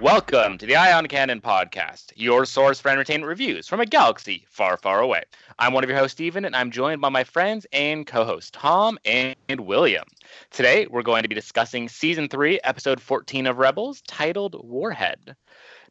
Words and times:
Welcome 0.00 0.58
to 0.58 0.66
the 0.66 0.76
Ion 0.76 1.08
Cannon 1.08 1.40
Podcast, 1.40 2.12
your 2.14 2.44
source 2.44 2.78
for 2.78 2.88
entertainment 2.88 3.28
reviews 3.28 3.66
from 3.66 3.80
a 3.80 3.86
galaxy 3.86 4.46
far, 4.48 4.76
far 4.76 5.00
away. 5.00 5.24
I'm 5.58 5.72
one 5.72 5.82
of 5.82 5.90
your 5.90 5.98
hosts, 5.98 6.12
Stephen, 6.12 6.44
and 6.44 6.54
I'm 6.54 6.70
joined 6.70 7.00
by 7.00 7.08
my 7.08 7.24
friends 7.24 7.66
and 7.72 8.06
co 8.06 8.24
hosts, 8.24 8.52
Tom 8.52 8.96
and 9.04 9.34
William. 9.58 10.04
Today, 10.52 10.86
we're 10.86 11.02
going 11.02 11.24
to 11.24 11.28
be 11.28 11.34
discussing 11.34 11.88
Season 11.88 12.28
3, 12.28 12.60
Episode 12.62 13.00
14 13.00 13.48
of 13.48 13.58
Rebels, 13.58 14.00
titled 14.02 14.54
Warhead. 14.64 15.34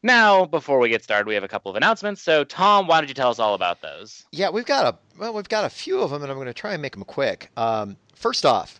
Now, 0.02 0.46
before 0.46 0.80
we 0.80 0.88
get 0.88 1.04
started, 1.04 1.28
we 1.28 1.34
have 1.34 1.44
a 1.44 1.50
couple 1.50 1.70
of 1.70 1.76
announcements. 1.76 2.22
So, 2.22 2.46
Tom, 2.46 2.88
why 2.88 3.02
don't 3.02 3.10
you 3.10 3.14
tell 3.14 3.30
us 3.30 3.40
all 3.40 3.56
about 3.56 3.82
those? 3.82 4.24
Yeah, 4.32 4.52
we've 4.52 4.66
got 4.66 4.86
a 4.86 4.98
well, 5.20 5.34
we've 5.34 5.50
got 5.50 5.66
a 5.66 5.70
few 5.70 6.00
of 6.00 6.12
them, 6.12 6.22
and 6.22 6.32
I'm 6.32 6.38
going 6.38 6.48
to 6.48 6.54
try 6.54 6.72
and 6.72 6.82
make 6.82 6.94
them 6.94 7.04
quick. 7.04 7.52
Um, 7.58 7.98
first 8.16 8.46
off, 8.46 8.80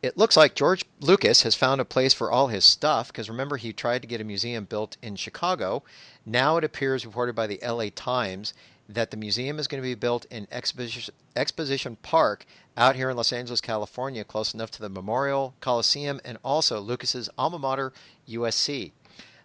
it 0.00 0.16
looks 0.16 0.36
like 0.36 0.54
George 0.54 0.84
Lucas 1.00 1.42
has 1.42 1.56
found 1.56 1.80
a 1.80 1.84
place 1.84 2.14
for 2.14 2.30
all 2.30 2.46
his 2.46 2.64
stuff 2.64 3.08
because 3.08 3.28
remember 3.28 3.56
he 3.56 3.72
tried 3.72 4.00
to 4.00 4.06
get 4.06 4.20
a 4.20 4.24
museum 4.24 4.64
built 4.64 4.96
in 5.02 5.16
Chicago. 5.16 5.82
Now 6.24 6.56
it 6.56 6.62
appears, 6.62 7.04
reported 7.04 7.34
by 7.34 7.48
the 7.48 7.60
L.A. 7.64 7.90
Times, 7.90 8.54
that 8.88 9.10
the 9.10 9.16
museum 9.16 9.58
is 9.58 9.66
going 9.66 9.82
to 9.82 9.88
be 9.88 9.96
built 9.96 10.24
in 10.30 10.46
Exposition, 10.52 11.12
Exposition 11.34 11.96
Park 11.96 12.46
out 12.76 12.94
here 12.94 13.10
in 13.10 13.16
Los 13.16 13.32
Angeles, 13.32 13.60
California, 13.60 14.22
close 14.22 14.54
enough 14.54 14.70
to 14.70 14.80
the 14.80 14.88
Memorial 14.88 15.54
Coliseum 15.60 16.20
and 16.24 16.38
also 16.44 16.78
Lucas's 16.78 17.28
alma 17.36 17.58
mater, 17.58 17.92
USC. 18.28 18.92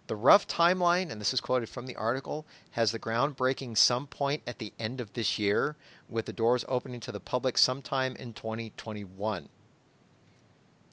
The 0.06 0.16
rough 0.16 0.46
timeline, 0.46 1.10
and 1.10 1.20
this 1.20 1.34
is 1.34 1.40
quoted 1.40 1.68
from 1.68 1.86
the 1.86 1.96
article, 1.96 2.46
has 2.72 2.92
the 2.92 3.00
groundbreaking 3.00 3.76
some 3.76 4.06
point 4.06 4.42
at 4.46 4.60
the 4.60 4.72
end 4.78 5.00
of 5.00 5.14
this 5.14 5.36
year, 5.36 5.74
with 6.08 6.26
the 6.26 6.32
doors 6.32 6.64
opening 6.68 7.00
to 7.00 7.10
the 7.10 7.18
public 7.18 7.58
sometime 7.58 8.14
in 8.14 8.34
2021. 8.34 9.48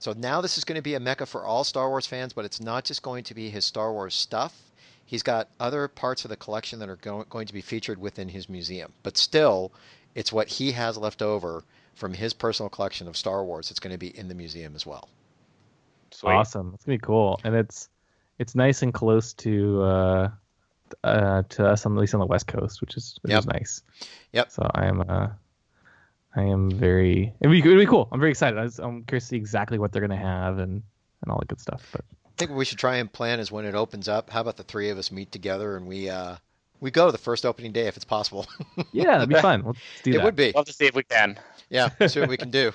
So 0.02 0.14
now 0.18 0.42
this 0.42 0.58
is 0.58 0.64
going 0.64 0.78
to 0.78 0.82
be 0.82 0.96
a 0.96 1.00
mecca 1.00 1.28
for 1.28 1.46
all 1.46 1.64
Star 1.64 1.88
Wars 1.88 2.08
fans, 2.08 2.34
but 2.34 2.44
it's 2.44 2.60
not 2.60 2.86
just 2.86 3.04
going 3.04 3.24
to 3.26 3.36
be 3.36 3.52
his 3.52 3.66
Star 3.66 3.94
Wars 3.94 4.16
stuff. 4.16 4.60
He's 5.06 5.22
got 5.22 5.48
other 5.60 5.88
parts 5.88 6.26
of 6.26 6.30
the 6.30 6.36
collection 6.38 6.80
that 6.80 6.90
are 6.90 6.96
go- 6.96 7.24
going 7.30 7.46
to 7.46 7.54
be 7.54 7.62
featured 7.62 8.00
within 8.00 8.28
his 8.30 8.50
museum. 8.50 8.94
But 9.04 9.16
still, 9.16 9.72
it's 10.16 10.34
what 10.34 10.48
he 10.48 10.72
has 10.72 10.98
left 10.98 11.22
over 11.22 11.64
from 11.94 12.14
his 12.16 12.34
personal 12.34 12.68
collection 12.68 13.08
of 13.08 13.16
Star 13.16 13.46
Wars 13.46 13.70
that's 13.70 13.80
going 13.80 13.94
to 13.94 14.00
be 14.00 14.18
in 14.18 14.28
the 14.28 14.34
museum 14.34 14.76
as 14.76 14.88
well. 14.88 15.08
Sweet. 16.10 16.32
Awesome. 16.32 16.72
It's 16.74 16.84
gonna 16.84 16.98
be 16.98 17.02
cool, 17.02 17.40
and 17.44 17.56
it's 17.56 17.88
it's 18.40 18.56
nice 18.56 18.82
and 18.82 18.94
close 18.94 19.34
to 19.36 19.82
uh, 19.84 20.30
uh, 21.04 21.44
to 21.50 21.68
us 21.68 21.86
on 21.86 21.94
at 21.96 22.00
least 22.02 22.16
on 22.16 22.20
the 22.20 22.26
West 22.26 22.48
Coast, 22.48 22.82
which 22.82 22.98
is 22.98 23.18
which 23.22 23.32
Yep. 23.32 23.40
is 23.40 23.46
nice. 23.46 23.84
Yep. 24.34 24.52
So 24.52 24.70
I 24.74 24.88
am 24.88 25.04
uh, 25.08 25.28
I 26.36 26.44
am 26.44 26.72
very 26.72 27.34
it'd 27.42 27.52
be, 27.52 27.60
it'd 27.60 27.78
be 27.78 27.86
cool. 27.86 28.08
I'm 28.12 28.20
very 28.20 28.32
excited. 28.32 28.58
I 28.58 28.64
was, 28.64 28.80
I'm 28.80 29.04
curious 29.04 29.26
to 29.26 29.30
see 29.30 29.36
exactly 29.38 29.78
what 29.80 29.92
they're 29.92 30.02
gonna 30.02 30.16
have 30.16 30.60
and 30.60 30.82
and 31.22 31.32
all 31.32 31.40
the 31.40 31.46
good 31.46 31.60
stuff. 31.60 31.88
But 31.92 32.02
I 32.26 32.30
think 32.38 32.52
what 32.52 32.58
we 32.58 32.66
should 32.66 32.80
try 32.80 32.98
and 32.98 33.12
plan 33.12 33.40
is 33.40 33.52
when 33.52 33.66
it 33.66 33.76
opens 33.76 34.08
up. 34.08 34.30
How 34.30 34.42
about 34.42 34.58
the 34.58 34.64
three 34.64 34.90
of 34.90 34.98
us 34.98 35.12
meet 35.12 35.32
together 35.32 35.76
and 35.78 35.86
we 35.88 36.09
uh, 36.09 36.38
we 36.80 36.92
go 36.92 37.12
the 37.12 37.18
first 37.18 37.46
opening 37.46 37.72
day 37.72 37.88
if 37.88 37.96
it's 37.96 38.06
possible. 38.06 38.48
yeah, 38.92 39.20
that'd 39.20 39.30
be 39.30 39.36
fun. 39.36 39.64
Let's 39.66 39.80
do 40.04 40.12
it 40.12 40.18
that. 40.18 40.24
would 40.24 40.36
be. 40.36 40.52
Love 40.54 40.66
to 40.66 40.74
see 40.74 40.88
if 40.88 40.96
we 40.96 41.04
can. 41.04 41.40
Yeah, 41.70 41.90
see 42.08 42.20
what 42.20 42.30
we 42.30 42.38
can 42.38 42.52
do. 42.52 42.74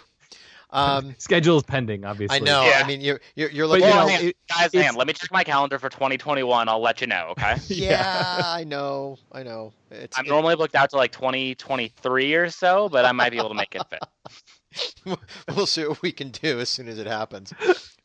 Um, 0.71 1.15
Schedule 1.19 1.57
is 1.59 1.63
pending, 1.63 2.05
obviously. 2.05 2.37
I 2.37 2.41
know. 2.41 2.65
Yeah. 2.65 2.81
I 2.83 2.87
mean, 2.87 3.01
you're 3.01 3.21
you're, 3.35 3.51
you're 3.51 3.69
But, 3.69 3.81
looking. 3.81 3.89
you 3.89 3.95
know, 3.95 4.09
it- 4.29 4.37
guys, 4.49 4.67
it's- 4.67 4.83
hang 4.83 4.89
on. 4.91 4.97
Let 4.97 5.07
me 5.07 5.13
check 5.13 5.31
my 5.33 5.45
calendar 5.45 5.79
for 5.79 5.89
2021. 5.89 6.69
I'll 6.69 6.81
let 6.81 7.01
you 7.01 7.07
know, 7.07 7.29
okay? 7.31 7.57
yeah, 7.69 8.41
I 8.45 8.65
know. 8.65 9.19
I 9.33 9.43
know. 9.43 9.73
It's, 9.91 10.19
I'm 10.19 10.27
it- 10.27 10.29
normally 10.29 10.57
booked 10.57 10.75
out 10.75 10.91
to 10.91 10.97
like 10.97 11.13
2023 11.13 12.35
or 12.35 12.51
so, 12.51 12.89
but 12.89 13.05
I 13.05 13.13
might 13.13 13.31
be 13.31 13.39
able 13.39 13.51
to 13.51 13.55
make 13.55 13.75
it 13.75 13.83
fit. 13.89 15.19
we'll 15.57 15.67
see 15.67 15.87
what 15.87 16.03
we 16.03 16.13
can 16.13 16.31
do 16.31 16.61
as 16.61 16.69
soon 16.69 16.89
as 16.89 16.99
it 16.99 17.07
happens. 17.07 17.53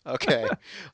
Okay. 0.06 0.48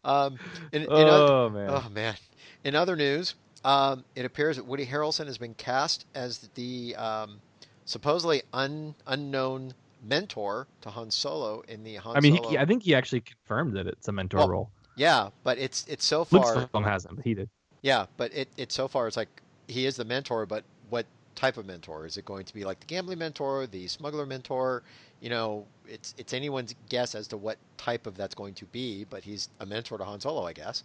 Um, 0.03 0.37
in, 0.71 0.83
in 0.83 0.89
oth- 0.89 1.29
Oh 1.29 1.49
man. 1.49 1.69
oh 1.69 1.89
man. 1.91 2.15
In 2.63 2.75
other 2.75 2.95
news, 2.95 3.35
um, 3.63 4.03
it 4.15 4.25
appears 4.25 4.55
that 4.57 4.65
Woody 4.65 4.85
Harrelson 4.85 5.25
has 5.27 5.37
been 5.37 5.53
cast 5.53 6.05
as 6.15 6.49
the 6.55 6.95
um, 6.95 7.39
supposedly 7.85 8.41
un, 8.53 8.95
unknown 9.05 9.73
mentor 10.03 10.67
to 10.81 10.89
Han 10.89 11.11
Solo 11.11 11.61
in 11.67 11.83
the 11.83 11.95
Han 11.95 12.17
I 12.17 12.19
mean, 12.19 12.35
Solo. 12.35 12.49
he, 12.49 12.57
I 12.57 12.65
think 12.65 12.83
he 12.83 12.95
actually 12.95 13.21
confirmed 13.21 13.75
that 13.75 13.87
it's 13.87 14.07
a 14.07 14.11
mentor 14.11 14.39
Well, 14.39 14.49
role. 14.49 14.71
yeah, 14.95 15.29
but 15.43 15.57
it's 15.57 15.85
it's 15.87 16.05
so 16.05 16.23
far. 16.25 16.55
Lucasfilm 16.55 16.83
hasn't, 16.83 17.15
but 17.15 17.25
he 17.25 17.33
did. 17.33 17.49
Yeah, 17.81 18.05
but 18.17 18.33
it, 18.33 18.49
it 18.57 18.71
so 18.71 18.87
far 18.87 19.07
it's 19.07 19.17
like 19.17 19.29
he 19.67 19.85
is 19.85 19.95
the 19.95 20.05
mentor, 20.05 20.45
but 20.45 20.63
what 20.89 21.05
type 21.35 21.57
of 21.57 21.65
mentor? 21.65 22.05
Is 22.05 22.17
it 22.17 22.25
going 22.25 22.45
to 22.45 22.53
be 22.53 22.63
like 22.65 22.79
the 22.79 22.85
gambling 22.87 23.19
mentor, 23.19 23.67
the 23.67 23.87
smuggler 23.87 24.25
mentor? 24.25 24.83
You 25.21 25.29
know, 25.29 25.65
it's 25.87 26.13
it's 26.17 26.33
anyone's 26.33 26.75
guess 26.89 27.15
as 27.15 27.27
to 27.29 27.37
what 27.37 27.57
type 27.77 28.07
of 28.07 28.15
that's 28.17 28.35
going 28.35 28.53
to 28.55 28.65
be, 28.65 29.05
but 29.09 29.23
he's 29.23 29.49
a 29.59 29.65
mentor 29.65 29.97
to 29.97 30.03
Han 30.05 30.19
Solo, 30.19 30.45
I 30.45 30.53
guess. 30.53 30.83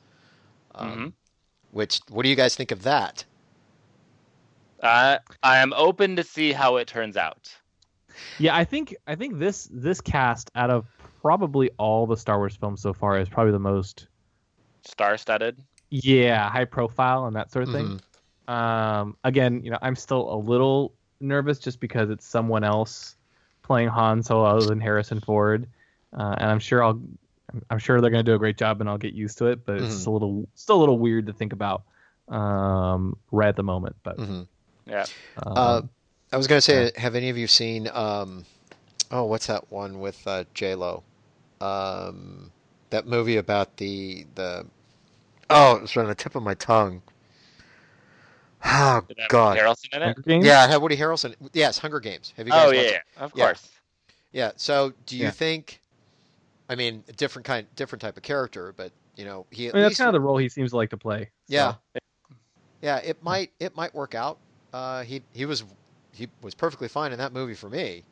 Um, 0.75 0.89
Mhm. 1.09 1.13
Which, 1.73 2.01
what 2.11 2.23
do 2.25 2.29
you 2.29 2.37
guys 2.37 2.55
think 2.55 2.71
of 2.71 2.83
that? 2.83 3.25
Uh, 4.81 5.19
I 5.43 5.59
am 5.59 5.73
open 5.75 6.17
to 6.17 6.25
see 6.25 6.53
how 6.53 6.77
it 6.77 6.89
turns 6.89 7.17
out. 7.17 7.57
Yeah, 8.39 8.57
I 8.57 8.65
think 8.65 8.95
I 9.07 9.15
think 9.15 9.39
this 9.39 9.69
this 9.73 10.01
cast 10.01 10.51
out 10.55 10.71
of 10.71 10.87
probably 11.21 11.71
all 11.79 12.07
the 12.07 12.17
Star 12.17 12.39
Wars 12.39 12.57
films 12.57 12.81
so 12.83 12.93
far 12.93 13.19
is 13.19 13.29
probably 13.29 13.53
the 13.53 13.59
most 13.59 14.09
Star-studded. 14.85 15.63
yeah 15.91 16.49
high 16.51 16.65
profile 16.65 17.27
and 17.27 17.37
that 17.37 17.51
sort 17.53 17.65
of 17.69 17.73
thing. 17.75 18.01
Um, 18.49 19.17
again, 19.23 19.63
you 19.63 19.71
know, 19.71 19.79
I'm 19.81 19.95
still 19.95 20.33
a 20.35 20.37
little 20.37 20.95
nervous 21.21 21.59
just 21.61 21.79
because 21.79 22.11
it's 22.11 22.27
someone 22.27 22.65
else 22.65 23.17
playing 23.63 23.89
Han 23.89 24.23
Solo 24.23 24.45
other 24.45 24.67
than 24.67 24.81
Harrison 24.81 25.21
Ford, 25.21 25.69
uh, 26.19 26.35
and 26.39 26.51
I'm 26.51 26.59
sure 26.59 26.83
I'll 26.83 27.01
I'm- 27.53 27.63
I'm 27.71 27.79
sure 27.79 28.01
they're 28.01 28.11
gonna 28.11 28.23
do 28.23 28.35
a 28.35 28.39
great 28.39 28.57
job 28.57 28.81
and 28.81 28.89
I'll 28.89 28.97
get 28.99 29.13
used 29.15 29.37
to 29.39 29.47
it. 29.47 29.65
But 29.67 29.77
it's 29.79 30.03
Mhm. 30.05 30.07
a 30.07 30.11
little 30.11 30.49
still 30.55 30.77
a 30.77 30.81
little 30.81 30.99
weird 30.99 31.27
to 31.27 31.33
think 31.33 31.53
about 31.53 31.83
um, 32.29 33.17
right 33.31 33.49
at 33.49 33.57
the 33.57 33.63
moment. 33.63 33.97
But 34.03 34.17
Mhm. 34.17 34.47
Yeah. 34.87 35.05
um, 35.45 35.53
Uh, 35.57 35.83
I 36.33 36.37
was 36.37 36.47
going 36.47 36.59
to 36.59 36.63
say, 36.63 36.93
have 36.97 37.15
any 37.15 37.29
of 37.29 37.37
you 37.37 37.47
seen? 37.47 37.89
Um, 37.93 38.47
oh, 39.11 39.25
what's 39.25 39.47
that 39.47 39.71
one 39.71 40.01
with 40.01 40.27
uh, 40.27 40.45
J 40.55 40.75
Lo? 40.75 41.03
Um, 41.61 42.51
that 42.91 43.07
movie 43.07 43.37
about 43.37 43.77
the 43.77 44.27
the. 44.35 44.67
Oh, 45.51 45.77
it's 45.83 45.97
on 45.97 46.07
the 46.07 46.15
tip 46.15 46.35
of 46.35 46.43
my 46.43 46.55
tongue. 46.55 47.03
Oh 48.65 49.03
Did 49.09 49.19
have 49.19 49.29
God! 49.29 49.59
Harrelson 49.59 49.95
in 49.95 50.03
it? 50.03 50.05
Hunger 50.07 50.23
Games? 50.23 50.47
Yeah, 50.47 50.65
it 50.65 50.71
had 50.71 50.77
Woody 50.81 50.97
Harrelson. 50.97 51.35
Yes, 51.53 51.79
Hunger 51.79 52.01
Games. 52.01 52.33
Have 52.37 52.47
you 52.47 52.53
guys 52.53 52.63
Oh 52.63 52.67
watched 52.69 52.77
yeah, 52.77 52.83
it? 52.83 53.03
yeah, 53.17 53.25
of 53.25 53.35
Yeah. 53.35 53.45
course. 53.45 53.69
Yeah. 54.33 54.53
So, 54.57 54.93
do 55.07 55.17
you 55.17 55.25
Yeah. 55.25 55.31
think? 55.31 55.81
I 56.69 56.75
mean, 56.75 57.05
a 57.09 57.13
different 57.13 57.45
kind, 57.45 57.67
different 57.77 58.01
type 58.01 58.17
of 58.17 58.23
character, 58.23 58.73
but 58.77 58.93
you 59.17 59.25
know, 59.27 59.47
he 59.51 59.69
at 59.69 59.75
I 59.75 59.77
mean, 59.77 59.83
that's 59.83 59.91
least 59.91 59.99
kind 59.99 60.09
of 60.09 60.15
the 60.15 60.21
role 60.21 60.39
he 60.39 60.49
seems 60.49 60.71
to 60.71 60.77
like 60.77 60.91
to 60.91 60.97
play. 60.97 61.29
so. 61.49 61.55
yeah, 61.55 61.75
yeah. 62.81 62.97
It 62.99 63.23
might, 63.23 63.51
it 63.61 63.77
might 63.77 63.95
work 63.95 64.15
out. 64.15 64.39
Uh, 64.73 65.03
he 65.03 65.23
he 65.35 65.45
was 65.45 65.65
he 66.13 66.29
was 66.43 66.55
perfectly 66.55 66.89
fine 66.89 67.13
in 67.13 67.19
that 67.19 67.33
movie 67.33 67.55
for 67.55 67.69
me, 67.69 68.05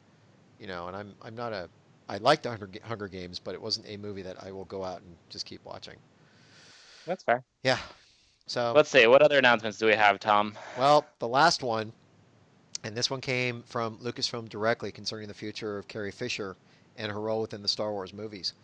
you 0.59 0.67
know. 0.67 0.89
And 0.89 0.97
I'm 0.97 1.15
I'm 1.23 1.35
not 1.35 1.53
a 1.53 1.69
I 2.09 2.17
liked 2.17 2.43
the 2.43 2.51
Hunger, 2.51 2.69
Hunger 2.83 3.09
Games, 3.09 3.39
but 3.39 3.55
it 3.55 3.63
wasn't 3.63 3.87
a 3.89 3.97
movie 3.97 4.23
that 4.23 4.43
I 4.43 4.51
will 4.51 4.65
go 4.65 4.83
out 4.83 5.01
and 5.01 5.15
just 5.29 5.47
keep 5.47 5.65
watching. 5.65 5.97
That's 7.07 7.23
fair. 7.23 7.45
Yeah. 7.63 7.79
So 8.47 8.73
Let's 8.75 8.91
see. 8.91 9.07
What 9.07 9.23
other 9.23 9.39
announcements 9.39 9.79
do 9.79 9.87
we 9.87 9.95
have, 9.95 10.19
Tom? 10.19 10.57
Well, 10.77 11.07
the 11.21 11.29
last 11.29 11.63
one, 11.63 11.93
and 12.83 12.97
this 12.97 13.11
one 13.11 13.21
came 13.21 13.63
from 13.63 13.97
Lucasfilm 13.99 14.49
directly 14.49 14.91
concerning 14.91 15.29
the 15.29 15.35
future 15.35 15.79
of 15.79 15.87
Carrie 15.87 16.11
Fisher 16.11 16.57
and 16.97 17.13
her 17.13 17.21
role 17.21 17.43
within 17.43 17.63
the 17.63 17.69
Star 17.69 17.93
Wars 17.93 18.13
movies. 18.13 18.55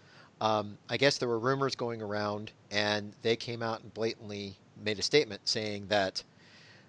Um, 0.40 0.76
I 0.88 0.96
guess 0.96 1.18
there 1.18 1.28
were 1.28 1.38
rumors 1.38 1.76
going 1.76 2.02
around, 2.02 2.50
and 2.70 3.12
they 3.22 3.36
came 3.36 3.62
out 3.62 3.80
and 3.82 3.94
blatantly 3.94 4.56
made 4.84 4.98
a 4.98 5.02
statement 5.02 5.48
saying 5.48 5.86
that 5.86 6.22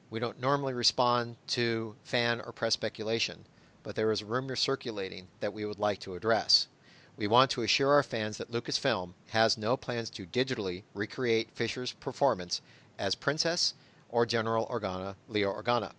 we 0.10 0.20
don't 0.20 0.40
normally 0.40 0.74
respond 0.74 1.36
to 1.48 1.96
fan 2.04 2.40
or 2.40 2.54
press 2.54 2.74
speculation, 2.74 3.46
but 3.84 3.96
there 3.96 4.12
is 4.12 4.22
a 4.22 4.26
rumor 4.26 4.56
circulating 4.56 5.28
that 5.42 5.54
we 5.54 5.66
would 5.66 5.80
like 5.80 6.00
to 6.00 6.16
address. 6.16 6.68
We 7.18 7.28
want 7.28 7.52
to 7.52 7.64
assure 7.64 7.92
our 7.92 8.04
fans 8.04 8.38
that 8.38 8.52
Lucasfilm 8.52 9.14
has 9.30 9.58
no 9.58 9.76
plans 9.76 10.10
to 10.12 10.26
digitally 10.26 10.84
recreate 10.94 11.52
Fisher's 11.52 11.92
performance 11.92 12.62
as 12.98 13.16
Princess 13.16 13.74
or 14.10 14.26
General 14.26 14.66
Organa, 14.68 15.16
Leia 15.30 15.54
Organa. 15.54 15.92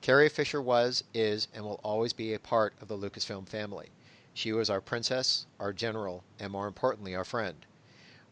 Carrie 0.00 0.28
Fisher 0.28 0.60
was, 0.60 1.04
is, 1.14 1.48
and 1.54 1.64
will 1.64 1.80
always 1.84 2.12
be 2.12 2.34
a 2.34 2.38
part 2.38 2.74
of 2.80 2.88
the 2.88 2.96
Lucasfilm 2.98 3.48
family. 3.48 3.90
She 4.32 4.52
was 4.52 4.68
our 4.68 4.80
princess, 4.80 5.46
our 5.60 5.72
general, 5.72 6.24
and 6.40 6.50
more 6.50 6.66
importantly, 6.66 7.14
our 7.14 7.24
friend. 7.24 7.64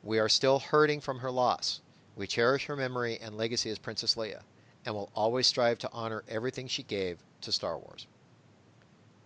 We 0.03 0.19
are 0.19 0.29
still 0.29 0.59
hurting 0.59 1.01
from 1.01 1.21
her 1.21 1.31
loss. 1.31 1.81
We 2.17 2.27
cherish 2.27 2.67
her 2.67 2.77
memory 2.77 3.19
and 3.21 3.37
legacy 3.37 3.71
as 3.71 3.79
Princess 3.79 4.17
Leia, 4.17 4.43
and 4.85 4.95
will 4.95 5.11
always 5.15 5.47
strive 5.47 5.79
to 5.81 5.91
honor 5.93 6.25
everything 6.29 6.67
she 6.67 6.83
gave 6.83 7.19
to 7.43 7.53
Star 7.53 7.79
Wars. 7.79 8.07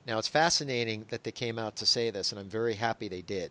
Now 0.06 0.18
it's 0.18 0.28
fascinating 0.28 1.06
that 1.08 1.24
they 1.24 1.32
came 1.32 1.58
out 1.58 1.76
to 1.76 1.86
say 1.86 2.10
this, 2.10 2.30
and 2.30 2.38
I'm 2.40 2.48
very 2.48 2.74
happy 2.74 3.08
they 3.08 3.22
did, 3.22 3.50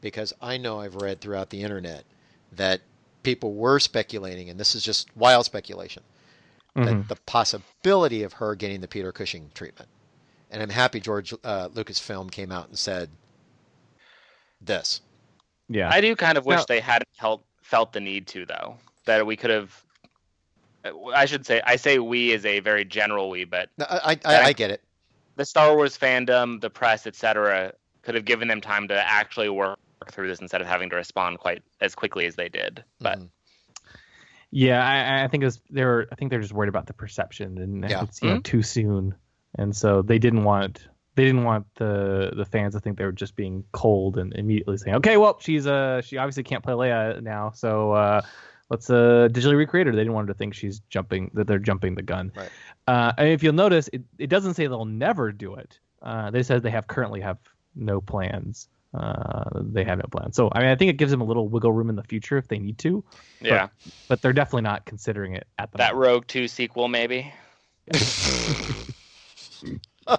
because 0.00 0.32
I 0.42 0.56
know 0.56 0.80
I've 0.80 0.96
read 0.96 1.20
throughout 1.20 1.50
the 1.50 1.62
internet 1.62 2.04
that 2.52 2.80
people 3.22 3.54
were 3.54 3.78
speculating, 3.80 4.50
and 4.50 4.60
this 4.60 4.74
is 4.74 4.82
just 4.82 5.14
wild 5.16 5.46
speculation, 5.46 6.02
Mhm. 6.76 6.84
that 6.86 7.08
the 7.08 7.20
possibility 7.22 8.22
of 8.22 8.34
her 8.34 8.54
getting 8.54 8.80
the 8.80 8.88
Peter 8.88 9.12
Cushing 9.12 9.50
treatment. 9.54 9.88
And 10.50 10.62
I'm 10.62 10.70
happy 10.70 11.00
George 11.00 11.32
uh, 11.42 11.68
Lucasfilm 11.70 12.30
came 12.30 12.52
out 12.52 12.68
and 12.68 12.78
said 12.78 13.10
this. 14.60 15.00
Yeah. 15.68 15.88
I 15.90 16.00
do 16.00 16.14
kind 16.16 16.36
of 16.38 16.46
wish 16.46 16.58
Now- 16.58 16.64
they 16.68 16.80
hadn't 16.80 17.08
felt 17.14 17.44
felt 17.62 17.92
the 17.94 18.00
need 18.00 18.26
to 18.28 18.44
though. 18.44 18.76
That 19.06 19.24
we 19.26 19.36
could 19.36 19.50
have. 19.50 19.83
I 21.14 21.24
should 21.24 21.46
say 21.46 21.60
I 21.64 21.76
say 21.76 21.98
we 21.98 22.32
is 22.32 22.44
a 22.44 22.60
very 22.60 22.84
general 22.84 23.30
we, 23.30 23.44
but 23.44 23.70
No, 23.78 23.86
I, 23.88 24.18
I, 24.24 24.34
I, 24.36 24.44
I 24.44 24.52
get 24.52 24.70
it. 24.70 24.82
the 25.36 25.44
Star 25.44 25.74
Wars 25.74 25.96
fandom, 25.96 26.60
the 26.60 26.70
press, 26.70 27.06
etc., 27.06 27.72
could 28.02 28.14
have 28.14 28.24
given 28.24 28.48
them 28.48 28.60
time 28.60 28.88
to 28.88 28.94
actually 28.94 29.48
work 29.48 29.78
through 30.10 30.28
this 30.28 30.40
instead 30.40 30.60
of 30.60 30.66
having 30.66 30.90
to 30.90 30.96
respond 30.96 31.38
quite 31.38 31.62
as 31.80 31.94
quickly 31.94 32.26
as 32.26 32.34
they 32.36 32.48
did. 32.48 32.84
But 33.00 33.18
Mhm. 33.18 33.30
Yeah, 34.50 34.86
I, 34.86 35.24
I 35.24 35.28
think 35.28 35.42
it's 35.42 35.60
they're 35.70 36.06
I 36.12 36.14
think 36.14 36.30
they're 36.30 36.40
just 36.40 36.52
worried 36.52 36.68
about 36.68 36.86
the 36.86 36.92
perception 36.92 37.58
and 37.58 37.82
Yeah. 37.88 38.02
it's 38.02 38.22
you 38.22 38.28
know 38.28 38.40
too 38.40 38.62
soon, 38.62 39.14
and 39.58 39.74
so 39.74 40.02
they 40.02 40.18
didn't 40.18 40.44
want 40.44 40.86
they 41.16 41.24
didn't 41.24 41.44
want 41.44 41.66
the 41.76 42.32
the 42.36 42.44
fans 42.44 42.74
to 42.74 42.80
think 42.80 42.98
they 42.98 43.04
were 43.04 43.10
just 43.12 43.34
being 43.36 43.64
cold 43.72 44.16
and 44.18 44.32
immediately 44.34 44.76
saying, 44.76 44.96
okay, 44.96 45.16
well 45.16 45.38
she's 45.40 45.66
uh 45.66 46.02
she 46.02 46.18
obviously 46.18 46.42
can't 46.44 46.62
play 46.62 46.74
Leia 46.74 47.20
now, 47.22 47.50
so 47.52 47.92
uh 47.92 48.20
let's 48.70 48.90
uh 48.90 49.28
digitally 49.30 49.56
recreate 49.56 49.86
her. 49.86 49.92
They 49.92 49.98
didn't 49.98 50.12
want 50.12 50.28
her 50.28 50.34
to 50.34 50.38
think 50.38 50.54
she's 50.54 50.80
jumping 50.90 51.30
that 51.34 51.46
they're 51.46 51.58
jumping 51.58 51.94
the 51.94 52.02
gun. 52.02 52.32
Right. 52.36 52.50
Uh, 52.86 53.12
and 53.18 53.28
if 53.28 53.42
you'll 53.42 53.54
notice, 53.54 53.88
it, 53.92 54.02
it 54.18 54.28
doesn't 54.28 54.54
say 54.54 54.66
they'll 54.66 54.84
never 54.84 55.32
do 55.32 55.54
it. 55.54 55.78
Uh, 56.02 56.30
they 56.30 56.42
said 56.42 56.62
they 56.62 56.70
have 56.70 56.86
currently 56.86 57.20
have 57.20 57.38
no 57.74 58.00
plans. 58.00 58.68
Uh, 58.92 59.44
they 59.54 59.84
have 59.84 59.98
no 59.98 60.04
plans. 60.10 60.36
So 60.36 60.50
I 60.52 60.60
mean, 60.60 60.68
I 60.68 60.76
think 60.76 60.90
it 60.90 60.98
gives 60.98 61.10
them 61.10 61.20
a 61.20 61.24
little 61.24 61.48
wiggle 61.48 61.72
room 61.72 61.90
in 61.90 61.96
the 61.96 62.04
future 62.04 62.38
if 62.38 62.48
they 62.48 62.58
need 62.58 62.78
to 62.78 63.02
yeah, 63.40 63.68
but 64.08 64.22
they're 64.22 64.32
definitely 64.32 64.62
not 64.62 64.84
considering 64.84 65.34
it 65.34 65.46
at 65.58 65.72
the 65.72 65.78
that 65.78 65.94
moment. 65.94 66.08
Rogue 66.08 66.26
Two 66.26 66.48
sequel 66.48 66.88
maybe. 66.88 67.32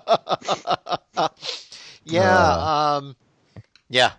yeah. 2.04 2.96
um, 2.98 3.16
yeah. 3.90 4.12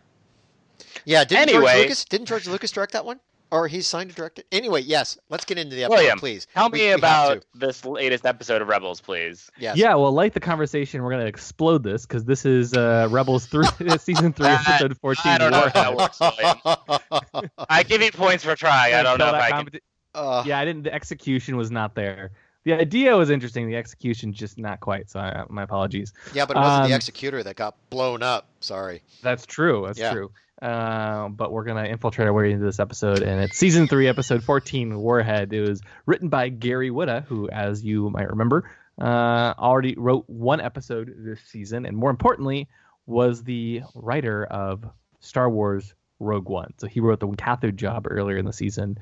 Yeah. 1.05 1.25
Didn't 1.25 1.49
George 1.49 1.57
Anyway. 1.57 1.83
Lucas 1.83 2.05
didn't 2.05 2.27
George 2.27 2.47
Lucas 2.47 2.71
direct 2.71 2.93
that 2.93 3.05
one, 3.05 3.21
or 3.51 3.69
he's 3.69 3.87
signed 3.87 4.11
to 4.11 4.17
direct 4.17 4.39
it? 4.39 4.47
Anyway, 4.53 4.83
yes. 4.83 5.19
Let's 5.29 5.45
get 5.45 5.59
into 5.59 5.75
the 5.77 5.85
episode, 5.85 5.97
William, 5.99 6.19
please. 6.19 6.47
Tell 6.55 6.71
We- 6.71 6.79
me 6.81 6.85
we 6.87 6.93
about 6.93 7.41
to. 7.43 7.47
this 7.59 7.85
latest 7.85 8.27
episode 8.27 8.63
of 8.63 8.69
Rebels, 8.69 9.01
please. 9.01 9.51
Yes. 9.59 9.77
Yeah, 9.77 9.95
well, 9.95 10.13
like 10.13 10.33
the 10.35 10.41
conversation, 10.41 11.03
we're 11.03 11.11
gonna 11.11 11.25
explode 11.27 11.83
this 11.83 12.07
because 12.07 12.25
this 12.25 12.45
is 12.45 12.75
uh, 12.75 13.09
Rebels 13.11 13.47
three, 13.47 13.67
season 13.99 14.33
three, 14.33 14.47
I- 14.47 14.55
episode 14.55 14.97
fourteen. 14.99 15.33
I 15.33 15.39
don't 15.39 15.51
know 15.53 15.65
if 15.65 15.73
that 15.75 15.97
works, 15.97 16.19
I 17.69 17.83
give 17.83 18.03
you 18.03 18.11
points 18.13 18.45
for 18.45 18.55
trying. 18.57 18.95
I 18.95 19.03
don't 19.03 19.19
know 19.19 19.27
if 19.27 19.33
that 19.33 19.41
I 19.43 19.51
can. 19.51 19.67
competi- 19.67 19.81
Uh, 20.15 20.43
Yeah, 20.47 20.59
I 20.59 20.65
didn't. 20.65 20.85
The 20.85 20.95
execution 20.95 21.57
was 21.57 21.71
not 21.71 21.95
there. 21.95 22.31
The 22.65 22.73
idea 22.73 23.17
was 23.17 23.31
interesting. 23.31 23.69
The 23.69 23.77
execution 23.77 24.33
just 24.33 24.59
not 24.59 24.81
quite. 24.81 25.09
So 25.09 25.21
I, 25.21 25.45
my 25.49 25.63
apologies. 25.63 26.13
yeah, 26.35 26.47
but 26.47 26.57
it 26.57 26.61
wasn't 26.61 26.85
Um, 26.85 26.91
the 26.91 26.97
executor 26.97 27.43
that 27.45 27.55
got 27.55 27.77
blown 27.91 28.23
up. 28.25 28.49
Sorry. 28.61 29.03
That's 29.23 29.47
true. 29.47 29.85
That's 29.87 29.99
Yeah. 30.01 30.13
true. 30.13 30.33
Uh, 30.61 31.29
but 31.29 31.53
we're 31.53 31.65
gonna 31.65 31.85
infiltrate 31.85 32.27
our 32.27 32.33
way 32.33 32.51
into 32.51 32.65
this 32.65 32.81
episode, 32.81 33.23
and 33.23 33.43
it's 33.43 33.59
season 33.59 33.87
three, 33.87 34.09
episode 34.09 34.43
fourteen, 34.43 34.99
Warhead. 34.99 35.53
It 35.53 35.69
was 35.69 35.83
written 36.07 36.31
by 36.31 36.49
Gary 36.49 36.91
Whitta, 36.91 37.25
who, 37.27 37.49
as 37.51 37.85
you 37.85 38.09
might 38.09 38.31
remember, 38.31 38.71
uh, 38.99 39.53
already 39.59 39.95
wrote 39.99 40.25
one 40.29 40.63
episode 40.63 41.13
this 41.19 41.41
season, 41.43 41.85
and 41.85 41.95
more 41.95 42.09
importantly, 42.09 42.69
was 43.05 43.45
the 43.45 43.83
writer 43.95 44.45
of 44.47 44.83
Star 45.21 45.51
Wars 45.51 45.93
Rogue 46.21 46.49
One. 46.49 46.73
So 46.79 46.87
he 46.87 47.01
wrote 47.01 47.21
the 47.21 47.29
Wynkahthu 47.29 47.77
job 47.77 48.07
earlier 48.09 48.39
in 48.39 48.47
the 48.47 48.53
season, 48.55 48.99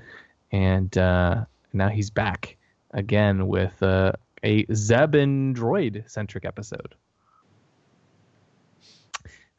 and 0.51 0.97
uh, 0.99 1.45
now 1.73 1.89
he's 1.89 2.11
back 2.11 2.57
again 2.91 3.47
with 3.47 3.81
uh, 3.81 4.11
a 4.43 4.67
Zeb 4.75 5.15
and 5.15 5.57
Droid 5.57 6.11
centric 6.11 6.45
episode. 6.45 6.97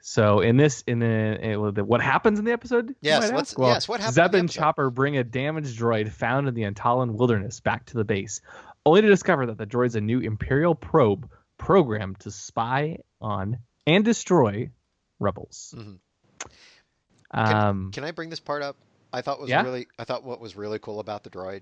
So 0.07 0.41
in 0.41 0.55
this, 0.55 0.83
in 0.85 0.99
the, 0.99 1.07
in 1.07 1.73
the 1.73 1.83
what 1.83 1.99
happens 1.99 2.37
in 2.37 2.45
the 2.45 2.51
episode? 2.51 2.95
Yes, 3.01 3.31
let's-? 3.31 3.57
Well, 3.57 3.69
yes, 3.69 3.87
what 3.87 3.99
happened 3.99 4.17
in 4.17 4.23
Zeb 4.23 4.35
and? 4.35 4.49
Chopper 4.51 4.91
bring 4.91 5.17
a 5.17 5.23
damaged 5.23 5.79
droid 5.79 6.11
found 6.11 6.47
in 6.47 6.53
the 6.53 6.65
Atollon 6.65 7.15
wilderness 7.15 7.59
back 7.59 7.87
to 7.87 7.97
the 7.97 8.03
base, 8.03 8.39
only 8.85 9.01
to 9.01 9.07
discover 9.07 9.47
that 9.47 9.57
the 9.57 9.65
droid's 9.65 9.95
a 9.95 10.01
new 10.01 10.19
Imperial 10.19 10.75
probe 10.75 11.27
programmed 11.57 12.19
to 12.19 12.29
spy 12.29 12.99
on 13.19 13.57
and 13.87 14.05
destroy 14.05 14.69
rebels. 15.19 15.73
Mhm. 15.75 15.97
Um, 17.31 17.91
Can 17.91 18.03
I 18.03 18.11
bring 18.11 18.29
this 18.29 18.39
part 18.39 18.61
up? 18.61 18.75
I 19.11 19.21
thought 19.21 19.39
was 19.39 19.49
Yeah? 19.49 19.63
really 19.63 19.87
I 19.97 20.03
thought 20.03 20.23
what 20.23 20.39
was 20.39 20.55
really 20.55 20.77
cool 20.77 20.99
about 20.99 21.23
the 21.23 21.31
droid. 21.31 21.61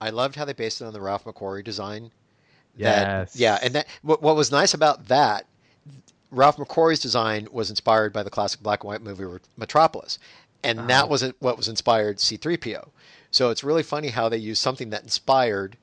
I 0.00 0.10
loved 0.10 0.36
how 0.36 0.44
they 0.44 0.52
based 0.52 0.80
it 0.80 0.84
on 0.84 0.92
the 0.92 1.00
Ralph 1.00 1.24
McQuarrie 1.24 1.64
design. 1.64 2.12
That, 2.78 3.06
Yes. 3.08 3.34
Yeah, 3.36 3.58
and 3.60 3.74
that 3.74 3.88
what, 4.02 4.22
what 4.22 4.36
was 4.36 4.52
nice 4.52 4.72
about 4.72 5.08
that, 5.08 5.46
Ralph 6.32 6.56
McQuarrie's 6.56 6.98
design 6.98 7.46
was 7.52 7.70
inspired 7.70 8.12
by 8.12 8.22
the 8.24 8.30
classic 8.30 8.60
black 8.62 8.82
and 8.82 8.88
white 8.88 9.02
movie 9.02 9.38
Metropolis, 9.56 10.18
and 10.64 10.78
Uh-huh. 10.80 10.88
that 10.88 11.08
was 11.08 11.22
what 11.38 11.56
was 11.56 11.68
inspired 11.68 12.18
C-3PO. 12.18 12.88
So 13.30 13.50
it's 13.50 13.62
really 13.62 13.82
funny 13.82 14.08
how 14.08 14.28
they 14.28 14.38
used 14.38 14.60
something 14.60 14.90
that 14.90 15.02
inspired, 15.04 15.76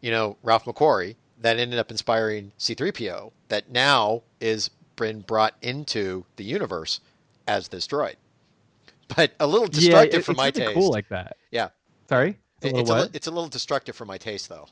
you 0.00 0.10
know, 0.10 0.36
Ralph 0.42 0.64
McQuarrie 0.66 1.16
that 1.40 1.56
ended 1.56 1.78
up 1.78 1.90
inspiring 1.90 2.52
C-3PO 2.58 3.32
that 3.48 3.70
now 3.70 4.22
is 4.40 4.70
been 4.96 5.20
brought 5.22 5.54
into 5.62 6.24
the 6.36 6.44
universe 6.44 7.00
as 7.48 7.68
this 7.68 7.86
droid. 7.86 8.16
But 9.16 9.32
a 9.40 9.46
little 9.46 9.66
yeah, 9.66 9.80
destructive 9.80 10.20
it- 10.20 10.24
for 10.24 10.32
it's 10.32 10.38
my 10.38 10.50
taste. 10.50 10.74
cool 10.74 10.90
like 10.90 11.08
that. 11.10 11.36
Yeah. 11.50 11.68
Sorry. 12.08 12.38
It's 12.60 12.72
a 12.72 12.78
it's, 12.80 12.90
a, 12.90 13.10
it's 13.12 13.26
a 13.26 13.30
little 13.30 13.48
destructive 13.48 13.94
for 13.96 14.04
my 14.04 14.16
taste, 14.18 14.48
though. 14.48 14.68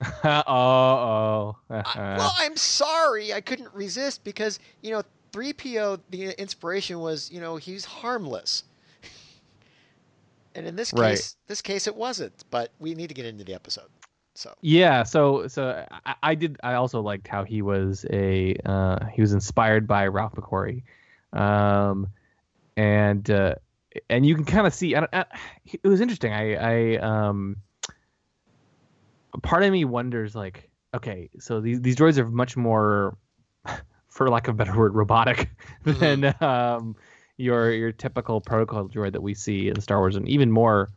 oh, 0.24 0.42
oh. 0.46 1.56
I, 1.70 2.14
well, 2.18 2.32
I'm 2.38 2.56
sorry, 2.56 3.32
I 3.32 3.40
couldn't 3.40 3.72
resist 3.72 4.24
because 4.24 4.58
you 4.82 4.90
know, 4.92 5.02
3PO. 5.32 6.00
The 6.10 6.40
inspiration 6.40 7.00
was, 7.00 7.30
you 7.30 7.40
know, 7.40 7.56
he's 7.56 7.84
harmless, 7.84 8.64
and 10.54 10.66
in 10.66 10.76
this 10.76 10.92
Right. 10.92 11.10
case, 11.12 11.36
this 11.46 11.62
case 11.62 11.86
it 11.86 11.96
wasn't. 11.96 12.44
But 12.50 12.72
we 12.78 12.94
need 12.94 13.08
to 13.08 13.14
get 13.14 13.26
into 13.26 13.44
the 13.44 13.54
episode. 13.54 13.88
So 14.34 14.54
Yeah, 14.60 15.02
so 15.02 15.48
so 15.48 15.86
I, 16.04 16.14
I 16.22 16.34
did. 16.34 16.58
I 16.62 16.74
also 16.74 17.00
liked 17.00 17.26
how 17.26 17.44
he 17.44 17.62
was 17.62 18.04
a 18.10 18.54
uh, 18.66 19.06
he 19.06 19.20
was 19.22 19.32
inspired 19.32 19.86
by 19.86 20.06
Ralph 20.08 20.34
McQuarrie, 20.34 20.82
um, 21.32 22.08
and 22.76 23.30
uh, 23.30 23.54
and 24.10 24.26
you 24.26 24.34
can 24.34 24.44
kind 24.44 24.66
of 24.66 24.74
see. 24.74 24.94
I, 24.94 25.00
don't- 25.00 25.14
I, 25.14 25.24
it 25.64 25.86
was 25.88 26.02
interesting. 26.02 26.34
I 26.34 26.54
I 26.54 26.96
um, 26.98 27.56
part 29.42 29.62
of 29.62 29.72
me 29.72 29.84
wonders 29.84 30.34
like, 30.34 30.70
okay, 30.94 31.30
so 31.38 31.60
these 31.60 31.80
these 31.80 31.96
droids 31.96 32.18
are 32.18 32.28
much 32.28 32.56
more, 32.56 33.16
for 34.08 34.28
lack 34.28 34.48
of 34.48 34.54
a 34.54 34.56
better 34.56 34.76
word, 34.76 34.94
robotic 34.94 35.50
than 35.84 36.34
um 36.40 36.96
your 37.36 37.70
your 37.72 37.92
typical 37.92 38.40
protocol 38.40 38.88
droid 38.88 39.12
that 39.12 39.22
we 39.22 39.34
see 39.34 39.68
in 39.68 39.80
Star 39.80 39.98
Wars, 39.98 40.16
and 40.16 40.28
even 40.28 40.50
more. 40.50 40.90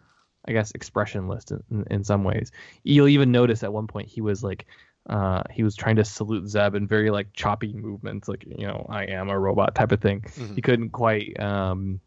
I 0.47 0.53
guess 0.53 0.71
expressionless 0.71 1.51
in, 1.51 1.85
in, 1.91 2.03
some 2.05 2.23
ways. 2.23 2.51
You'll 2.83 3.09
even 3.09 3.29
notice 3.29 3.61
at 3.61 3.73
one 3.73 3.87
point 3.87 4.07
he 4.07 4.21
was 4.21 4.41
like, 4.41 4.65
uh, 5.09 5.43
he 5.51 5.63
was 5.63 5.75
trying 5.75 5.97
to 5.97 6.05
salute 6.05 6.47
Zeb 6.47 6.75
in 6.75 6.87
very 6.87 7.11
like 7.11 7.33
choppy 7.33 7.73
movements, 7.73 8.27
like 8.27 8.45
you 8.45 8.65
know, 8.65 8.85
I 8.89 9.05
am 9.05 9.29
a 9.29 9.37
robot 9.37 9.75
type 9.75 9.91
of 9.91 10.01
thing. 10.01 10.21
Mhm. 10.21 10.55
He 10.55 10.61
couldn't 10.61 10.91
quite, 10.91 11.37
um, 11.39 11.99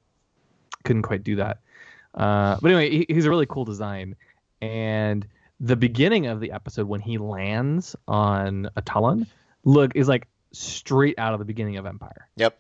couldn't 0.85 1.03
quite 1.03 1.23
do 1.23 1.37
that. 1.37 1.59
Uh, 2.15 2.59
but 2.61 2.71
anyway, 2.71 2.91
he, 2.91 3.07
he's 3.09 3.27
a 3.27 3.31
really 3.31 3.47
cool 3.47 3.65
design, 3.65 4.17
and 4.61 5.27
the 5.63 5.77
beginning 5.77 6.27
of 6.27 6.41
the 6.41 6.51
episode 6.53 6.89
when 6.89 7.01
he 7.01 7.17
lands 7.19 7.95
on 8.09 8.69
Atollon 8.77 9.27
look 9.65 9.93
is 9.95 10.09
like 10.09 10.27
straight 10.53 11.17
out 11.19 11.33
of 11.33 11.39
the 11.39 11.45
beginning 11.45 11.77
of 11.77 11.87
Empire. 11.87 12.29
yep, 12.37 12.59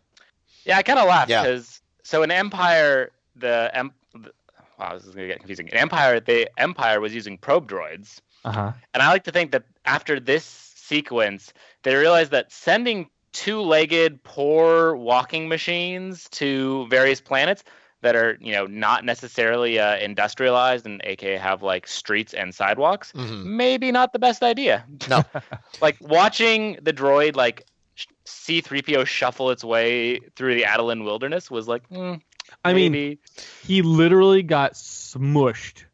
Yeah, 0.64 0.78
I 0.78 0.82
kind 0.82 0.98
of 1.00 1.08
laughed 1.08 1.28
Yeah. 1.28 1.42
because 1.42 1.82
so 2.04 2.22
in 2.22 2.30
Empire, 2.30 3.10
the, 3.36 3.70
em- 3.74 3.92
the 4.14 4.30
wow, 4.78 4.94
this 4.94 5.04
is 5.04 5.14
gonna 5.14 5.26
get 5.26 5.38
confusing. 5.40 5.66
In 5.68 5.76
Empire, 5.76 6.20
the 6.20 6.48
Empire 6.56 7.00
was 7.00 7.12
using 7.14 7.36
probe 7.36 7.68
droids, 7.68 8.20
Uh 8.44 8.52
huh. 8.52 8.72
and 8.94 9.02
I 9.02 9.08
like 9.08 9.24
to 9.24 9.32
think 9.32 9.50
that 9.50 9.64
after 9.84 10.20
this 10.20 10.44
sequence, 10.44 11.52
they 11.82 11.94
realized 11.96 12.30
that 12.30 12.52
sending 12.52 13.08
two-legged, 13.32 14.22
poor 14.22 14.94
walking 14.94 15.48
machines 15.48 16.28
to 16.30 16.86
various 16.88 17.20
planets 17.20 17.64
that 18.02 18.14
are, 18.16 18.36
you 18.40 18.52
know, 18.52 18.66
not 18.66 19.04
necessarily 19.04 19.78
uh, 19.78 19.96
industrialized 19.96 20.86
and 20.86 21.00
aka 21.04 21.36
have 21.36 21.62
like 21.62 21.86
streets 21.88 22.34
and 22.34 22.54
sidewalks, 22.54 23.12
Mhm. 23.12 23.44
maybe 23.44 23.90
not 23.92 24.12
the 24.12 24.18
best 24.18 24.42
idea. 24.42 24.84
No. 25.08 25.24
like 25.80 25.96
watching 26.00 26.78
the 26.82 26.92
droid 26.92 27.34
like 27.36 27.64
sh- 27.94 28.06
C3PO 28.26 29.06
shuffle 29.06 29.50
its 29.50 29.64
way 29.64 30.18
through 30.36 30.54
the 30.54 30.64
Atollon 30.64 31.04
wilderness 31.04 31.50
was 31.50 31.66
like, 31.66 31.88
mm, 31.88 32.20
I 32.64 32.72
mean, 32.74 33.18
he 33.64 33.82
literally 33.82 34.42
got 34.42 34.74
smushed 34.74 35.84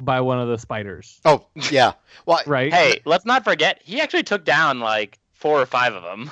by 0.00 0.20
one 0.22 0.40
of 0.40 0.48
the 0.48 0.58
spiders. 0.58 1.20
Oh 1.24 1.46
yeah. 1.70 1.92
Well, 2.26 2.40
Right. 2.46 2.72
hey, 2.72 3.00
let's 3.04 3.26
not 3.26 3.44
forget 3.44 3.80
he 3.84 4.00
actually 4.00 4.22
took 4.22 4.44
down 4.44 4.80
like 4.80 5.18
four 5.34 5.60
or 5.60 5.66
five 5.66 5.94
of 5.94 6.02
them. 6.02 6.30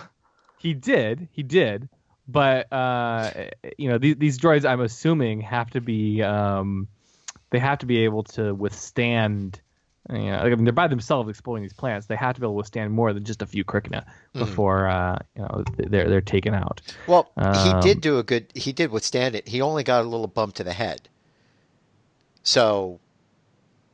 He 0.57 0.75
did, 0.75 1.29
he 1.33 1.43
did, 1.43 1.89
but 2.29 2.71
uh, 2.73 3.31
you 3.79 3.89
know 3.89 3.99
these, 3.99 4.17
these 4.17 4.39
droids, 4.39 4.69
I'm 4.69 4.81
assuming, 4.81 5.41
have 5.41 5.71
to 5.71 5.81
be 5.81 6.23
um, 6.23 6.87
they 7.51 7.59
have 7.59 7.79
to 7.79 7.87
be 7.87 8.05
able 8.05 8.25
to 8.25 8.55
withstand. 8.55 9.61
You 10.11 10.31
know, 10.31 10.39
I 10.39 10.49
mean, 10.55 10.65
they're 10.65 10.73
by 10.73 10.89
themselves 10.89 11.29
exploring 11.29 11.63
these 11.63 11.75
planets. 11.75 12.07
They 12.07 12.17
have 12.17 12.35
to 12.35 12.41
be 12.41 12.47
able 12.47 12.55
to 12.55 12.59
withstand 12.59 12.93
more 12.93 13.13
than 13.13 13.25
just 13.25 13.43
a 13.43 13.47
few 13.47 13.63
Krykna 13.65 14.07
before 14.33 14.89
uh, 14.89 15.19
you 15.35 15.43
know 15.43 15.65
they're 15.77 16.09
they're 16.09 16.21
taken 16.21 16.55
out. 16.55 16.81
Well, 17.07 17.31
he 17.37 17.43
Um, 17.43 17.81
did 17.81 18.01
do 18.01 18.19
a 18.19 18.23
good. 18.23 18.47
He 18.55 18.73
did 18.73 18.91
withstand 18.91 19.35
it. 19.35 19.49
He 19.49 19.61
only 19.61 19.83
got 19.85 20.05
a 20.05 20.09
little 20.09 20.27
bump 20.27 20.55
to 20.55 20.65
the 20.65 20.73
head. 20.73 21.09
So, 22.43 23.01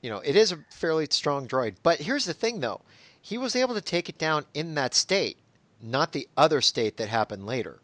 you 0.03 0.11
know, 0.11 0.19
it 0.19 0.37
is 0.37 0.53
a 0.53 0.59
fairly 0.71 1.09
strong 1.11 1.49
droid. 1.49 1.77
But 1.83 2.01
here's 2.01 2.25
the 2.25 2.35
thing, 2.35 2.61
though. 2.61 2.83
He 3.21 3.37
was 3.39 3.57
able 3.57 3.75
to 3.75 3.81
take 3.81 4.09
it 4.09 4.19
down 4.19 4.45
in 4.55 4.75
that 4.75 4.95
state, 4.95 5.39
not 5.83 6.13
the 6.13 6.29
other 6.37 6.61
state 6.61 6.99
that 6.99 7.09
happened 7.09 7.47
later. 7.47 7.81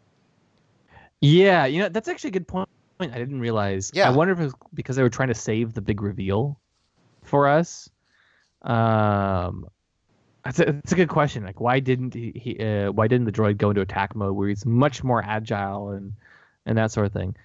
Yeah, 1.21 1.65
you 1.65 1.79
know 1.79 1.89
that's 1.89 2.07
actually 2.07 2.29
a 2.29 2.33
good 2.33 2.47
point. 2.47 2.67
I 2.99 3.07
didn't 3.07 3.39
realize. 3.39 3.91
Yeah. 3.93 4.07
I 4.07 4.11
wonder 4.11 4.33
if 4.33 4.39
it 4.39 4.43
was 4.43 4.53
because 4.73 4.95
they 4.95 5.03
were 5.03 5.09
trying 5.09 5.29
to 5.29 5.35
save 5.35 5.73
the 5.73 5.81
big 5.81 6.01
reveal 6.01 6.59
for 7.23 7.47
us. 7.47 7.89
Um, 8.61 9.67
that's 10.43 10.59
a, 10.59 10.65
that's 10.65 10.91
a 10.91 10.95
good 10.95 11.09
question. 11.09 11.43
Like, 11.43 11.59
why 11.59 11.79
didn't 11.79 12.13
he? 12.13 12.31
he 12.35 12.59
uh, 12.59 12.91
why 12.91 13.07
didn't 13.07 13.25
the 13.25 13.31
droid 13.31 13.57
go 13.57 13.69
into 13.69 13.81
attack 13.81 14.15
mode 14.15 14.35
where 14.35 14.49
he's 14.49 14.65
much 14.65 15.03
more 15.03 15.23
agile 15.23 15.89
and 15.89 16.13
and 16.65 16.77
that 16.77 16.91
sort 16.91 17.05
of 17.05 17.13
thing? 17.13 17.35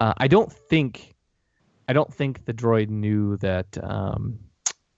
Uh, 0.00 0.12
I 0.18 0.28
don't 0.28 0.52
think, 0.52 1.14
I 1.88 1.94
don't 1.94 2.12
think 2.12 2.44
the 2.44 2.52
droid 2.52 2.90
knew 2.90 3.38
that 3.38 3.78
um, 3.82 4.38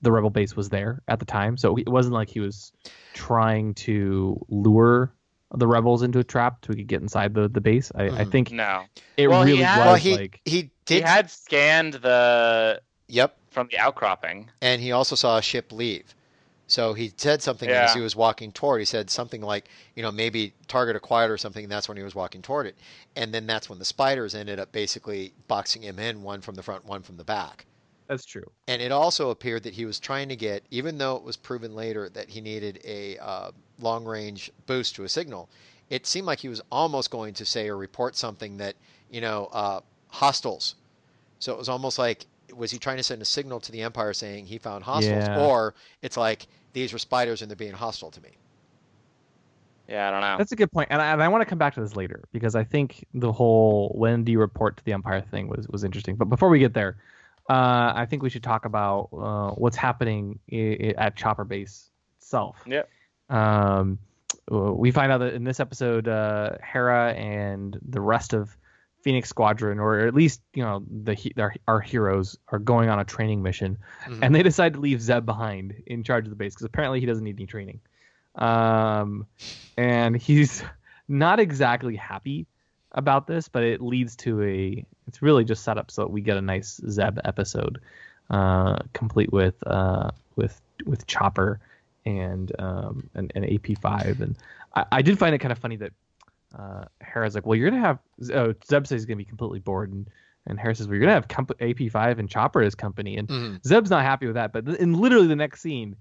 the 0.02 0.10
rebel 0.10 0.30
base 0.30 0.56
was 0.56 0.68
there 0.68 1.02
at 1.06 1.20
the 1.20 1.24
time. 1.24 1.56
So 1.56 1.76
it 1.76 1.88
wasn't 1.88 2.14
like 2.14 2.28
he 2.28 2.40
was 2.40 2.72
trying 3.14 3.74
to 3.74 4.44
lure 4.48 5.12
the 5.54 5.66
rebels 5.66 6.02
into 6.02 6.18
a 6.18 6.24
trap 6.24 6.64
so 6.64 6.70
we 6.70 6.76
could 6.76 6.86
get 6.86 7.00
inside 7.02 7.34
the, 7.34 7.48
the 7.48 7.60
base. 7.60 7.90
I, 7.94 8.04
I 8.04 8.08
Mhm. 8.24 8.30
think 8.32 8.52
No. 8.52 8.84
it 9.16 9.28
Well, 9.28 9.42
he 9.44 9.52
really 9.52 9.64
had- 9.64 9.78
was 9.78 9.86
well, 9.86 9.94
he 9.96 10.12
like 10.12 10.40
he 10.44 10.70
He 10.86 11.00
had 11.00 11.30
scanned 11.30 11.94
the 11.94 12.80
yep, 13.08 13.36
from 13.50 13.68
the 13.70 13.78
outcropping. 13.78 14.50
and 14.60 14.80
he 14.80 14.92
also 14.92 15.14
saw 15.16 15.38
a 15.38 15.42
ship 15.42 15.72
leave. 15.72 16.14
So 16.70 16.92
he 16.92 17.10
said 17.16 17.42
something 17.42 17.70
as 17.70 17.94
he 17.94 18.00
was 18.00 18.14
walking 18.14 18.52
toward. 18.52 18.82
He 18.82 18.84
said 18.84 19.08
something 19.08 19.40
like, 19.40 19.68
you 19.96 20.02
know, 20.02 20.12
maybe 20.12 20.52
target 20.66 20.96
acquired 20.96 21.30
or 21.30 21.38
something. 21.38 21.64
And 21.64 21.72
that's 21.72 21.88
when 21.88 21.96
he 21.96 22.02
was 22.02 22.14
walking 22.14 22.42
toward 22.42 22.66
it. 22.66 22.76
And 23.16 23.32
then 23.32 23.46
that's 23.46 23.70
when 23.70 23.78
the 23.78 23.86
spiders 23.86 24.34
ended 24.34 24.58
up 24.60 24.70
basically 24.70 25.32
boxing 25.46 25.80
him 25.80 25.98
in, 25.98 26.22
one 26.22 26.42
from 26.42 26.56
the 26.56 26.62
front, 26.62 26.84
one 26.84 27.02
from 27.02 27.16
the 27.16 27.24
back. 27.24 27.64
That's 28.08 28.24
true. 28.24 28.50
And 28.66 28.80
it 28.80 28.90
also 28.90 29.30
appeared 29.30 29.62
that 29.64 29.74
he 29.74 29.84
was 29.84 30.00
trying 30.00 30.28
to 30.28 30.36
get, 30.36 30.64
even 30.70 30.98
though 30.98 31.16
it 31.16 31.22
was 31.22 31.36
proven 31.36 31.74
later 31.74 32.08
that 32.10 32.28
he 32.28 32.40
needed 32.40 32.80
a 32.84 33.18
uh, 33.18 33.50
long 33.80 34.04
range 34.04 34.50
boost 34.66 34.94
to 34.96 35.04
a 35.04 35.08
signal, 35.08 35.48
it 35.90 36.06
seemed 36.06 36.26
like 36.26 36.38
he 36.38 36.48
was 36.48 36.60
almost 36.72 37.10
going 37.10 37.34
to 37.34 37.44
say 37.44 37.68
or 37.68 37.76
report 37.76 38.16
something 38.16 38.56
that, 38.56 38.74
you 39.10 39.20
know, 39.20 39.48
uh, 39.52 39.80
hostiles. 40.08 40.74
So 41.38 41.52
it 41.52 41.58
was 41.58 41.68
almost 41.68 41.98
like, 41.98 42.26
was 42.54 42.70
he 42.70 42.78
trying 42.78 42.96
to 42.96 43.02
send 43.02 43.22
a 43.22 43.26
signal 43.26 43.60
to 43.60 43.72
the 43.72 43.82
Empire 43.82 44.12
saying 44.12 44.46
he 44.46 44.58
found 44.58 44.84
hostiles? 44.84 45.28
Yeah. 45.28 45.46
Or 45.46 45.74
it's 46.02 46.16
like, 46.16 46.46
these 46.72 46.92
were 46.92 46.98
spiders 46.98 47.42
and 47.42 47.50
they're 47.50 47.56
being 47.56 47.72
hostile 47.72 48.10
to 48.10 48.22
me. 48.22 48.30
Yeah, 49.88 50.08
I 50.08 50.10
don't 50.10 50.20
know. 50.20 50.36
That's 50.36 50.52
a 50.52 50.56
good 50.56 50.70
point, 50.70 50.88
and 50.90 51.00
I, 51.00 51.12
and 51.12 51.22
I 51.22 51.28
want 51.28 51.40
to 51.40 51.46
come 51.46 51.58
back 51.58 51.74
to 51.74 51.80
this 51.80 51.96
later 51.96 52.22
because 52.30 52.54
I 52.54 52.62
think 52.62 53.06
the 53.14 53.32
whole 53.32 53.90
when 53.94 54.22
do 54.22 54.30
you 54.30 54.38
report 54.38 54.76
to 54.76 54.84
the 54.84 54.92
Empire 54.92 55.22
thing 55.22 55.48
was 55.48 55.66
was 55.68 55.82
interesting. 55.82 56.14
But 56.14 56.26
before 56.26 56.50
we 56.50 56.58
get 56.58 56.74
there, 56.74 56.98
uh, 57.48 57.92
I 57.96 58.06
think 58.08 58.22
we 58.22 58.30
should 58.30 58.42
talk 58.42 58.64
about 58.64 59.08
uh, 59.12 59.50
what's 59.54 59.76
happening 59.76 60.38
i- 60.52 60.56
i- 60.80 60.94
at 60.98 61.16
Chopper 61.16 61.44
Base 61.44 61.90
itself. 62.18 62.56
Yep. 62.66 62.88
Um, 63.30 63.98
we 64.50 64.90
find 64.90 65.12
out 65.12 65.18
that 65.18 65.34
in 65.34 65.44
this 65.44 65.60
episode, 65.60 66.08
uh, 66.08 66.52
Hera 66.62 67.12
and 67.12 67.78
the 67.86 68.00
rest 68.00 68.32
of 68.32 68.56
Phoenix 69.02 69.28
Squadron, 69.28 69.78
or 69.78 70.00
at 70.00 70.14
least 70.14 70.40
you 70.54 70.62
know 70.62 70.82
the 71.04 71.16
our, 71.38 71.54
our 71.66 71.80
heroes, 71.80 72.36
are 72.48 72.58
going 72.58 72.88
on 72.88 72.98
a 72.98 73.04
training 73.04 73.42
mission, 73.42 73.78
Mhm. 74.06 74.18
and 74.22 74.34
they 74.34 74.42
decide 74.42 74.74
to 74.74 74.80
leave 74.80 75.00
Zeb 75.00 75.24
behind 75.24 75.74
in 75.86 76.02
charge 76.02 76.24
of 76.24 76.30
the 76.30 76.36
base 76.36 76.54
because 76.54 76.64
apparently 76.64 77.00
he 77.00 77.06
doesn't 77.06 77.22
need 77.24 77.36
any 77.38 77.46
training. 77.46 77.80
Um, 78.34 79.26
and 79.76 80.16
he's 80.16 80.62
not 81.08 81.40
exactly 81.40 81.96
happy 81.96 82.46
about 82.92 83.26
this, 83.26 83.48
but 83.48 83.62
it 83.62 83.80
leads 83.80 84.16
to 84.16 84.42
a. 84.42 84.84
It's 85.06 85.22
really 85.22 85.44
just 85.44 85.64
set 85.64 85.78
up 85.78 85.90
so 85.90 86.02
that 86.02 86.08
we 86.10 86.20
get 86.20 86.36
a 86.36 86.42
nice 86.42 86.80
Zeb 86.88 87.18
episode, 87.24 87.80
uh, 88.30 88.76
complete 88.92 89.32
with 89.32 89.54
uh, 89.66 90.10
with 90.36 90.60
with 90.86 91.06
Chopper 91.06 91.60
and 92.06 92.52
um, 92.58 93.10
an, 93.14 93.30
an 93.34 93.42
AP5. 93.44 94.20
And 94.20 94.36
I, 94.74 94.84
I 94.92 95.02
did 95.02 95.18
find 95.18 95.34
it 95.34 95.38
kind 95.38 95.52
of 95.52 95.58
funny 95.58 95.76
that 95.76 95.92
uh, 96.58 96.84
Hera's 97.00 97.34
like, 97.34 97.46
"Well, 97.46 97.56
you're 97.56 97.70
gonna 97.70 97.82
have." 97.82 97.98
Oh, 98.32 98.54
Zeb 98.66 98.86
says 98.86 99.00
he's 99.00 99.06
gonna 99.06 99.16
be 99.16 99.24
completely 99.24 99.58
bored, 99.60 99.92
and 99.92 100.06
and 100.46 100.58
Hera 100.58 100.74
says, 100.74 100.86
"Well, 100.88 100.94
you're 100.94 101.02
gonna 101.02 101.12
have 101.14 101.28
comp- 101.28 101.58
AP5 101.58 102.18
and 102.18 102.28
Chopper 102.28 102.62
as 102.62 102.74
company." 102.74 103.16
And 103.16 103.28
Mhm. 103.28 103.66
Zeb's 103.66 103.90
not 103.90 104.02
happy 104.02 104.26
with 104.26 104.34
that, 104.36 104.52
but 104.52 104.64
th- 104.66 104.78
in 104.78 104.94
literally 104.94 105.26
the 105.26 105.36
next 105.36 105.60
scene, 105.60 105.96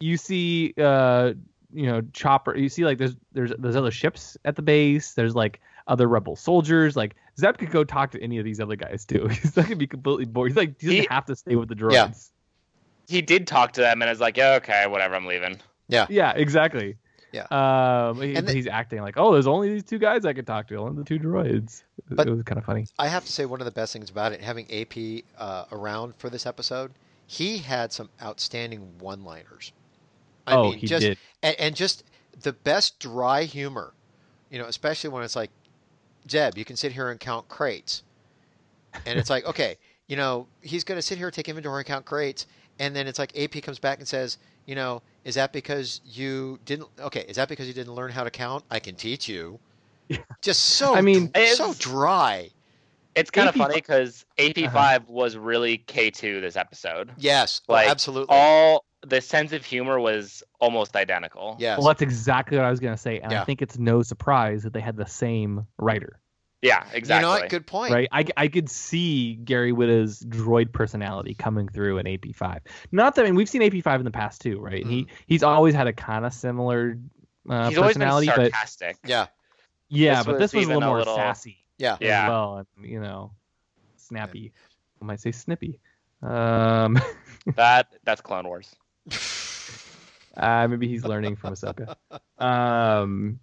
you 0.00 0.16
see, 0.16 0.72
uh, 0.78 1.34
you 1.72 1.86
know, 1.86 2.02
Chopper. 2.12 2.56
You 2.56 2.68
see, 2.68 2.84
like 2.84 2.98
there's 2.98 3.16
there's 3.32 3.52
there's 3.58 3.76
other 3.76 3.90
ships 3.90 4.36
at 4.44 4.56
the 4.56 4.62
base. 4.62 5.12
There's 5.12 5.34
like 5.34 5.60
other 5.86 6.08
rebel 6.08 6.36
soldiers. 6.36 6.96
Like 6.96 7.16
Zeb 7.38 7.58
could 7.58 7.70
go 7.70 7.84
talk 7.84 8.10
to 8.12 8.22
any 8.22 8.38
of 8.38 8.44
these 8.44 8.60
other 8.60 8.76
guys 8.76 9.04
too. 9.04 9.26
He's 9.30 9.56
not 9.56 9.64
gonna 9.66 9.76
be 9.76 9.86
completely 9.86 10.24
bored. 10.24 10.50
He's 10.50 10.56
like 10.56 10.80
he 10.80 10.86
doesn't 10.86 11.00
He- 11.02 11.08
have 11.10 11.26
to 11.26 11.36
stay 11.36 11.56
with 11.56 11.68
the 11.68 11.74
droids. 11.74 11.92
Yeah. 11.92 12.08
he 13.08 13.20
did 13.22 13.46
talk 13.46 13.72
to 13.72 13.80
them 13.80 14.00
and 14.02 14.10
is 14.10 14.20
like, 14.20 14.36
yeah, 14.36 14.54
okay, 14.54 14.86
whatever, 14.86 15.14
I'm 15.14 15.26
leaving. 15.26 15.60
Yeah, 15.88 16.06
Yeah, 16.08 16.32
exactly. 16.32 16.96
Yeah. 17.32 17.46
Um, 17.50 18.20
he- 18.22 18.32
the- 18.40 18.52
he's 18.52 18.66
acting 18.66 19.02
like, 19.02 19.16
oh, 19.18 19.32
there's 19.32 19.46
only 19.46 19.68
these 19.74 19.84
two 19.84 19.98
guys 19.98 20.24
I 20.24 20.32
could 20.32 20.46
talk 20.46 20.68
to, 20.68 20.76
only 20.76 20.96
the 20.96 21.04
two 21.04 21.18
droids. 21.18 21.82
It- 21.98 22.16
But- 22.16 22.28
it 22.28 22.30
was 22.30 22.42
kind 22.44 22.58
of 22.58 22.64
funny. 22.64 22.86
I 22.98 23.08
have 23.08 23.24
to 23.24 23.32
say, 23.32 23.44
one 23.44 23.60
of 23.60 23.64
the 23.64 23.72
best 23.72 23.92
things 23.92 24.08
about 24.08 24.32
it, 24.32 24.40
having 24.40 24.66
AP 24.72 25.24
uh, 25.36 25.64
around 25.72 26.14
for 26.16 26.30
this 26.30 26.46
episode, 26.46 26.92
he 27.26 27.58
had 27.58 27.92
some 27.92 28.08
outstanding 28.22 28.98
one 28.98 29.24
liners. 29.24 29.72
I 30.46 30.54
oh, 30.54 30.70
mean, 30.70 30.78
he 30.78 30.86
just, 30.86 31.00
did. 31.02 31.18
And, 31.42 31.56
and 31.58 31.74
just 31.76 32.04
the 32.40 32.52
best 32.52 33.00
dry 33.00 33.44
humor, 33.44 33.92
you 34.50 34.58
know, 34.58 34.66
especially 34.66 35.10
when 35.10 35.24
it's 35.24 35.34
like, 35.36 35.50
Zeb, 36.30 36.56
you 36.58 36.64
can 36.64 36.76
sit 36.76 36.92
here 36.92 37.10
and 37.10 37.18
count 37.20 37.48
crates. 37.48 38.02
And 39.06 39.18
it's 39.18 39.30
like, 39.30 39.44
okay, 39.46 39.76
you 40.06 40.16
know, 40.16 40.46
he's 40.62 40.84
going 40.84 40.96
to 40.98 41.02
sit 41.02 41.18
here, 41.18 41.30
take 41.30 41.48
inventory, 41.48 41.80
and 41.80 41.86
count 41.86 42.04
crates. 42.04 42.46
And 42.78 42.94
then 42.94 43.06
it's 43.06 43.18
like 43.18 43.36
AP 43.38 43.62
comes 43.62 43.78
back 43.78 43.98
and 43.98 44.06
says, 44.08 44.38
you 44.66 44.74
know, 44.74 45.02
is 45.24 45.34
that 45.34 45.52
because 45.52 46.00
you 46.04 46.58
didn't, 46.64 46.88
okay, 47.00 47.24
is 47.28 47.36
that 47.36 47.48
because 47.48 47.66
you 47.66 47.74
didn't 47.74 47.94
learn 47.94 48.10
how 48.10 48.24
to 48.24 48.30
count? 48.30 48.64
I 48.70 48.78
can 48.80 48.94
teach 48.94 49.28
you. 49.28 49.58
Just 50.42 50.60
so, 50.64 50.94
I 50.94 51.00
mean- 51.00 51.30
so 51.54 51.74
dry. 51.78 52.50
It's 53.14 53.30
kind 53.30 53.48
of 53.48 53.54
AP5 53.54 53.58
funny 53.58 53.74
because 53.76 54.26
AP5 54.38 54.74
Uh-huh. 54.74 54.98
was 55.06 55.36
really 55.36 55.78
K2 55.86 56.40
this 56.40 56.56
episode. 56.56 57.12
Yes, 57.16 57.60
oh, 57.68 57.74
Like, 57.74 57.88
absolutely. 57.88 58.34
All 58.36 58.84
the 59.06 59.20
sense 59.20 59.52
of 59.52 59.64
humor 59.64 59.98
was 60.00 60.42
almost 60.60 60.96
identical. 60.96 61.56
yes. 61.58 61.78
Well, 61.78 61.88
that's 61.88 62.02
exactly 62.02 62.56
what 62.56 62.66
I 62.66 62.70
was 62.70 62.80
gonna 62.80 62.96
say, 62.96 63.20
and 63.20 63.32
Yeah. 63.32 63.42
I 63.42 63.44
think 63.44 63.62
it's 63.62 63.78
no 63.78 64.02
surprise 64.02 64.62
that 64.62 64.72
they 64.72 64.80
had 64.80 64.96
the 64.96 65.06
same 65.06 65.66
writer. 65.78 66.20
Yeah, 66.62 66.84
exactly. 66.94 67.16
You 67.16 67.20
know 67.34 67.40
what? 67.42 67.50
Good 67.50 67.66
point. 67.66 67.92
right? 67.92 68.08
I, 68.10 68.24
I 68.38 68.48
could 68.48 68.70
see 68.70 69.34
Gary 69.34 69.70
Whitta's 69.72 70.20
droid 70.26 70.72
personality 70.72 71.34
coming 71.34 71.68
through 71.68 71.98
in 71.98 72.06
AP5. 72.06 72.60
Not 72.90 73.14
that 73.16 73.22
I 73.22 73.24
mean 73.26 73.34
we've 73.34 73.48
seen 73.50 73.60
AP5 73.60 73.98
in 73.98 74.04
the 74.06 74.10
past 74.10 74.40
too, 74.40 74.58
right? 74.60 74.82
And 74.82 74.90
he 74.90 75.06
he's 75.26 75.42
always 75.42 75.74
had 75.74 75.86
a 75.88 75.92
kind 75.92 76.24
of 76.24 76.32
similar 76.32 76.98
uh, 77.50 77.68
He's 77.68 77.76
always 77.76 77.98
been 77.98 78.08
personality, 78.08 78.28
but 78.28 78.36
sarcastic. 78.50 78.96
Yeah. 79.04 79.26
yeah, 79.90 80.16
This 80.16 80.24
but 80.26 80.32
was 80.32 80.40
this 80.40 80.52
was 80.54 80.64
a 80.64 80.68
little 80.68 80.82
a 80.82 80.86
more 80.86 80.98
little- 81.00 81.16
sassy 81.16 81.58
Yeah. 81.76 81.98
Yeah. 82.00 82.28
well, 82.30 82.66
and 82.76 82.90
you 82.90 82.98
know, 83.00 83.32
snappy. 83.96 84.54
I 85.02 85.04
might 85.04 85.20
say 85.20 85.32
snippy. 85.32 85.80
Um, 86.22 86.98
That 87.56 87.88
that's 88.04 88.22
Clone 88.22 88.46
Wars. 88.48 88.74
uh, 90.36 90.68
maybe 90.68 90.88
he's 90.88 91.04
learning 91.04 91.36
from 91.36 91.54
Ahsoka. 91.54 91.94
Um, 92.38 93.40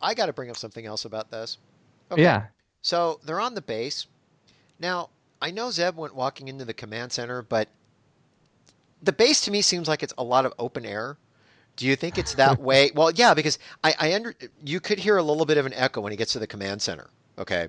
I 0.00 0.14
got 0.14 0.26
to 0.26 0.32
bring 0.32 0.50
up 0.50 0.56
something 0.56 0.86
else 0.86 1.04
about 1.04 1.30
this. 1.30 1.58
yeah, 2.16 2.46
So 2.82 3.20
they're 3.24 3.40
on 3.40 3.54
the 3.54 3.62
base. 3.62 4.06
Now, 4.78 5.10
I 5.40 5.50
know 5.50 5.70
Zeb 5.70 5.96
went 5.96 6.14
walking 6.14 6.48
into 6.48 6.64
the 6.64 6.74
command 6.74 7.12
center, 7.12 7.42
but 7.42 7.68
the 9.02 9.12
base 9.12 9.40
to 9.42 9.50
me 9.50 9.62
seems 9.62 9.88
like 9.88 10.02
it's 10.02 10.14
a 10.18 10.24
lot 10.24 10.46
of 10.46 10.54
open 10.58 10.84
air. 10.84 11.16
Do 11.76 11.86
you 11.86 11.96
think 11.96 12.18
it's 12.18 12.34
that 12.34 12.60
way? 12.60 12.90
Well, 12.94 13.10
yeah, 13.10 13.34
because 13.34 13.58
I, 13.84 13.94
I 13.98 14.14
under 14.14 14.34
you 14.64 14.80
could 14.80 14.98
hear 14.98 15.16
a 15.16 15.22
little 15.22 15.44
bit 15.44 15.58
of 15.58 15.66
an 15.66 15.74
echo 15.74 16.00
when 16.00 16.12
he 16.12 16.16
gets 16.16 16.32
to 16.32 16.38
the 16.38 16.46
command 16.46 16.80
center. 16.80 17.10
Okay, 17.38 17.68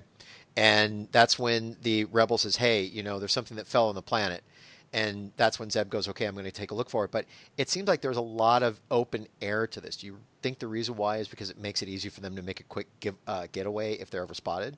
and 0.56 1.08
that's 1.12 1.38
when 1.38 1.76
the 1.82 2.04
rebel 2.04 2.38
says, 2.38 2.56
"Hey, 2.56 2.82
you 2.82 3.02
know, 3.02 3.18
there's 3.18 3.32
something 3.32 3.56
that 3.58 3.66
fell 3.66 3.88
on 3.88 3.94
the 3.94 4.02
planet," 4.02 4.42
and 4.92 5.32
that's 5.36 5.58
when 5.58 5.70
Zeb 5.70 5.90
goes, 5.90 6.08
"Okay, 6.08 6.24
I'm 6.24 6.34
going 6.34 6.44
to 6.44 6.50
take 6.50 6.70
a 6.70 6.74
look 6.74 6.90
for 6.90 7.04
it." 7.04 7.10
But 7.10 7.26
it 7.56 7.68
seems 7.68 7.88
like 7.88 8.00
there's 8.00 8.16
a 8.16 8.22
lot 8.22 8.62
of 8.62 8.80
open 8.90 9.26
air 9.42 9.66
to 9.66 9.80
this. 9.80 9.96
Do 9.96 10.06
you 10.06 10.18
think 10.42 10.58
the 10.58 10.66
reason 10.66 10.96
why 10.96 11.18
is 11.18 11.28
because 11.28 11.50
it 11.50 11.58
makes 11.58 11.82
it 11.82 11.88
easy 11.88 12.08
for 12.08 12.20
them 12.20 12.36
to 12.36 12.42
make 12.42 12.60
a 12.60 12.64
quick 12.64 12.86
give, 13.00 13.14
uh, 13.26 13.46
getaway 13.52 13.94
if 13.94 14.10
they're 14.10 14.22
ever 14.22 14.34
spotted? 14.34 14.76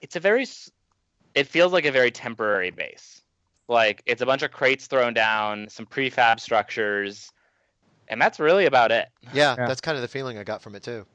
It's 0.00 0.16
a 0.16 0.20
very, 0.20 0.46
it 1.34 1.46
feels 1.46 1.72
like 1.72 1.84
a 1.84 1.92
very 1.92 2.10
temporary 2.10 2.70
base. 2.70 3.22
Like 3.68 4.02
it's 4.06 4.22
a 4.22 4.26
bunch 4.26 4.42
of 4.42 4.50
crates 4.50 4.86
thrown 4.86 5.14
down, 5.14 5.68
some 5.68 5.86
prefab 5.86 6.40
structures, 6.40 7.30
and 8.08 8.20
that's 8.20 8.40
really 8.40 8.66
about 8.66 8.90
it. 8.90 9.08
Yeah, 9.32 9.54
Yeah. 9.58 9.66
that's 9.66 9.80
kind 9.80 9.96
of 9.96 10.02
the 10.02 10.08
feeling 10.08 10.38
I 10.38 10.44
got 10.44 10.62
from 10.62 10.74
it 10.74 10.82
too. 10.82 11.06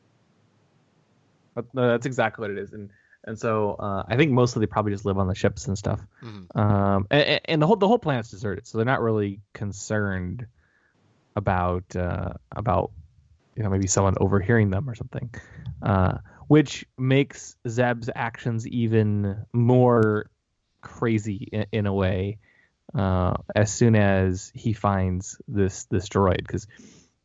But 1.56 1.66
no, 1.74 1.88
that's 1.88 2.06
exactly 2.06 2.44
what 2.44 2.52
it 2.52 2.58
is, 2.60 2.74
and 2.74 2.90
and 3.28 3.38
so 3.38 3.74
uh, 3.74 4.04
I 4.08 4.16
think 4.16 4.32
mostly 4.32 4.62
they 4.62 4.68
probably 4.68 4.94
just 4.94 5.06
live 5.06 5.18
on 5.18 5.28
the 5.28 5.36
ships 5.36 5.68
and 5.68 5.78
stuff. 5.78 6.00
Mhm. 6.24 6.56
Um, 6.58 7.08
and, 7.12 7.42
and 7.46 7.62
the 7.62 7.68
whole 7.68 7.76
the 7.76 7.88
whole 7.88 8.00
planet's 8.00 8.32
deserted, 8.32 8.66
so 8.66 8.78
they're 8.78 8.86
not 8.86 9.02
really 9.02 9.42
concerned 9.54 10.48
about 11.36 11.96
uh, 11.96 12.34
about 12.56 12.92
you 13.56 13.64
know 13.64 13.70
maybe 13.70 13.86
someone 13.86 14.16
overhearing 14.20 14.70
them 14.70 14.90
or 14.90 14.96
something, 14.96 15.30
uh, 15.82 16.20
which 16.48 16.86
makes 16.98 17.58
Zeb's 17.68 18.10
actions 18.16 18.66
even 18.66 19.46
more 19.52 20.32
crazy 20.82 21.50
in, 21.52 21.66
in 21.72 21.86
a 21.86 21.94
way. 21.94 22.40
Uh, 22.96 23.34
as 23.54 23.74
soon 23.74 23.98
as 23.98 24.54
he 24.56 24.72
finds 24.72 25.40
this 25.50 25.84
this 25.92 26.08
droid, 26.08 26.38
because 26.38 26.66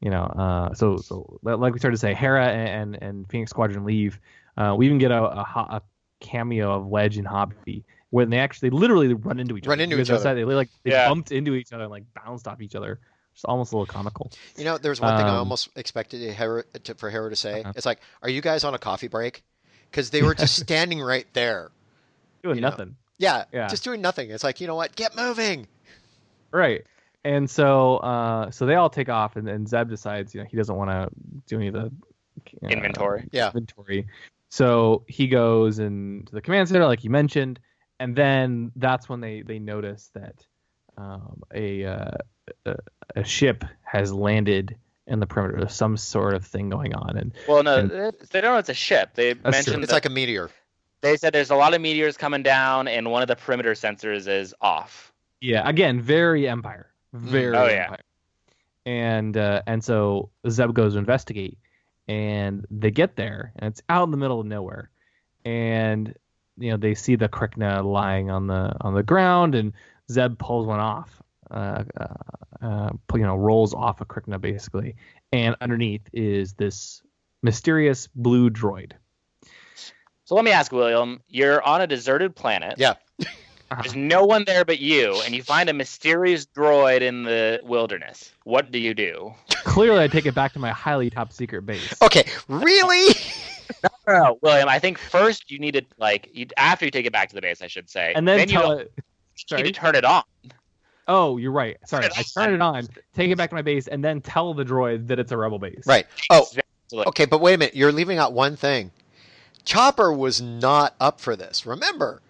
you 0.00 0.10
know, 0.10 0.24
uh, 0.24 0.74
so 0.74 0.96
so 0.96 1.38
like 1.44 1.72
we 1.72 1.78
started 1.78 1.94
to 1.94 2.00
say, 2.00 2.12
Hera 2.12 2.48
and 2.48 3.00
and 3.00 3.28
Phoenix 3.30 3.50
Squadron 3.50 3.84
leave. 3.84 4.18
Uh, 4.54 4.74
we 4.76 4.84
even 4.84 4.98
get 4.98 5.10
a, 5.10 5.22
a, 5.22 5.40
a 5.70 5.82
cameo 6.22 6.72
of 6.72 6.86
Wedge 6.86 7.18
and 7.18 7.26
Hobbie 7.26 7.84
when 8.10 8.30
they 8.30 8.38
actually 8.38 8.70
literally 8.70 9.12
run 9.12 9.38
into 9.40 9.56
each 9.56 9.66
Run 9.66 9.78
other. 9.78 9.84
into 9.84 10.00
each 10.00 10.08
guys 10.08 10.24
other. 10.24 10.34
They 10.46 10.54
like 10.54 10.70
they 10.84 10.92
Yeah. 10.92 11.08
bumped 11.08 11.32
into 11.32 11.54
each 11.54 11.72
other 11.72 11.82
and 11.84 11.90
like 11.90 12.04
bounced 12.14 12.48
off 12.48 12.60
each 12.62 12.74
other. 12.74 13.00
It's 13.34 13.44
almost 13.44 13.72
a 13.72 13.76
little 13.76 13.86
comical. 13.86 14.30
You 14.56 14.64
know, 14.64 14.76
there's 14.78 15.00
one 15.00 15.16
thing 15.16 15.26
I 15.26 15.30
Um, 15.30 15.36
almost 15.36 15.70
expected 15.76 16.20
Hera, 16.34 16.64
to, 16.84 16.94
for 16.94 17.08
Hera 17.10 17.30
to 17.30 17.36
say. 17.36 17.60
Uh-huh. 17.62 17.72
It's 17.74 17.86
like, 17.86 18.00
"Are 18.22 18.28
you 18.28 18.40
guys 18.42 18.62
on 18.64 18.74
a 18.74 18.78
coffee 18.78 19.08
break?" 19.08 19.42
Because 19.90 20.10
they 20.10 20.22
were 20.22 20.34
just 20.34 20.56
standing 20.62 21.00
right 21.00 21.26
there. 21.32 21.70
Doing 22.42 22.56
You 22.56 22.60
know. 22.62 22.68
nothing. 22.70 22.96
Yeah, 23.18 23.44
Yeah. 23.52 23.68
just 23.68 23.84
doing 23.84 24.00
nothing. 24.02 24.30
It's 24.30 24.44
like, 24.44 24.60
you 24.60 24.66
know 24.66 24.74
what? 24.74 24.94
Get 24.96 25.16
moving. 25.16 25.66
Right. 26.50 26.84
And 27.24 27.48
so 27.48 27.98
uh 27.98 28.50
so 28.50 28.66
they 28.66 28.74
all 28.74 28.90
take 28.90 29.08
off 29.08 29.36
and, 29.36 29.46
then 29.46 29.66
Zeb 29.66 29.88
decides, 29.88 30.34
you 30.34 30.40
know, 30.42 30.46
he 30.50 30.56
doesn't 30.56 30.74
want 30.76 30.90
to 30.90 31.08
do 31.46 31.56
any 31.56 31.68
of 31.68 31.74
the 31.74 31.90
uh, 32.62 32.68
Inventory. 32.68 33.28
Yeah. 33.32 33.46
Inventory. 33.48 34.06
So 34.52 35.04
he 35.08 35.28
goes 35.28 35.78
and 35.78 36.26
to 36.26 36.34
the 36.34 36.42
command 36.42 36.68
center 36.68 36.84
like 36.84 37.04
you 37.04 37.08
mentioned, 37.10 37.58
and 37.98 38.14
then 38.14 38.70
that's 38.76 39.08
when 39.08 39.20
they 39.22 39.40
they 39.40 39.58
notice 39.58 40.10
that 40.12 40.44
um, 40.98 41.42
a, 41.54 41.86
uh, 41.86 42.10
a 42.66 42.74
a 43.16 43.24
ship 43.24 43.64
has 43.80 44.12
landed 44.12 44.76
in 45.06 45.20
the 45.20 45.26
perimeter. 45.26 45.58
There's 45.60 45.74
some 45.74 45.96
sort 45.96 46.34
of 46.34 46.44
thing 46.44 46.68
going 46.68 46.94
on 46.94 47.16
and 47.16 47.32
Well, 47.48 47.62
no, 47.62 47.78
And- 47.78 47.90
they 48.30 48.42
don't 48.42 48.52
know 48.52 48.58
it's 48.58 48.68
a 48.68 48.74
ship. 48.74 49.14
They 49.14 49.32
mentioned 49.32 49.82
It's 49.84 49.90
like 49.92 50.04
a 50.04 50.10
meteor. 50.10 50.50
they 51.00 51.16
said 51.16 51.32
there's 51.32 51.50
a 51.50 51.56
lot 51.56 51.72
of 51.72 51.80
meteors 51.80 52.18
coming 52.18 52.42
down, 52.42 52.88
and 52.88 53.10
one 53.10 53.22
of 53.22 53.28
the 53.28 53.36
perimeter 53.36 53.72
sensors 53.72 54.28
is 54.28 54.54
off. 54.60 55.14
Yeah, 55.40 55.66
again, 55.66 55.98
very 56.02 56.46
Empire, 56.46 56.92
very 57.14 57.56
Oh, 57.56 57.68
yeah. 57.68 57.84
Empire. 57.84 57.98
And 58.84 59.34
uh, 59.34 59.62
and 59.66 59.82
so 59.82 60.28
Zeb 60.46 60.74
goes 60.74 60.92
to 60.92 60.98
investigate, 60.98 61.56
and 62.08 62.66
they 62.70 62.90
get 62.90 63.16
there, 63.16 63.52
and 63.56 63.72
it's 63.72 63.82
out 63.88 64.04
in 64.04 64.10
the 64.10 64.16
middle 64.16 64.40
of 64.40 64.46
nowhere, 64.46 64.90
and 65.44 66.14
you 66.58 66.70
know 66.70 66.76
they 66.76 66.94
see 66.94 67.16
the 67.16 67.28
Krykna 67.28 67.84
lying 67.84 68.30
on 68.30 68.46
the 68.46 68.74
on 68.80 68.94
the 68.94 69.02
ground, 69.02 69.54
and 69.54 69.72
Zeb 70.10 70.38
pulls 70.38 70.66
one 70.66 70.80
off, 70.80 71.22
uh, 71.50 71.84
uh, 71.98 72.06
uh, 72.60 72.90
you 73.14 73.20
know, 73.20 73.36
rolls 73.36 73.74
off 73.74 74.00
a 74.00 74.04
Krykna 74.04 74.40
basically, 74.40 74.96
and 75.32 75.56
underneath 75.60 76.02
is 76.12 76.54
this 76.54 77.02
mysterious 77.42 78.08
blue 78.14 78.50
droid. 78.50 78.92
So 80.24 80.34
let 80.34 80.44
me 80.44 80.52
ask 80.52 80.72
William: 80.72 81.20
You're 81.28 81.62
on 81.62 81.80
a 81.80 81.86
deserted 81.86 82.34
planet. 82.34 82.74
Yeah. 82.78 82.94
Uh-huh. 83.72 83.82
There's 83.82 83.96
no 83.96 84.24
one 84.24 84.44
there 84.44 84.64
but 84.64 84.78
you, 84.80 85.20
and 85.24 85.34
you 85.34 85.42
find 85.42 85.68
a 85.68 85.72
mysterious 85.72 86.46
droid 86.46 87.00
in 87.00 87.24
the 87.24 87.60
wilderness. 87.64 88.30
What 88.44 88.70
do 88.70 88.78
you 88.78 88.92
do? 88.94 89.32
Clearly, 89.64 90.02
I 90.04 90.08
take 90.08 90.26
it 90.26 90.34
back 90.34 90.52
to 90.54 90.58
my 90.58 90.70
highly 90.70 91.08
top 91.10 91.32
secret 91.32 91.62
base. 91.66 91.94
Okay, 92.02 92.24
really? 92.48 93.14
No, 94.06 94.12
no 94.14 94.38
William. 94.42 94.68
I 94.68 94.78
think 94.78 94.98
first 94.98 95.50
you 95.50 95.58
need 95.58 95.72
to 95.74 95.82
like 95.96 96.28
you 96.34 96.46
after 96.58 96.84
you 96.84 96.90
take 96.90 97.06
it 97.06 97.12
back 97.12 97.30
to 97.30 97.34
the 97.34 97.40
base, 97.40 97.62
I 97.62 97.68
should 97.68 97.88
say, 97.88 98.12
And 98.14 98.28
then, 98.28 98.40
you 98.40 98.46
tell 98.46 98.68
don't- 98.68 98.80
it. 98.82 98.92
you 99.50 99.56
need 99.58 99.62
to 99.62 99.72
turn 99.72 99.94
it 99.94 100.04
on. 100.04 100.24
Oh, 101.08 101.38
you're 101.38 101.52
right. 101.52 101.78
Sorry, 101.86 102.04
I 102.04 102.08
it 102.20 102.26
turn 102.34 102.52
it 102.52 102.60
on, 102.60 102.86
take 103.14 103.30
it 103.30 103.38
back 103.38 103.48
to 103.48 103.54
my 103.54 103.62
base, 103.62 103.88
and 103.88 104.04
then 104.04 104.20
tell 104.20 104.52
the 104.52 104.64
droid 104.64 105.06
that 105.06 105.18
it's 105.18 105.32
a 105.32 105.36
rebel 105.38 105.58
base. 105.58 105.84
right. 105.86 106.04
Oh, 106.28 106.42
Exactly. 106.42 107.04
okay, 107.06 107.24
but 107.24 107.40
wait 107.40 107.54
a 107.54 107.58
minute. 107.58 107.74
You're 107.74 107.92
leaving 107.92 108.18
out 108.18 108.34
one 108.34 108.56
thing. 108.56 108.90
Chopper 109.64 110.12
was 110.12 110.40
not 110.42 110.94
up 111.00 111.18
for 111.20 111.34
this. 111.34 111.64
Remember, 111.64 112.20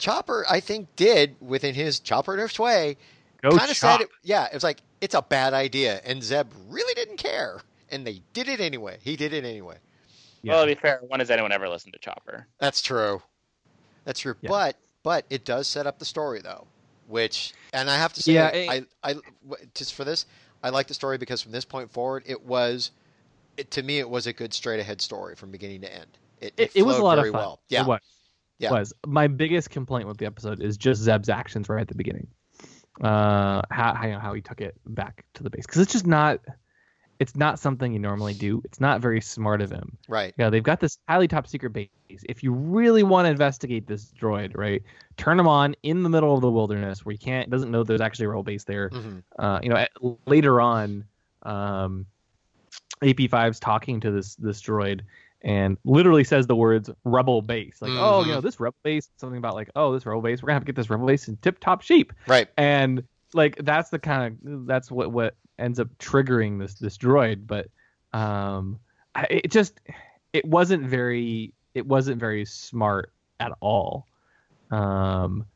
Chopper, 0.00 0.44
I 0.48 0.60
think, 0.60 0.88
did 0.96 1.36
within 1.40 1.74
his 1.74 2.00
Chopper-ish 2.00 2.58
way, 2.58 2.96
Go 3.42 3.50
kind 3.50 3.70
of 3.70 3.76
said, 3.76 4.00
it, 4.00 4.08
yeah, 4.22 4.46
it 4.46 4.54
was 4.54 4.64
like 4.64 4.82
it's 5.00 5.14
a 5.14 5.22
bad 5.22 5.54
idea, 5.54 6.00
and 6.04 6.22
Zeb 6.22 6.48
really 6.68 6.92
didn't 6.94 7.16
care, 7.16 7.60
and 7.90 8.06
they 8.06 8.22
did 8.32 8.48
it 8.48 8.60
anyway. 8.60 8.98
He 9.02 9.16
did 9.16 9.32
it 9.32 9.44
anyway. 9.44 9.76
Yeah. 10.42 10.54
Well, 10.54 10.62
to 10.64 10.74
be 10.74 10.80
fair, 10.80 11.00
when 11.06 11.20
has 11.20 11.30
anyone 11.30 11.52
ever 11.52 11.68
listened 11.68 11.92
to 11.92 11.98
Chopper? 11.98 12.46
That's 12.58 12.82
true. 12.82 13.22
That's 14.04 14.20
true. 14.20 14.34
Yeah. 14.40 14.50
But 14.50 14.76
but 15.02 15.24
it 15.30 15.44
does 15.44 15.68
set 15.68 15.86
up 15.86 15.98
the 15.98 16.04
story 16.04 16.40
though, 16.40 16.66
which 17.08 17.52
and 17.72 17.88
I 17.90 17.96
have 17.96 18.12
to 18.14 18.22
say, 18.22 18.32
Yeah, 18.32 18.50
I, 18.52 18.84
I 19.02 19.12
w- 19.12 19.66
just 19.74 19.94
for 19.94 20.04
this, 20.04 20.26
I 20.62 20.70
like 20.70 20.86
the 20.86 20.94
story 20.94 21.18
because 21.18 21.40
from 21.42 21.52
this 21.52 21.64
point 21.64 21.90
forward, 21.90 22.24
it 22.26 22.42
was, 22.42 22.90
it, 23.56 23.70
to 23.72 23.82
me, 23.82 23.98
it 23.98 24.08
was 24.08 24.26
a 24.26 24.32
good 24.32 24.52
straight 24.52 24.80
ahead 24.80 25.00
story 25.00 25.34
from 25.34 25.50
beginning 25.50 25.82
to 25.82 25.94
end. 25.94 26.18
It, 26.40 26.54
it, 26.56 26.72
it 26.74 26.82
was 26.82 26.98
a 26.98 27.02
lot 27.02 27.16
very 27.16 27.28
of 27.28 27.34
fun. 27.34 27.42
well. 27.42 27.60
Yeah. 27.68 27.98
Yeah. 28.60 28.72
Was 28.72 28.92
my 29.06 29.26
biggest 29.26 29.70
complaint 29.70 30.06
with 30.06 30.18
the 30.18 30.26
episode 30.26 30.60
is 30.60 30.76
just 30.76 31.00
Zeb's 31.00 31.28
actions 31.30 31.68
right 31.68 31.80
at 31.80 31.88
the 31.88 31.94
beginning. 31.94 32.28
Uh, 33.00 33.62
how 33.70 33.94
how, 33.94 34.06
you 34.06 34.12
know, 34.12 34.18
how 34.18 34.34
he 34.34 34.42
took 34.42 34.60
it 34.60 34.76
back 34.86 35.24
to 35.34 35.42
the 35.42 35.50
base 35.50 35.66
because 35.66 35.80
it's 35.80 35.92
just 35.92 36.06
not. 36.06 36.40
It's 37.18 37.36
not 37.36 37.58
something 37.58 37.92
you 37.92 37.98
normally 37.98 38.32
do. 38.32 38.62
It's 38.64 38.80
not 38.80 39.02
very 39.02 39.20
smart 39.20 39.60
of 39.60 39.70
him. 39.70 39.98
Right. 40.08 40.32
Yeah, 40.38 40.48
they've 40.48 40.62
got 40.62 40.80
this 40.80 40.96
highly 41.06 41.28
top 41.28 41.46
secret 41.46 41.70
base. 41.70 41.90
If 42.08 42.42
you 42.42 42.50
really 42.50 43.02
want 43.02 43.26
to 43.26 43.30
investigate 43.30 43.86
this 43.86 44.06
droid, 44.18 44.56
right, 44.56 44.82
turn 45.18 45.38
him 45.38 45.46
on 45.46 45.74
in 45.82 46.02
the 46.02 46.08
middle 46.08 46.34
of 46.34 46.40
the 46.40 46.50
wilderness 46.50 47.04
where 47.04 47.12
you 47.12 47.18
can't 47.18 47.50
doesn't 47.50 47.70
know 47.70 47.84
there's 47.84 48.00
actually 48.00 48.24
a 48.24 48.30
real 48.30 48.42
base 48.42 48.64
there. 48.64 48.88
hmm 48.88 49.18
uh, 49.38 49.60
you 49.62 49.68
know, 49.68 49.76
at, 49.76 49.90
later 50.26 50.62
on, 50.62 51.04
um, 51.42 52.06
AP5's 53.02 53.60
talking 53.60 54.00
to 54.00 54.10
this 54.10 54.34
this 54.36 54.62
droid 54.62 55.02
and 55.42 55.78
literally 55.84 56.24
says 56.24 56.46
the 56.46 56.56
words 56.56 56.90
"rebel 57.04 57.42
base." 57.42 57.80
Like, 57.80 57.92
oh, 57.92 58.22
Mhm. 58.22 58.26
you 58.26 58.32
know, 58.32 58.40
this 58.40 58.60
rebel 58.60 58.76
base, 58.82 59.08
something 59.16 59.38
about 59.38 59.54
like, 59.54 59.70
oh, 59.76 59.92
this 59.94 60.04
rebel 60.06 60.20
base, 60.22 60.42
we're 60.42 60.48
gonna 60.48 60.54
have 60.56 60.62
to 60.62 60.66
get 60.66 60.76
this 60.76 60.90
rebel 60.90 61.06
base 61.06 61.28
in 61.28 61.36
tip 61.38 61.58
top 61.60 61.82
shape. 61.82 62.12
Right. 62.26 62.48
And 62.56 63.04
like, 63.34 63.56
that's 63.64 63.90
the 63.90 63.98
kind 63.98 64.38
of 64.46 64.66
that's 64.66 64.90
what 64.90 65.12
what 65.12 65.34
ends 65.58 65.78
up 65.80 65.88
triggering 65.98 66.58
this 66.58 66.74
this 66.74 66.98
droid. 66.98 67.46
But 67.46 67.68
um, 68.12 68.78
I- 69.14 69.26
it 69.30 69.50
just 69.50 69.80
it 70.32 70.44
wasn't 70.44 70.84
very 70.84 71.52
it 71.74 71.86
wasn't 71.86 72.18
very 72.20 72.44
smart 72.44 73.12
at 73.38 73.52
all. 73.60 74.06
Um, 74.70 75.46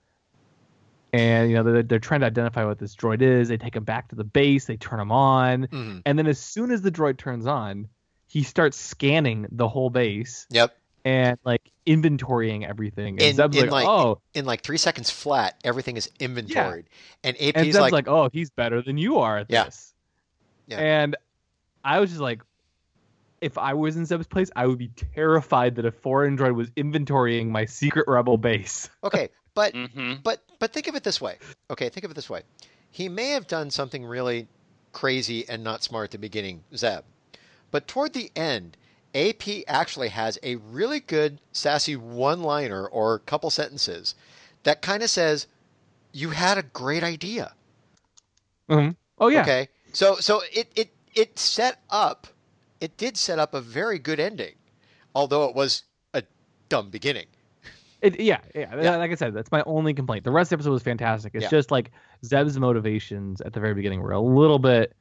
and 1.12 1.48
you 1.50 1.56
know 1.56 1.62
they're, 1.62 1.82
they're 1.82 1.98
trying 1.98 2.20
to 2.20 2.26
identify 2.26 2.64
what 2.64 2.78
this 2.78 2.96
droid 2.96 3.22
is. 3.22 3.48
They 3.48 3.56
take 3.56 3.76
him 3.76 3.84
back 3.84 4.08
to 4.08 4.16
the 4.16 4.24
base. 4.24 4.64
They 4.66 4.76
turn 4.76 4.98
him 5.00 5.12
on, 5.12 5.64
hmm 5.64 5.98
and 6.06 6.18
then 6.18 6.26
as 6.26 6.38
soon 6.38 6.70
as 6.70 6.82
the 6.82 6.90
droid 6.90 7.16
turns 7.18 7.46
on, 7.46 7.88
he 8.34 8.42
starts 8.42 8.76
scanning 8.76 9.46
the 9.52 9.68
whole 9.68 9.90
base 9.90 10.46
Yep. 10.50 10.76
and 11.04 11.38
like 11.44 11.70
inventorying 11.86 12.66
everything. 12.68 13.20
And 13.20 13.22
In- 13.28 13.36
Zeb's 13.36 13.56
in, 13.56 13.62
like, 13.68 13.70
like- 13.70 13.86
"Oh," 13.88 14.20
In 14.34 14.44
like 14.44 14.62
three 14.62 14.76
seconds 14.76 15.08
flat, 15.08 15.56
everything 15.62 15.96
is 15.96 16.10
inventoried, 16.18 16.86
and 17.22 17.36
AP's 17.36 17.52
and 17.54 17.66
Zeb's 17.66 17.78
like, 17.80 17.92
like, 17.92 18.08
"Oh, 18.08 18.28
he's 18.32 18.50
better 18.50 18.82
than 18.82 18.98
you 18.98 19.18
are 19.18 19.38
at 19.38 19.46
Yeah. 19.48 19.64
this." 19.66 19.94
Yeah. 20.66 20.78
And 20.80 21.16
I 21.84 22.00
was 22.00 22.10
just 22.10 22.20
like, 22.22 22.42
if 23.40 23.56
I 23.56 23.74
was 23.74 23.96
in 23.96 24.04
Zeb's 24.04 24.26
place, 24.26 24.50
I 24.56 24.66
would 24.66 24.78
be 24.78 24.88
terrified 25.14 25.76
that 25.76 25.84
a 25.84 25.92
foreign 25.92 26.36
droid 26.36 26.54
was 26.56 26.70
inventorying 26.70 27.50
my 27.50 27.66
secret 27.66 28.06
rebel 28.08 28.36
base. 28.36 28.90
okay, 29.04 29.28
but 29.54 29.74
hmm 29.76 30.14
But 30.24 30.42
but 30.58 30.72
think 30.72 30.88
of 30.88 30.96
it 30.96 31.04
this 31.04 31.20
way. 31.20 31.38
Okay, 31.70 31.88
think 31.88 32.02
of 32.04 32.10
it 32.10 32.14
this 32.14 32.28
way. 32.28 32.42
He 32.90 33.08
may 33.08 33.28
have 33.30 33.46
done 33.46 33.70
something 33.70 34.04
really 34.04 34.48
crazy 34.92 35.48
and 35.48 35.62
not 35.62 35.84
smart 35.84 36.06
at 36.06 36.10
the 36.12 36.18
beginning, 36.18 36.64
Zeb. 36.74 37.04
But 37.74 37.88
toward 37.88 38.12
the 38.12 38.30
end, 38.36 38.76
AP 39.16 39.64
actually 39.66 40.10
has 40.10 40.38
a 40.44 40.54
really 40.54 41.00
good 41.00 41.40
sassy 41.50 41.96
one-liner 41.96 42.86
or 42.86 43.18
couple 43.18 43.50
sentences 43.50 44.14
that 44.62 44.80
kind 44.80 45.02
of 45.02 45.10
says, 45.10 45.48
"You 46.12 46.30
had 46.30 46.56
a 46.56 46.62
great 46.62 47.02
idea." 47.02 47.52
Mm-hmm. 48.70 48.92
Oh 49.18 49.26
yeah, 49.26 49.42
Okay, 49.42 49.68
so 49.92 50.14
so 50.20 50.42
it 50.52 50.70
it 50.76 50.90
it 51.14 51.36
set 51.36 51.80
up, 51.90 52.28
it 52.80 52.96
did 52.96 53.16
set 53.16 53.40
up 53.40 53.54
a 53.54 53.60
very 53.60 53.98
good 53.98 54.20
ending, 54.20 54.54
although 55.12 55.46
it 55.48 55.56
was 55.56 55.82
a 56.12 56.22
dumb 56.68 56.90
beginning. 56.90 57.26
It, 58.02 58.20
yeah, 58.20 58.38
yeah, 58.54 58.72
Yeah. 58.80 58.98
Like 58.98 59.10
I 59.10 59.16
said, 59.16 59.34
that's 59.34 59.50
my 59.50 59.64
only 59.66 59.94
complaint. 59.94 60.22
The 60.22 60.30
rest 60.30 60.52
of 60.52 60.58
the 60.58 60.62
episode 60.62 60.74
was 60.74 60.84
fantastic. 60.84 61.34
It's 61.34 61.42
Yeah. 61.42 61.48
just 61.50 61.72
like 61.72 61.90
Zeb's 62.24 62.56
motivations 62.56 63.40
at 63.40 63.52
the 63.52 63.58
very 63.58 63.74
beginning 63.74 64.00
were 64.00 64.12
a 64.12 64.20
little 64.20 64.60
bit 64.60 64.94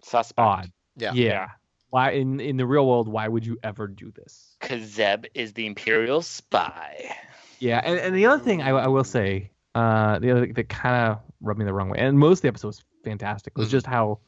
Suspect. 0.00 0.38
odd. 0.38 0.72
Yeah. 0.96 1.12
Yeah. 1.12 1.48
Why 1.90 2.10
in 2.12 2.40
in 2.40 2.56
the 2.56 2.66
real 2.66 2.86
world? 2.86 3.08
Why 3.08 3.28
would 3.28 3.46
you 3.46 3.58
ever 3.62 3.86
do 3.86 4.10
this? 4.10 4.56
Because 4.60 4.82
Zeb 4.82 5.24
is 5.34 5.52
the 5.54 5.66
Imperial 5.66 6.20
spy. 6.22 7.14
Yeah, 7.60 7.80
and, 7.82 7.98
and 7.98 8.14
the 8.14 8.26
other 8.26 8.42
thing 8.42 8.62
I, 8.62 8.70
I 8.70 8.86
will 8.88 9.04
say, 9.04 9.50
uh, 9.74 10.18
the 10.18 10.30
other 10.30 10.42
thing 10.42 10.52
that 10.52 10.68
kind 10.68 11.10
of 11.12 11.18
rubbed 11.40 11.58
me 11.58 11.64
the 11.64 11.72
wrong 11.72 11.88
way, 11.90 11.98
and 11.98 12.18
most 12.18 12.38
of 12.38 12.42
the 12.42 12.48
episode 12.48 12.68
was 12.68 12.84
fantastic, 13.04 13.56
was 13.56 13.68
Mhm. 13.68 13.72
just 13.72 13.86
how 13.86 14.18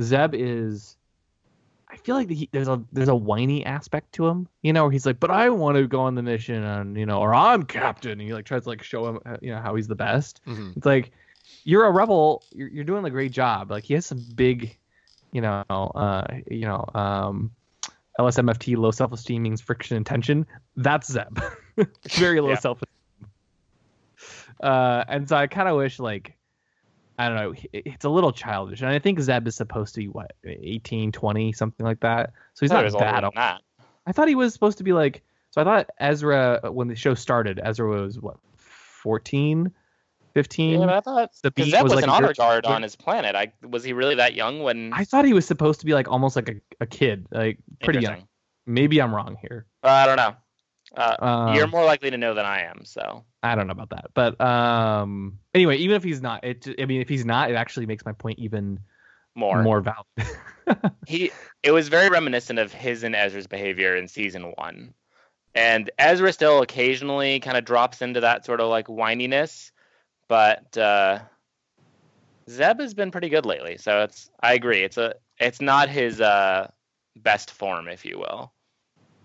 Zeb 0.00 0.34
is. 0.34 0.96
I 1.90 1.96
feel 1.96 2.16
like 2.16 2.28
he, 2.28 2.48
there's 2.52 2.68
a 2.68 2.82
there's 2.92 3.08
a 3.08 3.14
whiny 3.16 3.64
aspect 3.64 4.12
to 4.12 4.26
him, 4.28 4.46
you 4.62 4.72
know, 4.74 4.84
where 4.84 4.92
he's 4.92 5.06
like, 5.06 5.18
"But 5.18 5.30
I 5.30 5.48
want 5.48 5.78
to 5.78 5.86
go 5.86 6.00
on 6.00 6.14
the 6.14 6.22
mission, 6.22 6.62
and 6.62 6.96
you 6.96 7.06
know, 7.06 7.18
or 7.20 7.34
I'm 7.34 7.62
captain," 7.64 8.12
and 8.12 8.20
he 8.20 8.32
like 8.34 8.44
tries 8.44 8.64
to 8.64 8.68
like 8.68 8.82
show 8.82 9.08
him, 9.08 9.20
uh, 9.24 9.38
you 9.40 9.50
know, 9.50 9.60
how 9.60 9.74
he's 9.74 9.88
the 9.88 9.94
best. 9.96 10.40
Mhm. 10.46 10.76
It's 10.76 10.84
like 10.86 11.12
you're 11.64 11.86
a 11.86 11.90
rebel, 11.90 12.42
you're, 12.52 12.68
you're 12.68 12.84
doing 12.84 13.04
a 13.06 13.10
great 13.10 13.32
job. 13.32 13.70
Like 13.70 13.84
he 13.84 13.94
has 13.94 14.04
some 14.04 14.22
big, 14.34 14.76
you 15.32 15.40
know, 15.40 15.64
uh, 15.70 16.26
you 16.50 16.62
know, 16.66 16.84
um, 16.94 17.50
LSMFT, 18.18 18.76
low 18.76 18.90
self-esteem 18.90 19.42
means 19.42 19.60
friction 19.60 19.96
and 19.96 20.04
tension. 20.06 20.46
That's 20.76 21.10
Zeb. 21.12 21.38
Very 22.16 22.40
low 22.40 22.50
Yeah. 22.50 22.58
self-esteem. 22.58 23.30
Uh, 24.62 25.04
and 25.08 25.28
so 25.28 25.36
I 25.36 25.46
kind 25.46 25.68
of 25.68 25.76
wish 25.76 25.98
like. 25.98 26.34
I 27.20 27.28
don't 27.28 27.36
know. 27.36 27.52
it- 27.72 27.82
It's 27.86 28.04
a 28.04 28.08
little 28.08 28.30
childish, 28.30 28.80
and 28.80 28.90
I 28.90 29.00
think 29.00 29.18
Zeb 29.18 29.46
is 29.48 29.56
supposed 29.56 29.94
to 29.94 30.00
be 30.00 30.06
what 30.08 30.32
18, 30.44 31.10
20, 31.10 31.52
something 31.52 31.84
like 31.84 31.98
that. 32.00 32.30
So 32.54 32.60
he's 32.64 32.70
not 32.70 32.84
was 32.84 32.94
bad. 32.94 33.24
than 33.24 33.30
that. 33.34 33.60
I 34.06 34.12
thought 34.12 34.28
he 34.28 34.36
was 34.36 34.52
supposed 34.52 34.78
to 34.78 34.84
be 34.84 34.92
like. 34.92 35.22
So 35.50 35.60
I 35.60 35.64
thought 35.64 35.90
Ezra, 35.98 36.60
when 36.70 36.86
the 36.88 36.94
show 36.94 37.14
started, 37.14 37.58
Ezra 37.62 37.88
was 37.88 38.20
what 38.20 38.36
14, 38.56 39.72
15. 40.38 40.80
Yeah, 40.80 40.96
I 40.96 41.00
thought 41.00 41.30
The 41.42 41.50
beat 41.50 41.72
Zeb 41.72 41.82
was 41.82 41.90
was, 41.90 41.94
like 41.94 42.04
an 42.04 42.10
honor 42.10 42.32
guard 42.32 42.64
on 42.64 42.80
his 42.80 42.94
planet. 42.94 43.34
I 43.34 43.52
was 43.66 43.82
he 43.82 43.92
really 43.92 44.14
that 44.14 44.34
young 44.34 44.62
when? 44.62 44.92
I 44.92 45.02
thought 45.02 45.24
he 45.24 45.32
was 45.32 45.46
supposed 45.46 45.80
to 45.80 45.86
be 45.86 45.94
like 45.94 46.06
almost 46.06 46.36
like 46.36 46.48
a, 46.48 46.54
a 46.80 46.86
kid, 46.86 47.26
like 47.32 47.58
pretty 47.82 47.98
young. 48.00 48.28
Maybe 48.66 49.02
I'm 49.02 49.12
wrong 49.12 49.36
here. 49.40 49.66
Uh, 49.82 49.88
I 49.88 50.06
don't 50.06 50.16
know. 50.16 50.36
Uh, 50.96 51.16
Um, 51.18 51.54
you're 51.54 51.66
more 51.66 51.84
likely 51.84 52.10
to 52.12 52.16
know 52.16 52.34
than 52.34 52.46
I 52.46 52.62
am. 52.62 52.84
So 52.84 53.24
I 53.42 53.56
don't 53.56 53.66
know 53.66 53.72
about 53.72 53.90
that, 53.90 54.10
but 54.14 54.40
um, 54.40 55.40
anyway, 55.54 55.76
even 55.78 55.96
if 55.96 56.04
he's 56.04 56.22
not, 56.22 56.44
it. 56.44 56.68
I 56.78 56.84
mean, 56.84 57.00
if 57.00 57.08
he's 57.08 57.24
not, 57.24 57.50
it 57.50 57.54
actually 57.54 57.86
makes 57.86 58.04
my 58.04 58.12
point 58.12 58.38
even 58.38 58.78
more. 59.34 59.62
more 59.62 59.80
valid. 59.80 60.06
He 61.06 61.32
it 61.62 61.70
was 61.72 61.88
very 61.88 62.10
reminiscent 62.10 62.58
of 62.58 62.72
his 62.74 63.02
and 63.02 63.16
Ezra's 63.16 63.46
behavior 63.46 63.96
in 63.96 64.06
season 64.06 64.52
one, 64.58 64.92
and 65.54 65.90
Ezra 65.98 66.30
still 66.30 66.60
occasionally 66.60 67.40
kind 67.40 67.56
of 67.56 67.64
drops 67.64 68.02
into 68.02 68.20
that 68.20 68.44
sort 68.44 68.60
of 68.60 68.68
like 68.68 68.86
whininess, 68.88 69.70
but 70.28 70.76
uh, 70.76 71.20
Zeb 72.48 72.80
has 72.80 72.94
been 72.94 73.10
pretty 73.10 73.28
good 73.28 73.44
lately. 73.46 73.76
So 73.78 74.02
it's 74.02 74.30
I 74.40 74.54
agree. 74.54 74.82
It's 74.82 74.96
a 74.98 75.14
it's 75.38 75.60
not 75.60 75.88
his 75.88 76.20
uh, 76.20 76.70
best 77.16 77.50
form, 77.50 77.88
if 77.88 78.04
you 78.04 78.18
will. 78.18 78.52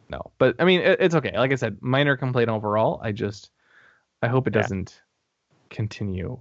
no, 0.09 0.31
but 0.37 0.55
I 0.59 0.65
mean, 0.65 0.81
it, 0.81 0.97
it's 0.99 1.15
okay. 1.15 1.37
Like 1.37 1.51
I 1.51 1.55
said, 1.55 1.77
minor 1.81 2.15
complaint 2.17 2.49
overall. 2.49 2.99
I 3.03 3.11
just, 3.11 3.49
I 4.21 4.27
hope 4.27 4.47
it 4.47 4.53
Yeah. 4.53 4.61
doesn't 4.61 5.01
continue. 5.69 6.39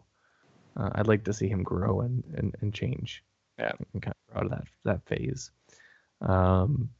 Uh, 0.76 0.90
I'd 0.94 1.06
like 1.06 1.24
to 1.24 1.32
see 1.32 1.48
him 1.48 1.62
grow 1.62 2.00
and 2.00 2.22
and, 2.36 2.54
and 2.60 2.74
change. 2.74 3.22
Yeah. 3.58 3.72
and 3.92 4.02
kind 4.02 4.14
of 4.30 4.36
out 4.36 4.44
of 4.46 4.50
that 4.50 4.64
that 4.84 5.06
phase. 5.06 5.50
Um, 6.20 6.90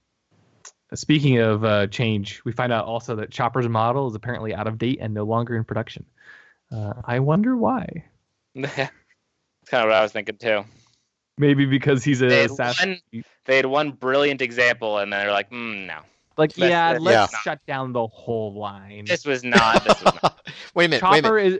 speaking 0.94 1.38
of 1.38 1.64
uh, 1.64 1.86
change, 1.88 2.42
we 2.44 2.52
find 2.52 2.72
out 2.72 2.84
also 2.86 3.16
that 3.16 3.30
Chopper's 3.30 3.68
model 3.68 4.08
is 4.08 4.14
apparently 4.14 4.54
out 4.54 4.66
of 4.66 4.78
date 4.78 4.98
and 5.00 5.14
no 5.14 5.24
longer 5.24 5.56
in 5.56 5.64
production. 5.64 6.04
Uh, 6.72 6.94
I 7.04 7.18
wonder 7.20 7.56
why. 7.56 8.04
It's 8.54 9.70
kind 9.70 9.84
of 9.84 9.90
what 9.90 9.96
I 9.96 10.02
was 10.02 10.10
thinking 10.12 10.36
too. 10.38 10.64
Maybe 11.38 11.64
because 11.66 12.02
he's 12.04 12.18
They 12.18 12.26
a 12.38 12.42
had, 12.42 12.50
assassin. 12.50 13.00
one, 13.12 13.24
they 13.46 13.56
had 13.56 13.66
one 13.66 13.92
brilliant 13.92 14.42
example, 14.42 14.98
and 14.98 15.12
then 15.12 15.20
they're 15.20 15.32
like, 15.32 15.50
mm, 15.50 15.86
no, 15.86 15.98
Like, 16.36 16.50
Let's- 16.56 16.58
yeah, 16.58 16.90
let's 16.92 17.04
let's 17.04 17.32
not. 17.32 17.42
shut 17.42 17.66
down 17.66 17.92
the 17.92 18.06
whole 18.06 18.54
line. 18.54 19.04
this 19.06 19.24
was 19.24 19.44
not. 19.44 19.84
This 19.84 20.02
was 20.02 20.14
not. 20.22 20.40
wait 20.74 20.86
a 20.86 20.88
minute. 20.88 21.02
Wait 21.10 21.18
a 21.18 21.22
minute. 21.22 21.22
Chopper 21.22 21.38
is 21.38 21.58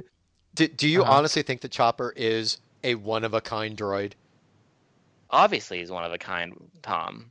Do, 0.55 0.68
do 0.68 0.88
you 0.88 1.03
Uh-huh. 1.03 1.12
honestly 1.12 1.42
think 1.42 1.61
that 1.62 1.70
Chopper 1.70 2.12
is 2.16 2.59
a 2.85 2.94
one 2.96 3.25
of 3.25 3.33
a 3.35 3.40
kind 3.40 3.77
droid? 3.77 4.12
Obviously, 5.31 5.79
he's 5.79 5.90
one 5.90 6.05
of 6.05 6.12
a 6.12 6.18
kind, 6.18 6.55
Tom. 6.83 7.31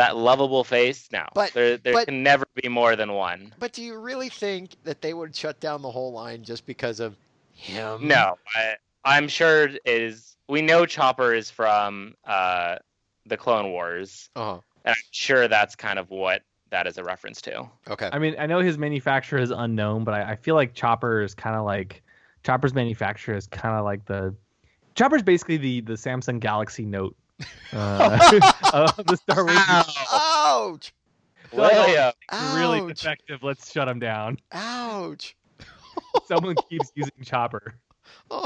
That 0.00 0.16
lovable 0.16 0.64
face. 0.64 1.08
No, 1.12 1.26
But- 1.34 1.52
there, 1.52 1.76
there 1.76 1.92
but- 1.92 2.06
can 2.06 2.22
never 2.22 2.46
be 2.54 2.68
more 2.68 2.96
than 2.96 3.12
one. 3.12 3.54
But 3.58 3.72
do 3.74 3.82
you 3.82 3.98
really 3.98 4.30
think 4.30 4.70
that 4.84 5.02
they 5.02 5.12
would 5.12 5.36
shut 5.36 5.60
down 5.60 5.82
the 5.82 5.90
whole 5.90 6.12
line 6.12 6.42
just 6.42 6.64
because 6.64 7.00
of 7.00 7.16
him? 7.52 8.08
No, 8.08 8.38
I, 8.56 8.76
I'm 9.04 9.28
sure 9.28 9.64
it 9.64 9.80
is. 9.84 10.36
We 10.48 10.62
know 10.62 10.86
Chopper 10.86 11.34
is 11.34 11.50
from 11.50 12.14
uh, 12.24 12.76
the 13.26 13.36
Clone 13.36 13.70
Wars, 13.72 14.30
Uh-huh. 14.36 14.60
and 14.84 14.94
I'm 14.96 15.02
sure 15.10 15.48
that's 15.48 15.76
kind 15.76 15.98
of 15.98 16.08
what 16.10 16.42
that 16.70 16.86
is 16.86 16.96
a 16.96 17.04
reference 17.04 17.42
to. 17.42 17.68
Okay. 17.88 18.08
I 18.12 18.18
mean, 18.18 18.36
I 18.38 18.46
know 18.46 18.60
his 18.60 18.78
manufacturer 18.78 19.38
is 19.40 19.50
unknown, 19.50 20.04
but 20.04 20.14
I, 20.14 20.32
I 20.32 20.36
feel 20.36 20.54
like 20.54 20.72
Chopper 20.72 21.20
is 21.20 21.34
kind 21.34 21.56
of 21.56 21.64
like 21.66 22.02
Chopper's 22.42 22.72
manufacturer 22.74 23.36
is 23.36 23.46
kind 23.46 23.76
of 23.78 23.84
like 23.84 24.06
the 24.06 24.34
Chopper's 24.94 25.22
basically 25.22 25.56
the 25.58 25.80
the 25.82 25.92
Samsung 25.94 26.40
Galaxy 26.40 26.84
Note 26.84 27.14
uh, 27.72 28.42
of 28.96 29.06
the 29.06 29.16
Star 29.16 29.44
Wars. 29.44 29.58
Ouch! 30.12 30.92
William, 31.52 32.12
Really 32.54 32.80
Ouch! 32.80 32.88
defective. 32.88 33.42
Let's 33.42 33.70
shut 33.72 33.88
him 33.88 33.98
down. 33.98 34.38
Ouch! 34.52 35.36
Someone 36.26 36.54
keeps 36.68 36.90
using 36.94 37.12
Chopper. 37.24 37.74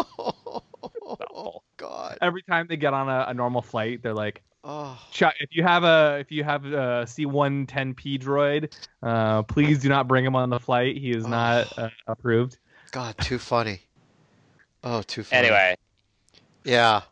Oh, 1.37 1.63
God. 1.77 2.19
Every 2.23 2.43
time 2.43 2.67
they 2.69 2.77
get 2.77 2.95
on 2.95 3.09
a, 3.09 3.27
a 3.29 3.35
normal 3.35 3.61
flight, 3.63 4.03
they're 4.03 4.15
like, 4.15 4.43
Oh, 4.67 4.99
if 5.13 5.49
you 5.51 5.63
have 5.63 5.85
a 5.85 6.17
if 6.21 6.33
you 6.33 6.43
have 6.43 6.65
a 6.65 7.05
C110P 7.07 8.19
droid, 8.23 8.73
uh, 9.03 9.43
please 9.43 9.81
do 9.81 9.91
not 9.91 10.09
bring 10.09 10.25
him 10.25 10.35
on 10.35 10.49
the 10.49 10.59
flight. 10.59 10.97
He 10.97 11.11
is 11.11 11.27
not 11.27 11.79
uh, 11.79 11.91
approved. 12.07 12.59
God, 12.91 13.15
too 13.19 13.39
funny. 13.39 13.81
Oh, 14.83 15.03
too 15.03 15.23
funny. 15.23 15.41
anyway, 15.49 15.75
Yeah. 16.65 17.03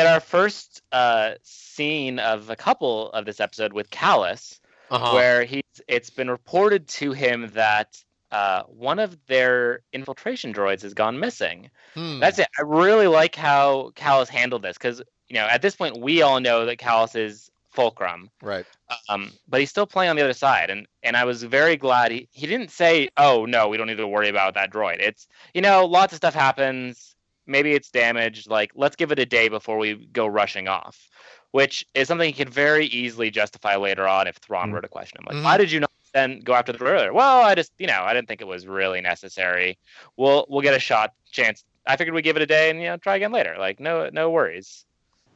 Get 0.00 0.06
our 0.06 0.20
first 0.20 0.80
uh, 0.92 1.32
scene 1.42 2.18
of 2.18 2.48
a 2.48 2.56
couple 2.56 3.10
of 3.12 3.26
this 3.26 3.38
episode 3.38 3.74
with 3.74 3.90
Kallus. 3.90 4.58
Uh-huh. 4.90 5.14
where 5.14 5.44
he's 5.44 5.62
it's 5.86 6.08
been 6.10 6.28
reported 6.30 6.88
to 6.88 7.12
him 7.12 7.50
that 7.54 8.02
uh, 8.32 8.62
one 8.64 8.98
of 8.98 9.16
their 9.26 9.82
infiltration 9.92 10.52
droids 10.54 10.82
has 10.82 10.94
gone 10.94 11.20
missing. 11.20 11.70
Hmm. 11.94 12.18
That's 12.18 12.38
it. 12.38 12.48
I 12.58 12.62
really 12.62 13.06
like 13.06 13.36
how 13.36 13.92
Kallus 13.94 14.28
handled 14.28 14.62
this 14.62 14.78
because 14.78 15.02
you 15.28 15.34
know 15.34 15.46
at 15.46 15.60
this 15.62 15.76
point 15.76 16.00
we 16.00 16.22
all 16.22 16.40
know 16.40 16.64
that 16.64 16.78
Kallus 16.78 17.14
is 17.14 17.50
Fulcrum, 17.70 18.30
Right. 18.42 18.66
um, 19.08 19.30
but 19.48 19.60
he's 19.60 19.70
still 19.70 19.86
playing 19.86 20.10
on 20.10 20.16
the 20.16 20.22
other 20.22 20.32
side, 20.32 20.70
and 20.70 20.88
and 21.04 21.14
I 21.16 21.24
was 21.24 21.42
very 21.44 21.76
glad 21.76 22.10
he 22.10 22.28
he 22.32 22.46
didn't 22.48 22.70
say, 22.72 23.10
oh 23.16 23.44
no, 23.44 23.68
we 23.68 23.76
don't 23.76 23.86
need 23.86 23.98
to 23.98 24.08
worry 24.08 24.28
about 24.30 24.54
that 24.54 24.72
droid. 24.72 24.96
It's 24.98 25.28
you 25.54 25.60
know 25.60 25.84
lots 25.86 26.12
of 26.12 26.16
stuff 26.16 26.34
happens. 26.34 27.14
Maybe 27.46 27.72
it's 27.72 27.90
damaged. 27.90 28.48
Like 28.48 28.72
let's 28.74 28.96
give 28.96 29.12
it 29.12 29.18
a 29.18 29.26
day 29.26 29.48
before 29.48 29.78
we 29.78 29.94
go 29.94 30.26
rushing 30.26 30.68
off. 30.68 31.08
Which 31.52 31.84
is 31.94 32.06
something 32.06 32.28
he 32.28 32.32
could 32.32 32.48
very 32.48 32.86
easily 32.86 33.30
justify 33.30 33.74
later 33.74 34.06
on 34.06 34.28
if 34.28 34.36
Thrawn 34.36 34.70
Mm. 34.70 34.72
were 34.74 34.80
to 34.82 34.88
question 34.88 35.18
him. 35.20 35.26
Like, 35.28 35.36
Mhm. 35.38 35.44
why 35.44 35.56
did 35.56 35.72
you 35.72 35.80
not 35.80 35.90
then 36.12 36.40
go 36.40 36.54
after 36.54 36.70
the 36.72 36.84
earlier? 36.84 37.12
Well, 37.12 37.40
I 37.44 37.56
just, 37.56 37.72
you 37.76 37.88
know, 37.88 38.02
I 38.02 38.14
didn't 38.14 38.28
think 38.28 38.40
it 38.40 38.46
was 38.46 38.68
really 38.68 39.00
necessary. 39.00 39.76
We'll 40.16 40.46
we'll 40.48 40.60
get 40.62 40.74
a 40.74 40.78
shot 40.78 41.12
chance. 41.32 41.64
I 41.86 41.96
figured 41.96 42.14
we'd 42.14 42.22
give 42.22 42.36
it 42.36 42.42
a 42.42 42.46
day 42.46 42.70
and 42.70 42.78
you 42.80 42.86
know 42.86 42.96
try 42.98 43.16
again 43.16 43.32
later. 43.32 43.56
Like 43.58 43.80
no 43.80 44.10
no 44.12 44.30
worries. 44.30 44.84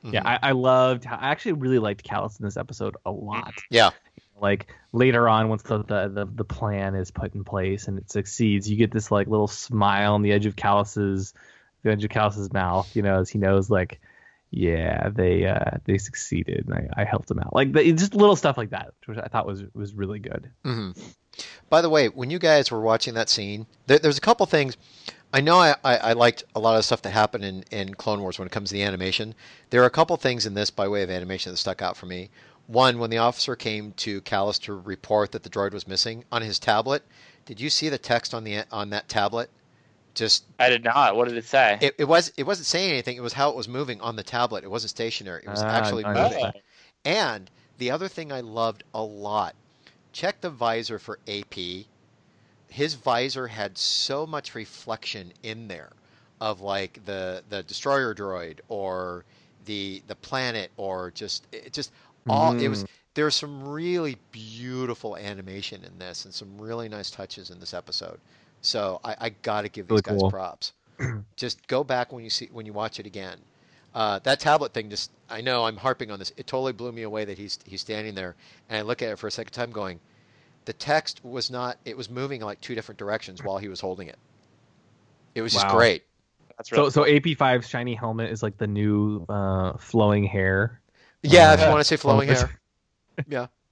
Yeah, 0.04 0.22
Mhm. 0.22 0.26
I, 0.26 0.38
I 0.42 0.52
loved. 0.52 1.04
How, 1.04 1.16
I 1.16 1.30
actually 1.30 1.52
really 1.54 1.78
liked 1.80 2.04
Kallus 2.04 2.38
in 2.38 2.44
this 2.44 2.56
episode 2.56 2.96
a 3.04 3.10
lot. 3.10 3.54
Yeah. 3.70 3.90
Like 4.40 4.66
later 4.92 5.28
on, 5.28 5.48
once 5.48 5.62
the, 5.62 5.78
the 5.78 6.08
the 6.08 6.26
the 6.26 6.44
plan 6.44 6.94
is 6.94 7.10
put 7.10 7.34
in 7.34 7.42
place 7.42 7.88
and 7.88 7.98
it 7.98 8.08
succeeds, 8.10 8.70
you 8.70 8.76
get 8.76 8.92
this 8.92 9.10
like 9.10 9.26
little 9.26 9.48
smile 9.48 10.14
on 10.14 10.22
the 10.22 10.30
edge 10.32 10.46
of 10.46 10.54
Kallus's 10.54 11.34
edge 11.90 12.04
of 12.04 12.10
Kallus's 12.10 12.52
mouth. 12.52 12.94
You 12.94 13.02
know, 13.02 13.20
as 13.20 13.30
he 13.30 13.38
knows 13.38 13.70
like, 13.70 14.00
yeah, 14.50 15.10
they 15.10 15.46
uh 15.46 15.78
they 15.84 15.98
succeeded, 15.98 16.66
and 16.66 16.74
I, 16.74 17.02
I 17.02 17.04
helped 17.04 17.28
them 17.28 17.40
out. 17.40 17.54
Like 17.54 17.72
just 17.72 18.14
little 18.14 18.36
stuff 18.36 18.56
like 18.56 18.70
that, 18.70 18.94
which 19.06 19.18
I 19.18 19.28
thought 19.28 19.46
was 19.46 19.64
was 19.74 19.94
really 19.94 20.18
good. 20.18 20.50
hmm 20.64 20.90
By 21.68 21.80
the 21.80 21.90
way, 21.90 22.08
when 22.08 22.30
you 22.30 22.38
guys 22.38 22.70
were 22.70 22.80
watching 22.80 23.14
that 23.14 23.28
scene, 23.28 23.66
there, 23.86 23.98
there's 23.98 24.18
a 24.18 24.22
couple 24.22 24.46
things. 24.46 24.76
I 25.32 25.40
know 25.40 25.58
I, 25.58 25.74
I, 25.82 25.96
I 25.96 26.12
liked 26.12 26.44
a 26.54 26.60
lot 26.60 26.78
of 26.78 26.84
stuff 26.84 27.02
that 27.02 27.10
happened 27.10 27.44
in, 27.44 27.64
in 27.72 27.94
Clone 27.94 28.20
Wars 28.20 28.38
when 28.38 28.46
it 28.46 28.52
comes 28.52 28.68
to 28.68 28.74
the 28.74 28.84
animation. 28.84 29.34
There 29.70 29.82
are 29.82 29.86
a 29.86 29.90
couple 29.90 30.16
things 30.16 30.46
in 30.46 30.54
this 30.54 30.70
by 30.70 30.86
way 30.86 31.02
of 31.02 31.10
animation 31.10 31.50
that 31.50 31.56
stuck 31.56 31.82
out 31.82 31.96
for 31.96 32.06
me. 32.06 32.30
One, 32.68 33.00
when 33.00 33.10
the 33.10 33.18
officer 33.18 33.56
came 33.56 33.92
to 33.94 34.20
Kallus 34.20 34.60
to 34.62 34.74
report 34.74 35.32
that 35.32 35.42
the 35.42 35.50
droid 35.50 35.72
was 35.72 35.88
missing 35.88 36.22
on 36.30 36.42
his 36.42 36.60
tablet, 36.60 37.02
did 37.46 37.60
you 37.60 37.68
see 37.68 37.88
the 37.88 37.98
text 37.98 38.32
on 38.32 38.44
the 38.44 38.62
on 38.70 38.90
that 38.90 39.08
tablet? 39.08 39.50
Just 40.14 40.44
I 40.58 40.68
did 40.68 40.84
not. 40.84 41.16
What 41.16 41.28
did 41.28 41.36
it 41.36 41.44
say? 41.44 41.78
it, 41.80 41.94
it 41.98 42.04
was 42.04 42.32
it 42.36 42.44
wasn't 42.44 42.66
saying 42.66 42.90
anything. 42.90 43.16
It 43.16 43.22
was 43.22 43.32
how 43.32 43.50
it 43.50 43.56
was 43.56 43.68
moving 43.68 44.00
on 44.00 44.16
the 44.16 44.22
tablet. 44.22 44.62
It 44.64 44.70
wasn't 44.70 44.90
stationary. 44.90 45.42
It 45.44 45.50
was 45.50 45.62
Ah, 45.62 45.66
actually 45.68 46.02
nice. 46.04 46.32
moving. 46.32 46.52
And 47.04 47.50
the 47.78 47.90
other 47.90 48.08
thing 48.08 48.30
I 48.32 48.40
loved 48.40 48.84
a 48.94 49.02
lot, 49.02 49.54
check 50.12 50.40
the 50.40 50.50
visor 50.50 50.98
for 50.98 51.18
AP. 51.26 51.86
His 52.68 52.94
visor 52.94 53.48
had 53.48 53.76
so 53.78 54.26
much 54.26 54.54
reflection 54.54 55.32
in 55.42 55.68
there 55.68 55.92
of 56.40 56.60
like 56.60 57.04
the 57.04 57.42
the 57.48 57.62
destroyer 57.62 58.14
droid 58.14 58.58
or 58.68 59.24
the 59.66 60.02
the 60.08 60.16
planet 60.16 60.70
or 60.76 61.10
just 61.12 61.46
it 61.52 61.72
just 61.72 61.92
all 62.28 62.58
it 62.58 62.68
was 62.68 62.84
there's 63.14 63.34
some 63.34 63.66
really 63.66 64.16
beautiful 64.32 65.16
animation 65.16 65.84
in 65.84 65.98
this 65.98 66.24
and 66.24 66.34
some 66.34 66.58
really 66.60 66.88
nice 66.88 67.10
touches 67.10 67.50
in 67.50 67.60
this 67.60 67.72
episode. 67.74 68.18
So 68.64 69.00
I, 69.04 69.16
I 69.20 69.28
got 69.30 69.62
to 69.62 69.68
give 69.68 69.88
these 69.88 70.00
Really 70.00 70.02
guys 70.02 70.22
cool. 70.22 70.30
props. 70.30 70.72
just 71.36 71.66
go 71.68 71.84
back 71.84 72.12
when 72.12 72.24
you 72.24 72.30
see 72.30 72.48
when 72.52 72.66
you 72.66 72.72
watch 72.72 73.00
it 73.00 73.06
again. 73.06 73.38
Uh, 73.94 74.18
that 74.20 74.40
tablet 74.40 74.72
thing 74.74 74.90
just, 74.90 75.12
I 75.30 75.40
know 75.40 75.66
I'm 75.66 75.76
harping 75.76 76.10
on 76.10 76.18
this. 76.18 76.32
It 76.36 76.46
totally 76.48 76.72
blew 76.72 76.92
me 76.92 77.02
away 77.02 77.24
that 77.26 77.38
he's 77.38 77.58
he's 77.66 77.80
standing 77.82 78.14
there, 78.14 78.36
and 78.68 78.78
I 78.78 78.82
look 78.82 79.02
at 79.02 79.10
it 79.10 79.18
for 79.18 79.28
a 79.28 79.32
second 79.32 79.52
time, 79.52 79.72
going, 79.72 80.00
the 80.66 80.74
text 80.74 81.24
was 81.24 81.50
not. 81.50 81.78
It 81.86 81.96
was 81.96 82.10
moving 82.10 82.42
like 82.42 82.60
two 82.62 82.74
different 82.76 82.98
directions 82.98 83.42
while 83.42 83.58
he 83.58 83.68
was 83.68 83.80
holding 83.80 84.08
it. 84.08 84.18
It 85.34 85.42
was 85.42 85.52
just 85.52 85.68
great. 85.68 86.04
That's 86.56 86.72
So 86.72 86.72
really 86.72 86.90
so 86.90 87.06
AP5's 87.06 87.68
shiny 87.68 87.94
helmet 87.94 88.30
is 88.30 88.42
like 88.42 88.58
the 88.58 88.66
new 88.66 89.24
uh, 89.28 89.76
flowing 89.78 90.24
hair. 90.24 90.80
Yeah, 91.22 91.54
if 91.54 91.64
you 91.64 91.68
Uh, 91.68 91.72
want 91.72 91.80
to 91.80 91.84
say 91.84 91.96
flowing 91.96 92.28
hair. 92.28 92.52
Yeah. 93.26 93.48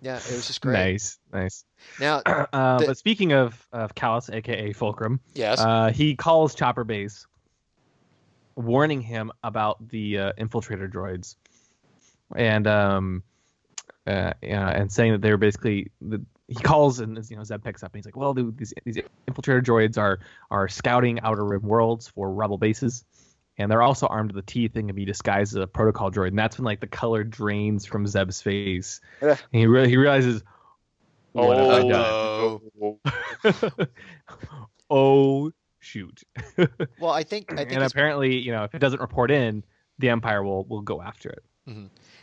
Yeah, 0.00 0.16
it 0.16 0.30
was 0.32 0.46
just 0.46 0.60
great. 0.60 0.74
Nice, 0.74 1.18
nice. 1.32 1.64
Now, 2.00 2.22
Uh, 2.26 2.78
The- 2.78 2.86
but 2.86 2.98
speaking 2.98 3.32
of 3.32 3.66
of 3.72 3.94
Kallus, 3.94 4.32
aka 4.32 4.72
Fulcrum, 4.72 5.20
yes. 5.34 5.58
uh, 5.60 5.90
he 5.92 6.14
calls 6.16 6.54
Chopper 6.54 6.84
Base, 6.84 7.26
warning 8.56 9.00
him 9.00 9.32
about 9.42 9.88
the 9.88 10.18
uh, 10.18 10.32
infiltrator 10.38 10.90
droids, 10.90 11.36
and 12.34 12.66
um, 12.66 13.22
uh, 14.06 14.32
and 14.42 14.90
saying 14.90 15.12
that 15.12 15.22
they're 15.22 15.36
basically 15.36 15.90
the, 16.00 16.24
he 16.46 16.54
calls 16.54 17.00
and 17.00 17.18
you 17.30 17.36
know 17.36 17.44
Zeb 17.44 17.62
picks 17.62 17.82
up 17.82 17.92
and 17.92 17.98
he's 17.98 18.06
like, 18.06 18.16
well, 18.16 18.34
the- 18.34 18.52
these 18.56 18.72
these 18.84 18.98
infiltrator 19.28 19.62
droids 19.62 19.98
are 19.98 20.20
are 20.50 20.68
scouting 20.68 21.20
outer 21.20 21.44
rim 21.44 21.62
worlds 21.62 22.08
for 22.08 22.30
rebel 22.32 22.58
bases. 22.58 23.04
And 23.58 23.70
they're 23.70 23.82
also 23.82 24.06
armed 24.06 24.30
to 24.30 24.34
the 24.36 24.42
teeth 24.42 24.76
and 24.76 24.88
can 24.88 24.96
be 24.96 25.04
disguised 25.04 25.56
as 25.56 25.62
a 25.62 25.66
protocol 25.66 26.10
droid. 26.10 26.28
And 26.28 26.38
that's 26.38 26.58
when 26.58 26.64
like 26.64 26.80
the 26.80 26.86
color 26.86 27.24
drains 27.24 27.84
from 27.84 28.06
Zeb's 28.06 28.40
face. 28.40 29.00
Ugh. 29.20 29.28
And 29.30 29.60
he 29.60 29.66
really 29.66 29.88
he 29.88 29.96
realizes, 29.96 30.42
what 31.32 31.58
have 31.58 31.68
I 31.68 31.88
done? 31.88 32.60
Oh. 32.80 32.98
oh 34.90 35.52
shoot 35.80 36.22
Well, 37.00 37.10
I 37.10 37.22
think 37.22 37.52
I 37.52 37.56
think 37.56 37.72
and 37.72 37.82
apparently 37.82 38.36
you 38.36 38.52
know 38.52 38.64
if 38.64 38.74
it 38.74 38.78
doesn't 38.78 39.00
report 39.00 39.30
in 39.30 39.64
the 39.98 40.08
empire 40.08 40.42
will 40.42 40.64
will 40.64 40.82
go 40.82 41.00
after 41.00 41.28
it 41.30 41.42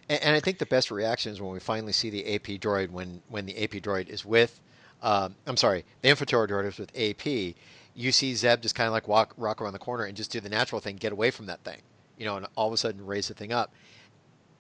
And, 0.10 0.24
and 0.24 0.36
I 0.36 0.40
think 0.40 0.58
the 0.58 0.66
best 0.66 0.92
reaction 0.92 1.32
is 1.32 1.42
when 1.42 1.52
we 1.52 1.60
finally 1.60 1.94
see 1.94 2.10
the 2.10 2.36
AP 2.36 2.60
droid 2.60 2.90
when 2.90 3.22
when 3.30 3.46
the 3.46 3.64
AP 3.64 3.72
droid 3.82 4.10
is 4.10 4.26
with, 4.26 4.60
um, 5.02 5.36
I'm 5.46 5.58
sorry, 5.58 5.86
the 6.02 6.10
infiltrator 6.10 6.50
droid 6.50 6.68
is 6.68 6.80
with 6.80 6.92
AP. 6.96 7.56
You 7.96 8.12
see 8.12 8.36
Zeb 8.36 8.62
just 8.62 8.76
kind 8.76 8.88
of 8.88 8.94
like 8.94 9.08
walk 9.08 9.34
rock 9.38 9.62
around 9.62 9.74
the 9.74 9.80
corner 9.80 10.04
and 10.04 10.16
just 10.16 10.32
do 10.32 10.40
the 10.40 10.50
natural 10.50 10.82
thing, 10.82 10.98
get 10.98 11.14
away 11.14 11.32
from 11.32 11.46
that 11.48 11.64
thing, 11.64 11.82
you 12.18 12.26
know, 12.26 12.36
and 12.36 12.46
all 12.56 12.68
of 12.68 12.74
a 12.74 12.78
sudden 12.78 13.06
raise 13.06 13.30
the 13.30 13.34
thing 13.34 13.54
up. 13.54 13.74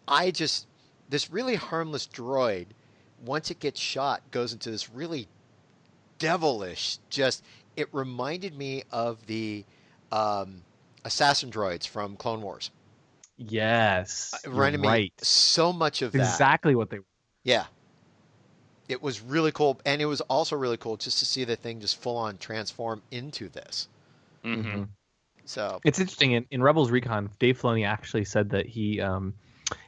I 0.08 0.32
just 0.32 0.68
this 1.10 1.30
really 1.30 1.56
harmless 1.56 2.08
droid, 2.08 2.68
once 3.24 3.52
it 3.52 3.60
gets 3.60 3.80
shot, 3.80 4.22
goes 4.32 4.54
into 4.54 4.72
this 4.72 4.90
really 4.90 5.28
devilish. 6.18 6.98
Just 7.10 7.44
it 7.76 7.90
reminded 7.92 8.58
me 8.58 8.84
of 8.92 9.26
the 9.28 9.66
um, 10.12 10.62
assassin 11.04 11.52
droids 11.52 11.88
from 11.88 12.16
Clone 12.16 12.42
Wars. 12.42 12.72
yes 13.38 14.42
It 14.44 14.50
reminded 14.50 14.82
me 14.82 14.88
right 14.88 15.14
so 15.22 15.74
much 15.74 16.02
of 16.02 16.14
that. 16.14 16.20
exactly 16.20 16.76
what 16.76 16.90
they 16.90 17.00
Yeah. 17.44 17.66
It 18.88 19.02
was 19.02 19.22
really 19.22 19.52
cool. 19.52 19.80
And 19.86 20.02
it 20.02 20.06
was 20.06 20.22
also 20.22 20.56
really 20.56 20.78
cool 20.78 20.98
just 20.98 21.20
to 21.20 21.26
see 21.26 21.44
the 21.44 21.56
thing 21.56 21.80
just 21.80 22.00
full 22.00 22.18
on 22.18 22.38
transform 22.38 23.02
into 23.12 23.50
this. 23.50 23.88
hmm 24.44 24.84
So, 25.46 25.80
it's 25.84 26.00
interesting 26.00 26.34
in, 26.34 26.46
in 26.52 26.62
rebels 26.64 26.92
recon 26.92 27.30
dave 27.40 27.60
filoni 27.62 27.86
actually 27.86 28.26
said 28.26 28.50
that 28.50 28.66
he 28.66 29.00
um 29.02 29.34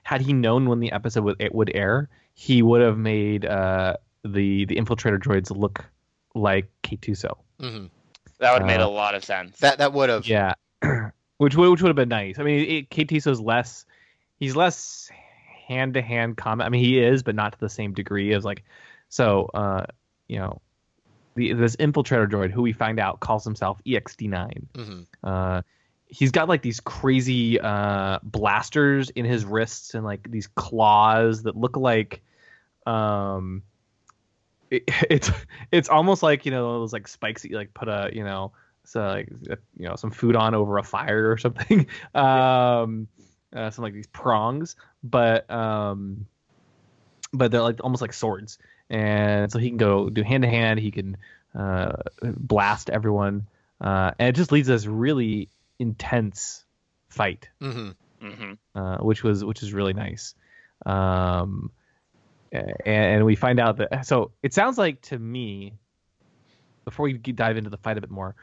had 0.03 0.21
he 0.21 0.33
known 0.33 0.67
when 0.69 0.79
the 0.79 0.91
episode 0.91 1.23
would, 1.23 1.35
it 1.39 1.53
would 1.53 1.71
air 1.75 2.09
he 2.33 2.61
would 2.61 2.81
have 2.81 2.97
made 2.97 3.45
uh 3.45 3.95
the 4.23 4.65
the 4.65 4.75
infiltrator 4.75 5.19
droids 5.19 5.55
look 5.55 5.85
like 6.35 6.69
k2so 6.83 7.37
mhm. 7.59 7.89
That 8.39 8.53
would 8.53 8.59
have 8.61 8.67
made 8.67 8.81
Uh, 8.81 8.85
a 8.85 8.89
lot 8.89 9.15
of 9.15 9.23
sense. 9.23 9.59
that 9.59 9.79
that 9.79 9.93
would 9.93 10.09
have. 10.09 10.27
Yeah, 10.27 10.53
which 11.37 11.55
would 11.55 11.69
which 11.69 11.81
would 11.81 11.89
have 11.89 11.95
been 11.95 12.09
nice. 12.09 12.37
I 12.39 12.43
mean, 12.43 12.69
it, 12.69 12.89
K-2SO's 12.89 13.39
less, 13.41 13.85
he's 14.39 14.55
less 14.55 15.09
hand 15.67 15.95
to 15.95 16.01
hand 16.01 16.37
combat. 16.37 16.67
I 16.67 16.69
mean, 16.69 16.83
he 16.83 16.99
is, 16.99 17.23
but 17.23 17.35
not 17.35 17.53
to 17.53 17.59
the 17.59 17.69
same 17.69 17.93
degree 17.93 18.33
as 18.33 18.45
like, 18.45 18.63
so 19.09 19.49
uh, 19.53 19.85
you 20.27 20.39
know, 20.39 20.61
the 21.35 21.53
this 21.53 21.75
infiltrator 21.77 22.29
droid 22.29 22.51
who 22.51 22.61
we 22.61 22.73
find 22.73 22.99
out 22.99 23.19
calls 23.19 23.43
himself 23.43 23.79
EXD9. 23.85 24.67
mhm. 24.73 25.05
Uh, 25.23 25.61
he's 26.07 26.31
got 26.31 26.47
like 26.47 26.61
these 26.61 26.79
crazy 26.79 27.59
uh 27.59 28.19
blasters 28.23 29.09
in 29.11 29.25
his 29.25 29.43
wrists 29.43 29.93
and 29.93 30.05
like 30.05 30.29
these 30.31 30.47
claws 30.47 31.43
that 31.43 31.55
look 31.55 31.75
like 31.75 32.21
um 32.85 33.61
it, 34.71 34.83
it's 35.09 35.29
it's 35.71 35.89
almost 35.89 36.23
like 36.23 36.45
you 36.45 36.51
know 36.51 36.79
those 36.79 36.93
like 36.93 37.07
spikes 37.07 37.41
that 37.41 37.51
you 37.51 37.57
like 37.57 37.73
put 37.73 37.87
a 37.87 38.09
you 38.13 38.23
know 38.23 38.51
so 38.85 39.01
like 39.01 39.29
you 39.77 39.85
know 39.87 39.95
some 39.95 40.11
food 40.11 40.35
on 40.35 40.55
over 40.55 40.77
a 40.77 40.83
fire 40.83 41.31
or 41.31 41.37
something 41.45 41.85
um 42.15 43.07
uh, 43.55 43.69
some 43.69 43.83
like 43.83 43.93
these 43.93 44.07
prongs 44.07 44.75
but 45.03 45.49
um 45.49 46.25
but 47.33 47.51
they're 47.51 47.61
like 47.61 47.83
almost 47.83 48.01
like 48.01 48.13
swords 48.13 48.57
and 48.89 49.51
so 49.51 49.59
he 49.59 49.69
can 49.69 49.77
go 49.77 50.09
do 50.09 50.23
hand 50.23 50.43
to 50.43 50.49
hand 50.49 50.79
he 50.79 50.91
can 50.91 51.17
uh 51.55 51.91
blast 52.23 52.89
everyone 52.89 53.47
uh 53.81 54.11
and 54.19 54.29
it 54.29 54.35
just 54.35 54.51
leads 54.51 54.67
to 54.67 54.73
this 54.73 54.85
really 54.85 55.49
intense 55.79 56.63
fight 57.09 57.49
Mhm. 57.61 57.95
hmm 58.21 58.53
uh, 58.75 58.97
which 58.97 59.23
was 59.23 59.43
which 59.43 59.63
is 59.63 59.73
really 59.73 59.93
nice. 59.93 60.35
Um, 60.85 61.71
a- 62.53 62.87
and, 62.87 63.25
we 63.25 63.35
find 63.35 63.59
out 63.59 63.77
that 63.77 64.05
so 64.05 64.31
it 64.43 64.53
sounds 64.53 64.77
like 64.77 65.01
to 65.03 65.17
me, 65.17 65.73
before 66.85 67.05
we 67.05 67.13
dive 67.13 67.57
into 67.57 67.69
the 67.69 67.77
fight 67.77 67.97
a 67.97 68.01
bit 68.01 68.11
more, 68.11 68.35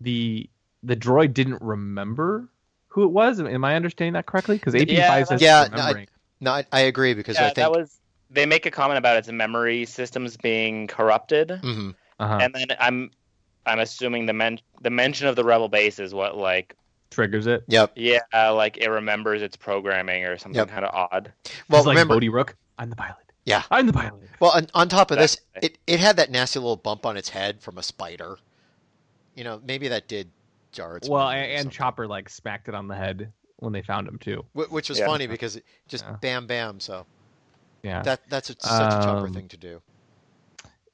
the 0.00 0.48
the 0.82 0.96
droid 0.96 1.34
didn't 1.34 1.60
remember 1.62 2.48
who 2.88 3.04
it 3.04 3.10
was. 3.10 3.38
Am- 3.40 3.46
Am 3.46 3.64
I 3.64 3.76
understanding 3.76 4.14
that 4.14 4.26
correctly? 4.26 4.56
Because 4.56 4.74
AP 4.74 4.88
Yeah, 4.88 5.06
five 5.06 5.26
says 5.28 5.40
Yeah, 5.42 5.64
it's 5.64 5.72
no, 5.72 5.82
I- 5.82 6.06
No, 6.40 6.50
I, 6.52 6.66
I 6.72 6.80
agree 6.80 7.14
because 7.14 7.36
Yeah, 7.36 7.44
I 7.44 7.48
that 7.48 7.54
think. 7.56 7.76
was. 7.76 7.98
They 8.32 8.46
make 8.46 8.64
a 8.66 8.70
comment 8.70 8.98
about 8.98 9.16
its 9.16 9.28
memory 9.30 9.84
systems 9.84 10.36
being 10.36 10.86
corrupted, 10.86 11.48
Mhm. 11.62 11.94
uh-huh. 12.18 12.38
and 12.40 12.54
then 12.54 12.66
I'm, 12.80 13.10
I'm 13.66 13.78
assuming 13.78 14.26
the 14.26 14.32
men 14.32 14.58
the 14.80 14.90
mention 14.90 15.26
of 15.26 15.36
the 15.36 15.44
rebel 15.44 15.68
base 15.68 15.98
is 15.98 16.14
what 16.14 16.36
like 16.36 16.74
triggers 17.10 17.46
it. 17.46 17.62
Yep. 17.68 17.92
yeah 17.96 18.20
like 18.50 18.78
it 18.78 18.88
remembers 18.88 19.42
its 19.42 19.54
programming 19.56 20.24
or 20.24 20.38
something 20.38 20.58
Yep. 20.58 20.68
kind 20.68 20.84
of 20.86 20.94
odd. 20.94 21.32
Well, 21.68 21.80
It's 21.80 21.86
like 21.86 21.94
remember. 21.94 22.14
Bodhi 22.14 22.30
Rook. 22.30 22.56
I'm 22.78 22.88
the 22.90 22.96
pilot. 22.96 23.16
Yeah. 23.44 23.62
I'm 23.70 23.86
the 23.86 23.92
pilot. 23.92 24.22
Well, 24.40 24.52
on, 24.52 24.66
on 24.72 24.88
top 24.88 25.10
of 25.10 25.18
this, 25.18 25.34
Exactly. 25.56 25.68
it, 25.68 25.78
it 25.94 26.00
had 26.00 26.16
that 26.16 26.30
nasty 26.30 26.58
little 26.58 26.76
bump 26.76 27.04
on 27.04 27.16
its 27.18 27.28
head 27.28 27.60
from 27.60 27.76
a 27.76 27.82
spider. 27.82 28.38
You 29.34 29.44
know, 29.44 29.60
maybe 29.64 29.88
that 29.88 30.08
did 30.08 30.30
jar 30.72 30.96
its 30.96 31.08
Well, 31.08 31.28
and, 31.28 31.50
and. 31.50 31.70
Chopper 31.70 32.06
like 32.06 32.28
smacked 32.30 32.68
it 32.68 32.74
on 32.74 32.88
the 32.88 32.94
head 32.96 33.30
when 33.58 33.72
they 33.72 33.82
found 33.82 34.08
him 34.08 34.18
too. 34.18 34.44
Wh- 34.54 34.72
which 34.72 34.88
was 34.88 34.98
Yeah. 34.98 35.06
funny 35.06 35.26
because 35.26 35.56
it 35.56 35.64
just 35.88 36.04
Yeah. 36.04 36.16
bam 36.22 36.46
bam. 36.46 36.80
So 36.80 37.04
Yeah. 37.82 38.02
that 38.02 38.20
that's 38.28 38.50
a, 38.50 38.54
such 38.54 38.62
a 38.94 39.04
chopper 39.04 39.26
Um, 39.26 39.32
thing 39.32 39.48
to 39.48 39.56
do. 39.56 39.82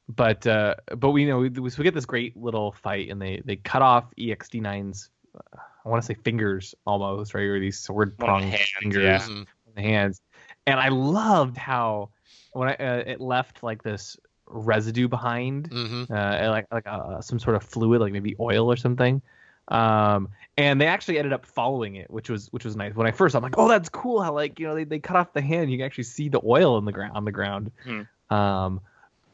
but 0.08 0.46
uh, 0.46 0.74
but 0.96 1.10
we 1.10 1.26
know 1.26 1.38
we, 1.38 1.48
we 1.50 1.70
get 1.70 1.94
this 1.94 2.06
great 2.06 2.36
little 2.36 2.72
fight, 2.72 3.10
and 3.10 3.20
they 3.20 3.42
they 3.44 3.56
cut 3.56 3.82
off 3.82 4.04
EXD9's 4.16 5.10
uh, 5.34 5.58
I 5.84 5.88
want 5.88 6.02
to 6.02 6.06
say 6.06 6.14
fingers 6.14 6.74
almost 6.86 7.34
right, 7.34 7.42
or 7.44 7.60
these 7.60 7.78
sword 7.78 8.14
One 8.18 8.26
prong 8.26 8.42
hand, 8.42 8.68
fingers 8.80 9.04
yeah. 9.04 9.18
Mhm. 9.20 9.46
the 9.74 9.82
hands, 9.82 10.20
and 10.66 10.80
I 10.80 10.88
loved 10.88 11.56
how 11.56 12.10
when 12.52 12.68
I, 12.68 12.74
uh, 12.74 13.02
it 13.06 13.20
left 13.20 13.62
like 13.62 13.82
this 13.82 14.16
residue 14.46 15.08
behind, 15.08 15.70
Mhm. 15.70 16.10
uh, 16.10 16.50
like 16.50 16.66
like 16.72 16.86
uh, 16.86 17.20
some 17.20 17.38
sort 17.38 17.56
of 17.56 17.62
fluid, 17.62 18.00
like 18.00 18.12
maybe 18.12 18.34
oil 18.40 18.70
or 18.72 18.76
something. 18.76 19.20
Um, 19.68 20.28
and 20.56 20.80
they 20.80 20.86
actually 20.86 21.18
ended 21.18 21.32
up 21.32 21.46
following 21.46 21.96
it, 21.96 22.10
which 22.10 22.30
was 22.30 22.48
which 22.52 22.64
was 22.64 22.74
nice. 22.74 22.94
When 22.94 23.06
I 23.06 23.10
first, 23.10 23.36
I'm 23.36 23.42
like, 23.42 23.58
oh, 23.58 23.68
that's 23.68 23.88
cool. 23.88 24.22
How 24.22 24.32
like 24.32 24.58
you 24.58 24.66
know 24.66 24.74
they, 24.74 24.84
they 24.84 24.98
cut 24.98 25.16
off 25.16 25.32
the 25.32 25.42
hand, 25.42 25.70
you 25.70 25.78
can 25.78 25.86
actually 25.86 26.04
see 26.04 26.28
the 26.28 26.40
oil 26.44 26.78
in 26.78 26.84
the 26.84 26.92
ground 26.92 27.12
on 27.14 27.24
the 27.24 27.32
ground. 27.32 27.70
Hmm. 27.84 28.34
Um, 28.34 28.80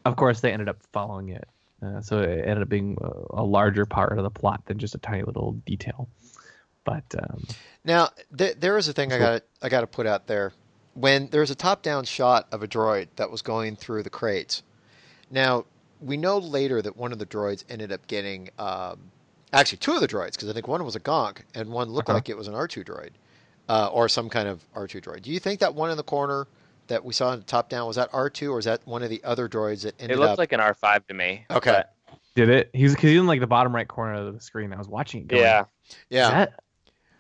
of 0.04 0.16
course, 0.16 0.40
they 0.40 0.52
ended 0.52 0.68
up 0.68 0.82
following 0.92 1.30
it, 1.30 1.48
uh, 1.82 2.00
so 2.00 2.20
it 2.20 2.40
ended 2.40 2.62
up 2.62 2.68
being 2.68 2.98
a, 3.00 3.42
a 3.42 3.44
larger 3.44 3.86
part 3.86 4.18
of 4.18 4.22
the 4.24 4.30
plot 4.30 4.66
than 4.66 4.78
just 4.78 4.94
a 4.94 4.98
tiny 4.98 5.22
little 5.22 5.52
detail. 5.66 6.08
But 6.84 7.04
um, 7.18 7.44
Now, 7.84 8.10
th- 8.36 8.56
there 8.58 8.76
is 8.76 8.88
a 8.88 8.92
thing 8.92 9.12
I 9.12 9.16
Cool. 9.18 9.26
got 9.26 9.42
I 9.62 9.68
got 9.70 9.80
to 9.80 9.86
put 9.86 10.06
out 10.06 10.26
there. 10.26 10.52
When 10.92 11.28
there's 11.28 11.50
a 11.50 11.56
top-down 11.56 12.04
shot 12.04 12.46
of 12.52 12.62
a 12.62 12.68
droid 12.68 13.08
that 13.16 13.30
was 13.30 13.42
going 13.42 13.74
through 13.76 14.02
the 14.04 14.10
crates. 14.10 14.62
Now, 15.30 15.64
we 16.00 16.16
know 16.16 16.38
later 16.38 16.80
that 16.82 16.96
one 16.96 17.10
of 17.10 17.18
the 17.18 17.26
droids 17.26 17.64
ended 17.68 17.90
up 17.90 18.06
getting 18.06 18.50
um, 18.58 19.10
actually 19.54 19.78
two 19.78 19.92
of 19.92 20.00
the 20.00 20.08
droids 20.08 20.32
because 20.32 20.48
I 20.48 20.52
think 20.52 20.68
one 20.68 20.84
was 20.84 20.96
a 20.96 21.00
Gonk 21.00 21.38
and 21.54 21.70
one 21.70 21.88
looked 21.90 22.08
Uh-huh. 22.08 22.16
like 22.18 22.28
it 22.28 22.36
was 22.36 22.48
an 22.48 22.54
R2 22.54 22.84
droid 22.84 23.10
uh, 23.68 23.88
or 23.88 24.08
some 24.08 24.28
kind 24.28 24.48
of 24.48 24.62
R2 24.74 25.00
droid. 25.02 25.22
Do 25.22 25.30
you 25.30 25.38
think 25.40 25.60
that 25.60 25.74
one 25.74 25.90
in 25.90 25.96
the 25.96 26.02
corner 26.02 26.46
that 26.88 27.02
we 27.04 27.12
saw 27.14 27.32
in 27.32 27.38
the 27.38 27.44
top 27.46 27.68
down 27.70 27.86
was 27.86 27.96
that 27.96 28.10
R2 28.12 28.50
or 28.52 28.58
is 28.58 28.64
that 28.66 28.86
one 28.86 29.02
of 29.02 29.08
the 29.10 29.22
other 29.24 29.48
droids 29.48 29.82
that 29.84 29.94
ended 30.00 30.18
up? 30.18 30.18
It 30.18 30.20
looked 30.20 30.32
up? 30.32 30.38
like 30.38 30.52
an 30.52 30.60
R5 30.60 31.06
to 31.08 31.14
me. 31.14 31.46
Okay. 31.50 31.70
but- 31.72 31.90
did 32.36 32.48
it? 32.50 32.68
He's 32.72 32.94
because 32.94 33.10
he's 33.10 33.20
in 33.20 33.28
like 33.28 33.38
the 33.38 33.46
bottom 33.46 33.72
right 33.72 33.86
corner 33.86 34.14
of 34.14 34.34
the 34.34 34.40
screen. 34.40 34.72
I 34.72 34.76
was 34.76 34.88
watching 34.88 35.20
it. 35.22 35.28
Going, 35.28 35.42
yeah. 35.44 35.64
yeah. 36.10 36.24
Is 36.26 36.30
that 36.32 36.60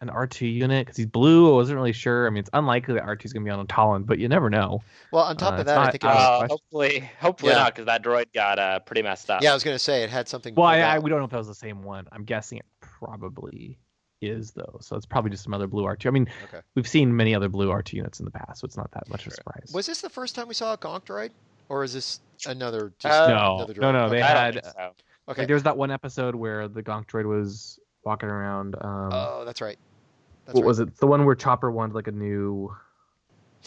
an 0.08 0.14
R2 0.14 0.52
unit? 0.52 0.86
Because 0.86 0.96
he's 0.96 1.06
blue. 1.06 1.50
I 1.52 1.54
wasn't 1.54 1.76
really 1.76 1.92
sure. 1.92 2.26
I 2.26 2.30
mean, 2.30 2.38
it's 2.40 2.50
unlikely 2.52 2.94
that 2.94 3.04
R2 3.04 3.24
is 3.24 3.32
going 3.32 3.44
to 3.44 3.48
be 3.48 3.50
on 3.52 3.60
Atollon, 3.60 4.04
but 4.04 4.18
you 4.18 4.28
never 4.28 4.50
know. 4.50 4.82
well, 5.10 5.24
on 5.24 5.36
top 5.36 5.52
uh, 5.52 5.54
of 5.54 5.60
it's 5.60 5.66
that, 5.68 5.78
I 5.78 5.90
think 5.90 6.04
it 6.04 6.06
uh, 6.08 6.14
was. 6.14 6.42
Uh, 6.42 6.48
hopefully, 6.48 7.10
hopefully 7.20 7.52
Yeah. 7.52 7.58
not, 7.58 7.74
because 7.74 7.86
that 7.86 8.02
droid 8.04 8.32
got 8.32 8.58
uh, 8.58 8.80
pretty 8.80 9.02
messed 9.02 9.30
up. 9.30 9.42
yeah, 9.42 9.50
I 9.50 9.54
was 9.54 9.64
going 9.64 9.74
to 9.74 9.78
say 9.78 10.02
it 10.04 10.10
had 10.10 10.28
something. 10.28 10.54
Well, 10.54 10.66
I, 10.66 10.76
pulled 10.76 10.84
I, 10.84 10.98
we 11.00 11.10
don't 11.10 11.18
know 11.18 11.24
if 11.24 11.30
that 11.30 11.38
was 11.38 11.48
the 11.48 11.54
same 11.54 11.82
one. 11.82 12.06
I'm 12.12 12.24
guessing 12.24 12.58
it 12.58 12.66
probably 12.80 13.78
is 14.22 14.52
though. 14.52 14.78
So 14.80 14.96
it's 14.96 15.06
probably 15.06 15.30
just 15.30 15.44
some 15.44 15.52
other 15.54 15.66
blue 15.66 15.84
R2. 15.84 16.06
I 16.06 16.10
mean, 16.10 16.28
Okay. 16.44 16.60
we've 16.74 16.88
seen 16.88 17.14
many 17.14 17.34
other 17.34 17.48
blue 17.48 17.68
R2 17.68 17.92
units 17.94 18.20
in 18.20 18.24
the 18.24 18.30
past, 18.30 18.60
so 18.60 18.64
it's 18.64 18.76
not 18.76 18.90
that 18.92 19.08
much 19.08 19.26
of 19.26 19.32
a 19.32 19.34
surprise. 19.36 19.70
Was 19.74 19.86
this 19.86 20.00
the 20.00 20.08
first 20.10 20.34
time 20.34 20.48
we 20.48 20.54
saw 20.54 20.72
a 20.72 20.78
Gonk 20.78 21.04
droid, 21.04 21.30
or 21.68 21.84
is 21.84 21.92
this 21.92 22.20
another? 22.46 22.92
Just 22.98 23.20
Uh, 23.22 23.28
no, 23.28 23.54
another 23.56 23.74
droid? 23.74 23.80
no, 23.80 23.92
no, 23.92 24.08
they 24.08 24.16
Okay. 24.22 24.22
I 24.22 24.44
had 24.44 24.64
so. 24.64 24.94
Okay. 25.26 25.40
like 25.42 25.46
there 25.48 25.54
was 25.56 25.62
that 25.62 25.76
one 25.76 25.90
episode 25.90 26.34
where 26.34 26.68
the 26.68 26.82
Gonk 26.82 27.06
droid 27.06 27.26
was 27.26 27.78
walking 28.04 28.28
around. 28.28 28.76
Um, 28.80 29.10
oh, 29.12 29.42
that's 29.44 29.60
right. 29.60 29.78
That's 30.46 30.54
what 30.54 30.62
right. 30.62 30.66
was 30.66 30.78
it? 30.80 30.96
The 30.98 31.06
one 31.06 31.24
where 31.24 31.34
Chopper 31.34 31.70
wanted 31.70 31.94
like 31.94 32.06
a 32.08 32.12
new. 32.12 32.74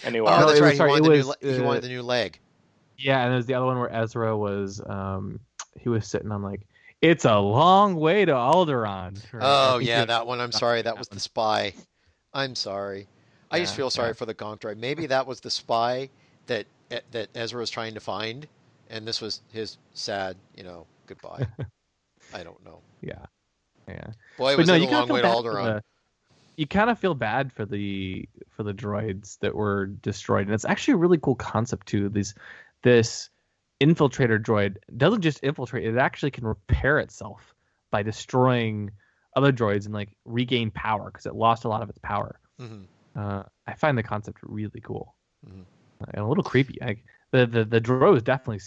A 0.04 0.12
new 0.12 0.22
Oh, 0.22 0.24
one. 0.26 0.40
No, 0.42 0.48
that's 0.48 0.60
it 0.60 0.62
was- 0.62 0.62
right. 0.62 0.72
He 0.72 0.78
sorry, 0.78 0.90
wanted 0.92 1.00
it 1.00 1.04
the 1.04 1.10
new. 1.10 1.18
was, 1.18 1.28
le- 1.28 1.36
he 1.42 1.60
uh, 1.60 1.64
wanted 1.64 1.84
the 1.84 1.88
new 1.90 2.02
leg. 2.04 2.40
Yeah, 2.98 3.24
and 3.24 3.34
there's 3.34 3.46
the 3.46 3.54
other 3.54 3.66
one 3.66 3.78
where 3.80 3.94
Ezra 3.94 4.36
was. 4.38 4.82
Um, 4.86 5.40
he 5.80 5.90
was 5.90 6.08
sitting 6.08 6.32
on 6.32 6.42
like, 6.42 6.62
it's 7.02 7.26
a 7.26 7.38
long 7.38 7.96
way 7.96 8.26
to 8.26 8.32
Alderaan. 8.32 9.22
right? 9.32 9.42
Oh 9.44 9.78
yeah, 9.78 10.06
that 10.06 10.26
one. 10.26 10.40
I'm 10.40 10.52
sorry. 10.52 10.82
That 10.82 10.96
that 10.96 10.98
was 10.98 11.08
the 11.08 11.20
spy. 11.20 11.74
I'm 12.34 12.56
sorry. 12.56 13.08
I 13.52 13.60
just 13.60 13.76
feel 13.76 13.90
sorry 13.90 14.10
yeah. 14.10 14.14
for 14.14 14.26
the 14.26 14.34
Gonk 14.34 14.60
droid. 14.60 14.78
Maybe 14.78 15.06
that 15.08 15.26
was 15.26 15.40
the 15.40 15.50
spy 15.50 16.10
that 16.48 16.66
that 17.12 17.30
Ezra 17.36 17.60
was 17.60 17.70
trying 17.70 17.94
to 17.94 18.00
find, 18.00 18.48
and 18.90 19.08
this 19.08 19.22
was 19.22 19.42
his 19.52 19.78
sad, 19.94 20.36
you 20.56 20.64
know, 20.64 20.86
goodbye. 21.06 21.48
I 22.34 22.44
don't 22.44 22.64
know. 22.66 22.80
Yeah, 23.02 23.26
yeah. 23.88 24.08
Boy, 24.38 24.54
but 24.54 24.58
was 24.60 24.68
no, 24.68 24.74
it 24.74 24.82
you 24.82 24.88
a 24.88 24.90
kind 24.90 25.00
long 25.02 25.10
way 25.10 25.22
to 25.22 25.28
bad 25.28 25.36
for 25.44 25.44
Alderaan. 25.44 25.66
the. 25.76 25.84
You 26.58 26.66
kind 26.66 26.90
of 26.90 26.98
feel 26.98 27.14
bad 27.14 27.54
for 27.54 27.66
the 27.66 28.28
for 28.50 28.64
the 28.64 28.74
droids 28.74 29.38
that 29.40 29.54
were 29.56 29.86
destroyed, 29.86 30.48
and 30.48 30.54
it's 30.56 30.66
actually 30.66 30.96
a 30.96 30.98
really 30.98 31.20
cool 31.20 31.36
concept 31.36 31.86
too. 31.88 32.10
These 32.10 32.34
this 32.82 33.30
infiltrator 33.80 34.42
droid 34.42 34.78
doesn't 34.98 35.22
just 35.22 35.44
infiltrate; 35.44 35.86
it 35.86 35.98
actually 35.98 36.32
can 36.32 36.48
repair 36.48 36.98
itself 36.98 37.54
by 37.92 38.02
destroying 38.02 38.90
other 39.36 39.54
droids 39.54 39.86
and 39.86 39.94
like 39.94 40.18
regain 40.26 40.72
power 40.72 41.12
because 41.12 41.28
it 41.28 41.36
lost 41.36 41.64
a 41.66 41.70
lot 41.70 41.84
of 41.84 41.90
its 41.90 42.00
power. 42.00 42.40
Mhm. 42.60 42.88
Uh, 43.16 43.44
I 43.68 43.76
find 43.76 43.96
the 43.96 44.04
concept 44.04 44.40
really 44.42 44.82
cool 44.82 45.16
Mhm. 45.48 45.62
Uh, 46.02 46.06
and 46.16 46.24
a 46.26 46.28
little 46.28 46.44
creepy. 46.44 46.80
Like 46.82 47.04
the 47.32 47.46
the 47.46 47.66
the 47.66 47.80
droid 47.82 48.14
was 48.14 48.24
definitely 48.24 48.62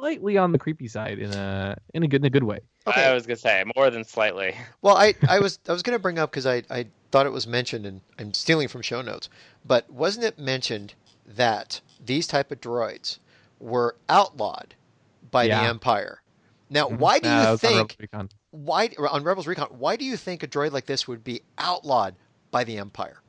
slightly 0.00 0.36
on 0.38 0.52
the 0.52 0.58
creepy 0.58 0.88
side 0.88 1.18
in 1.18 1.30
a 1.30 1.76
in 1.94 2.02
a 2.02 2.08
good 2.08 2.22
in 2.22 2.26
a 2.26 2.30
good 2.30 2.44
way. 2.44 2.58
Okay. 2.86 3.04
I 3.04 3.14
was 3.14 3.26
gonna 3.26 3.36
say 3.36 3.64
more 3.76 3.90
than 3.90 4.04
slightly. 4.04 4.54
Well, 4.82 4.96
I, 4.96 5.14
I 5.28 5.38
was 5.40 5.58
I 5.68 5.72
was 5.72 5.82
going 5.82 5.96
to 5.96 6.02
bring 6.02 6.18
up 6.18 6.30
because 6.30 6.44
I, 6.44 6.62
I 6.68 6.86
thought 7.10 7.24
it 7.24 7.32
was 7.32 7.46
mentioned 7.46 7.86
and 7.86 8.02
I'm 8.18 8.34
stealing 8.34 8.68
from 8.68 8.82
show 8.82 9.00
notes, 9.00 9.30
but 9.64 9.88
wasn't 9.90 10.26
it 10.26 10.38
mentioned 10.38 10.92
that 11.26 11.80
these 12.04 12.26
type 12.26 12.52
of 12.52 12.60
droids 12.60 13.18
were 13.60 13.96
outlawed 14.10 14.74
by 15.30 15.44
Yeah. 15.44 15.62
the 15.62 15.68
Empire? 15.68 16.20
Now, 16.68 16.88
Mhm. 16.88 16.98
why 16.98 17.18
do 17.18 17.28
you 17.28 17.34
it 17.34 17.50
was 17.50 17.64
on 17.64 17.88
think 17.88 17.96
why 18.50 18.90
on 19.10 19.24
Rebels 19.24 19.46
Recon? 19.46 19.68
Why 19.70 19.96
do 19.96 20.04
you 20.04 20.18
think 20.18 20.42
a 20.42 20.46
droid 20.46 20.72
like 20.72 20.84
this 20.84 21.08
would 21.08 21.24
be 21.24 21.40
outlawed 21.56 22.14
by 22.50 22.64
the 22.64 22.76
Empire? 22.76 23.22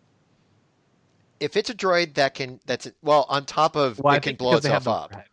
If 1.40 1.56
it's 1.56 1.70
a 1.70 1.74
droid 1.76 2.16
that 2.16 2.34
can 2.34 2.60
that's 2.66 2.92
well 3.02 3.26
on 3.30 3.46
top 3.46 3.78
of 3.78 4.00
Well, 4.00 4.14
I 4.14 4.18
it 4.18 4.24
can 4.24 4.36
blow 4.36 4.52
because 4.52 4.64
they 4.64 4.70
have 4.72 4.82
itself 4.82 5.04
up. 5.06 5.12
warhead. 5.12 5.30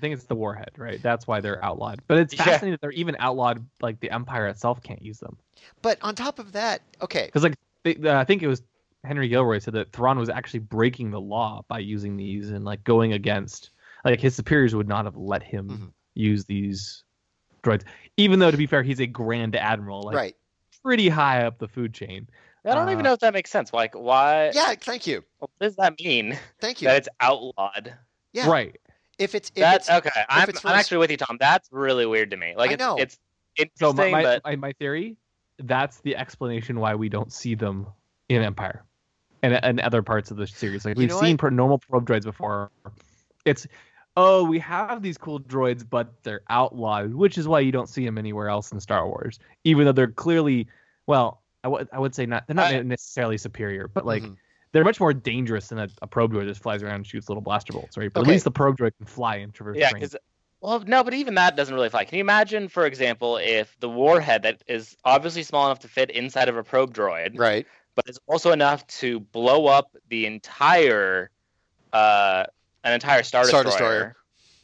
I 0.00 0.02
think 0.02 0.14
it's 0.14 0.24
the 0.24 0.34
warhead, 0.34 0.70
right? 0.78 0.98
That's 1.02 1.26
why 1.26 1.42
they're 1.42 1.62
outlawed. 1.62 2.00
But 2.06 2.16
it's 2.16 2.32
Yeah. 2.32 2.44
fascinating 2.44 2.70
that 2.72 2.80
they're 2.80 2.90
even 2.92 3.16
outlawed. 3.18 3.66
Like 3.82 4.00
the 4.00 4.10
Empire 4.10 4.46
itself 4.46 4.82
can't 4.82 5.02
use 5.02 5.18
them 5.18 5.36
But 5.82 5.98
on 6.00 6.14
top 6.14 6.38
of 6.38 6.52
that, 6.52 6.80
okay, 7.02 7.26
because 7.26 7.42
like 7.42 7.54
they, 7.84 7.96
uh, 7.96 8.18
I 8.18 8.24
think 8.24 8.42
it 8.42 8.46
was 8.46 8.62
Henry 9.04 9.28
Gilroy 9.28 9.58
said 9.58 9.74
that 9.74 9.92
Thrawn 9.92 10.18
was 10.18 10.30
actually 10.30 10.60
breaking 10.60 11.10
the 11.10 11.20
law 11.20 11.64
by 11.68 11.80
using 11.80 12.16
these 12.16 12.48
and 12.50 12.64
like 12.64 12.82
going 12.82 13.12
against 13.12 13.72
like 14.02 14.20
his 14.20 14.34
superiors 14.34 14.74
would 14.74 14.88
not 14.88 15.04
have 15.04 15.16
let 15.18 15.42
him 15.42 15.68
Mhm. 15.68 15.92
use 16.14 16.46
these 16.46 17.04
droids. 17.62 17.84
Even 18.16 18.38
though 18.38 18.50
to 18.50 18.56
be 18.56 18.66
fair, 18.66 18.82
he's 18.82 19.00
a 19.00 19.06
Grand 19.06 19.54
Admiral, 19.54 20.00
like 20.04 20.14
right? 20.16 20.36
pretty 20.82 21.10
high 21.10 21.44
up 21.44 21.58
the 21.58 21.68
food 21.68 21.92
chain. 21.92 22.26
I 22.64 22.74
don't 22.74 22.88
even 22.88 23.00
Uh, 23.00 23.10
know 23.10 23.12
if 23.12 23.20
that 23.20 23.34
makes 23.34 23.50
sense. 23.50 23.70
Like, 23.74 23.94
why? 23.94 24.50
Yeah, 24.54 24.74
thank 24.76 25.06
you, 25.06 25.24
What 25.40 25.50
does 25.60 25.76
that 25.76 26.00
mean? 26.00 26.38
thank 26.58 26.80
you. 26.80 26.88
That 26.88 26.96
it's 26.96 27.08
outlawed. 27.20 27.98
yeah, 28.32 28.48
Right. 28.48 28.78
If 29.20 29.34
it's 29.34 29.50
if 29.54 29.60
That's 29.60 29.88
it's 29.88 29.98
okay. 30.06 30.24
I'm, 30.30 30.48
it's 30.48 30.60
for 30.60 30.68
I'm 30.68 30.76
actually 30.78 30.96
with 30.98 31.10
you, 31.10 31.18
Tom. 31.18 31.36
That's 31.38 31.68
really 31.70 32.06
weird 32.06 32.30
to 32.30 32.38
me. 32.38 32.54
Like, 32.56 32.70
I 32.70 32.72
it's, 32.72 32.80
know. 32.80 32.96
it's 32.98 33.18
So 33.76 33.90
interesting, 33.90 34.12
my, 34.12 34.22
my, 34.22 34.22
but 34.22 34.44
my 34.44 34.56
my 34.56 34.72
theory, 34.72 35.16
that's 35.58 36.00
the 36.00 36.16
explanation 36.16 36.80
why 36.80 36.94
we 36.94 37.10
don't 37.10 37.30
see 37.30 37.54
them 37.54 37.86
in 38.30 38.42
Empire 38.42 38.82
and 39.42 39.54
and 39.62 39.78
other 39.80 40.02
parts 40.02 40.30
of 40.30 40.38
the 40.38 40.46
series. 40.46 40.86
Like 40.86 40.96
You 40.96 41.02
we've 41.02 41.12
seen 41.12 41.36
what? 41.36 41.52
normal 41.52 41.78
probe 41.78 42.06
droids 42.08 42.24
before. 42.24 42.70
It's 43.44 43.66
oh 44.16 44.44
we 44.44 44.58
have 44.60 45.02
these 45.02 45.18
cool 45.18 45.38
droids, 45.38 45.84
but 45.88 46.10
they're 46.22 46.42
outlawed, 46.48 47.12
which 47.12 47.36
is 47.36 47.46
why 47.46 47.60
you 47.60 47.72
don't 47.72 47.88
see 47.90 48.04
them 48.06 48.16
anywhere 48.16 48.48
else 48.48 48.72
in 48.72 48.80
Star 48.80 49.06
Wars, 49.06 49.38
even 49.64 49.84
though 49.84 49.92
they're 49.92 50.08
clearly 50.08 50.66
well. 51.06 51.42
I 51.62 51.98
would 51.98 52.14
say 52.14 52.24
not 52.24 52.46
they're 52.46 52.56
not 52.56 52.72
I- 52.72 52.80
necessarily 52.80 53.36
superior, 53.36 53.86
but 53.86 54.06
like 54.06 54.22
Mhm. 54.22 54.36
They're 54.72 54.84
much 54.84 55.00
more 55.00 55.12
dangerous 55.12 55.68
than 55.68 55.78
a, 55.78 55.88
a 56.02 56.06
probe 56.06 56.32
droid 56.32 56.40
that 56.40 56.52
just 56.52 56.62
flies 56.62 56.82
around 56.82 56.96
and 56.96 57.06
shoots 57.06 57.28
little 57.28 57.42
blaster 57.42 57.72
bolts, 57.72 57.96
right? 57.96 58.12
But 58.12 58.20
Okay. 58.20 58.30
at 58.30 58.32
least 58.32 58.44
the 58.44 58.50
probe 58.50 58.76
droid 58.76 58.92
can 58.96 59.06
fly 59.06 59.36
and 59.36 59.52
traverse 59.52 59.78
yeah, 59.78 59.92
because 59.92 60.16
well, 60.60 60.80
no, 60.80 61.02
but 61.02 61.14
even 61.14 61.34
that 61.36 61.56
doesn't 61.56 61.74
really 61.74 61.88
fly. 61.88 62.04
Can 62.04 62.16
you 62.16 62.20
imagine, 62.20 62.68
for 62.68 62.84
example, 62.84 63.38
if 63.38 63.74
the 63.80 63.88
warhead 63.88 64.42
that 64.42 64.62
is 64.68 64.96
obviously 65.04 65.42
small 65.42 65.66
enough 65.66 65.78
to 65.80 65.88
fit 65.88 66.10
inside 66.10 66.48
of 66.50 66.56
a 66.56 66.62
probe 66.62 66.92
droid, 66.92 67.38
right. 67.38 67.66
but 67.94 68.08
is 68.08 68.18
also 68.26 68.52
enough 68.52 68.86
to 68.88 69.20
blow 69.20 69.66
up 69.66 69.96
the 70.10 70.26
entire, 70.26 71.30
uh, 71.94 72.44
an 72.84 72.92
entire 72.92 73.22
star 73.22 73.44
Star 73.44 73.64
destroyer, 73.64 73.88
Destroyer. 73.88 74.16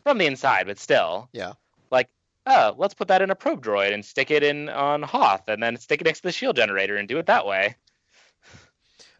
from 0.04 0.18
the 0.18 0.26
inside, 0.26 0.66
but 0.66 0.78
still, 0.78 1.30
Yeah. 1.32 1.54
like, 1.90 2.10
oh, 2.44 2.74
let's 2.76 2.92
put 2.92 3.08
that 3.08 3.22
in 3.22 3.30
a 3.30 3.34
probe 3.34 3.64
droid 3.64 3.94
and 3.94 4.04
stick 4.04 4.30
it 4.30 4.42
in 4.42 4.68
on 4.68 5.02
Hoth, 5.02 5.48
and 5.48 5.62
then 5.62 5.78
stick 5.78 6.02
it 6.02 6.04
next 6.04 6.20
to 6.20 6.28
the 6.28 6.32
shield 6.32 6.56
generator 6.56 6.98
and 6.98 7.08
do 7.08 7.18
it 7.18 7.24
that 7.26 7.46
way. 7.46 7.74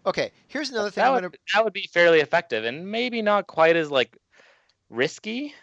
Okay, 0.07 0.31
here's 0.47 0.71
another 0.71 0.90
thing 0.90 1.03
That 1.03 1.09
I'm 1.09 1.14
would, 1.14 1.23
gonna 1.23 1.37
that 1.55 1.64
would 1.64 1.73
be 1.73 1.88
fairly 1.92 2.21
effective 2.21 2.64
and 2.64 2.88
maybe 2.90 3.23
not 3.23 3.47
quite 3.47 3.75
as 3.77 3.90
like 3.90 4.16
risky. 4.88 5.55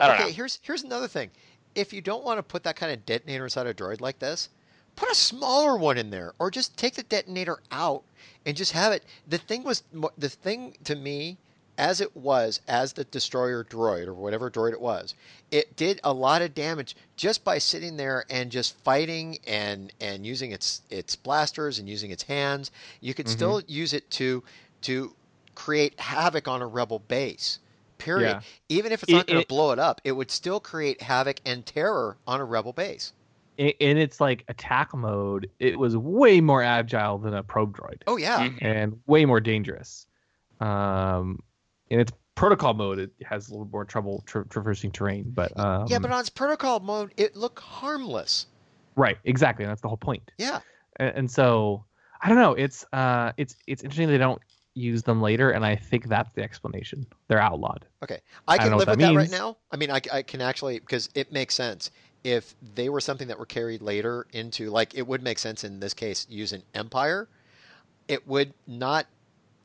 Okay, 0.00 0.24
know. 0.24 0.30
here's 0.30 0.58
here's 0.62 0.82
another 0.82 1.08
thing. 1.08 1.30
If 1.74 1.92
you 1.92 2.00
don't 2.00 2.24
want 2.24 2.38
to 2.38 2.42
put 2.42 2.62
that 2.62 2.76
kind 2.76 2.92
of 2.92 3.04
detonator 3.04 3.44
inside 3.44 3.66
a 3.66 3.74
droid 3.74 4.00
like 4.00 4.18
this, 4.18 4.48
put 4.96 5.10
a 5.10 5.14
smaller 5.14 5.76
one 5.76 5.98
in 5.98 6.08
there, 6.10 6.32
or 6.38 6.50
just 6.50 6.76
take 6.76 6.94
the 6.94 7.02
detonator 7.02 7.58
out 7.70 8.04
and 8.46 8.56
just 8.56 8.72
have 8.72 8.92
it. 8.92 9.04
The 9.28 9.38
thing 9.38 9.62
was 9.62 9.82
the 10.16 10.28
thing 10.28 10.74
to 10.84 10.94
me, 10.94 11.36
as 11.78 12.00
it 12.00 12.16
was 12.16 12.60
as 12.68 12.92
the 12.92 13.04
destroyer 13.04 13.64
droid 13.64 14.06
or 14.06 14.14
whatever 14.14 14.50
droid 14.50 14.72
it 14.72 14.80
was, 14.80 15.14
it 15.50 15.76
did 15.76 16.00
a 16.04 16.12
lot 16.12 16.42
of 16.42 16.54
damage 16.54 16.96
just 17.16 17.44
by 17.44 17.58
sitting 17.58 17.96
there 17.96 18.24
and 18.30 18.50
just 18.50 18.76
fighting 18.84 19.38
and 19.46 19.92
and 20.00 20.24
using 20.26 20.52
its 20.52 20.82
its 20.90 21.16
blasters 21.16 21.78
and 21.78 21.88
using 21.88 22.10
its 22.10 22.22
hands. 22.24 22.70
You 23.00 23.14
could 23.14 23.26
Mhm. 23.26 23.30
still 23.30 23.62
use 23.66 23.92
it 23.92 24.10
to 24.12 24.42
to 24.82 25.14
create 25.54 25.98
havoc 26.00 26.48
on 26.48 26.62
a 26.62 26.66
rebel 26.66 26.98
base. 27.00 27.58
Period 27.98 28.28
Yeah. 28.28 28.40
even 28.68 28.92
if 28.92 29.02
it's 29.02 29.12
It- 29.12 29.14
not 29.16 29.26
going 29.26 29.40
to 29.40 29.46
blow 29.46 29.70
it 29.72 29.78
up, 29.78 30.00
it 30.04 30.12
would 30.12 30.30
still 30.30 30.60
create 30.60 31.00
havoc 31.00 31.38
and 31.46 31.64
terror 31.64 32.16
on 32.26 32.40
a 32.40 32.44
rebel 32.44 32.72
base. 32.72 33.12
in, 33.56 33.96
its 33.96 34.20
like 34.20 34.44
attack 34.48 34.92
mode, 34.92 35.48
it 35.60 35.78
was 35.78 35.96
way 35.96 36.40
more 36.40 36.60
agile 36.60 37.18
than 37.18 37.32
a 37.34 37.42
probe 37.44 37.76
droid 37.76 38.02
Oh 38.08 38.16
yeah, 38.16 38.48
and 38.60 39.00
way 39.06 39.24
more 39.24 39.38
dangerous. 39.40 40.08
Um, 40.60 41.38
in 41.94 42.00
its 42.00 42.12
protocol 42.34 42.74
mode, 42.74 42.98
it 42.98 43.12
has 43.24 43.48
a 43.48 43.52
little 43.52 43.68
more 43.70 43.84
trouble 43.84 44.24
tra- 44.26 44.46
traversing 44.48 44.90
terrain, 44.90 45.30
but 45.32 45.56
um, 45.58 45.86
yeah, 45.86 46.00
but 46.00 46.10
on 46.10 46.18
its 46.18 46.28
protocol 46.28 46.80
mode, 46.80 47.14
it 47.16 47.36
looked 47.36 47.60
harmless. 47.60 48.46
right, 48.96 49.16
exactly, 49.24 49.64
and 49.64 49.70
that's 49.70 49.80
the 49.80 49.88
whole 49.88 49.96
point. 49.96 50.32
Yeah, 50.38 50.58
And, 50.96 51.16
and 51.16 51.30
so 51.30 51.84
I 52.20 52.28
don't 52.28 52.38
know. 52.38 52.54
It's 52.54 52.84
uh, 52.92 53.32
it's 53.36 53.54
it's 53.68 53.84
interesting 53.84 54.08
they 54.08 54.18
don't 54.18 54.42
use 54.74 55.04
them 55.04 55.22
later, 55.22 55.50
and 55.52 55.64
I 55.64 55.76
think 55.76 56.08
that's 56.08 56.32
the 56.34 56.42
explanation. 56.42 57.06
They're 57.28 57.40
outlawed. 57.40 57.86
okay, 58.02 58.20
I 58.48 58.58
can 58.58 58.70
know 58.70 58.78
live 58.78 58.88
what 58.88 58.98
with 58.98 59.06
that 59.06 59.12
that 59.12 59.16
right 59.16 59.30
now. 59.30 59.56
I 59.70 59.76
mean, 59.76 59.92
I, 59.92 60.00
I 60.12 60.22
can 60.22 60.40
actually 60.40 60.80
because 60.80 61.08
it 61.14 61.32
makes 61.32 61.54
sense 61.54 61.92
if 62.24 62.56
they 62.74 62.88
were 62.88 63.00
something 63.00 63.28
that 63.28 63.38
were 63.38 63.46
carried 63.46 63.82
later 63.82 64.26
into 64.32 64.70
like 64.70 64.94
it 64.96 65.06
would 65.06 65.22
make 65.22 65.38
sense 65.38 65.62
in 65.62 65.78
this 65.78 65.94
case 65.94 66.26
use 66.28 66.52
an 66.52 66.64
empire. 66.74 67.28
It 68.08 68.26
would 68.26 68.52
not. 68.66 69.06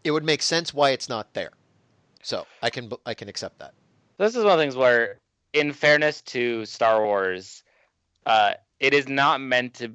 It 0.04 0.12
would 0.12 0.24
make 0.24 0.44
sense 0.44 0.72
why 0.72 0.92
it's 0.92 1.10
not 1.10 1.34
there. 1.34 1.52
So 2.24 2.46
I 2.62 2.70
can 2.70 2.92
I 3.06 3.14
can 3.14 3.30
accept 3.30 3.60
that. 3.60 3.74
This 4.18 4.36
is 4.36 4.44
one 4.44 4.54
of 4.54 4.58
the 4.58 4.64
things 4.64 4.76
where, 4.76 5.20
in 5.54 5.72
fairness 5.72 6.22
to 6.24 6.66
Star 6.66 7.04
Wars, 7.04 7.64
uh, 8.26 8.54
it 8.80 8.94
is 8.94 9.08
not 9.08 9.42
meant 9.42 9.76
to. 9.76 9.92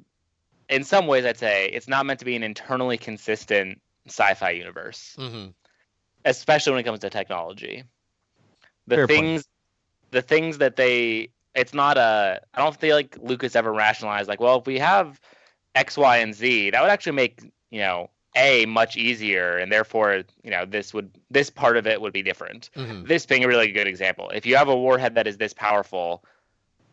In 0.67 0.83
some 0.83 1.05
ways, 1.05 1.25
I'd 1.25 1.37
say 1.37 1.67
it's 1.67 1.87
not 1.87 2.05
meant 2.05 2.19
to 2.19 2.25
be 2.25 2.35
an 2.35 2.41
internally 2.41 2.97
consistent 2.97 3.79
sci-fi 4.07 4.49
universe, 4.51 5.15
mm-hmm. 5.19 5.49
especially 6.25 6.71
when 6.71 6.79
it 6.79 6.83
comes 6.83 6.99
to 6.99 7.09
technology. 7.09 7.83
The 8.87 8.95
Fair 8.95 9.07
point. 9.07 9.19
things, 9.19 9.47
the 10.11 10.21
things 10.23 10.57
that 10.57 10.75
they, 10.75 11.29
it's 11.53 11.73
not 11.73 11.97
a. 11.97 12.41
I 12.53 12.61
don't 12.61 12.75
feel 12.75 12.95
like 12.95 13.15
Lucas 13.21 13.55
ever 13.55 13.71
rationalized 13.71 14.27
like, 14.27 14.39
well, 14.39 14.59
if 14.59 14.65
we 14.65 14.79
have 14.79 15.21
X, 15.75 15.97
Y, 15.97 16.17
and 16.17 16.33
Z, 16.33 16.71
that 16.71 16.81
would 16.81 16.89
actually 16.89 17.13
make 17.13 17.41
you 17.69 17.79
know 17.79 18.09
A 18.37 18.65
much 18.65 18.97
easier, 18.97 19.57
and 19.57 19.71
therefore 19.71 20.23
you 20.43 20.51
know 20.51 20.65
this 20.65 20.93
would 20.93 21.09
this 21.31 21.49
part 21.49 21.77
of 21.77 21.87
it 21.87 22.01
would 22.01 22.13
be 22.13 22.21
different 22.23 22.69
hmm 22.75 23.03
this 23.05 23.25
being 23.25 23.43
a 23.43 23.47
really 23.47 23.71
good 23.71 23.87
example. 23.87 24.29
If 24.29 24.45
you 24.45 24.55
have 24.57 24.67
a 24.67 24.75
warhead 24.75 25.15
that 25.15 25.27
is 25.27 25.37
this 25.37 25.53
powerful, 25.53 26.23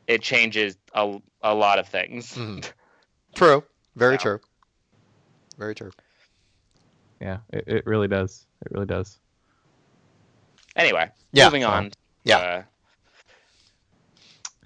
it 0.06 0.22
changes 0.22 0.76
a, 0.94 1.20
a 1.42 1.54
lot 1.54 1.78
of 1.78 1.88
things. 1.88 2.34
Mhm. 2.36 2.64
True. 3.34 3.64
Very 3.96 4.18
So. 4.18 4.22
true. 4.22 4.40
Very 5.58 5.74
true. 5.74 5.90
Yeah, 7.20 7.38
it, 7.52 7.64
it 7.66 7.86
really 7.86 8.08
does. 8.08 8.46
It 8.64 8.72
really 8.72 8.86
does. 8.86 9.18
Anyway, 10.76 11.10
Yeah. 11.32 11.46
moving 11.46 11.64
on. 11.64 11.92
Yeah. 12.24 12.38
Uh, 12.38 12.62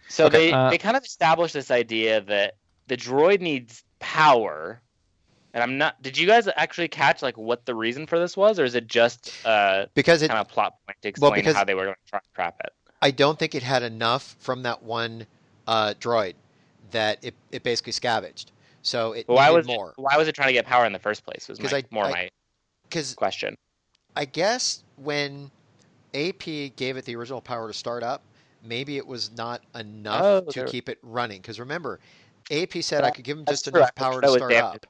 so 0.08 0.26
Okay, 0.26 0.50
they 0.50 0.52
uh, 0.52 0.70
they 0.70 0.78
kind 0.78 0.96
of 0.96 1.04
established 1.04 1.54
this 1.54 1.70
idea 1.70 2.20
that 2.22 2.54
the 2.86 2.96
droid 2.96 3.40
needs 3.40 3.82
power, 3.98 4.80
and 5.56 5.62
I'm 5.62 5.78
not. 5.78 6.00
Did 6.02 6.18
you 6.18 6.26
guys 6.26 6.46
actually 6.54 6.88
catch 6.88 7.22
like 7.22 7.38
what 7.38 7.64
the 7.64 7.74
reason 7.74 8.06
for 8.06 8.18
this 8.18 8.36
was, 8.36 8.60
or 8.60 8.64
is 8.64 8.74
it 8.74 8.86
just 8.88 9.32
uh 9.46 9.86
Because 9.94 10.20
it, 10.20 10.28
kind 10.28 10.38
of 10.38 10.48
plot 10.48 10.74
point 10.86 10.98
to 11.00 11.08
Well, 11.18 11.30
explain 11.32 11.34
because- 11.40 11.56
how 11.56 11.64
they 11.64 11.74
were 11.74 11.84
going 11.84 11.94
to 12.04 12.10
try 12.10 12.20
trap 12.34 12.60
it? 12.62 12.72
I 13.00 13.10
don't 13.10 13.38
think 13.38 13.54
it 13.54 13.62
had 13.62 13.82
enough 13.82 14.36
from 14.38 14.62
that 14.64 14.82
one 14.82 15.26
uh, 15.66 15.94
droid 15.98 16.34
that 16.90 17.18
it, 17.24 17.34
it 17.52 17.62
basically 17.62 17.92
scavenged. 17.92 18.52
So 18.82 19.12
it 19.12 19.26
why 19.28 19.50
was 19.50 19.66
more. 19.66 19.90
it, 19.90 19.94
why 20.00 20.16
was 20.18 20.28
it 20.28 20.34
trying 20.34 20.48
to 20.48 20.52
get 20.52 20.66
power 20.66 20.84
in 20.84 20.92
the 20.92 20.98
first 20.98 21.24
place? 21.24 21.48
Was 21.48 21.58
my, 21.60 21.70
I- 21.78 21.84
more 21.90 22.04
I- 22.04 22.10
my 22.92 23.02
question. 23.16 23.56
I 24.14 24.26
guess 24.26 24.82
when 24.96 25.50
AP 26.14 26.44
gave 26.76 26.96
it 26.98 27.04
the 27.06 27.16
original 27.16 27.40
power 27.40 27.68
to 27.68 27.74
start 27.74 28.02
up, 28.02 28.22
maybe 28.62 28.98
it 28.98 29.06
was 29.06 29.30
not 29.36 29.62
enough 29.74 30.22
Oh, 30.22 30.40
to 30.50 30.60
there- 30.60 30.68
keep 30.68 30.88
it 30.90 30.98
running. 31.02 31.40
Because 31.40 31.58
remember, 31.58 31.98
AP 32.50 32.82
said 32.82 33.04
I 33.04 33.10
could 33.10 33.24
give 33.24 33.38
him 33.38 33.44
just 33.44 33.68
enough 33.68 33.94
power 33.94 34.20
to 34.20 34.28
start 34.28 34.52
up. 34.52 34.86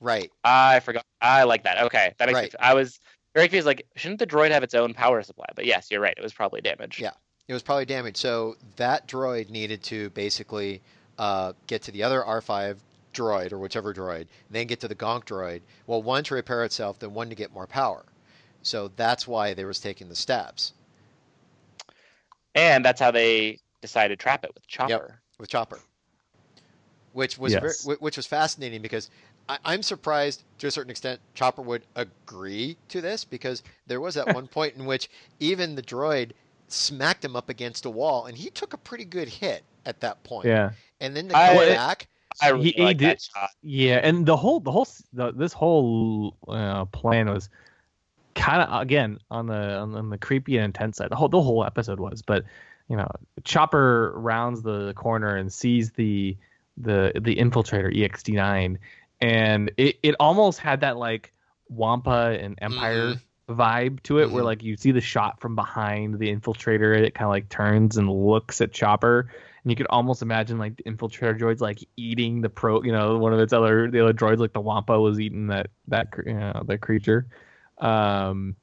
Right. 0.00 0.30
I 0.44 0.80
forgot. 0.80 1.04
I 1.20 1.44
like 1.44 1.64
that. 1.64 1.82
Okay, 1.84 2.14
that 2.18 2.26
makes 2.26 2.34
Right. 2.36 2.52
sense. 2.52 2.60
I 2.60 2.74
was 2.74 3.00
very 3.34 3.46
confused. 3.48 3.66
Like, 3.66 3.86
shouldn't 3.96 4.18
the 4.18 4.26
droid 4.26 4.50
have 4.50 4.62
its 4.62 4.74
own 4.74 4.92
power 4.94 5.22
supply? 5.22 5.46
But 5.54 5.64
yes, 5.64 5.90
you're 5.90 6.00
right. 6.00 6.14
It 6.16 6.22
was 6.22 6.32
probably 6.34 6.60
damaged. 6.60 7.00
Yeah. 7.00 7.12
It 7.48 7.52
was 7.52 7.62
probably 7.62 7.84
damaged. 7.86 8.16
So 8.16 8.56
that 8.76 9.06
droid 9.06 9.50
needed 9.50 9.82
to 9.84 10.10
basically 10.10 10.82
uh, 11.18 11.52
get 11.66 11.80
to 11.82 11.90
the 11.92 12.02
other 12.02 12.22
R5 12.22 12.76
droid 13.14 13.52
or 13.52 13.58
whichever 13.58 13.94
droid, 13.94 14.26
then 14.50 14.66
get 14.66 14.80
to 14.80 14.88
the 14.88 14.94
Gonk 14.94 15.24
droid. 15.24 15.62
Well, 15.86 16.02
one 16.02 16.24
to 16.24 16.34
repair 16.34 16.64
itself, 16.64 16.98
then 16.98 17.14
one 17.14 17.30
to 17.30 17.34
get 17.34 17.52
more 17.54 17.66
power. 17.66 18.04
So 18.62 18.88
that's 18.96 19.26
why 19.26 19.54
they 19.54 19.64
was 19.64 19.80
taking 19.80 20.08
the 20.10 20.16
steps 20.16 20.72
And 22.54 22.84
that's 22.84 23.00
how 23.00 23.10
they 23.10 23.58
decided 23.80 24.18
to 24.18 24.22
trap 24.22 24.44
it 24.44 24.50
with 24.54 24.66
Chopper. 24.66 25.20
with 25.38 25.48
Chopper, 25.48 25.78
which 27.12 27.38
was 27.38 27.54
ver- 27.54 27.66
Yes. 27.66 27.84
whi- 27.84 27.96
which 28.00 28.16
was 28.16 28.26
fascinating 28.26 28.82
because 28.82 29.10
I, 29.48 29.58
I'm 29.64 29.82
surprised 29.82 30.44
to 30.58 30.66
a 30.66 30.70
certain 30.70 30.90
extent 30.90 31.20
Chopper 31.34 31.62
would 31.62 31.82
agree 31.94 32.76
to 32.88 33.00
this 33.00 33.24
because 33.24 33.62
there 33.86 34.00
was 34.00 34.16
at 34.16 34.26
one 34.34 34.46
point 34.46 34.74
in 34.76 34.86
which 34.86 35.08
even 35.40 35.74
the 35.74 35.82
droid 35.82 36.32
smacked 36.68 37.24
him 37.24 37.36
up 37.36 37.48
against 37.48 37.84
a 37.86 37.90
wall 37.90 38.26
and 38.26 38.36
he 38.36 38.50
took 38.50 38.72
a 38.72 38.78
pretty 38.78 39.04
good 39.04 39.28
hit 39.28 39.62
at 39.84 40.00
that 40.00 40.22
point. 40.24 40.46
Yeah, 40.46 40.70
And 41.00 41.16
then 41.16 41.28
to 41.28 41.36
I- 41.36 41.46
come 41.48 41.56
Well, 41.56 41.74
back, 41.74 42.08
I 42.42 42.48
really 42.50 42.64
He- 42.64 42.72
he 42.72 42.82
like 42.82 42.98
that 42.98 43.18
did- 43.18 43.22
shot. 43.22 43.50
yeah, 43.62 44.00
and 44.02 44.26
the 44.26 44.36
whole 44.36 44.60
the 44.60 44.70
whole 44.72 44.86
the, 45.12 45.32
this 45.32 45.52
whole 45.52 46.36
uh, 46.48 46.84
plan 46.86 47.30
was 47.30 47.48
kind 48.34 48.60
of 48.62 48.82
again 48.82 49.18
on 49.30 49.46
the 49.46 49.78
on, 49.78 49.94
on 49.94 50.10
the 50.10 50.18
creepy 50.18 50.56
and 50.58 50.64
intense 50.66 50.98
side. 50.98 51.08
The 51.10 51.16
whole 51.16 51.28
the 51.30 51.40
whole 51.40 51.64
episode 51.64 51.98
was, 52.00 52.20
but 52.20 52.44
you 52.88 52.96
know, 52.96 53.08
Chopper 53.44 54.12
rounds 54.16 54.60
the 54.62 54.92
corner 54.94 55.36
and 55.36 55.50
sees 55.52 55.92
the 55.92 56.36
the 56.76 57.12
the 57.20 57.36
infiltrator 57.36 57.90
EXD9, 57.96 58.76
and 59.20 59.70
it 59.76 59.98
it 60.02 60.14
almost 60.20 60.58
had 60.58 60.80
that 60.80 60.96
like 60.96 61.32
Wampa 61.68 62.38
and 62.40 62.58
Empire 62.60 63.16
vibe 63.48 64.02
to 64.02 64.18
it, 64.20 64.30
where 64.30 64.42
Mhm. 64.42 64.46
like 64.46 64.62
you 64.62 64.76
see 64.76 64.90
the 64.90 65.00
shot 65.00 65.40
from 65.40 65.54
behind 65.54 66.18
the 66.18 66.34
infiltrator, 66.34 66.96
it 66.98 67.14
kind 67.14 67.26
of 67.26 67.30
like 67.30 67.48
turns 67.48 67.96
and 67.96 68.10
looks 68.10 68.60
at 68.60 68.72
Chopper, 68.72 69.30
and 69.62 69.70
you 69.70 69.76
could 69.76 69.86
almost 69.88 70.22
imagine 70.22 70.58
like 70.58 70.76
the 70.76 70.82
infiltrator 70.84 71.38
droids 71.38 71.60
like 71.60 71.78
eating 71.96 72.40
the 72.40 72.48
pro, 72.48 72.82
you 72.82 72.92
know, 72.92 73.18
one 73.18 73.32
of 73.32 73.40
its 73.40 73.52
other 73.52 73.90
the 73.90 74.00
other 74.02 74.12
droids, 74.12 74.38
like 74.38 74.52
the 74.52 74.60
Wampa 74.60 75.00
was 75.00 75.20
eating 75.20 75.46
that 75.48 75.70
that 75.88 76.08
you 76.24 76.34
know, 76.34 76.62
that 76.66 76.80
creature. 76.80 77.26
Um, 77.78 78.56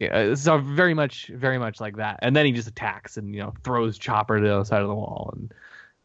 yeah, 0.00 0.34
so 0.34 0.58
very 0.58 0.92
much, 0.94 1.28
very 1.28 1.58
much 1.58 1.80
like 1.80 1.96
that. 1.96 2.18
And 2.22 2.34
then 2.34 2.46
he 2.46 2.52
just 2.52 2.68
attacks 2.68 3.16
and 3.16 3.34
you 3.34 3.40
know 3.40 3.54
throws 3.62 3.96
Chopper 3.98 4.38
to 4.38 4.44
the 4.44 4.54
other 4.54 4.64
side 4.64 4.82
of 4.82 4.88
the 4.88 4.94
wall, 4.94 5.34
and 5.36 5.54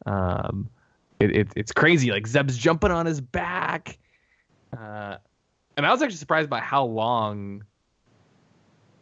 um, 0.06 0.70
it, 1.20 1.36
it 1.36 1.48
it's 1.56 1.72
crazy. 1.72 2.12
Like 2.12 2.28
Zeb's 2.28 2.58
jumping 2.58 2.92
on 2.92 3.06
his 3.06 3.22
back, 3.22 3.98
uh, 4.78 5.18
and 5.78 5.86
I 5.86 5.92
was 5.92 6.02
actually 6.02 6.18
surprised 6.18 6.50
by 6.50 6.60
how 6.60 6.86
long 6.86 7.64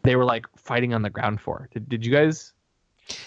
they 0.03 0.15
were 0.15 0.25
like 0.25 0.45
fighting 0.55 0.93
on 0.93 1.01
the 1.01 1.09
ground 1.09 1.41
for. 1.41 1.69
Did, 1.73 1.89
did 1.89 2.05
you 2.05 2.11
guys? 2.11 2.53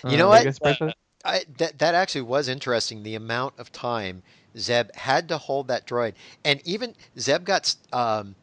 You 0.09 0.17
know 0.17 0.27
uh, 0.27 0.31
what? 0.31 0.45
get 0.45 0.55
surprised 0.55 0.81
by 0.81 0.87
that? 0.87 0.97
I, 1.25 1.45
that 1.59 1.79
that 1.79 1.95
actually 1.95 2.23
was 2.23 2.49
interesting. 2.49 3.03
The 3.03 3.15
amount 3.15 3.55
of 3.59 3.71
time 3.73 4.23
Zeb 4.57 4.95
had 4.95 5.29
to 5.29 5.39
hold 5.39 5.69
that 5.69 5.87
droid, 5.87 6.15
and 6.45 6.61
even 6.65 6.95
Zeb 7.19 7.45
got 7.45 7.75
um, 7.93 8.35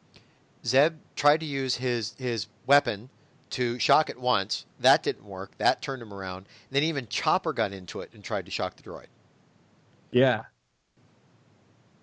Zeb 0.65 0.93
tried 1.15 1.41
to 1.41 1.45
use 1.45 1.75
his 1.75 2.13
his 2.17 2.47
weapon 2.65 3.09
to 3.51 3.79
shock 3.79 4.09
it 4.09 4.19
once. 4.19 4.65
That 4.79 5.03
didn't 5.03 5.25
work. 5.25 5.51
That 5.57 5.81
turned 5.81 6.01
him 6.01 6.13
around. 6.13 6.47
then 6.69 6.83
even 6.83 7.07
Chopper 7.07 7.53
got 7.53 7.71
into 7.71 8.01
it 8.01 8.09
and 8.13 8.23
tried 8.23 8.45
to 8.45 8.51
shock 8.51 8.75
the 8.75 8.83
droid. 8.83 9.07
Yeah. 10.11 10.43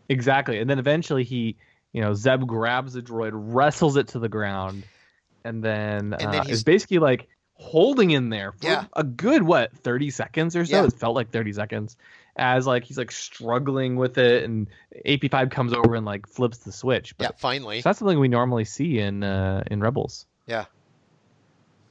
Exactly. 0.09 0.59
And 0.59 0.69
then 0.69 0.79
eventually 0.79 1.25
he, 1.25 1.57
you 1.93 2.01
know, 2.03 2.15
Zeb 2.15 2.47
grabs 2.47 2.93
the 2.93 3.03
droid, 3.03 3.31
wrestles 3.33 3.97
it 3.97 4.09
to 4.09 4.19
the 4.19 4.29
ground, 4.29 4.85
and 5.45 5.63
then, 5.63 6.13
And 6.15 6.27
uh, 6.27 6.31
then 6.31 6.51
is 6.51 6.65
basically 6.65 6.99
like 6.99 7.29
holding 7.55 8.11
in 8.11 8.29
there 8.29 8.53
for 8.53 8.67
Yeah. 8.67 8.85
a 8.95 9.05
good 9.05 9.43
what, 9.43 9.73
30 9.79 10.11
seconds 10.11 10.57
or 10.57 10.65
so? 10.67 10.77
Yeah. 10.83 10.87
It 10.87 10.93
felt 10.93 11.15
like 11.15 11.31
30 11.31 11.53
seconds. 11.53 11.97
As 12.37 12.67
like 12.67 12.83
he's 12.85 12.99
like 12.99 13.13
struggling 13.13 13.95
with 13.97 14.19
it 14.19 14.43
and 14.43 14.67
AP5 15.07 15.51
comes 15.53 15.73
over 15.73 15.95
and 15.95 16.05
like 16.05 16.27
flips 16.27 16.59
the 16.59 16.73
switch. 16.73 17.17
but 17.17 17.25
Yeah, 17.25 17.31
finally. 17.37 17.81
so 17.81 17.89
that's 17.89 18.01
something 18.01 18.19
we 18.19 18.27
normally 18.29 18.65
see 18.65 18.99
in 18.99 19.23
uh 19.23 19.63
in 19.71 19.81
Rebels. 19.81 20.27
Yeah. 20.47 20.65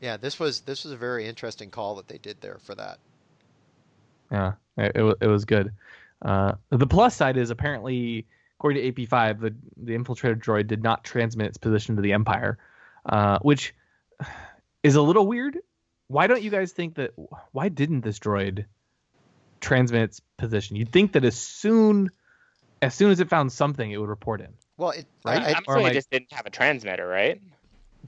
Yeah, 0.02 0.18
this 0.18 0.38
was 0.42 0.60
this 0.62 0.84
was 0.84 0.92
a 0.92 0.98
very 0.98 1.26
interesting 1.28 1.70
call 1.70 1.96
that 1.96 2.10
they 2.10 2.18
did 2.18 2.42
there 2.42 2.58
for 2.62 2.76
that. 2.76 3.00
Yeah, 4.30 4.54
it, 4.78 4.92
it, 4.98 5.18
it 5.22 5.28
was 5.28 5.46
good. 5.46 5.72
Uh, 6.24 6.54
the 6.70 6.88
plus 6.88 7.16
side 7.16 7.38
is 7.38 7.50
apparently, 7.50 8.26
according 8.58 8.82
to 8.82 8.92
AP5, 8.92 9.40
the 9.42 9.54
the 9.78 9.94
infiltrator 9.94 10.42
droid 10.42 10.68
did 10.68 10.82
not 10.82 11.04
transmit 11.04 11.48
its 11.48 11.58
position 11.58 11.96
to 11.98 12.02
the 12.02 12.14
Empire, 12.14 12.58
uh, 13.06 13.40
which 13.42 13.76
is 14.84 14.96
a 14.96 15.02
little 15.02 15.28
weird. 15.28 15.58
Why 16.08 16.28
don't 16.28 16.42
you 16.42 16.50
guys 16.50 16.72
think 16.72 16.96
that? 16.96 17.12
Why 17.52 17.70
didn't 17.70 18.02
this 18.02 18.20
droid 18.20 18.66
transmit 19.60 20.04
its 20.04 20.22
position? 20.38 20.76
You'd 20.78 20.92
think 20.92 21.14
that 21.14 21.26
as 21.26 21.36
soon 21.36 22.10
as 22.82 22.94
soon 22.94 23.12
as 23.12 23.20
it 23.20 23.30
found 23.30 23.52
something, 23.52 23.92
it 23.92 23.98
would 23.98 24.10
report 24.10 24.42
in. 24.42 24.50
Well, 24.78 24.92
it, 24.92 25.06
Right? 25.26 25.42
I, 25.42 25.46
I, 25.46 25.54
I'm 25.56 25.64
or 25.68 25.76
assuming 25.76 25.88
it 25.88 25.90
I- 25.92 25.94
just 25.94 26.10
didn't 26.10 26.34
have 26.34 26.46
a 26.46 26.50
transmitter, 26.50 27.08
right? 27.08 27.42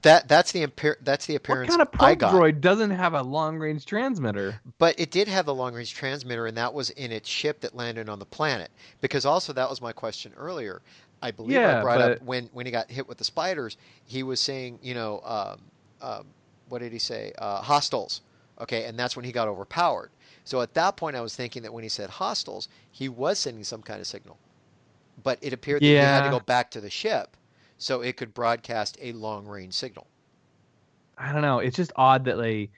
That 0.03 0.27
that's 0.27 0.51
the 0.51 0.63
appear, 0.63 0.97
that's 1.01 1.25
the 1.25 1.35
appearance 1.35 1.77
What 1.77 1.77
kind 1.79 1.81
of 1.81 1.91
I 1.99 2.15
got. 2.15 2.31
droid 2.31 2.61
doesn't 2.61 2.91
have 2.91 3.13
a 3.13 3.23
long 3.23 3.57
range 3.57 3.85
transmitter? 3.85 4.61
But 4.79 4.99
it 4.99 5.11
did 5.11 5.27
have 5.27 5.45
the 5.45 5.55
long 5.55 5.73
range 5.75 5.93
transmitter, 5.93 6.47
and 6.47 6.57
that 6.57 6.73
was 6.73 6.89
in 6.91 7.11
its 7.11 7.29
ship 7.29 7.61
that 7.61 7.75
landed 7.75 8.09
on 8.09 8.19
the 8.19 8.25
planet. 8.25 8.71
Because 9.01 9.25
also, 9.25 9.53
that 9.53 9.69
was 9.69 9.81
my 9.81 9.91
question 9.93 10.33
earlier. 10.35 10.81
I 11.21 11.31
believe 11.31 11.63
I 11.65 11.73
Yeah, 11.73 11.79
brought 11.81 12.01
up 12.01 12.19
when, 12.21 12.47
when 12.53 12.65
he 12.65 12.71
got 12.71 12.91
hit 12.91 13.07
with 13.07 13.17
the 13.17 13.23
spiders, 13.23 13.77
he 14.05 14.23
was 14.23 14.39
saying, 14.39 14.79
you 14.81 14.93
know, 14.93 15.21
um, 15.23 15.71
um, 16.01 16.35
what 16.67 16.79
did 16.79 16.91
he 16.93 16.99
say? 16.99 17.33
Uh, 17.37 17.61
hostiles. 17.61 18.21
Okay, 18.61 18.85
and 18.85 18.97
that's 18.97 19.15
when 19.15 19.25
he 19.25 19.31
got 19.31 19.47
overpowered. 19.47 20.11
So 20.45 20.61
at 20.61 20.73
that 20.75 20.97
point, 20.97 21.15
I 21.15 21.21
was 21.21 21.35
thinking 21.35 21.63
that 21.63 21.73
when 21.73 21.83
he 21.83 21.89
said 21.89 22.09
hostiles, 22.09 22.67
he 22.91 23.09
was 23.09 23.39
sending 23.39 23.63
some 23.63 23.81
kind 23.83 23.99
of 24.01 24.07
signal. 24.07 24.39
But 25.21 25.39
it 25.41 25.53
appeared 25.53 25.83
that 25.85 25.95
he 25.95 26.07
had 26.07 26.23
to 26.23 26.29
go 26.29 26.39
back 26.39 26.71
to 26.71 26.81
the 26.81 26.89
ship 26.89 27.37
so 27.78 28.01
it 28.01 28.17
could 28.17 28.34
broadcast 28.34 28.97
a 29.01 29.11
long 29.13 29.45
range 29.45 29.73
signal. 29.73 30.07
I 31.17 31.32
don't 31.32 31.41
know. 31.41 31.59
It's 31.59 31.76
just 31.76 31.93
odd 31.95 32.26
that 32.26 32.38
like 32.38 32.71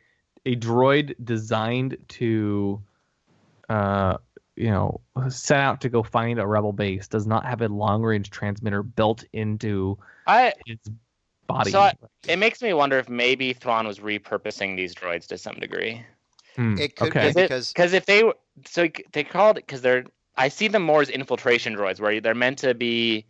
a 0.46 0.56
droid 0.56 1.16
designed 1.24 1.98
to, 2.10 2.82
uh, 3.70 4.18
you 4.56 4.70
know, 4.70 5.02
set 5.30 5.60
out 5.60 5.82
to 5.82 5.90
go 5.90 6.04
find 6.04 6.40
a 6.40 6.48
rebel 6.48 6.74
base 6.74 7.08
does 7.08 7.28
not 7.28 7.46
have 7.46 7.62
a 7.62 7.68
long 7.68 8.04
range 8.04 8.30
transmitter 8.30 8.84
built 8.84 9.24
into 9.34 9.98
I 10.26 10.54
its 10.66 10.90
body. 11.48 11.72
So 11.72 11.82
I- 11.82 11.94
it 12.28 12.38
makes 12.38 12.62
me 12.62 12.74
wonder 12.74 12.98
if 13.00 13.10
maybe 13.10 13.54
Thrawn 13.54 13.88
was 13.88 14.00
repurposing 14.00 14.76
these 14.76 14.94
droids 14.94 15.28
to 15.28 15.38
some 15.38 15.56
degree. 15.56 16.04
Hmm, 16.56 16.78
It 16.78 16.96
could 16.96 17.10
okay. 17.10 17.28
be 17.30 17.42
because 17.42 17.72
Because 17.72 17.94
if 17.94 18.06
they 18.06 18.24
were, 18.24 18.36
so 18.66 18.88
they 19.14 19.24
called 19.24 19.58
it 19.58 19.66
because 19.66 19.82
they're, 19.82 20.06
I 20.36 20.50
see 20.50 20.68
them 20.68 20.84
more 20.84 21.02
as 21.02 21.10
infiltration 21.10 21.76
droids, 21.76 22.00
where 22.00 22.20
they're 22.20 22.36
meant 22.36 22.60
to 22.60 22.74
be 22.74 23.26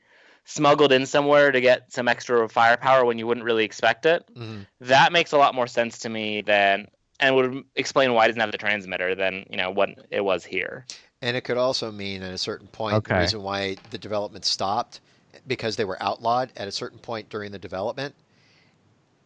smuggled 0.47 0.93
in 0.93 1.05
somewhere 1.05 1.51
to 1.51 1.59
get 1.59 1.91
some 1.91 2.07
extra 2.07 2.47
firepower 2.47 3.03
when 3.05 3.19
you 3.19 3.27
wouldn't 3.27 3.45
really 3.45 3.65
expect 3.65 4.05
it. 4.05 4.25
Mhm. 4.33 4.65
That 4.79 5.11
makes 5.11 5.33
a 5.33 5.37
lot 5.37 5.53
more 5.53 5.67
sense 5.67 5.99
to 5.99 6.09
me 6.09 6.41
than, 6.41 6.87
and 7.19 7.35
would 7.35 7.65
explain 7.75 8.13
why 8.13 8.25
it 8.25 8.27
doesn't 8.29 8.39
have 8.39 8.53
the 8.53 8.57
transmitter 8.57 9.13
than 9.13 9.45
you 9.49 9.57
know 9.57 9.69
what 9.71 9.89
it 10.09 10.21
was 10.21 10.45
here. 10.45 10.85
And 11.21 11.35
it 11.35 11.41
could 11.41 11.57
also 11.57 11.91
mean 11.91 12.23
at 12.23 12.33
a 12.33 12.37
certain 12.37 12.67
point 12.67 13.03
the 13.03 13.15
reason 13.15 13.43
why 13.43 13.75
the 13.89 13.97
development 13.97 14.45
stopped 14.45 15.01
because 15.45 15.75
they 15.75 15.85
were 15.85 16.01
outlawed 16.01 16.51
at 16.55 16.67
a 16.67 16.71
certain 16.71 16.99
point 16.99 17.29
during 17.29 17.51
the 17.51 17.59
development. 17.59 18.15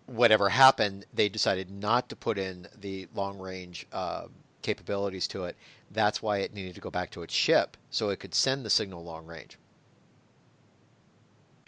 Whatever 0.08 0.50
happened, 0.50 1.06
they 1.14 1.30
decided 1.30 1.70
not 1.70 2.10
to 2.10 2.16
put 2.16 2.40
in 2.40 2.68
the 2.80 3.08
long 3.14 3.38
range 3.38 3.86
uh, 3.94 4.26
capabilities 4.64 5.28
to 5.28 5.46
it. 5.46 5.56
That's 5.92 6.22
why 6.22 6.40
it 6.40 6.54
needed 6.54 6.76
to 6.76 6.82
go 6.82 6.90
back 6.90 7.12
to 7.12 7.22
its 7.22 7.34
ship 7.34 7.78
so 7.92 8.10
it 8.10 8.20
could 8.20 8.34
send 8.34 8.66
the 8.66 8.70
signal 8.70 9.04
long 9.04 9.28
range. 9.28 9.58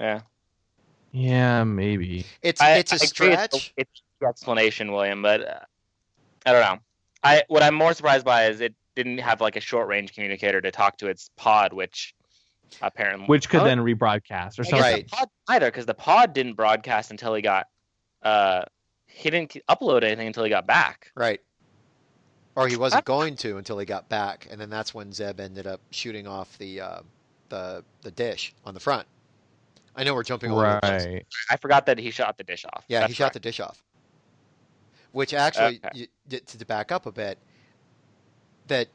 Yeah. 0.03 0.21
Yeah, 1.13 1.63
maybe. 1.63 2.25
It's 2.41 2.59
I, 2.59 2.75
it's 2.75 2.91
a 2.91 2.95
I 2.95 2.97
stretch. 2.97 3.53
It's, 3.53 3.73
it's 3.77 4.01
the 4.19 4.27
explanation, 4.27 4.91
William, 4.91 5.21
but 5.21 5.47
uh, 5.47 5.59
I 6.45 6.51
don't 6.51 6.61
know. 6.61 6.79
I 7.23 7.43
what 7.47 7.63
I'm 7.63 7.75
more 7.75 7.93
surprised 7.93 8.25
by 8.25 8.47
is 8.47 8.59
it 8.59 8.75
didn't 8.95 9.19
have 9.19 9.39
like 9.39 9.55
a 9.55 9.61
short 9.61 9.87
range 9.87 10.13
communicator 10.13 10.59
to 10.59 10.71
talk 10.71 10.97
to 10.97 11.07
its 11.07 11.29
pod, 11.37 11.71
which 11.71 12.13
apparently 12.81 13.27
Which 13.27 13.47
could 13.47 13.61
Oh, 13.61 13.63
then 13.63 13.79
rebroadcast 13.79 14.59
or 14.59 14.63
I 14.63 14.63
guess 14.63 14.69
something. 14.69 14.81
Right. 14.81 15.09
the 15.09 15.15
pod 15.15 15.29
either 15.47 15.67
because 15.67 15.85
the 15.85 15.93
pod 15.93 16.33
didn't 16.33 16.53
broadcast 16.53 17.11
until 17.11 17.33
he 17.33 17.41
got 17.41 17.67
uh 18.23 18.63
he 19.05 19.29
didn't 19.29 19.55
upload 19.69 20.03
anything 20.03 20.27
until 20.27 20.43
he 20.43 20.49
got 20.49 20.67
back. 20.67 21.11
Right. 21.15 21.39
Or 22.55 22.67
he 22.67 22.75
wasn't 22.75 23.05
going 23.05 23.35
to 23.37 23.57
until 23.57 23.79
he 23.79 23.85
got 23.85 24.09
back, 24.09 24.47
and 24.51 24.59
then 24.59 24.69
that's 24.69 24.93
when 24.93 25.11
Zeb 25.11 25.39
ended 25.39 25.65
up 25.65 25.81
shooting 25.91 26.27
off 26.27 26.55
the 26.57 26.81
uh, 26.81 26.99
the 27.49 27.83
the 28.01 28.11
dish 28.11 28.53
on 28.65 28.73
the 28.73 28.79
front. 28.79 29.07
I 29.95 30.03
know 30.03 30.13
we're 30.13 30.23
jumping 30.23 30.51
all 30.51 30.59
over. 30.59 30.79
Right. 30.83 31.25
I 31.49 31.57
forgot 31.57 31.85
that 31.85 31.99
he 31.99 32.11
shot 32.11 32.37
the 32.37 32.43
dish 32.43 32.65
off. 32.65 32.85
Yeah, 32.87 33.01
That's 33.01 33.11
he 33.11 33.15
shot 33.15 33.33
the 33.33 33.39
dish 33.39 33.59
off. 33.59 33.83
Which 35.11 35.33
actually, 35.33 35.79
Okay. 35.85 36.07
you, 36.29 36.39
to, 36.39 36.57
to 36.57 36.65
back 36.65 36.91
up 36.91 37.05
a 37.05 37.11
bit, 37.11 37.37
that 38.67 38.87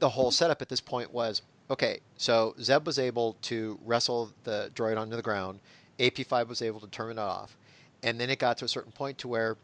the 0.00 0.08
whole 0.08 0.32
setup 0.32 0.60
at 0.60 0.68
this 0.68 0.80
point 0.80 1.12
was 1.12 1.42
okay. 1.70 2.00
So 2.16 2.54
Zeb 2.60 2.86
was 2.86 2.98
able 2.98 3.36
to 3.42 3.78
wrestle 3.84 4.32
the 4.42 4.70
droid 4.74 4.98
onto 4.98 5.14
the 5.14 5.22
ground. 5.22 5.60
AP5 6.00 6.48
was 6.48 6.62
able 6.62 6.80
to 6.80 6.88
turn 6.88 7.12
it 7.12 7.18
off, 7.18 7.56
and 8.02 8.18
then 8.18 8.30
it 8.30 8.40
got 8.40 8.58
to 8.58 8.64
a 8.64 8.68
certain 8.68 8.90
point 8.90 9.18
to 9.18 9.28
where 9.28 9.56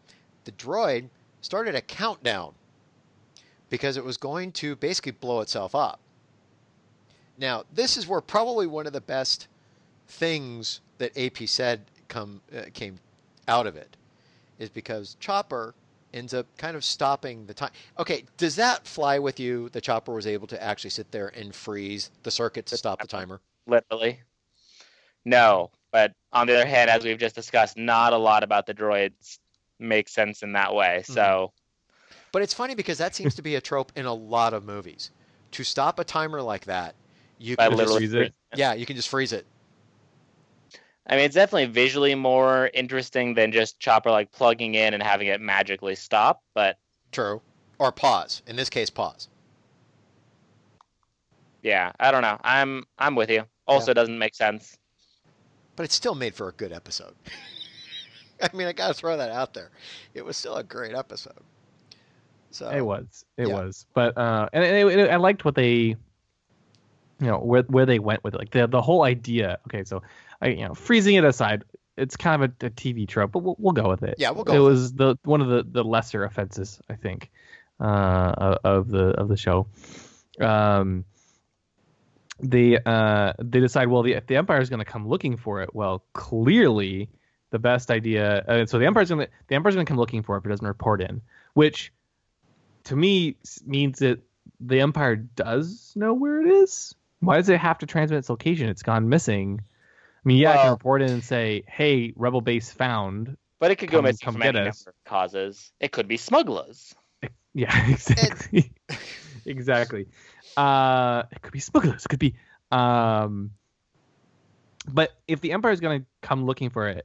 the 0.44 0.52
droid 0.52 1.08
started 1.40 1.74
a 1.74 1.80
countdown 1.80 2.54
because 3.70 3.96
it 3.96 4.04
was 4.04 4.16
going 4.16 4.52
to 4.52 4.76
basically 4.76 5.12
blow 5.12 5.40
itself 5.40 5.74
up. 5.74 5.98
Now, 7.36 7.64
this 7.72 7.96
is 7.96 8.06
where 8.06 8.20
probably 8.20 8.66
one 8.66 8.86
of 8.86 8.92
the 8.92 9.00
best 9.00 9.48
things 10.08 10.80
that 10.98 11.16
AP 11.16 11.48
said 11.48 11.82
come 12.08 12.40
uh, 12.56 12.62
came 12.72 12.98
out 13.46 13.66
of 13.66 13.76
it 13.76 13.96
is 14.58 14.68
because 14.68 15.16
Chopper 15.20 15.74
ends 16.14 16.32
up 16.34 16.46
kind 16.56 16.74
of 16.76 16.84
stopping 16.84 17.46
the 17.46 17.54
time. 17.54 17.70
Okay, 17.98 18.24
does 18.38 18.56
that 18.56 18.86
fly 18.86 19.18
with 19.18 19.38
you? 19.38 19.68
The 19.70 19.80
Chopper 19.80 20.12
was 20.12 20.26
able 20.26 20.46
to 20.48 20.62
actually 20.62 20.90
sit 20.90 21.10
there 21.10 21.28
and 21.28 21.54
freeze 21.54 22.10
the 22.22 22.30
circuit 22.30 22.66
to 22.66 22.76
stop 22.76 23.00
the 23.00 23.06
timer. 23.06 23.40
literally. 23.66 24.20
No, 25.24 25.70
but 25.92 26.12
on 26.32 26.46
the 26.46 26.54
other 26.54 26.66
hand, 26.66 26.88
as 26.88 27.04
we've 27.04 27.18
just 27.18 27.34
discussed, 27.34 27.76
not 27.76 28.12
a 28.12 28.16
lot 28.16 28.42
about 28.42 28.66
the 28.66 28.72
droids 28.74 29.38
makes 29.78 30.12
sense 30.12 30.42
in 30.42 30.52
that 30.52 30.74
way. 30.74 31.00
Mm-hmm. 31.02 31.12
So 31.12 31.52
But 32.32 32.42
it's 32.42 32.54
funny 32.54 32.74
because 32.74 32.98
that 32.98 33.14
seems 33.14 33.34
to 33.34 33.42
be 33.42 33.56
a 33.56 33.60
trope 33.60 33.92
in 33.94 34.06
a 34.06 34.14
lot 34.14 34.54
of 34.54 34.64
movies. 34.64 35.10
To 35.52 35.64
stop 35.64 35.98
a 35.98 36.04
timer 36.04 36.40
like 36.40 36.64
that, 36.64 36.94
you 37.38 37.56
I 37.58 37.68
can 37.68 37.72
just, 37.76 37.78
literally, 37.78 38.08
freeze 38.08 38.14
it. 38.14 38.34
yeah, 38.56 38.72
you 38.74 38.86
can 38.86 38.96
just 38.96 39.08
freeze 39.08 39.32
it. 39.32 39.46
I 41.08 41.16
mean, 41.16 41.24
it's 41.24 41.34
definitely 41.34 41.66
visually 41.66 42.14
more 42.14 42.70
interesting 42.74 43.34
than 43.34 43.50
just 43.50 43.80
Chopper 43.80 44.10
like 44.10 44.30
plugging 44.30 44.74
in 44.74 44.92
and 44.94 45.02
having 45.02 45.28
it 45.28 45.40
magically 45.40 45.94
stop. 45.94 46.42
But 46.54 46.76
True. 47.12 47.40
Or 47.78 47.92
pause. 47.92 48.42
In 48.46 48.56
this 48.56 48.68
case, 48.68 48.90
pause. 48.90 49.28
yeah, 51.62 51.92
I 52.00 52.10
don't 52.10 52.22
know. 52.22 52.38
I'm 52.42 52.84
I'm 52.98 53.14
with 53.14 53.30
you. 53.30 53.44
Also, 53.66 53.92
doesn't 53.92 54.18
make 54.18 54.34
sense. 54.34 54.78
But 55.76 55.84
it 55.84 55.92
still 55.92 56.14
made 56.14 56.34
for 56.34 56.48
a 56.48 56.52
good 56.52 56.72
episode. 56.72 57.14
I 58.42 58.48
mean, 58.56 58.66
I 58.66 58.72
gotta 58.72 58.94
throw 58.94 59.16
that 59.16 59.30
out 59.30 59.54
there. 59.54 59.70
It 60.14 60.24
was 60.24 60.36
still 60.36 60.56
a 60.56 60.62
great 60.64 60.94
episode. 60.94 61.38
So 62.50 62.68
It 62.70 62.80
was. 62.82 63.24
It 63.36 63.48
yeah. 63.48 63.54
was. 63.54 63.86
But 63.94 64.16
uh, 64.16 64.48
and 64.52 64.64
it, 64.64 64.98
it- 64.98 65.10
I 65.10 65.16
liked 65.16 65.44
what 65.44 65.54
they, 65.54 65.70
you 65.70 65.96
know, 67.20 67.38
where 67.38 67.62
where 67.62 67.86
they 67.86 67.98
went 67.98 68.24
with 68.24 68.34
it. 68.34 68.38
Like 68.38 68.50
the 68.50 68.66
the 68.66 68.80
whole 68.82 69.02
idea. 69.02 69.58
Okay, 69.68 69.84
so 69.84 70.02
I 70.40 70.48
you 70.48 70.66
know 70.66 70.74
freezing 70.74 71.16
it 71.16 71.24
aside, 71.24 71.64
it's 71.96 72.16
kind 72.16 72.42
of 72.42 72.50
a, 72.50 72.66
a 72.66 72.70
TV 72.70 73.06
trope, 73.06 73.32
but 73.32 73.40
we'll, 73.40 73.56
we'll 73.58 73.72
go 73.72 73.88
with 73.88 74.02
it. 74.02 74.16
Yeah, 74.18 74.30
we'll 74.30 74.44
go 74.44 74.54
It 74.54 74.58
was 74.58 74.92
the 74.92 75.16
one 75.24 75.40
of 75.40 75.48
the 75.48 75.64
the 75.64 75.84
lesser 75.84 76.24
offenses, 76.24 76.80
I 76.88 76.94
think, 76.94 77.30
uh, 77.80 78.58
of 78.64 78.88
the 78.88 79.08
of 79.10 79.28
the 79.28 79.36
show. 79.36 79.66
Um, 80.40 81.04
they 82.40 82.78
uh 82.78 83.32
they 83.38 83.60
decide 83.60 83.88
well 83.88 84.02
the 84.02 84.12
if 84.12 84.26
the 84.26 84.36
empire 84.36 84.60
is 84.60 84.70
going 84.70 84.78
to 84.78 84.84
come 84.84 85.08
looking 85.08 85.36
for 85.36 85.62
it 85.62 85.74
well 85.74 86.04
clearly 86.12 87.08
the 87.50 87.58
best 87.58 87.90
idea 87.90 88.44
uh, 88.46 88.66
so 88.66 88.78
the 88.78 88.86
empire's 88.86 89.08
going 89.08 89.26
to 89.26 89.32
the 89.48 89.54
empire's 89.54 89.74
going 89.74 89.84
to 89.84 89.90
come 89.90 89.98
looking 89.98 90.22
for 90.22 90.36
it 90.36 90.40
if 90.40 90.46
it 90.46 90.48
doesn't 90.48 90.66
report 90.66 91.00
in 91.00 91.20
which 91.54 91.92
to 92.84 92.94
me 92.94 93.36
means 93.66 93.98
that 93.98 94.20
the 94.60 94.80
empire 94.80 95.16
does 95.16 95.92
know 95.96 96.14
where 96.14 96.40
it 96.40 96.48
is 96.48 96.94
why 97.20 97.36
does 97.36 97.48
it 97.48 97.58
have 97.58 97.78
to 97.78 97.86
transmit 97.86 98.18
its 98.18 98.30
location 98.30 98.68
it's 98.68 98.82
gone 98.82 99.08
missing 99.08 99.60
i 100.24 100.28
mean 100.28 100.38
yeah 100.38 100.52
i 100.52 100.56
can 100.56 100.70
report 100.70 101.02
in 101.02 101.10
and 101.10 101.22
say 101.24 101.62
hey 101.68 102.12
rebel 102.16 102.40
base 102.40 102.70
found 102.72 103.36
But 103.60 103.70
it 103.70 103.76
could 103.76 103.90
go 103.90 103.98
Come- 103.98 104.04
missing 104.06 104.32
from 104.32 104.42
any 104.42 104.58
us. 104.58 104.86
number 104.86 104.90
of 104.90 105.04
causes. 105.04 105.72
It 105.80 105.90
could 105.92 106.06
be 106.08 106.16
smugglers. 106.16 106.94
Yeah, 107.54 107.74
exactly. 107.90 108.72
exactly. 109.46 110.06
Uh, 110.56 111.24
it 111.32 111.42
could 111.42 111.52
be 111.52 111.58
smugglers. 111.60 112.04
It 112.04 112.08
could 112.08 112.20
be. 112.20 112.34
Um, 112.70 113.50
but 114.86 115.10
if 115.26 115.40
the 115.40 115.50
Empire 115.52 115.72
is 115.72 115.80
going 115.80 116.00
to 116.02 116.06
come 116.22 116.44
looking 116.44 116.70
for 116.70 116.86
it, 116.88 117.04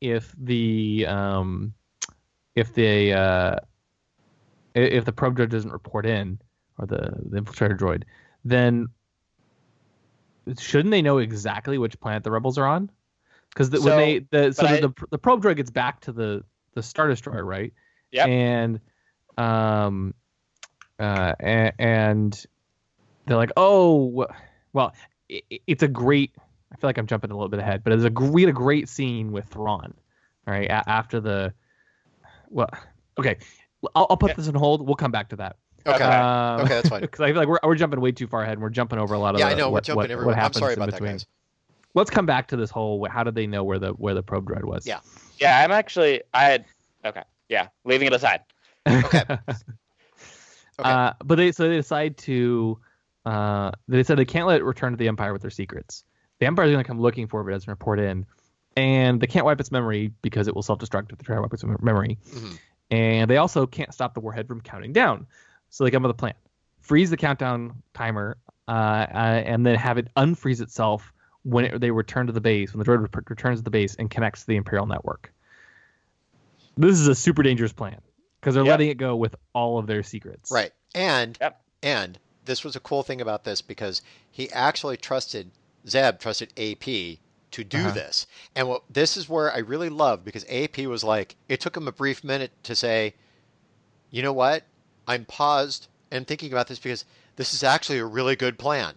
if 0.00 0.34
the 0.38 1.06
um, 1.06 1.72
if 2.56 2.74
the 2.74 3.12
uh, 3.12 3.56
if 4.74 5.04
the 5.04 5.12
probe 5.12 5.36
droid 5.36 5.50
doesn't 5.50 5.72
report 5.72 6.04
in 6.06 6.40
or 6.78 6.86
the, 6.86 7.12
the 7.30 7.40
infiltrator 7.40 7.78
droid, 7.78 8.02
then 8.44 8.88
shouldn't 10.58 10.90
they 10.90 11.02
know 11.02 11.18
exactly 11.18 11.78
which 11.78 11.98
planet 12.00 12.24
the 12.24 12.30
rebels 12.30 12.58
are 12.58 12.66
on? 12.66 12.90
Because 13.50 13.70
the, 13.70 13.78
So- 13.78 13.84
when 13.96 13.96
they 13.98 14.18
the 14.30 14.52
so 14.52 14.62
the, 14.62 14.68
I- 14.72 14.80
the 14.80 14.92
the 15.10 15.18
probe 15.18 15.42
droid 15.42 15.56
gets 15.56 15.70
back 15.70 16.00
to 16.02 16.12
the 16.12 16.44
the 16.74 16.82
star 16.82 17.08
destroyer, 17.08 17.44
right? 17.44 17.72
Yep. 18.12 18.28
And 18.28 18.80
um, 19.38 20.14
uh, 20.98 21.34
and, 21.40 21.72
and 21.78 22.46
they're 23.26 23.36
like, 23.36 23.52
oh, 23.56 24.26
well, 24.72 24.92
i 25.30 25.40
i- 25.52 25.60
it's 25.66 25.82
a 25.82 25.88
great. 25.88 26.32
I 26.72 26.76
feel 26.76 26.88
like 26.88 26.98
I'm 26.98 27.06
jumping 27.06 27.30
a 27.30 27.34
little 27.34 27.48
bit 27.48 27.58
ahead, 27.60 27.82
but 27.82 27.92
it's 27.92 28.04
a 28.04 28.10
great, 28.10 28.48
a 28.48 28.52
great 28.52 28.88
scene 28.88 29.32
with 29.32 29.46
Thrawn. 29.46 29.92
All 30.46 30.54
right, 30.54 30.68
a- 30.70 30.88
after 30.88 31.20
the, 31.20 31.52
well, 32.48 32.68
okay, 33.18 33.38
I'll, 33.94 34.06
I'll 34.10 34.16
put 34.16 34.30
Yeah. 34.30 34.34
this 34.36 34.48
on 34.48 34.54
hold. 34.54 34.86
We'll 34.86 34.94
come 34.94 35.10
back 35.10 35.28
to 35.30 35.36
that. 35.36 35.56
Okay, 35.86 36.04
Um, 36.04 36.60
okay, 36.60 36.68
that's 36.74 36.88
fine. 36.88 37.00
Because 37.02 37.20
I 37.20 37.28
feel 37.28 37.36
like 37.36 37.48
we're, 37.48 37.58
we're 37.62 37.74
jumping 37.74 38.00
way 38.00 38.12
too 38.12 38.26
far 38.26 38.42
ahead. 38.42 38.54
and 38.54 38.62
We're 38.62 38.70
jumping 38.70 38.98
over 38.98 39.14
a 39.14 39.18
lot 39.18 39.34
of 39.34 39.40
Yeah, 39.40 39.48
the, 39.48 39.54
I 39.54 39.58
know 39.58 39.70
we're 39.70 39.80
jumping 39.80 39.96
what, 39.96 40.10
everywhere. 40.10 40.26
what 40.26 40.32
I'm 40.36 40.40
happens 40.42 40.58
sorry 40.58 40.72
in 40.74 40.78
about 40.78 40.86
that, 40.90 40.96
between. 40.96 41.12
guys. 41.12 41.26
Let's 41.94 42.10
come 42.10 42.26
back 42.26 42.48
to 42.48 42.56
this 42.56 42.70
whole. 42.70 43.06
How 43.08 43.24
did 43.24 43.34
they 43.34 43.46
know 43.46 43.64
where 43.64 43.78
the 43.78 43.90
where 43.92 44.14
the 44.14 44.22
probe 44.22 44.48
droid 44.48 44.64
was? 44.64 44.86
Yeah. 44.86 45.00
Yeah, 45.38 45.60
I'm 45.64 45.72
actually. 45.72 46.22
I 46.32 46.44
had. 46.44 46.64
Okay. 47.04 47.22
Yeah, 47.48 47.68
leaving 47.84 48.06
it 48.08 48.12
aside. 48.12 48.40
Okay. 48.88 49.22
Okay. 50.78 50.88
Uh, 50.88 51.12
but 51.22 51.34
they 51.34 51.52
so 51.52 51.68
they 51.68 51.76
decide 51.76 52.16
to 52.18 52.78
uh, 53.26 53.70
they 53.86 54.02
said 54.02 54.18
they 54.18 54.24
can't 54.24 54.46
let 54.46 54.60
it 54.60 54.64
return 54.64 54.92
to 54.92 54.96
the 54.96 55.08
Empire 55.08 55.32
with 55.34 55.42
their 55.42 55.50
secrets. 55.50 56.04
The 56.38 56.46
Empire 56.46 56.64
is 56.64 56.70
going 56.72 56.82
to 56.82 56.88
come 56.88 56.98
looking 56.98 57.26
for 57.26 57.40
it 57.40 57.42
if 57.44 57.48
it 57.48 57.52
doesn't 57.52 57.70
report 57.70 58.00
in, 58.00 58.24
and 58.78 59.20
they 59.20 59.26
can't 59.26 59.44
wipe 59.44 59.60
its 59.60 59.70
memory 59.70 60.12
because 60.22 60.48
it 60.48 60.54
will 60.54 60.62
self-destruct 60.62 61.12
if 61.12 61.18
they 61.18 61.24
try 61.24 61.36
to 61.36 61.42
wipe 61.42 61.52
its 61.52 61.62
memory. 61.64 62.16
Mhm. 62.30 62.58
And 62.90 63.30
they 63.30 63.36
also 63.36 63.66
can't 63.66 63.92
stop 63.92 64.14
the 64.14 64.20
warhead 64.20 64.48
from 64.48 64.62
counting 64.62 64.94
down. 64.94 65.26
So 65.70 65.84
they 65.84 65.90
come 65.90 66.04
up 66.04 66.08
with 66.08 66.16
a 66.16 66.18
plan: 66.18 66.34
freeze 66.80 67.10
the 67.10 67.16
countdown 67.16 67.82
timer, 67.94 68.36
uh, 68.68 68.70
uh, 68.70 69.42
and 69.46 69.64
then 69.64 69.76
have 69.76 69.98
it 69.98 70.08
unfreeze 70.16 70.60
itself 70.60 71.12
when 71.42 71.64
it, 71.64 71.80
they 71.80 71.90
return 71.90 72.26
to 72.26 72.32
the 72.32 72.40
base. 72.40 72.74
When 72.74 72.84
the 72.84 72.90
droid 72.90 73.02
re- 73.14 73.22
returns 73.28 73.60
to 73.60 73.64
the 73.64 73.70
base 73.70 73.94
and 73.94 74.10
connects 74.10 74.42
to 74.42 74.46
the 74.48 74.56
Imperial 74.56 74.86
network. 74.86 75.32
This 76.76 76.98
is 76.98 77.08
a 77.08 77.14
super 77.14 77.42
dangerous 77.42 77.72
plan 77.72 78.00
because 78.40 78.54
they're 78.54 78.64
Yep. 78.64 78.70
letting 78.70 78.88
it 78.90 78.96
go 78.96 79.16
with 79.16 79.34
all 79.54 79.78
of 79.78 79.86
their 79.86 80.02
secrets. 80.02 80.50
Right. 80.50 80.72
And 80.94 81.36
Yep. 81.40 81.60
and 81.82 82.18
this 82.44 82.64
was 82.64 82.74
a 82.74 82.80
cool 82.80 83.02
thing 83.02 83.20
about 83.20 83.44
this 83.44 83.62
because 83.62 84.02
he 84.30 84.50
actually 84.50 84.96
trusted 84.96 85.50
Zeb 85.86 86.18
trusted 86.18 86.52
AP 86.58 87.20
to 87.52 87.64
do 87.64 87.78
Uh-huh. 87.78 87.90
this. 87.92 88.26
And 88.54 88.68
what 88.68 88.82
this 88.90 89.16
is 89.16 89.28
where 89.28 89.52
I 89.52 89.58
really 89.58 89.88
love 89.88 90.24
because 90.24 90.44
AP 90.48 90.86
was 90.86 91.04
like 91.04 91.36
it 91.48 91.60
took 91.60 91.76
him 91.76 91.86
a 91.88 91.92
brief 91.92 92.22
minute 92.24 92.52
to 92.64 92.74
say, 92.74 93.14
"You 94.10 94.22
know 94.22 94.32
what? 94.32 94.64
I'm 95.06 95.24
paused 95.24 95.88
and 96.10 96.26
thinking 96.26 96.52
about 96.52 96.66
this 96.68 96.78
because 96.78 97.04
this 97.36 97.54
is 97.54 97.62
actually 97.62 97.98
a 97.98 98.04
really 98.06 98.36
good 98.36 98.58
plan." 98.58 98.94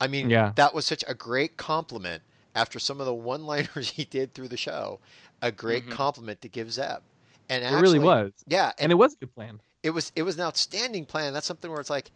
I 0.00 0.08
mean, 0.08 0.30
Yeah. 0.30 0.52
that 0.56 0.74
was 0.74 0.84
such 0.84 1.04
a 1.06 1.14
great 1.14 1.56
compliment 1.56 2.22
after 2.54 2.78
some 2.78 3.00
of 3.00 3.06
the 3.06 3.14
one-liners 3.14 3.90
he 3.96 4.04
did 4.04 4.34
through 4.34 4.48
the 4.48 4.56
show. 4.56 4.98
A 5.42 5.52
great 5.52 5.86
Mhm. 5.86 5.90
compliment 5.90 6.40
to 6.42 6.48
give 6.48 6.72
Zeb. 6.72 7.02
And 7.48 7.64
It 7.64 7.80
really 7.80 7.98
was. 7.98 8.32
Yeah, 8.46 8.66
and, 8.66 8.74
And 8.80 8.92
it 8.92 8.96
was 8.96 9.14
a 9.14 9.16
good 9.16 9.34
plan. 9.34 9.60
it 9.82 9.90
was 9.90 10.12
it 10.14 10.22
was 10.22 10.36
an 10.36 10.42
outstanding 10.42 11.04
plan. 11.06 11.32
That's 11.32 11.46
something 11.46 11.70
where 11.70 11.80
it's 11.80 11.90
like, 11.90 12.10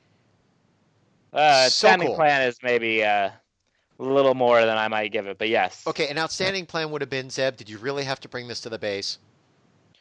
Uh, 1.32 1.64
So 1.64 1.88
standing 1.88 2.09
cool. 2.09 2.16
plan 2.16 2.42
is 2.42 2.57
maybe 2.62 3.05
uh, 3.05 3.30
a 3.99 4.03
little 4.03 4.34
more 4.34 4.61
than 4.64 4.78
I 4.78 4.88
might 4.88 5.12
give 5.12 5.26
it, 5.26 5.38
but 5.38 5.49
yes. 5.49 5.86
okay, 5.86 6.09
an 6.09 6.18
outstanding 6.18 6.66
plan 6.66 6.90
would 6.90 7.01
have 7.03 7.11
been 7.11 7.30
Zeb. 7.30 7.57
Did 7.57 7.68
you 7.68 7.78
really 7.78 8.05
have 8.05 8.20
to 8.20 8.28
bring 8.28 8.49
this 8.49 8.61
to 8.62 8.68
the 8.68 8.78
base? 8.78 9.18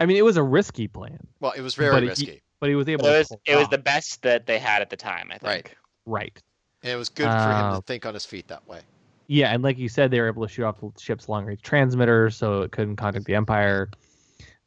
I 0.00 0.06
mean, 0.06 0.16
it 0.16 0.24
was 0.24 0.36
a 0.36 0.42
risky 0.42 0.86
plan, 0.88 1.18
Well, 1.40 1.52
it 1.52 1.60
was 1.60 1.74
very 1.74 1.90
But 1.92 2.02
he- 2.04 2.08
risky, 2.08 2.42
but 2.60 2.68
he 2.68 2.74
was 2.76 2.88
able 2.88 3.02
But 3.04 3.08
it 3.08 3.12
to 3.12 3.18
was 3.18 3.28
pull 3.28 3.40
it 3.46 3.56
was 3.56 3.68
the 3.68 3.78
best 3.78 4.22
that 4.22 4.46
they 4.46 4.58
had 4.58 4.80
at 4.82 4.90
the 4.90 4.96
time. 4.96 5.28
I 5.32 5.38
think. 5.38 5.42
Right. 5.44 5.74
right. 6.06 6.42
and 6.82 6.92
it 6.92 6.96
was 6.96 7.08
good 7.08 7.24
for 7.24 7.30
him 7.32 7.64
Uh, 7.72 7.76
to 7.76 7.82
think 7.82 8.06
on 8.06 8.14
his 8.14 8.24
feet 8.24 8.46
that 8.48 8.66
way. 8.68 8.80
Yeah, 9.26 9.52
and 9.52 9.62
like 9.64 9.76
you 9.78 9.88
said, 9.88 10.10
they 10.12 10.20
were 10.20 10.28
able 10.28 10.46
to 10.46 10.48
shoot 10.52 10.64
off 10.64 10.80
the 10.80 10.90
ship's 10.98 11.28
long 11.28 11.44
range 11.44 11.60
transmitter, 11.62 12.30
so 12.30 12.62
it 12.62 12.70
couldn't 12.72 12.96
contact 12.96 13.24
the 13.26 13.34
Empire. 13.34 13.90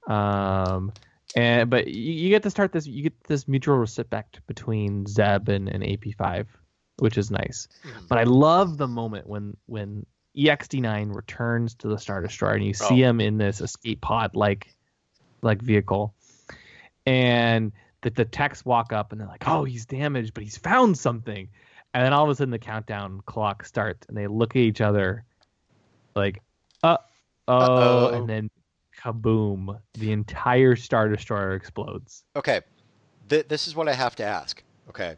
Um, 0.07 0.91
and 1.35 1.69
but 1.69 1.87
you, 1.87 2.11
you 2.13 2.29
get 2.29 2.43
to 2.43 2.49
start 2.49 2.71
this. 2.73 2.85
You 2.85 3.03
get 3.03 3.23
this 3.23 3.47
mutual 3.47 3.77
respect 3.77 4.41
between 4.47 5.05
Zeb 5.07 5.47
and, 5.49 5.69
and 5.69 5.83
AP5, 5.83 6.47
which 6.99 7.17
is 7.17 7.31
nice. 7.31 7.67
Mhm. 7.85 8.07
But 8.09 8.17
I 8.17 8.23
love 8.23 8.77
the 8.77 8.87
moment 8.87 9.27
when 9.27 9.55
when 9.67 10.05
E 10.35 10.47
EXD9 10.47 11.13
returns 11.15 11.75
to 11.75 11.87
the 11.87 11.97
Star 11.97 12.21
Destroyer 12.21 12.53
and 12.55 12.65
you 12.65 12.73
see 12.73 13.03
Oh. 13.05 13.09
him 13.09 13.21
in 13.21 13.37
this 13.37 13.61
escape 13.61 14.01
pod 14.01 14.35
like 14.35 14.73
like 15.41 15.61
vehicle, 15.61 16.13
and 17.05 17.71
that 18.01 18.15
the 18.15 18.25
techs 18.25 18.65
walk 18.65 18.93
up 18.93 19.11
and 19.11 19.21
they're 19.21 19.27
like, 19.27 19.47
"Oh, 19.47 19.63
he's 19.63 19.85
damaged, 19.85 20.33
but 20.33 20.43
he's 20.43 20.57
found 20.57 20.97
something." 20.97 21.49
And 21.93 22.05
then 22.05 22.13
all 22.13 22.23
of 22.23 22.29
a 22.29 22.35
sudden 22.35 22.51
the 22.51 22.59
countdown 22.59 23.21
clock 23.25 23.65
starts 23.65 24.07
and 24.07 24.15
they 24.15 24.27
look 24.27 24.55
at 24.55 24.61
each 24.61 24.81
other 24.81 25.25
like, 26.15 26.41
"Uh 26.83 26.97
oh," 27.47 28.07
and 28.07 28.29
then 28.29 28.49
kaboom! 29.01 29.79
The 29.95 30.11
entire 30.11 30.75
Star 30.75 31.09
Destroyer 31.09 31.53
explodes. 31.53 32.23
Okay, 32.35 32.61
Th- 33.29 33.47
this 33.47 33.67
is 33.67 33.75
what 33.75 33.87
I 33.87 33.93
have 33.93 34.15
to 34.17 34.23
ask. 34.23 34.63
Okay, 34.89 35.15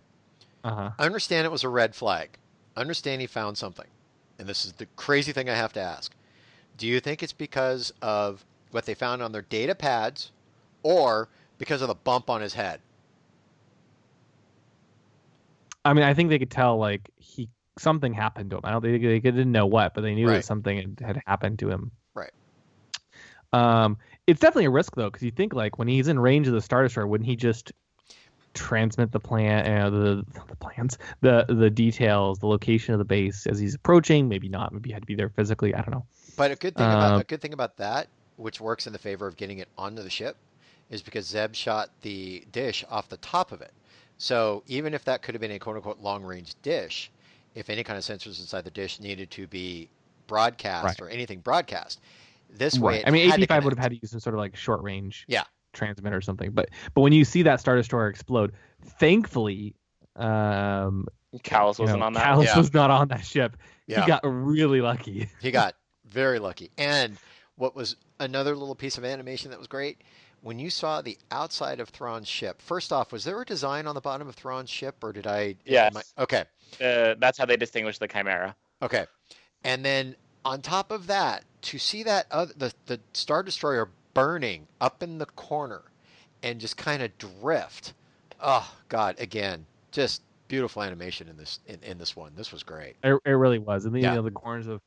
Uh 0.64 0.76
huh. 0.76 0.90
I 1.00 1.06
understand 1.06 1.46
it 1.46 1.52
was 1.52 1.64
a 1.64 1.70
red 1.70 1.96
flag. 1.96 2.38
I 2.76 2.82
understand 2.82 3.22
he 3.22 3.28
found 3.28 3.58
something, 3.58 3.88
and 4.40 4.48
this 4.48 4.66
is 4.66 4.74
the 4.74 4.88
crazy 4.96 5.32
thing 5.32 5.50
I 5.50 5.56
have 5.56 5.74
to 5.74 5.82
ask. 5.82 6.14
Do 6.78 6.88
you 6.88 7.00
think 7.00 7.22
it's 7.22 7.34
because 7.34 7.94
of 8.02 8.46
what 8.74 8.86
they 8.86 8.94
found 8.94 9.22
on 9.22 9.32
their 9.32 9.44
data 9.44 9.76
pads, 9.76 10.32
or 10.82 11.30
because 11.58 11.82
of 11.82 11.88
the 11.88 11.96
bump 11.96 12.30
on 12.30 12.42
his 12.42 12.54
head? 12.54 12.80
I 15.86 15.94
mean, 15.94 16.04
I 16.04 16.14
think 16.14 16.30
they 16.30 16.40
could 16.40 16.52
tell 16.52 16.78
like 16.78 17.10
he 17.18 17.50
something 17.78 18.14
happened 18.14 18.52
to 18.52 18.58
him. 18.58 18.62
I 18.64 18.72
don't 18.72 18.82
think 18.82 19.02
they, 19.02 19.20
they 19.20 19.20
didn't 19.20 19.52
know 19.52 19.66
what, 19.66 19.94
but 19.94 20.02
they 20.02 20.16
knew 20.16 20.28
Right. 20.28 20.36
that 20.36 20.46
something 20.46 20.98
had, 21.02 21.22
happened 21.26 21.60
to 21.60 21.70
him. 21.70 21.92
Right. 22.14 22.32
Um, 23.52 23.98
it's 24.28 24.40
definitely 24.40 24.66
a 24.66 24.72
risk 24.72 24.96
though, 24.96 25.10
because 25.10 25.24
you 25.24 25.32
think 25.32 25.54
like 25.54 25.78
when 25.78 25.88
he's 25.88 26.08
in 26.08 26.20
range 26.20 26.48
of 26.48 26.54
the 26.54 26.62
Star 26.62 26.84
Destroyer, 26.84 27.08
wouldn't 27.08 27.28
he 27.28 27.36
just 27.36 27.72
transmit 28.54 29.12
the 29.12 29.20
plan, 29.20 29.82
uh, 29.82 29.90
the 29.90 30.26
the 30.48 30.56
plans, 30.56 30.98
the 31.22 31.46
the 31.50 31.70
details, 31.70 32.40
the 32.40 32.48
location 32.48 32.94
of 32.94 33.00
the 33.00 33.06
base 33.06 33.46
as 33.48 33.60
he's 33.60 33.76
approaching? 33.76 34.30
Maybe 34.30 34.48
not. 34.48 34.72
Maybe 34.72 34.90
he 34.90 34.94
had 34.94 35.02
to 35.02 35.08
be 35.08 35.16
there 35.16 35.30
physically. 35.30 35.74
I 35.76 35.82
don't 35.82 35.92
know. 35.92 36.06
But 36.38 36.52
a 36.52 36.56
good 36.56 36.76
thing 36.76 36.86
about 36.86 37.14
Um, 37.14 37.22
a 37.22 37.24
good 37.24 37.42
thing 37.42 37.54
about 37.54 37.78
that, 37.78 38.08
which 38.38 38.60
works 38.62 38.88
in 38.88 38.94
the 38.94 39.00
favor 39.00 39.28
of 39.28 39.38
getting 39.38 39.60
it 39.60 39.68
onto 39.78 40.02
the 40.02 40.10
ship, 40.10 40.38
is 40.90 41.02
because 41.02 41.26
Zeb 41.26 41.54
shot 41.56 41.90
the 42.02 42.44
dish 42.52 42.84
off 42.90 43.10
the 43.10 43.18
top 43.18 43.52
of 43.52 43.62
it. 43.62 43.72
So 44.18 44.64
even 44.68 44.94
if 44.94 45.04
that 45.06 45.22
could 45.22 45.34
have 45.36 45.42
been 45.42 45.52
a 45.52 45.60
quote 45.60 45.76
unquote 45.76 46.00
long 46.00 46.24
range 46.24 46.56
dish, 46.62 47.12
if 47.56 47.70
any 47.70 47.84
kind 47.84 47.98
of 47.98 48.04
sensors 48.04 48.40
inside 48.40 48.64
the 48.64 48.72
dish 48.72 49.00
needed 49.00 49.30
to 49.32 49.48
be 49.48 49.90
broadcast 50.28 50.86
Right. 50.86 51.02
or 51.02 51.10
anything 51.10 51.40
broadcast, 51.40 52.00
this 52.50 52.80
way 52.80 53.00
it 53.00 53.08
I 53.08 53.12
mean, 53.12 53.30
had 53.30 53.40
to 53.40 53.48
AP5 53.48 53.64
would 53.64 53.74
have 53.74 53.80
had 53.80 53.92
to 53.92 53.98
use 54.02 54.12
some 54.12 54.20
sort 54.20 54.36
of 54.36 54.40
like 54.40 54.56
short 54.56 54.82
range 54.82 55.26
Yeah. 55.28 55.44
transmitter 55.74 56.16
or 56.16 56.22
something. 56.22 56.52
But 56.52 56.70
but 56.94 57.02
when 57.02 57.14
you 57.14 57.26
see 57.26 57.42
that 57.44 57.60
Star 57.60 57.76
Destroyer 57.76 58.08
explode, 58.08 58.54
thankfully, 59.00 59.76
um, 60.16 61.08
Kallus 61.40 61.80
wasn't 61.80 62.00
know, 62.00 62.06
on 62.06 62.14
that. 62.14 62.26
Kallus 62.26 62.46
Yeah. 62.46 62.58
was 62.58 62.74
not 62.74 62.92
on 62.92 63.08
that 63.10 63.26
ship. 63.26 63.58
Yeah. 63.88 64.02
He 64.02 64.08
got 64.08 64.22
really 64.24 64.82
lucky. 64.82 65.30
He 65.42 65.52
got 65.52 65.76
very 66.06 66.40
lucky. 66.40 66.70
And 66.78 67.18
what 67.56 67.76
was 67.76 67.96
another 68.20 68.56
little 68.56 68.76
piece 68.76 68.98
of 68.98 69.06
animation 69.06 69.50
that 69.52 69.60
was 69.60 69.68
great, 69.68 70.02
when 70.42 70.60
you 70.60 70.70
saw 70.70 71.02
the 71.02 71.18
outside 71.32 71.80
of 71.80 71.90
Thrawn's 71.90 72.28
ship, 72.28 72.62
first 72.62 72.92
off, 72.92 73.12
was 73.12 73.24
there 73.24 73.42
a 73.42 73.46
design 73.46 73.88
on 73.88 73.96
the 73.96 74.02
bottom 74.02 74.28
of 74.28 74.36
Thrawn's 74.36 74.70
ship, 74.70 75.04
or 75.04 75.14
did 75.14 75.26
I? 75.28 75.56
Yeah. 75.66 75.90
okay. 76.18 76.44
Uh, 76.82 77.16
that's 77.18 77.38
how 77.38 77.46
they 77.46 77.56
distinguish 77.56 77.98
the 77.98 78.08
Chimera. 78.08 78.56
Okay. 78.82 79.06
And 79.64 79.86
then 79.86 80.16
on 80.44 80.62
top 80.62 80.92
of 80.92 81.08
that, 81.08 81.46
to 81.64 81.78
see 81.78 82.04
that 82.04 82.28
other, 82.32 82.54
the 82.58 82.74
the 82.88 83.00
Star 83.14 83.44
Destroyer 83.44 83.90
burning 84.14 84.68
up 84.82 85.02
in 85.02 85.18
the 85.18 85.26
corner 85.26 85.84
and 86.44 86.60
just 86.60 86.76
kind 86.78 87.02
of 87.02 87.18
drift. 87.18 87.94
Oh 88.42 88.70
God, 88.90 89.16
again, 89.20 89.66
just 89.92 90.22
beautiful 90.50 90.84
animation 90.84 91.30
in 91.30 91.38
this 91.38 91.60
in, 91.68 91.80
in 91.84 91.98
this 91.98 92.16
one. 92.16 92.34
This 92.36 92.52
was 92.52 92.64
great. 92.64 92.96
It, 93.04 93.18
it 93.26 93.32
really 93.32 93.60
was. 93.60 93.86
And 93.86 93.96
then 93.96 94.02
Yeah. 94.04 94.10
you 94.12 94.16
know 94.18 94.22
the 94.24 94.32
corners 94.32 94.68
of 94.68 94.82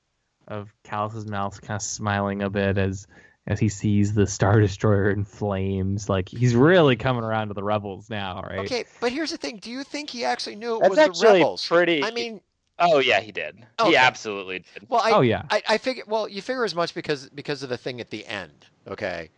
of 0.48 0.72
Kallus's 0.84 1.26
mouth 1.26 1.60
kind 1.60 1.76
of 1.76 1.82
smiling 1.82 2.42
a 2.42 2.50
bit 2.50 2.78
as 2.78 3.06
as 3.48 3.60
he 3.60 3.68
sees 3.68 4.12
the 4.12 4.26
Star 4.26 4.60
Destroyer 4.60 5.10
in 5.10 5.24
flames. 5.24 6.08
Like 6.08 6.28
he's 6.28 6.54
really 6.54 6.96
coming 6.96 7.22
around 7.22 7.48
to 7.48 7.54
the 7.54 7.62
rebels 7.62 8.10
now, 8.10 8.42
right? 8.42 8.60
Okay, 8.60 8.84
but 9.00 9.12
here's 9.12 9.30
the 9.30 9.36
thing: 9.36 9.58
Do 9.58 9.70
you 9.70 9.82
think 9.84 10.10
he 10.10 10.24
actually 10.24 10.56
knew 10.56 10.76
it 10.76 10.80
That's 10.80 10.90
was 10.90 10.96
the 10.96 11.04
actually 11.04 11.38
rebels? 11.40 11.66
pretty. 11.66 12.02
I 12.02 12.10
mean, 12.10 12.40
oh 12.78 12.98
yeah, 12.98 13.20
he 13.20 13.32
did. 13.32 13.56
Okay. 13.78 13.90
He 13.90 13.96
absolutely 13.96 14.64
did. 14.74 14.88
well, 14.88 15.00
I, 15.02 15.12
oh 15.12 15.20
yeah. 15.20 15.42
I, 15.50 15.62
I 15.68 15.78
figure. 15.78 16.04
Well, 16.06 16.28
you 16.28 16.42
figure 16.42 16.64
as 16.64 16.74
much 16.74 16.94
because 16.94 17.28
because 17.30 17.62
of 17.62 17.68
the 17.68 17.78
thing 17.78 18.00
at 18.00 18.10
the 18.10 18.26
end. 18.26 18.66
Okay, 18.88 19.30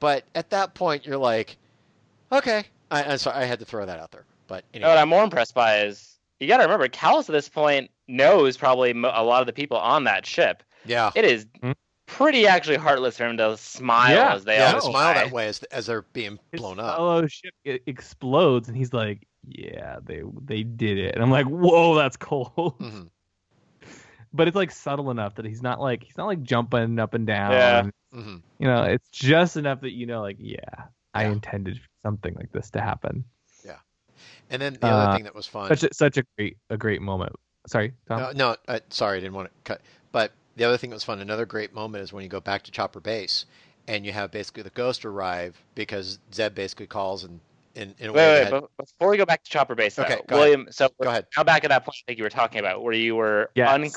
but 0.00 0.24
at 0.34 0.50
that 0.50 0.74
point, 0.74 1.06
you're 1.06 1.18
like, 1.18 1.56
okay. 2.32 2.64
I, 2.90 3.04
I'm 3.04 3.18
sorry, 3.18 3.36
I 3.36 3.44
had 3.44 3.58
to 3.58 3.66
throw 3.66 3.84
that 3.84 4.00
out 4.00 4.12
there. 4.12 4.24
But 4.46 4.64
anyway, 4.72 4.88
know 4.88 4.94
what 4.94 4.98
I'm 4.98 5.10
more 5.10 5.22
impressed 5.22 5.54
by 5.54 5.82
is 5.82 6.16
you 6.40 6.48
got 6.48 6.56
to 6.56 6.62
remember 6.62 6.88
Kallus 6.88 7.28
at 7.28 7.32
this 7.32 7.48
point 7.48 7.90
knows 8.08 8.56
probably 8.56 8.90
a 8.90 9.22
lot 9.22 9.40
of 9.40 9.46
the 9.46 9.52
people 9.52 9.76
on 9.76 10.04
that 10.04 10.26
ship. 10.26 10.62
yeah, 10.84 11.10
It 11.14 11.24
is 11.24 11.46
Hmm? 11.62 11.72
pretty 12.06 12.46
actually 12.46 12.76
heartless 12.76 13.18
for 13.18 13.26
him 13.26 13.36
to 13.36 13.56
smile 13.58 14.14
Yeah, 14.16 14.34
as 14.34 14.44
they 14.44 14.56
yeah, 14.56 14.74
all 14.74 14.80
smile 14.80 15.14
that 15.14 15.30
way 15.30 15.46
as 15.48 15.62
as 15.64 15.86
they're 15.86 16.02
being 16.12 16.38
His 16.52 16.60
blown 16.60 16.80
up. 16.80 16.96
fellow 16.96 17.26
ship 17.26 17.52
explodes, 17.64 18.68
and 18.68 18.76
he's 18.76 18.92
like, 18.94 19.26
"Yeah, 19.46 19.98
they 20.02 20.22
they 20.42 20.62
did 20.62 20.98
it." 20.98 21.14
And 21.14 21.22
I'm 21.22 21.30
like, 21.30 21.46
"Whoa, 21.46 21.94
that's 21.96 22.16
cold." 22.16 22.78
Mhm, 22.78 23.10
But 24.32 24.48
it's 24.48 24.56
like 24.56 24.70
subtle 24.70 25.10
enough 25.10 25.34
that 25.36 25.44
he's 25.44 25.62
not 25.62 25.80
like 25.80 26.02
he's 26.02 26.16
not 26.16 26.26
like 26.26 26.42
jumping 26.42 26.98
up 26.98 27.14
and 27.14 27.26
down. 27.26 27.52
Yeah. 27.52 27.78
and, 27.80 27.92
mhm. 28.14 28.42
You 28.58 28.66
know, 28.66 28.82
it's 28.84 29.08
just 29.10 29.56
enough 29.56 29.80
that 29.82 29.92
you 29.92 30.06
know, 30.06 30.20
like, 30.20 30.36
yeah, 30.40 30.86
I 31.14 31.24
intended 31.26 31.80
something 32.02 32.34
like 32.34 32.52
this 32.52 32.70
to 32.70 32.80
happen. 32.80 33.24
Yeah. 33.64 33.76
And 34.50 34.60
then 34.60 34.74
the 34.80 34.86
other 34.88 35.12
Uh, 35.12 35.14
thing 35.14 35.24
that 35.24 35.34
was 35.34 35.46
fun. 35.46 35.68
Such 35.68 35.84
a, 35.84 35.94
such 35.94 36.16
a 36.16 36.24
great 36.36 36.56
a 36.70 36.76
great 36.76 37.00
moment. 37.02 37.34
Sorry, 37.68 37.92
Tom. 38.06 38.20
No, 38.20 38.32
no 38.32 38.56
uh, 38.66 38.80
sorry, 38.90 39.18
I 39.18 39.20
didn't 39.20 39.34
want 39.34 39.48
to 39.48 39.54
cut. 39.64 39.80
But 40.12 40.32
the 40.56 40.64
other 40.64 40.76
thing 40.76 40.90
that 40.90 40.96
was 40.96 41.04
fun, 41.04 41.20
another 41.20 41.46
great 41.46 41.74
moment 41.74 42.02
is 42.02 42.12
when 42.12 42.22
you 42.22 42.28
go 42.28 42.40
back 42.40 42.62
to 42.64 42.70
Chopper 42.70 43.00
Base 43.00 43.46
and 43.86 44.04
you 44.04 44.12
have 44.12 44.30
basically 44.30 44.62
the 44.62 44.70
Ghost 44.70 45.04
arrive 45.04 45.62
because 45.74 46.18
Zeb 46.32 46.54
basically 46.54 46.86
calls 46.86 47.24
and 47.24 47.40
in, 47.74 47.94
in 47.98 48.10
a 48.10 48.12
way. 48.12 48.44
Wait, 48.44 48.52
wait, 48.52 48.64
before 48.78 49.10
we 49.10 49.16
go 49.16 49.24
back 49.24 49.44
to 49.44 49.50
Chopper 49.50 49.74
Base, 49.74 49.94
though, 49.94 50.02
Okay, 50.02 50.20
go 50.26 50.36
ahead. 50.36 50.48
William. 50.50 50.66
So 50.70 50.88
Go 51.00 51.08
ahead. 51.08 51.26
now 51.36 51.44
back 51.44 51.64
at 51.64 51.68
that 51.68 51.84
point, 51.84 51.96
I 52.02 52.04
think 52.06 52.18
you 52.18 52.24
were 52.24 52.30
talking 52.30 52.58
about 52.58 52.82
where 52.82 52.92
you 52.94 53.14
were 53.16 53.50
Yes. 53.54 53.70
un- 53.70 53.90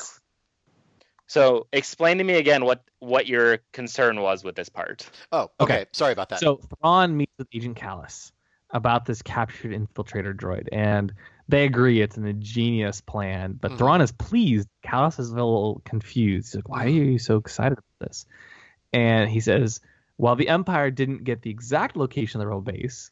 So 1.26 1.66
explain 1.72 2.18
to 2.18 2.24
me 2.24 2.34
again 2.34 2.64
what 2.64 2.82
what 3.00 3.26
your 3.26 3.58
concern 3.72 4.20
was 4.20 4.44
with 4.44 4.54
this 4.54 4.68
part. 4.68 5.08
Oh, 5.32 5.50
okay. 5.60 5.74
Okay. 5.74 5.84
Sorry 5.92 6.12
about 6.12 6.28
that. 6.28 6.40
So 6.40 6.60
Thrawn 6.80 7.16
meets 7.16 7.32
with 7.38 7.48
Agent 7.52 7.76
Kallus 7.76 8.32
about 8.70 9.06
this 9.06 9.22
captured 9.22 9.72
infiltrator 9.72 10.34
droid, 10.34 10.68
and 10.72 11.12
they 11.52 11.64
agree 11.64 12.00
it's 12.00 12.16
an 12.16 12.26
ingenious 12.26 13.00
plan. 13.00 13.58
But 13.60 13.72
Mhm. 13.72 13.78
Thrawn 13.78 14.00
is 14.00 14.10
pleased. 14.12 14.68
Kallus 14.82 15.20
is 15.20 15.30
a 15.30 15.34
little 15.34 15.80
confused. 15.84 16.48
He's 16.48 16.56
like, 16.56 16.68
"Why 16.68 16.84
are 16.86 16.88
you 16.88 17.18
so 17.18 17.36
excited 17.36 17.78
about 17.78 18.08
this?" 18.08 18.26
And 18.92 19.30
he 19.30 19.40
says, 19.40 19.80
"While 20.16 20.36
the 20.36 20.48
Empire 20.48 20.90
didn't 20.90 21.24
get 21.24 21.42
the 21.42 21.50
exact 21.50 21.96
location 21.96 22.40
of 22.40 22.44
the 22.44 22.48
rebel 22.48 22.62
base, 22.62 23.10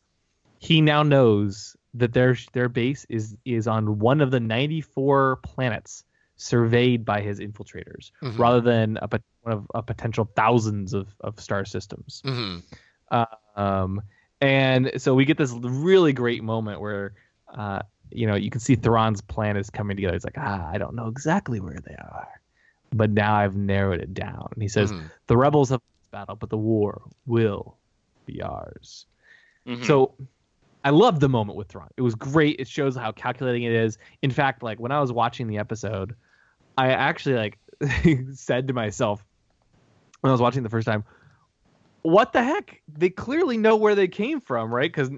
he 0.59 0.81
now 0.81 1.03
knows 1.03 1.77
that 1.95 2.13
their 2.13 2.37
their 2.53 2.69
base 2.69 3.07
is 3.09 3.37
is 3.45 3.67
on 3.69 3.99
one 3.99 4.21
of 4.21 4.31
the 4.31 4.41
94 4.41 5.37
planets." 5.37 6.05
Surveyed 6.37 7.05
by 7.05 7.21
his 7.21 7.39
infiltrators, 7.39 8.13
Mhm. 8.23 8.39
rather 8.39 8.63
than 8.63 8.97
a, 9.03 9.09
one 9.43 9.53
of 9.53 9.67
a 9.75 9.83
potential 9.83 10.25
thousands 10.35 10.95
of, 10.95 11.15
of 11.21 11.39
star 11.39 11.67
systems. 11.67 12.23
Mhm. 12.25 12.63
Um, 13.57 14.01
and 14.41 14.91
so 14.97 15.15
we 15.15 15.27
get 15.27 15.37
this 15.37 15.53
really 15.53 16.15
great 16.15 16.43
moment 16.43 16.81
where, 16.81 17.13
uh, 17.53 17.83
you 18.13 18.27
know, 18.27 18.35
you 18.35 18.51
can 18.51 18.61
see 18.61 18.75
Thrawn's 18.75 19.21
plan 19.21 19.57
is 19.57 19.71
coming 19.71 19.97
together. 19.97 20.17
It's 20.17 20.25
like, 20.25 20.39
ah, 20.39 20.69
I 20.69 20.79
don't 20.79 20.95
know 20.95 21.09
exactly 21.09 21.61
where 21.61 21.79
they 21.85 21.95
are, 21.95 22.29
but 22.93 23.11
now 23.11 23.35
I've 23.35 23.57
narrowed 23.57 24.01
it 24.01 24.15
down. 24.15 24.49
And 24.53 24.63
he 24.63 24.69
says, 24.69 24.93
Mhm. 24.93 25.11
the 25.27 25.37
rebels 25.37 25.71
have 25.71 25.81
this 25.81 26.09
battle, 26.11 26.37
but 26.37 26.51
the 26.51 26.59
war 26.59 27.03
will 27.27 27.79
be 28.27 28.43
ours. 28.43 29.07
Mhm. 29.67 29.85
So 29.85 30.15
I 30.83 30.91
love 30.91 31.21
the 31.21 31.29
moment 31.29 31.57
with 31.59 31.69
Thrawn. 31.69 31.91
It 31.97 32.03
was 32.03 32.15
great. 32.15 32.57
It 32.59 32.67
shows 32.69 32.97
how 32.97 33.13
calculating 33.13 33.65
it 33.65 33.73
is. 33.73 33.99
In 34.23 34.31
fact, 34.31 34.63
like 34.63 34.81
when 34.81 34.93
I 34.93 35.01
was 35.01 35.13
watching 35.13 35.47
the 35.47 35.59
episode, 35.59 36.15
I 36.79 36.93
actually 36.93 37.37
like 37.37 37.59
said 38.35 38.69
to 38.69 38.75
myself 38.75 39.25
when 40.21 40.31
I 40.31 40.33
was 40.33 40.41
watching 40.41 40.63
the 40.63 40.71
first 40.71 40.87
time, 40.87 41.05
"What 42.03 42.33
the 42.33 42.43
heck? 42.43 42.81
They 42.89 43.11
clearly 43.11 43.59
know 43.59 43.77
where 43.77 43.95
they 43.95 44.09
came 44.09 44.41
from, 44.41 44.75
right? 44.75 44.91
Because 44.91 45.11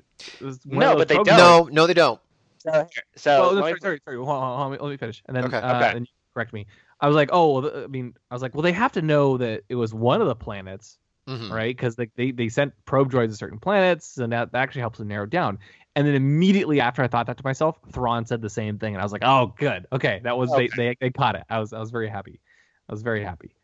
No, 0.65 0.97
but 0.97 1.09
they 1.09 1.15
don't. 1.15 1.37
no, 1.37 1.69
no, 1.71 1.87
they 1.87 1.95
don't. 1.95 2.21
So, 2.63 2.87
so 3.17 3.51
Oh, 3.51 3.55
no, 3.55 3.61
sorry, 3.61 3.81
sorry, 3.81 4.01
sorry. 4.05 4.17
Hold 4.17 4.29
on, 4.29 4.59
hold 4.59 4.81
on, 4.81 4.89
let, 4.89 4.91
me, 4.91 4.97
finish, 4.97 5.23
and 5.27 5.37
then 5.37 5.45
Okay. 5.45 5.57
uh, 5.59 5.75
Okay. 5.75 5.93
then 5.95 6.03
you 6.03 6.09
correct 6.35 6.53
me. 6.53 6.67
I 7.01 7.07
was 7.07 7.17
like, 7.17 7.31
oh, 7.33 7.61
well, 7.61 7.85
I 7.85 7.87
mean, 7.87 8.15
I 8.31 8.35
was 8.35 8.43
like, 8.43 8.55
well, 8.55 8.63
they 8.63 8.73
have 8.73 8.93
to 8.93 9.03
know 9.03 9.37
that 9.39 9.63
it 9.69 9.75
was 9.75 9.93
one 9.93 10.21
of 10.21 10.29
the 10.29 10.37
planets 10.37 10.99
Mhm. 11.29 11.51
right? 11.51 11.77
Because 11.77 11.97
they, 11.97 12.11
they 12.17 12.31
they 12.33 12.49
sent 12.49 12.73
probe 12.85 13.11
droids 13.11 13.29
to 13.29 13.37
certain 13.37 13.59
planets, 13.59 14.19
and 14.19 14.33
that, 14.33 14.53
that 14.53 14.59
actually 14.59 14.81
helps 14.81 14.99
them 14.99 15.09
narrow 15.09 15.27
down. 15.27 15.59
And 15.95 16.07
then 16.07 16.15
immediately 16.15 16.81
after 16.81 17.03
I 17.03 17.09
thought 17.09 17.27
that 17.27 17.37
to 17.37 17.45
myself, 17.45 17.79
Thrawn 17.93 18.27
said 18.27 18.41
the 18.41 18.51
same 18.51 18.79
thing, 18.79 18.95
and 18.95 19.01
I 19.01 19.05
was 19.05 19.13
like, 19.13 19.23
"Oh, 19.25 19.55
good, 19.59 19.87
okay, 19.93 20.21
that 20.25 20.37
was 20.37 20.51
Okay. 20.51 20.69
they, 20.69 20.77
they 20.77 20.97
they 21.01 21.11
caught 21.11 21.37
it." 21.37 21.45
I 21.49 21.59
was 21.61 21.73
I 21.73 21.79
was 21.79 21.91
very 21.91 22.09
happy. 22.09 22.41
I 22.89 22.93
was 22.93 23.03
very 23.03 23.23
happy. 23.25 23.55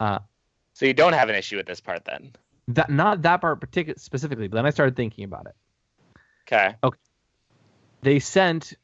So 0.00 0.86
you 0.86 0.94
don't 0.94 1.12
have 1.12 1.28
an 1.28 1.34
issue 1.34 1.56
with 1.56 1.66
this 1.66 1.80
part 1.80 2.04
then? 2.04 2.32
That 2.68 2.90
not 2.90 3.22
that 3.22 3.40
part 3.40 3.60
particular 3.60 3.98
specifically, 3.98 4.48
but 4.48 4.56
then 4.56 4.66
I 4.66 4.70
started 4.70 4.96
thinking 4.96 5.24
about 5.24 5.46
it. 5.46 5.54
Okay. 6.46 6.74
Okay. 6.82 6.98
They 8.02 8.18
sent, 8.20 8.74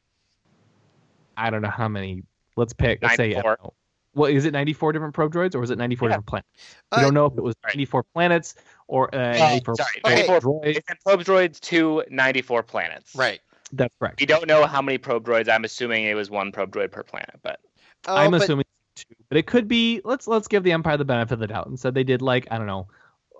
I 1.36 1.50
don't 1.50 1.62
know 1.62 1.70
how 1.70 1.88
many. 1.88 2.24
Let's 2.56 2.72
pick. 2.72 3.00
Let's 3.02 3.16
say, 3.16 3.30
I 3.30 3.42
94. 3.42 3.42
don't 3.56 3.64
know. 3.64 3.72
What 4.12 4.30
is 4.30 4.44
it? 4.44 4.52
Ninety 4.52 4.72
four 4.74 4.92
different 4.92 5.12
probe 5.12 5.32
droids, 5.32 5.56
or 5.56 5.60
was 5.60 5.70
it 5.70 5.78
ninety 5.78 5.96
four 5.96 6.08
Yeah. 6.08 6.12
different 6.18 6.26
planets? 6.28 6.48
Uh, 6.92 7.00
don't 7.00 7.14
know 7.14 7.26
if 7.26 7.36
it 7.36 7.42
was 7.42 7.56
ninety 7.64 7.84
four 7.84 8.04
planets 8.14 8.54
or 8.86 9.12
uh, 9.12 9.34
Oh, 9.34 9.38
94 9.40 9.74
sorry, 9.74 9.88
Okay. 10.04 10.14
94 10.28 10.40
droids. 10.40 10.62
They 10.62 10.72
sent 10.74 11.00
probe 11.04 11.24
droids 11.24 11.60
to 11.62 12.04
94 12.10 12.62
planets. 12.62 13.14
Right. 13.16 13.40
That's 13.72 13.92
correct. 13.98 14.20
We 14.20 14.26
don't 14.26 14.46
know 14.46 14.66
how 14.66 14.80
many 14.82 14.98
probe 14.98 15.26
droids. 15.26 15.48
I'm 15.48 15.64
assuming 15.64 16.04
it 16.04 16.14
was 16.14 16.30
one 16.30 16.52
probe 16.52 16.70
droid 16.70 16.92
per 16.92 17.02
planet, 17.02 17.40
but 17.42 17.58
Oh, 18.06 18.14
I'm 18.14 18.30
but- 18.30 18.42
assuming 18.42 18.66
two, 18.94 19.16
but 19.28 19.36
it 19.38 19.46
could 19.48 19.66
be. 19.66 20.00
Let's 20.04 20.28
let's 20.28 20.46
give 20.46 20.62
the 20.62 20.70
Empire 20.70 20.96
the 20.96 21.04
benefit 21.04 21.32
of 21.34 21.40
the 21.40 21.48
doubt 21.48 21.66
and 21.66 21.76
said 21.80 21.94
they 21.94 22.04
did 22.04 22.22
like 22.22 22.46
I 22.52 22.58
don't 22.58 22.68
know, 22.68 22.86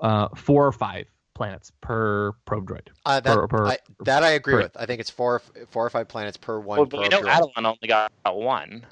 uh, 0.02 0.28
four 0.34 0.66
or 0.66 0.72
five 0.72 1.06
planets 1.34 1.72
per 1.80 2.32
probe 2.44 2.66
droid. 2.68 2.88
Uh, 3.04 3.20
that, 3.20 3.34
per- 3.34 3.48
per- 3.48 3.66
I, 3.66 3.78
that 4.04 4.22
I 4.22 4.30
agree 4.30 4.54
per- 4.54 4.62
with. 4.62 4.76
I 4.76 4.86
think 4.86 5.00
it's 5.00 5.10
four, 5.10 5.40
four 5.68 5.84
or 5.84 5.90
five 5.90 6.08
planets 6.08 6.36
per 6.36 6.58
one. 6.58 6.78
well, 6.78 6.86
but 6.86 7.00
we 7.00 7.08
know 7.08 7.20
droid. 7.20 7.28
Atollon 7.30 7.66
only 7.66 7.88
got 7.88 8.12
one. 8.24 8.86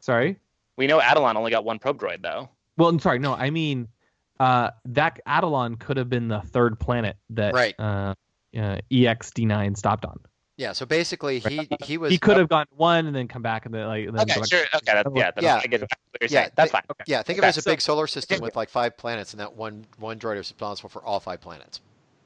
Sorry. 0.00 0.38
We 0.76 0.86
know 0.86 1.00
Atollon 1.00 1.36
only 1.36 1.50
got 1.50 1.64
one 1.64 1.78
probe 1.78 1.98
droid 2.00 2.22
though. 2.22 2.48
Well, 2.76 2.88
I'm 2.88 2.98
sorry. 2.98 3.18
No, 3.18 3.32
I 3.34 3.50
mean, 3.50 3.88
uh, 4.38 4.70
that 4.86 5.20
Atollon 5.26 5.76
could 5.76 5.96
have 5.96 6.10
been 6.10 6.28
the 6.28 6.40
third 6.40 6.78
planet 6.78 7.16
that 7.30 7.54
Right. 7.54 7.74
uh, 7.78 8.14
uh, 8.56 8.78
EXD9 8.90 9.76
stopped 9.76 10.04
on. 10.04 10.18
Yeah. 10.56 10.72
So 10.72 10.86
basically, 10.86 11.38
he 11.38 11.68
he 11.84 11.98
was. 11.98 12.10
He 12.10 12.18
could 12.18 12.36
have 12.36 12.48
gone 12.48 12.66
one 12.76 13.06
and 13.06 13.14
then 13.14 13.28
come 13.28 13.42
back 13.42 13.66
and 13.66 13.74
then 13.74 13.86
like. 13.86 14.06
and 14.08 14.16
then 14.16 14.22
Okay, 14.22 14.34
go 14.34 14.40
back- 14.40 14.48
sure. 14.50 14.60
Okay, 14.74 14.80
that's, 14.94 15.08
yeah, 15.14 15.30
that's, 15.30 15.42
Yeah. 15.44 15.60
I 15.62 15.66
get 15.66 15.80
Yeah, 15.80 16.28
saying. 16.28 16.50
That's 16.56 16.70
they- 16.70 16.72
fine. 16.72 16.82
Yeah, 17.06 17.22
think 17.22 17.38
of 17.38 17.42
it 17.44 17.46
Okay, 17.46 17.48
as 17.48 17.58
a 17.58 17.62
so- 17.62 17.70
big 17.70 17.80
solar 17.80 18.06
system 18.06 18.40
with 18.40 18.56
like 18.56 18.70
five 18.70 18.96
planets, 18.96 19.32
and 19.32 19.40
that 19.40 19.54
one 19.54 19.84
one 19.98 20.18
droid 20.18 20.34
is 20.34 20.50
responsible 20.50 20.88
for 20.88 21.02
all 21.04 21.20
five 21.20 21.40
planets. 21.40 21.80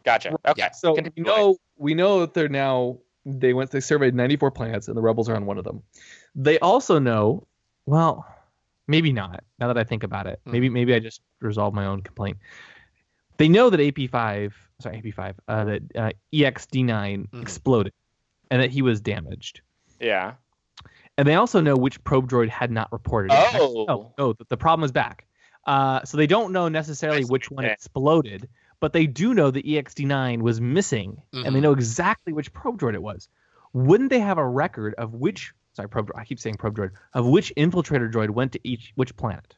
Gotcha. 0.04 0.30
Okay. 0.46 0.54
Yeah, 0.56 0.70
So 0.70 0.94
Continue 0.94 1.12
we 1.16 1.22
know 1.30 1.56
we 1.76 1.94
know 1.94 2.20
that 2.20 2.34
they're 2.34 2.48
now 2.48 2.98
they 3.26 3.52
went 3.52 3.70
they 3.70 3.80
surveyed 3.80 4.14
94 4.14 4.50
planets 4.50 4.88
and 4.88 4.96
the 4.96 5.02
rebels 5.02 5.28
are 5.28 5.36
on 5.36 5.44
one 5.44 5.58
of 5.58 5.64
them. 5.64 5.82
They 6.34 6.58
also 6.60 6.98
know, 6.98 7.46
well, 7.84 8.24
maybe 8.86 9.12
not. 9.12 9.44
Now 9.58 9.66
that 9.66 9.76
I 9.76 9.84
think 9.84 10.02
about 10.04 10.26
it, 10.26 10.40
Hmm. 10.44 10.52
maybe 10.52 10.68
maybe 10.70 10.94
I 10.94 11.00
just 11.00 11.20
resolved 11.40 11.74
my 11.74 11.84
own 11.84 12.00
complaint. 12.00 12.38
They 13.36 13.48
know 13.48 13.68
that 13.70 13.80
AP5, 13.80 14.52
sorry 14.80 14.96
AP5, 15.02 15.34
uh, 15.48 15.64
that 15.64 15.82
uh, 15.96 16.10
EXD9 16.32 17.28
Mhm. 17.30 17.42
exploded, 17.42 17.92
and 18.50 18.60
that 18.62 18.70
he 18.70 18.82
was 18.82 19.00
damaged. 19.00 19.60
Yeah. 20.00 20.34
And 21.18 21.26
they 21.28 21.34
also 21.34 21.60
know 21.60 21.76
which 21.76 22.02
probe 22.04 22.28
droid 22.30 22.48
had 22.48 22.70
not 22.70 22.90
reported. 22.92 23.30
Oh. 23.32 23.50
Oh. 23.54 23.84
no, 23.86 24.14
no, 24.18 24.32
the, 24.48 24.56
problem 24.56 24.84
is 24.84 24.92
back. 24.92 25.26
Uh, 25.66 26.02
so 26.04 26.16
they 26.16 26.26
don't 26.26 26.52
know 26.52 26.68
necessarily 26.68 27.24
which 27.24 27.50
one 27.50 27.64
exploded, 27.64 28.48
but 28.80 28.92
they 28.94 29.06
do 29.06 29.34
know 29.34 29.50
the 29.50 29.62
EXD9 29.62 30.40
was 30.40 30.60
missing, 30.60 31.20
and 31.32 31.54
they 31.54 31.58
Mhm. 31.60 31.62
know 31.62 31.72
exactly 31.72 32.32
which 32.32 32.52
probe 32.52 32.80
droid 32.80 32.94
it 32.94 33.02
was. 33.02 33.28
Wouldn't 33.74 34.08
they 34.10 34.20
have 34.20 34.38
a 34.38 34.46
record 34.48 34.94
of 34.94 35.14
which? 35.14 35.52
Sorry, 35.74 35.88
probe. 35.88 36.08
droid- 36.08 36.18
I 36.18 36.24
keep 36.24 36.40
saying 36.40 36.56
probe 36.56 36.76
droid. 36.76 36.90
Of 37.12 37.26
which 37.26 37.52
infiltrator 37.56 38.10
droid 38.10 38.30
went 38.30 38.52
to 38.52 38.60
each 38.64 38.92
which 38.94 39.14
planet? 39.16 39.54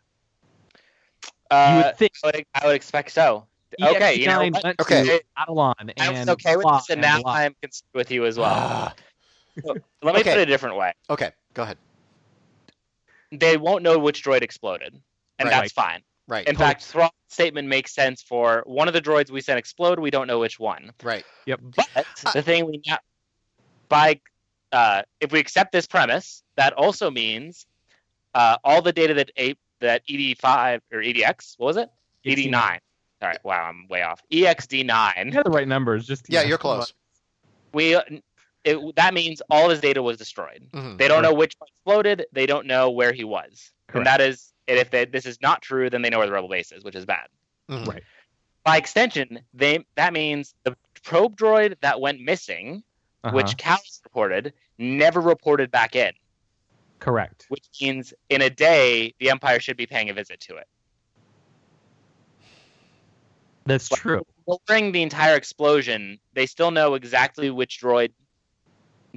you 1.50 1.56
Uh, 1.56 1.82
would 1.86 1.96
think. 1.98 2.12
I 2.24 2.26
would, 2.26 2.44
I 2.54 2.66
would 2.66 2.74
expect 2.76 3.12
so. 3.12 3.46
Okay, 3.80 4.14
you 4.14 4.26
know 4.26 4.40
went 4.40 4.80
Okay. 4.80 5.04
to 5.04 5.20
Atollon 5.38 5.74
and 5.80 5.92
I 5.98 6.10
was 6.10 6.28
okay 6.28 6.56
with 6.56 6.66
this, 6.66 6.90
and 6.90 7.00
now 7.00 7.22
Lot. 7.22 7.36
I'm 7.36 7.54
concerned 7.62 7.88
with 7.94 8.10
you 8.10 8.26
as 8.26 8.38
well. 8.38 8.54
Ah, 8.54 8.94
Let 10.02 10.14
me 10.14 10.20
Okay. 10.20 10.30
put 10.30 10.38
it 10.38 10.42
a 10.42 10.46
different 10.46 10.76
way. 10.76 10.92
okay, 11.10 11.30
go 11.54 11.62
ahead. 11.62 11.78
They 13.30 13.56
won't 13.56 13.82
know 13.82 13.98
which 13.98 14.24
droid 14.24 14.42
exploded, 14.42 15.00
and 15.38 15.48
Right. 15.48 15.50
that's 15.50 15.72
fine. 15.72 16.02
Right. 16.28 16.46
In 16.46 16.56
fact, 16.56 16.82
Thrawn's 16.84 17.12
statement 17.28 17.68
makes 17.68 17.94
sense 17.94 18.22
for 18.22 18.62
one 18.66 18.88
of 18.88 18.94
the 18.94 19.00
droids 19.00 19.30
we 19.30 19.40
sent 19.40 19.58
explode. 19.58 19.98
We 19.98 20.10
don't 20.10 20.26
know 20.26 20.38
which 20.38 20.58
one. 20.58 20.92
right. 21.02 21.24
Yep. 21.46 21.60
But 21.76 22.06
the 22.32 22.42
thing 22.42 22.66
we 22.66 22.80
now, 22.86 22.98
by 23.88 24.20
uh, 24.70 25.02
if 25.20 25.32
we 25.32 25.40
accept 25.40 25.72
this 25.72 25.86
premise, 25.86 26.42
that 26.56 26.72
also 26.74 27.10
means 27.10 27.66
uh, 28.34 28.56
all 28.64 28.80
the 28.82 28.92
data 28.92 29.14
that 29.14 29.30
a 29.38 29.54
that 29.80 30.06
ED5 30.06 30.80
or 30.92 30.98
EDX 31.00 31.54
what 31.58 31.66
was 31.66 31.76
it? 31.76 31.88
ED9. 32.24 32.78
All 33.22 33.28
right, 33.28 33.38
wow, 33.44 33.62
I'm 33.68 33.86
way 33.88 34.02
off. 34.02 34.20
EXD9. 34.32 35.26
You 35.26 35.32
had 35.32 35.46
the 35.46 35.50
right 35.50 35.68
numbers. 35.68 36.06
Just 36.06 36.26
Yeah, 36.28 36.42
know, 36.42 36.48
you're 36.48 36.58
close. 36.58 36.92
We 37.72 37.96
it, 38.64 38.96
that 38.96 39.14
means 39.14 39.42
all 39.50 39.70
his 39.70 39.80
data 39.80 40.02
was 40.02 40.16
destroyed. 40.16 40.68
Mhm. 40.72 40.98
They 40.98 41.08
don't 41.08 41.22
know 41.22 41.34
which 41.34 41.54
one 41.58 41.68
exploded. 41.68 42.26
They 42.32 42.46
don't 42.46 42.66
know 42.66 42.90
where 42.90 43.12
he 43.12 43.24
was. 43.24 43.72
Correct. 43.88 43.96
And 43.96 44.06
that 44.06 44.20
is, 44.20 44.52
and 44.68 44.78
if 44.78 44.90
they, 44.90 45.04
this 45.04 45.26
is 45.26 45.40
not 45.40 45.62
true, 45.62 45.90
then 45.90 46.02
they 46.02 46.10
know 46.10 46.18
where 46.18 46.26
the 46.26 46.32
rebel 46.32 46.48
base 46.48 46.70
is, 46.72 46.84
which 46.84 46.94
is 46.94 47.04
bad. 47.04 47.26
Mhm. 47.68 47.86
Right. 47.86 48.02
By 48.64 48.76
extension, 48.76 49.40
they 49.54 49.84
that 49.96 50.12
means 50.12 50.54
the 50.64 50.76
probe 51.02 51.36
droid 51.36 51.76
that 51.80 52.00
went 52.00 52.20
missing, 52.20 52.82
Uh-huh. 53.24 53.34
which 53.36 53.56
Kallus 53.56 54.00
reported, 54.04 54.52
never 54.78 55.20
reported 55.20 55.70
back 55.70 55.94
in. 55.96 56.12
correct. 57.00 57.46
Which 57.48 57.64
means 57.80 58.14
in 58.28 58.42
a 58.42 58.50
day, 58.50 59.12
the 59.18 59.28
Empire 59.30 59.58
should 59.58 59.76
be 59.76 59.86
paying 59.86 60.08
a 60.08 60.14
visit 60.14 60.38
to 60.42 60.54
it. 60.56 60.68
That's 63.64 63.88
true. 63.88 64.24
During 64.66 64.92
the 64.92 65.02
entire 65.02 65.36
explosion, 65.36 66.18
they 66.34 66.46
still 66.46 66.70
know 66.70 66.94
exactly 66.94 67.50
which 67.50 67.80
droid 67.80 68.10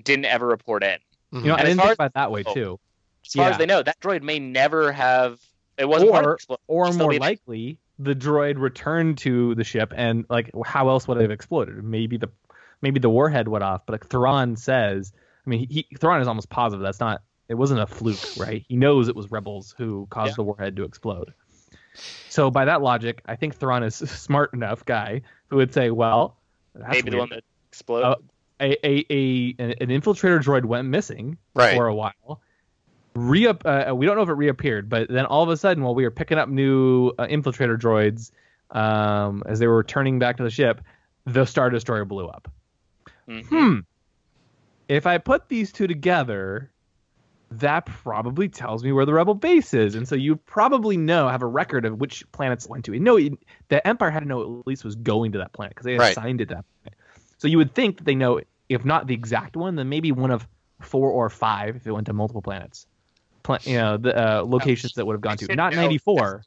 didn't 0.01 0.25
ever 0.25 0.45
report 0.45 0.83
in. 0.83 0.99
Mm-hmm. 1.33 1.37
You 1.37 1.43
know, 1.47 1.55
And 1.55 1.61
I 1.61 1.63
as 1.63 1.67
didn't 1.69 1.77
far 1.79 1.85
think 1.87 1.91
as- 1.91 1.95
about 1.95 2.13
that 2.13 2.31
way 2.31 2.43
oh. 2.45 2.53
too. 2.53 2.79
As 3.25 3.33
far 3.33 3.45
Yeah. 3.45 3.51
as 3.51 3.57
they 3.57 3.65
know, 3.65 3.81
that 3.81 3.99
droid 3.99 4.21
may 4.21 4.39
never 4.39 4.91
have. 4.91 5.39
It 5.77 5.85
wasn't 5.89 6.11
part 6.11 6.25
of 6.25 6.29
the 6.47 6.57
Or 6.67 6.87
explosion. 6.87 7.01
or 7.01 7.03
more 7.03 7.09
be- 7.11 7.19
likely, 7.19 7.79
the 7.97 8.13
droid 8.13 8.59
returned 8.59 9.17
to 9.19 9.55
the 9.55 9.63
ship, 9.63 9.93
and 9.95 10.25
like, 10.29 10.51
how 10.65 10.89
else 10.89 11.07
would 11.07 11.17
it 11.17 11.21
have 11.21 11.31
exploded? 11.31 11.83
Maybe 11.83 12.17
the 12.17 12.29
maybe 12.81 12.99
the 12.99 13.09
warhead 13.09 13.47
went 13.47 13.63
off, 13.63 13.81
but 13.85 13.93
like 13.93 14.07
Thrawn 14.07 14.55
says, 14.57 15.11
I 15.45 15.49
mean, 15.49 15.67
he, 15.69 15.87
Thrawn 15.99 16.21
is 16.21 16.27
almost 16.27 16.49
positive 16.49 16.83
that's 16.83 16.99
not. 16.99 17.21
It 17.47 17.55
wasn't 17.55 17.79
a 17.79 17.87
fluke, 17.87 18.19
right? 18.37 18.65
He 18.67 18.75
knows 18.75 19.07
it 19.07 19.15
was 19.15 19.31
rebels 19.31 19.75
who 19.77 20.07
caused 20.09 20.31
Yeah. 20.31 20.35
the 20.37 20.43
warhead 20.43 20.75
to 20.77 20.83
explode. 20.83 21.33
So 22.29 22.51
by 22.51 22.65
that 22.65 22.81
logic, 22.81 23.21
I 23.25 23.35
think 23.35 23.55
Thrawn 23.55 23.83
is 23.83 24.01
a 24.01 24.07
smart 24.25 24.53
enough 24.53 24.85
guy 24.85 25.21
who 25.47 25.57
would 25.57 25.73
say, 25.73 25.89
well, 25.91 26.37
that's 26.73 26.93
maybe 26.93 27.11
the 27.11 27.17
one 27.17 27.29
that 27.29 27.43
exploded. 27.69 28.05
Uh, 28.05 28.15
a, 28.61 28.87
a, 28.87 29.05
a 29.09 29.55
an 29.59 29.71
an 29.81 29.87
infiltrator 29.89 30.41
droid 30.41 30.63
went 30.65 30.87
missing 30.87 31.37
Right. 31.53 31.75
for 31.75 31.87
a 31.87 31.95
while. 31.95 32.41
Re 33.13 33.47
uh, 33.47 33.93
we 33.93 34.05
don't 34.05 34.15
know 34.15 34.21
if 34.23 34.29
it 34.29 34.33
reappeared, 34.33 34.89
but 34.89 35.09
then 35.09 35.25
all 35.25 35.43
of 35.43 35.49
a 35.49 35.57
sudden, 35.57 35.83
while 35.83 35.95
we 35.95 36.03
were 36.03 36.11
picking 36.11 36.37
up 36.37 36.47
new 36.49 37.11
uh, 37.17 37.27
infiltrator 37.27 37.77
droids, 37.77 38.31
um, 38.71 39.43
as 39.45 39.59
they 39.59 39.67
were 39.67 39.77
returning 39.77 40.19
back 40.19 40.37
to 40.37 40.43
the 40.43 40.49
ship, 40.49 40.81
the 41.25 41.45
star 41.45 41.69
destroyer 41.69 42.05
blew 42.05 42.27
up. 42.27 42.49
Mhm. 43.27 43.45
Hmm. 43.45 43.79
If 44.87 45.07
I 45.07 45.17
put 45.17 45.49
these 45.49 45.71
two 45.71 45.87
together, 45.87 46.71
that 47.51 47.85
probably 47.85 48.49
tells 48.49 48.83
me 48.83 48.91
where 48.91 49.05
the 49.05 49.13
rebel 49.13 49.35
base 49.35 49.73
is, 49.73 49.95
and 49.95 50.07
so 50.07 50.15
you 50.15 50.35
probably 50.35 50.97
know 50.97 51.27
have 51.29 51.41
a 51.41 51.47
record 51.47 51.85
of 51.85 51.99
which 51.99 52.29
planets 52.31 52.65
it 52.65 52.71
went 52.71 52.85
to. 52.85 52.93
You 52.93 52.99
know, 52.99 53.17
the 53.69 53.85
Empire 53.87 54.09
had 54.09 54.21
to 54.21 54.25
know 54.25 54.59
at 54.59 54.67
least 54.67 54.83
was 54.83 54.95
going 54.95 55.31
to 55.33 55.37
that 55.39 55.53
planet 55.53 55.75
because 55.75 55.85
they 55.85 55.97
Right. 55.97 56.11
assigned 56.11 56.41
it 56.41 56.49
that 56.49 56.65
planet. 56.83 56.99
So 57.37 57.47
you 57.47 57.57
would 57.57 57.73
think 57.75 57.97
that 57.97 58.03
they 58.05 58.15
know, 58.15 58.41
if 58.69 58.83
not 58.85 59.07
the 59.07 59.13
exact 59.13 59.55
one, 59.55 59.75
then 59.75 59.89
maybe 59.89 60.11
one 60.11 60.31
of 60.31 60.47
four 60.81 61.09
or 61.09 61.29
five 61.29 61.75
if 61.75 61.87
it 61.87 61.91
went 61.91 62.07
to 62.07 62.13
multiple 62.13 62.41
planets. 62.41 62.87
Pla- 63.43 63.59
you 63.63 63.77
know, 63.77 63.97
the 63.97 64.39
uh, 64.39 64.41
locations 64.43 64.93
that 64.93 65.05
would 65.05 65.13
have 65.13 65.21
gone 65.21 65.37
to. 65.37 65.55
Not 65.55 65.73
94. 65.75 66.43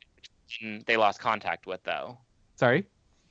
Mm, 0.62 0.84
They 0.86 0.96
lost 0.96 1.20
contact 1.20 1.66
with 1.66 1.82
though. 1.84 2.18
Sorry. 2.56 2.86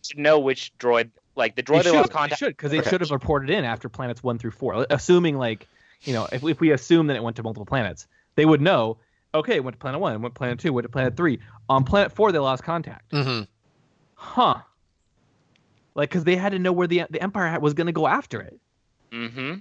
Should 0.05 0.19
know 0.19 0.39
which 0.39 0.71
droid, 0.79 1.09
like 1.35 1.55
the 1.55 1.63
droid 1.63 1.83
they, 1.83 1.89
should, 1.89 1.95
lost 1.95 2.09
they 2.09 2.13
contact. 2.13 2.39
should, 2.39 2.55
because 2.55 2.71
they 2.71 2.79
Okay. 2.79 2.89
should 2.89 3.01
have 3.01 3.11
reported 3.11 3.49
in 3.49 3.65
after 3.65 3.89
planets 3.89 4.23
one 4.23 4.37
through 4.37 4.51
four. 4.51 4.85
Assuming 4.89 5.37
like, 5.37 5.67
you 6.05 6.13
know, 6.13 6.27
if, 6.31 6.43
if 6.43 6.59
we 6.59 6.71
assume 6.71 7.07
that 7.07 7.15
it 7.15 7.23
went 7.23 7.35
to 7.37 7.43
multiple 7.43 7.65
planets, 7.65 8.07
they 8.35 8.45
would 8.45 8.61
know. 8.61 8.97
Okay, 9.35 9.55
it 9.55 9.63
went 9.63 9.75
to 9.75 9.79
planet 9.79 9.99
one, 9.99 10.13
it 10.13 10.19
went 10.19 10.33
to 10.33 10.39
planet 10.39 10.59
two, 10.59 10.71
went 10.73 10.85
to 10.85 10.89
planet 10.89 11.17
three. 11.17 11.39
On 11.69 11.83
planet 11.83 12.11
four, 12.11 12.31
they 12.31 12.39
lost 12.39 12.63
contact. 12.63 13.11
hmm 13.11 13.41
Huh. 14.15 14.55
Like, 15.95 16.09
because 16.09 16.23
they 16.23 16.35
had 16.35 16.51
to 16.53 16.59
know 16.59 16.71
where 16.71 16.87
the 16.87 17.03
the 17.09 17.21
Empire 17.21 17.59
was 17.59 17.73
going 17.73 17.87
to 17.87 17.93
go 17.93 18.07
after 18.07 18.41
it. 18.41 18.59
Mm-hmm. 19.11 19.55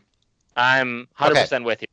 I'm 0.57 1.09
100% 1.19 1.65
with 1.65 1.83
you. 1.83 1.87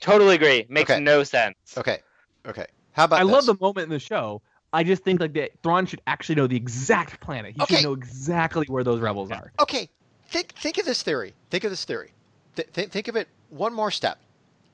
Totally 0.00 0.36
agree. 0.36 0.66
Makes 0.68 0.90
Okay. 0.92 1.00
no 1.00 1.22
sense. 1.24 1.56
Okay. 1.76 2.00
Okay. 2.46 2.66
How 2.92 3.04
about 3.04 3.20
I 3.20 3.22
love 3.22 3.46
the 3.46 3.56
moment 3.60 3.84
in 3.84 3.90
the 3.90 3.98
show. 3.98 4.42
I 4.72 4.84
just 4.84 5.02
think 5.02 5.20
like 5.20 5.32
that 5.34 5.50
Thrawn 5.62 5.86
should 5.86 6.00
actually 6.06 6.36
know 6.36 6.46
the 6.46 6.56
exact 6.56 7.20
planet. 7.20 7.54
He 7.54 7.62
Okay. 7.62 7.76
should 7.76 7.84
know 7.84 7.92
exactly 7.92 8.66
where 8.68 8.84
those 8.84 9.00
rebels 9.00 9.30
are. 9.30 9.52
Okay, 9.60 9.88
think 10.28 10.52
think 10.54 10.78
of 10.78 10.86
this 10.86 11.02
theory. 11.02 11.34
Think 11.50 11.64
of 11.64 11.70
this 11.70 11.84
theory. 11.84 12.12
Th- 12.60 12.72
th- 12.74 12.88
think 12.90 13.08
of 13.08 13.16
it 13.16 13.28
one 13.48 13.72
more 13.72 13.90
step. 13.90 14.18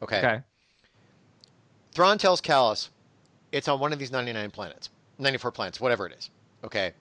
Okay. 0.03 0.18
Okay. 0.18 0.41
Thrawn 1.93 2.18
tells 2.18 2.41
Kallus, 2.41 2.89
it's 3.53 3.68
on 3.68 3.78
one 3.78 3.93
of 3.93 3.99
these 3.99 4.11
99 4.11 4.51
planets, 4.51 4.91
94 5.18 5.53
planets, 5.53 5.80
whatever 5.80 6.07
it 6.07 6.14
is. 6.18 6.30
Okay. 6.64 6.93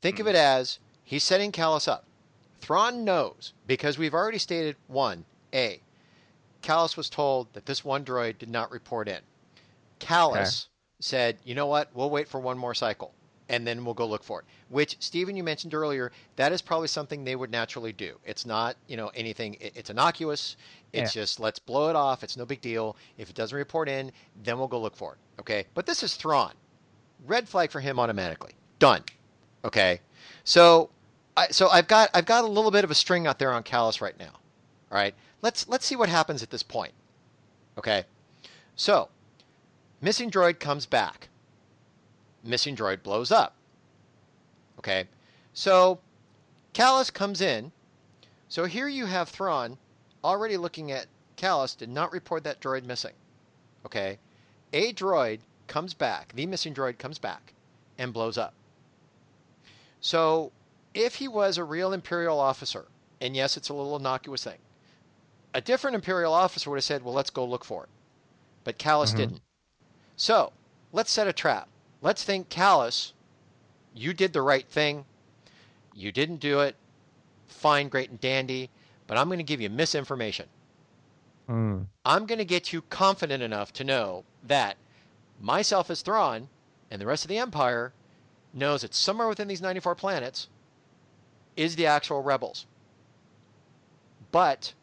Think 0.00 0.18
of 0.18 0.26
it 0.26 0.34
mm. 0.34 0.38
as 0.38 0.78
he's 1.04 1.22
setting 1.22 1.52
Kallus 1.52 1.86
up. 1.86 2.04
Thrawn 2.60 3.04
knows 3.04 3.52
because 3.66 3.98
we've 3.98 4.14
already 4.14 4.38
stated 4.38 4.74
one, 4.88 5.24
A, 5.54 5.80
Kallus 6.62 6.96
was 6.96 7.10
told 7.10 7.52
that 7.52 7.66
this 7.66 7.84
one 7.84 8.04
droid 8.04 8.38
did 8.38 8.48
not 8.48 8.72
report 8.72 9.08
in. 9.08 9.20
Kallus 10.00 10.66
said, 10.98 11.36
you 11.44 11.54
know 11.54 11.66
what, 11.66 11.90
we'll 11.94 12.10
wait 12.10 12.26
for 12.26 12.40
one 12.40 12.58
more 12.58 12.74
cycle 12.74 13.12
and 13.48 13.66
then 13.66 13.84
we'll 13.84 13.94
go 13.94 14.06
look 14.06 14.24
for 14.24 14.40
it. 14.40 14.46
Which, 14.68 14.96
Stephen, 15.00 15.36
you 15.36 15.44
mentioned 15.44 15.74
earlier, 15.74 16.10
that 16.36 16.52
is 16.52 16.60
probably 16.62 16.88
something 16.88 17.22
they 17.24 17.36
would 17.36 17.50
naturally 17.50 17.92
do. 17.92 18.18
It's 18.24 18.44
not, 18.46 18.76
you 18.88 18.96
know, 18.96 19.08
anything, 19.14 19.54
it- 19.60 19.72
it's 19.76 19.90
innocuous. 19.90 20.56
It's 20.92 21.14
Yeah. 21.14 21.22
just, 21.22 21.38
let's 21.40 21.58
blow 21.58 21.88
it 21.90 21.96
off. 21.96 22.22
It's 22.24 22.36
no 22.36 22.44
big 22.44 22.60
deal. 22.60 22.96
If 23.18 23.30
it 23.30 23.36
doesn't 23.36 23.56
report 23.56 23.88
in, 23.88 24.10
then 24.42 24.58
we'll 24.58 24.68
go 24.68 24.80
look 24.80 24.96
for 24.96 25.12
it. 25.14 25.18
Okay. 25.40 25.66
But 25.74 25.86
this 25.86 26.02
is 26.02 26.14
Thrawn. 26.16 26.54
Red 27.24 27.48
flag 27.48 27.70
for 27.70 27.80
him 27.80 27.98
automatically. 28.00 28.52
Done. 28.78 29.02
Okay. 29.64 30.00
So, 30.44 30.90
I, 31.36 31.48
so 31.48 31.68
I've 31.68 31.86
got 31.88 32.10
I've 32.14 32.26
got 32.26 32.44
a 32.44 32.46
little 32.46 32.70
bit 32.70 32.84
of 32.84 32.90
a 32.90 32.94
string 32.94 33.26
out 33.26 33.38
there 33.38 33.52
on 33.52 33.62
Kallus 33.62 34.00
right 34.00 34.18
now. 34.18 34.32
All 34.90 34.98
right. 34.98 35.14
Let's 35.42 35.68
let's 35.68 35.84
see 35.86 35.96
what 35.96 36.08
happens 36.08 36.42
at 36.42 36.50
this 36.50 36.62
point. 36.62 36.92
Okay. 37.78 38.04
So, 38.74 39.08
missing 40.00 40.30
droid 40.30 40.60
comes 40.60 40.86
back. 40.86 41.28
Missing 42.46 42.76
droid 42.76 43.02
blows 43.02 43.32
up. 43.32 43.54
Okay. 44.78 45.08
So, 45.52 45.98
Kallus 46.74 47.12
comes 47.12 47.40
in. 47.40 47.72
So 48.48 48.64
here 48.64 48.88
you 48.88 49.06
have 49.06 49.28
Thrawn 49.28 49.76
already 50.22 50.56
looking 50.56 50.92
at 50.92 51.06
Kallus 51.36 51.76
did 51.76 51.88
not 51.88 52.12
report 52.12 52.44
that 52.44 52.60
droid 52.60 52.84
missing. 52.84 53.14
Okay. 53.84 54.18
A 54.72 54.92
droid 54.92 55.40
comes 55.66 55.94
back, 55.94 56.32
the 56.34 56.46
missing 56.46 56.74
droid 56.74 56.98
comes 56.98 57.18
back 57.18 57.52
and 57.98 58.12
blows 58.12 58.38
up. 58.38 58.54
So, 60.00 60.52
if 60.94 61.16
he 61.16 61.28
was 61.28 61.58
a 61.58 61.64
real 61.64 61.92
Imperial 61.92 62.38
officer, 62.38 62.86
and 63.20 63.34
yes, 63.34 63.56
it's 63.56 63.68
a 63.68 63.74
little 63.74 63.96
innocuous 63.96 64.44
thing, 64.44 64.58
a 65.54 65.60
different 65.60 65.94
Imperial 65.94 66.32
officer 66.32 66.70
would 66.70 66.76
have 66.76 66.84
said, 66.84 67.02
well, 67.02 67.14
let's 67.14 67.30
go 67.30 67.44
look 67.44 67.64
for 67.64 67.84
it. 67.84 67.88
But 68.64 68.78
Kallus 68.78 69.12
Mhm. 69.12 69.16
didn't. 69.16 69.40
So, 70.16 70.52
let's 70.92 71.10
set 71.10 71.26
a 71.26 71.32
trap. 71.32 71.68
Let's 72.02 72.22
think, 72.22 72.48
Kallus, 72.48 73.12
you 73.94 74.12
did 74.12 74.32
the 74.32 74.42
right 74.42 74.66
thing. 74.68 75.04
You 75.94 76.12
didn't 76.12 76.36
do 76.36 76.60
it. 76.60 76.76
Fine, 77.46 77.88
great, 77.88 78.10
and 78.10 78.20
dandy. 78.20 78.70
But 79.06 79.18
I'm 79.18 79.28
going 79.28 79.38
to 79.38 79.44
give 79.44 79.60
you 79.60 79.70
misinformation. 79.70 80.46
Hmm. 81.46 81.82
I'm 82.04 82.26
going 82.26 82.38
to 82.38 82.44
get 82.44 82.72
you 82.72 82.82
confident 82.82 83.42
enough 83.42 83.72
to 83.74 83.84
know 83.84 84.24
that 84.44 84.76
myself 85.40 85.90
as 85.90 86.02
Thrawn 86.02 86.48
and 86.90 87.00
the 87.00 87.06
rest 87.06 87.24
of 87.24 87.28
the 87.28 87.38
Empire 87.38 87.92
knows 88.52 88.82
that 88.82 88.94
somewhere 88.94 89.28
within 89.28 89.48
these 89.48 89.62
94 89.62 89.94
planets 89.94 90.48
is 91.56 91.76
the 91.76 91.86
actual 91.86 92.22
rebels. 92.22 92.66
But 94.32 94.74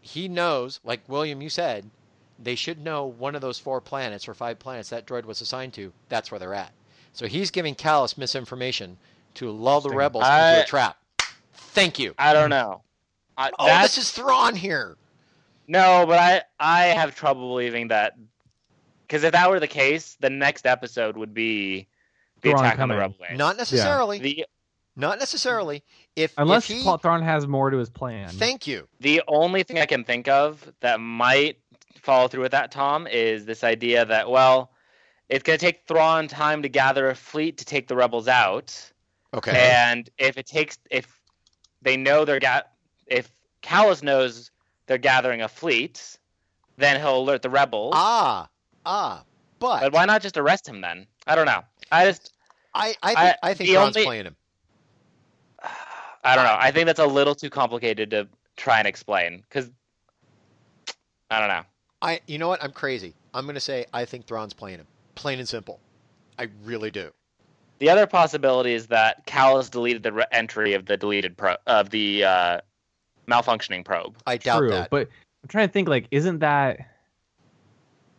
he 0.00 0.28
knows, 0.28 0.80
like 0.84 1.08
William, 1.08 1.42
you 1.42 1.50
said, 1.50 1.90
they 2.38 2.54
should 2.54 2.78
know 2.82 3.06
one 3.06 3.34
of 3.34 3.40
those 3.40 3.58
four 3.58 3.80
planets 3.80 4.28
or 4.28 4.34
five 4.34 4.58
planets 4.58 4.90
that 4.90 5.06
droid 5.06 5.24
was 5.24 5.40
assigned 5.40 5.72
to. 5.74 5.92
That's 6.08 6.30
where 6.30 6.38
they're 6.38 6.54
at. 6.54 6.72
So 7.12 7.26
he's 7.26 7.50
giving 7.50 7.74
Kallus 7.74 8.18
misinformation 8.18 8.98
to 9.34 9.50
lull 9.50 9.80
the 9.80 9.88
Interesting. 9.88 9.98
rebels 9.98 10.24
into 10.24 10.32
I- 10.34 10.50
a 10.52 10.66
trap. 10.66 10.96
Thank 11.54 11.98
you. 11.98 12.14
I 12.18 12.32
don't 12.32 12.50
know. 12.50 12.82
I, 13.38 13.50
Oh, 13.58 13.82
this 13.82 13.98
is 13.98 14.10
Thrawn 14.10 14.54
here. 14.54 14.96
No, 15.68 16.04
but 16.06 16.18
I 16.18 16.42
I 16.60 16.84
have 16.86 17.14
trouble 17.14 17.48
believing 17.48 17.88
that 17.88 18.14
because 19.06 19.24
if 19.24 19.32
that 19.32 19.50
were 19.50 19.60
the 19.60 19.66
case, 19.68 20.16
the 20.20 20.30
next 20.30 20.64
episode 20.66 21.16
would 21.16 21.34
be 21.34 21.86
the 22.40 22.50
Thrawn 22.50 22.64
attack 22.64 22.78
on 22.78 22.88
the 22.88 22.94
coming. 22.94 22.98
rebel 22.98 23.16
base. 23.28 23.38
Not 23.38 23.56
necessarily. 23.56 24.18
the 24.20 24.46
Not 24.94 25.18
necessarily. 25.18 25.82
If 26.14 26.32
Unless 26.38 26.70
if 26.70 26.76
he, 26.78 26.82
Paul 26.84 26.96
Thrawn 26.98 27.20
has 27.22 27.46
more 27.46 27.68
to 27.70 27.76
his 27.76 27.90
plan. 27.90 28.28
thank 28.30 28.66
you. 28.66 28.88
the 29.00 29.22
only 29.28 29.62
thing 29.64 29.78
I 29.78 29.86
can 29.86 30.04
think 30.04 30.28
of 30.28 30.72
that 30.80 30.98
might 31.00 31.58
follow 32.02 32.28
through 32.28 32.42
with 32.42 32.52
that, 32.52 32.70
Tom, 32.70 33.06
is 33.06 33.44
this 33.46 33.64
idea 33.64 34.04
that 34.04 34.28
well, 34.30 34.70
it's 35.28 35.42
going 35.42 35.58
to 35.58 35.64
take 35.64 35.86
Thrawn 35.88 36.28
time 36.28 36.62
to 36.62 36.68
gather 36.68 37.08
a 37.10 37.14
fleet 37.14 37.58
to 37.58 37.64
take 37.64 37.88
the 37.88 37.96
rebels 37.96 38.28
out, 38.28 38.78
Okay. 39.34 39.52
and 39.72 40.08
if 40.18 40.38
it 40.38 40.46
takes 40.46 40.78
if 40.90 41.20
they 41.82 41.96
know 41.96 42.24
they're 42.24 42.38
got 42.40 42.70
if 43.06 43.30
Kallus 43.62 44.02
knows 44.02 44.50
they're 44.86 44.98
gathering 44.98 45.42
a 45.42 45.48
fleet, 45.48 46.18
then 46.76 47.00
he'll 47.00 47.18
alert 47.18 47.42
the 47.42 47.50
rebels. 47.50 47.92
ah, 47.96 48.48
ah. 48.84 49.22
But, 49.58 49.80
but 49.80 49.92
why 49.92 50.04
not 50.04 50.20
just 50.22 50.36
arrest 50.36 50.68
him 50.68 50.80
then? 50.82 51.06
I 51.26 51.34
don't 51.34 51.46
know. 51.46 51.62
I 51.90 52.04
just 52.04 52.32
I, 52.74 52.94
I 53.02 53.08
think, 53.08 53.18
I- 53.18 53.36
I, 53.50 53.54
think 53.54 53.76
only- 53.76 54.04
playing 54.04 54.26
him. 54.26 54.36
I 56.24 56.34
don't 56.36 56.44
know. 56.44 56.56
I 56.58 56.70
think 56.72 56.86
that's 56.86 56.98
a 57.00 57.06
little 57.06 57.34
too 57.34 57.50
complicated 57.50 58.10
to 58.10 58.28
try 58.56 58.78
and 58.78 58.86
explain 58.88 59.42
because 59.48 59.70
I 61.30 61.38
don't 61.40 61.48
know. 61.48 61.62
I, 62.02 62.20
you 62.26 62.38
know 62.38 62.48
what? 62.48 62.62
I'm 62.62 62.72
crazy. 62.72 63.14
I'm 63.34 63.44
going 63.44 63.54
to 63.54 63.60
say 63.60 63.86
I 63.92 64.04
think 64.04 64.26
Thrawn's 64.26 64.52
playing 64.54 64.78
him. 64.78 64.86
Plain 65.14 65.38
and 65.38 65.48
simple. 65.48 65.80
I 66.38 66.48
really 66.64 66.90
do. 66.90 67.10
The 67.78 67.90
other 67.90 68.06
possibility 68.06 68.72
is 68.72 68.86
that 68.88 69.26
Kallus 69.26 69.70
deleted 69.70 70.02
the 70.02 70.12
re- 70.12 70.24
entry 70.32 70.74
of 70.74 70.86
the 70.86 70.96
deleted 70.96 71.36
pro 71.36 71.56
of 71.66 71.90
the 71.90 72.24
uh, 72.24 72.60
malfunctioning 73.28 73.84
probe. 73.84 74.16
I 74.26 74.36
doubt 74.38 74.58
True, 74.58 74.70
that. 74.70 74.90
but 74.90 75.08
I'm 75.42 75.48
trying 75.48 75.68
to 75.68 75.72
think. 75.72 75.88
Like, 75.88 76.06
isn't 76.10 76.38
that? 76.40 76.78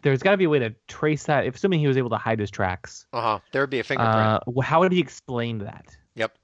There's 0.03 0.21
got 0.21 0.31
to 0.31 0.37
be 0.37 0.43
a 0.45 0.49
way 0.49 0.59
to 0.59 0.73
trace 0.87 1.23
that. 1.25 1.45
If 1.45 1.55
assuming 1.55 1.79
he 1.79 1.87
was 1.87 1.97
able 1.97 2.11
to 2.11 2.17
hide 2.17 2.39
his 2.39 2.51
tracks, 2.51 3.07
Uh 3.13 3.21
huh. 3.21 3.39
There 3.51 3.61
would 3.61 3.69
be 3.71 3.79
a 3.79 3.83
fingerprint. 3.83 4.43
uh, 4.57 4.61
how 4.61 4.79
would 4.81 4.91
he 4.91 4.99
explain 4.99 5.57
that? 5.59 5.85
yep. 6.15 6.37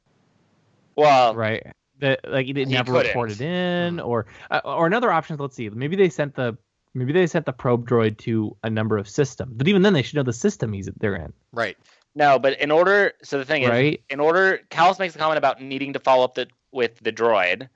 Well, 0.95 1.35
Right. 1.35 1.65
That 1.99 2.19
like 2.27 2.45
he 2.47 2.53
didn't 2.53 2.69
He 2.69 2.75
never 2.75 2.91
couldn't. 2.91 3.07
reported 3.09 3.41
in, 3.41 3.99
or 3.99 4.25
uh, 4.51 4.61
or 4.65 4.87
another 4.87 5.11
option. 5.11 5.37
Let's 5.37 5.55
see. 5.55 5.69
Maybe 5.69 5.95
they 5.95 6.09
sent 6.09 6.33
the 6.35 6.57
maybe 6.93 7.13
they 7.13 7.27
sent 7.27 7.45
the 7.45 7.53
probe 7.53 7.87
droid 7.87 8.17
to 8.19 8.55
a 8.63 8.69
number 8.69 8.97
of 8.97 9.07
systems, 9.09 9.53
but 9.55 9.67
even 9.67 9.81
then 9.81 9.93
they 9.93 10.01
should 10.01 10.15
know 10.15 10.23
the 10.23 10.33
system 10.33 10.73
he's 10.73 10.89
they're 10.99 11.15
in, 11.15 11.33
Right. 11.51 11.77
no, 12.15 12.37
but 12.39 12.59
in 12.59 12.71
order, 12.71 13.13
so 13.23 13.37
the 13.37 13.45
thing 13.45 13.63
is, 13.63 13.69
right? 13.69 14.01
in 14.09 14.19
order, 14.19 14.59
Kallus 14.69 14.99
makes 14.99 15.15
a 15.15 15.17
comment 15.17 15.37
about 15.37 15.61
needing 15.61 15.93
to 15.93 15.99
follow 15.99 16.23
up 16.23 16.35
the, 16.35 16.47
with 16.71 16.99
the 16.99 17.11
droid. 17.11 17.69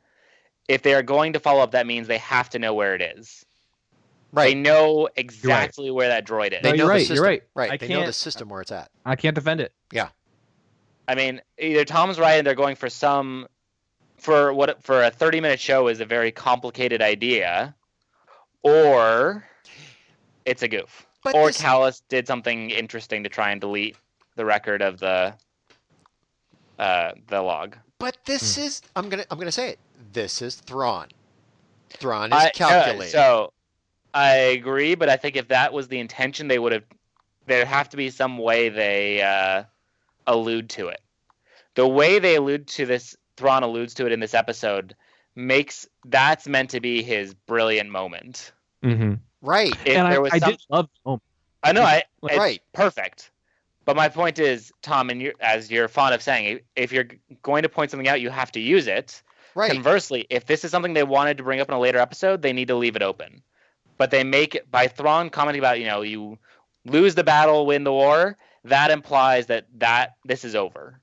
If 0.67 0.81
they 0.81 0.93
are 0.93 1.03
going 1.03 1.33
to 1.33 1.39
follow 1.39 1.61
up, 1.61 1.71
that 1.71 1.87
means 1.87 2.07
they 2.07 2.17
have 2.17 2.49
to 2.49 2.59
know 2.59 2.73
where 2.73 2.93
it 2.93 3.01
is. 3.01 3.45
Right. 4.33 4.47
They 4.49 4.55
know 4.55 5.07
exactly 5.15 5.89
where 5.89 6.09
that 6.09 6.27
droid 6.27 6.51
is. 6.53 6.61
They 6.61 6.71
No, 6.71 6.71
know 6.71 6.75
you're 6.75 6.85
the 6.87 6.89
right, 6.89 6.99
system. 6.99 7.15
you're 7.15 7.23
right. 7.23 7.43
Right. 7.55 7.71
I 7.71 7.77
they 7.77 7.87
know 7.87 8.05
the 8.05 8.11
system 8.13 8.49
where 8.49 8.59
it's 8.61 8.71
at. 8.73 8.89
I 9.05 9.15
can't 9.15 9.33
defend 9.35 9.61
it. 9.61 9.71
Yeah. 9.91 10.09
I 11.07 11.15
mean, 11.15 11.41
either 11.57 11.85
Tom's 11.85 12.19
right 12.19 12.33
and 12.33 12.45
they're 12.45 12.53
going 12.53 12.75
for 12.75 12.89
some 12.89 13.47
for 14.17 14.53
what 14.53 14.83
for 14.83 15.03
a 15.03 15.09
30 15.09 15.39
minute 15.39 15.59
show 15.61 15.87
is 15.87 16.01
a 16.01 16.05
very 16.05 16.31
complicated 16.33 17.01
idea 17.01 17.73
or 18.67 19.43
it's 20.45 20.63
a 20.63 20.67
goof. 20.67 21.05
But 21.23 21.35
or 21.35 21.47
this- 21.47 21.61
Kallus 21.61 22.01
did 22.09 22.27
something 22.27 22.69
interesting 22.71 23.23
to 23.23 23.29
try 23.29 23.51
and 23.51 23.59
delete 23.61 23.95
the 24.35 24.45
record 24.45 24.81
of 24.81 24.99
the 24.99 25.33
uh 26.79 27.11
the 27.27 27.41
log. 27.41 27.75
But 27.99 28.15
Hmm. 28.17 28.21
this 28.31 28.57
is. 28.57 28.81
I'm 28.95 29.09
gonna. 29.09 29.25
I'm 29.31 29.39
gonna 29.39 29.51
say 29.51 29.69
it. 29.69 29.79
This 30.13 30.41
is 30.41 30.55
Thrawn. 30.55 31.07
Thrawn 31.89 32.31
is 32.31 32.37
I- 32.59 32.63
uh, 32.63 33.01
so 33.05 33.53
I 34.13 34.35
agree, 34.35 34.95
but 34.95 35.09
I 35.09 35.17
think 35.17 35.35
if 35.35 35.47
that 35.49 35.73
was 35.73 35.87
the 35.87 35.99
intention 35.99 36.47
they 36.47 36.59
would 36.59 36.71
have 36.71 36.83
there'd 37.47 37.67
have 37.67 37.89
to 37.89 37.97
be 37.97 38.09
some 38.09 38.37
way 38.37 38.69
they 38.69 39.21
uh 39.21 39.63
allude 40.27 40.69
to 40.71 40.89
it. 40.89 41.01
The 41.75 41.87
way 41.87 42.19
they 42.19 42.35
allude 42.35 42.67
to 42.69 42.85
this 42.85 43.15
Thrawn 43.37 43.63
alludes 43.63 43.93
to 43.95 44.05
it 44.05 44.11
in 44.11 44.19
this 44.19 44.33
episode 44.33 44.95
makes 45.35 45.87
that's 46.05 46.47
meant 46.47 46.71
to 46.71 46.79
be 46.79 47.01
his 47.03 47.33
brilliant 47.33 47.89
moment. 47.89 48.51
Mm-hmm. 48.83 49.15
right. 49.41 49.73
If 49.85 49.97
and 49.97 50.07
I, 50.07 50.11
there 50.11 50.21
was 50.21 50.33
I 50.33 50.39
some, 50.39 50.51
did 50.51 50.61
love. 50.69 50.89
I 51.63 51.71
know 51.71 51.83
I 51.83 52.03
it's 52.23 52.37
Right. 52.37 52.61
perfect. 52.73 53.31
But 53.85 53.95
my 53.95 54.09
point 54.09 54.37
is, 54.37 54.73
Tom, 54.81 55.09
and 55.09 55.21
you're, 55.21 55.33
as 55.39 55.71
you're 55.71 55.87
fond 55.87 56.13
of 56.13 56.21
saying, 56.21 56.59
if 56.75 56.91
you're 56.91 57.07
going 57.41 57.63
to 57.63 57.69
point 57.69 57.89
something 57.89 58.07
out, 58.07 58.19
you 58.19 58.29
have 58.29 58.51
to 58.51 58.59
use 58.59 58.85
it. 58.85 59.23
Right. 59.55 59.71
Conversely, 59.71 60.27
if 60.29 60.45
this 60.45 60.65
is 60.65 60.71
something 60.71 60.93
they 60.93 61.03
wanted 61.03 61.37
to 61.37 61.43
bring 61.43 61.61
up 61.61 61.69
in 61.69 61.73
a 61.73 61.79
later 61.79 61.97
episode, 61.97 62.41
they 62.41 62.51
need 62.51 62.67
to 62.67 62.75
leave 62.75 62.97
it 62.97 63.01
open. 63.01 63.41
But 63.97 64.11
they 64.11 64.23
make 64.25 64.55
it 64.55 64.69
by 64.69 64.87
Thrawn 64.87 65.29
commenting 65.29 65.61
about, 65.61 65.79
you 65.79 65.85
know, 65.85 66.01
you 66.01 66.37
lose 66.85 67.15
the 67.15 67.23
battle, 67.23 67.65
win 67.65 67.85
the 67.85 67.93
war. 67.93 68.37
That 68.65 68.91
implies 68.91 69.47
that 69.47 69.67
that 69.77 70.15
this 70.25 70.43
is 70.43 70.53
over. 70.53 70.99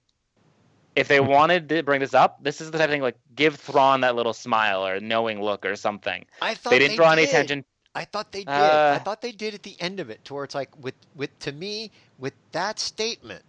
If 0.97 1.09
they 1.09 1.21
wanted 1.21 1.69
to 1.71 1.83
bring 1.83 2.01
this 2.01 2.15
up, 2.15 2.43
this 2.43 2.61
is 2.61 2.71
the 2.71 2.79
type 2.79 2.89
of 2.89 2.93
thing 2.93 3.03
like 3.03 3.17
give 3.35 3.57
Thrawn 3.57 4.03
that 4.03 4.15
little 4.15 4.33
smile 4.33 4.87
or 4.87 5.01
knowing 5.01 5.43
look 5.43 5.67
or 5.67 5.75
something. 5.77 6.25
I 6.41 6.55
thought 6.55 6.71
They 6.71 6.79
didn't 6.79 6.97
draw 6.97 7.13
any 7.13 7.25
attention. 7.25 7.65
I 7.95 8.05
thought 8.05 8.33
they 8.33 8.45
did. 8.45 8.51
Uh, 8.51 8.93
I 8.95 8.99
thought 8.99 9.23
they 9.23 9.33
did 9.33 9.55
at 9.55 9.63
the 9.63 9.77
end 9.81 10.01
of 10.01 10.11
it, 10.11 10.25
to 10.25 10.35
where 10.35 10.45
it's 10.45 10.55
like 10.55 10.71
with 10.83 10.95
with 11.15 11.37
to 11.41 11.53
me 11.53 11.91
with 12.19 12.35
that 12.53 12.79
statement. 12.79 13.43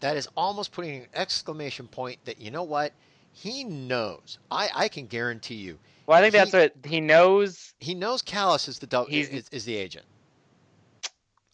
That 0.00 0.16
is 0.16 0.28
almost 0.36 0.72
putting 0.72 1.00
an 1.00 1.06
exclamation 1.14 1.88
point 1.88 2.18
that 2.24 2.40
you 2.40 2.50
know 2.50 2.62
what 2.62 2.92
he 3.32 3.64
knows. 3.64 4.38
I 4.50 4.68
I 4.74 4.88
can 4.88 5.06
guarantee 5.06 5.54
you 5.56 5.78
Well, 6.06 6.18
I 6.18 6.20
think 6.20 6.34
that's 6.34 6.52
what 6.52 6.72
he 6.84 7.00
knows. 7.00 7.74
he 7.80 7.94
knows 7.94 8.22
Kallus 8.22 8.68
is 8.68 8.78
the 8.78 9.06
is, 9.08 9.48
is 9.50 9.64
the 9.64 9.76
agent. 9.76 10.04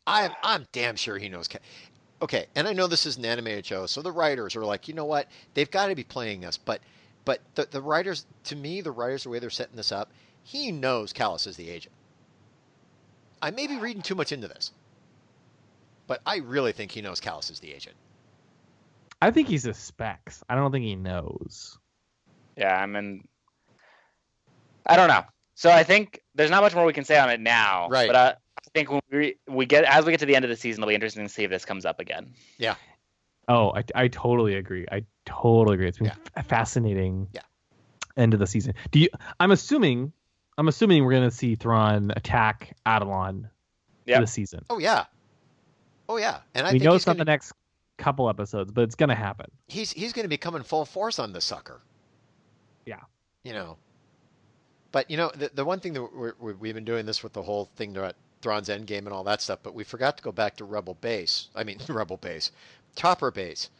I'm 0.06 0.32
I'm 0.42 0.66
damn 0.72 0.96
sure 0.96 1.18
he 1.18 1.28
knows. 1.28 1.48
Okay, 2.22 2.46
and 2.54 2.66
I 2.66 2.72
know 2.72 2.86
this 2.86 3.06
is 3.06 3.16
an 3.16 3.24
animated 3.24 3.66
show, 3.66 3.86
so 3.86 4.00
the 4.00 4.12
writers 4.12 4.56
are 4.56 4.64
like, 4.64 4.88
you 4.88 4.94
know 4.94 5.04
what? 5.04 5.28
They've 5.54 5.70
got 5.70 5.88
to 5.88 5.94
be 5.94 6.04
playing 6.04 6.44
us, 6.44 6.56
but 6.56 6.80
but 7.24 7.40
the 7.54 7.66
the 7.70 7.82
writers, 7.82 8.26
to 8.44 8.56
me, 8.56 8.80
the 8.80 8.90
writers, 8.90 9.24
the 9.24 9.30
way 9.30 9.38
they're 9.38 9.50
setting 9.50 9.76
this 9.76 9.92
up, 9.92 10.10
he 10.42 10.70
knows 10.72 11.12
Kallus 11.12 11.46
is 11.46 11.56
the 11.56 11.70
agent. 11.70 11.94
I 13.42 13.50
may 13.50 13.66
be 13.66 13.78
reading 13.78 14.02
too 14.02 14.14
much 14.14 14.32
into 14.32 14.48
this, 14.48 14.72
but 16.06 16.20
I 16.24 16.36
really 16.38 16.72
think 16.72 16.92
he 16.92 17.02
knows 17.02 17.20
Kallus 17.20 17.50
is 17.50 17.60
the 17.60 17.72
agent. 17.72 17.96
I 19.20 19.30
think 19.30 19.48
he 19.48 19.58
suspects. 19.58 20.42
I 20.48 20.54
don't 20.54 20.70
think 20.70 20.84
he 20.84 20.96
knows. 20.96 21.78
Yeah, 22.56 22.76
I 22.76 22.86
mean, 22.86 23.26
I 24.86 24.96
don't 24.96 25.08
know. 25.08 25.24
So 25.54 25.70
I 25.70 25.82
think 25.82 26.20
there's 26.34 26.50
not 26.50 26.62
much 26.62 26.74
more 26.74 26.84
we 26.84 26.92
can 26.92 27.04
say 27.04 27.18
on 27.18 27.30
it 27.30 27.40
now. 27.40 27.88
Right. 27.88 28.06
But 28.06 28.16
I, 28.16 28.28
I 28.28 28.34
think 28.74 28.90
when 28.90 29.00
we 29.10 29.36
we 29.48 29.66
get 29.66 29.84
as 29.84 30.04
we 30.04 30.12
get 30.12 30.20
to 30.20 30.26
the 30.26 30.36
end 30.36 30.44
of 30.44 30.48
the 30.48 30.56
season, 30.56 30.82
it'll 30.82 30.88
be 30.90 30.94
interesting 30.94 31.22
to 31.24 31.28
see 31.32 31.44
if 31.44 31.50
this 31.50 31.64
comes 31.64 31.84
up 31.86 32.00
again. 32.00 32.32
Yeah. 32.58 32.74
Oh, 33.48 33.72
I, 33.74 33.84
I 33.94 34.08
totally 34.08 34.54
agree. 34.56 34.86
I 34.90 35.04
totally 35.26 35.74
agree. 35.74 35.88
It's 35.88 35.98
been 35.98 36.06
Yeah. 36.08 36.14
f- 36.36 36.46
fascinating. 36.46 37.28
Yeah. 37.32 37.42
End 38.16 38.32
of 38.34 38.40
the 38.40 38.46
season. 38.46 38.74
Do 38.90 38.98
you? 39.00 39.08
I'm 39.40 39.50
assuming. 39.50 40.12
I'm 40.56 40.68
assuming 40.68 41.04
we're 41.04 41.12
gonna 41.12 41.30
see 41.32 41.56
Thrawn 41.56 42.12
attack 42.16 42.76
Atollon 42.86 43.48
Yep. 44.06 44.20
this 44.20 44.32
season. 44.32 44.64
Oh 44.70 44.78
yeah, 44.78 45.06
oh 46.08 46.16
yeah, 46.16 46.38
and 46.54 46.66
I 46.66 46.70
we 46.70 46.78
think 46.78 46.84
know 46.84 46.94
it's 46.94 47.06
not 47.06 47.14
gonna, 47.14 47.24
the 47.24 47.30
next 47.32 47.52
couple 47.96 48.28
episodes, 48.28 48.70
but 48.70 48.82
it's 48.82 48.94
gonna 48.94 49.14
happen. 49.16 49.46
he's 49.66 49.90
he's 49.92 50.12
going 50.12 50.24
to 50.24 50.28
be 50.28 50.36
coming 50.36 50.62
full 50.62 50.84
force 50.84 51.18
on 51.18 51.32
the 51.32 51.40
sucker. 51.40 51.80
Yeah. 52.86 53.00
You 53.42 53.52
know. 53.52 53.78
But 54.92 55.10
you 55.10 55.16
know 55.16 55.32
the 55.34 55.50
the 55.52 55.64
one 55.64 55.80
thing 55.80 55.92
that 55.94 56.02
we're, 56.02 56.34
we 56.38 56.52
we've 56.52 56.74
been 56.74 56.84
doing 56.84 57.04
this 57.04 57.22
with 57.24 57.32
the 57.32 57.42
whole 57.42 57.64
thing 57.76 57.96
about 57.96 58.14
Thrawn's 58.44 58.68
Endgame 58.68 58.98
and 58.98 59.08
all 59.08 59.24
that 59.24 59.42
stuff, 59.42 59.58
but 59.62 59.74
we 59.74 59.82
forgot 59.82 60.16
to 60.18 60.22
go 60.22 60.30
back 60.30 60.56
to 60.56 60.64
Rebel 60.64 60.94
Base. 61.00 61.48
I 61.56 61.64
mean 61.64 61.78
Rebel 61.88 62.18
Base, 62.18 62.52
Chopper 62.94 63.32
Base. 63.32 63.70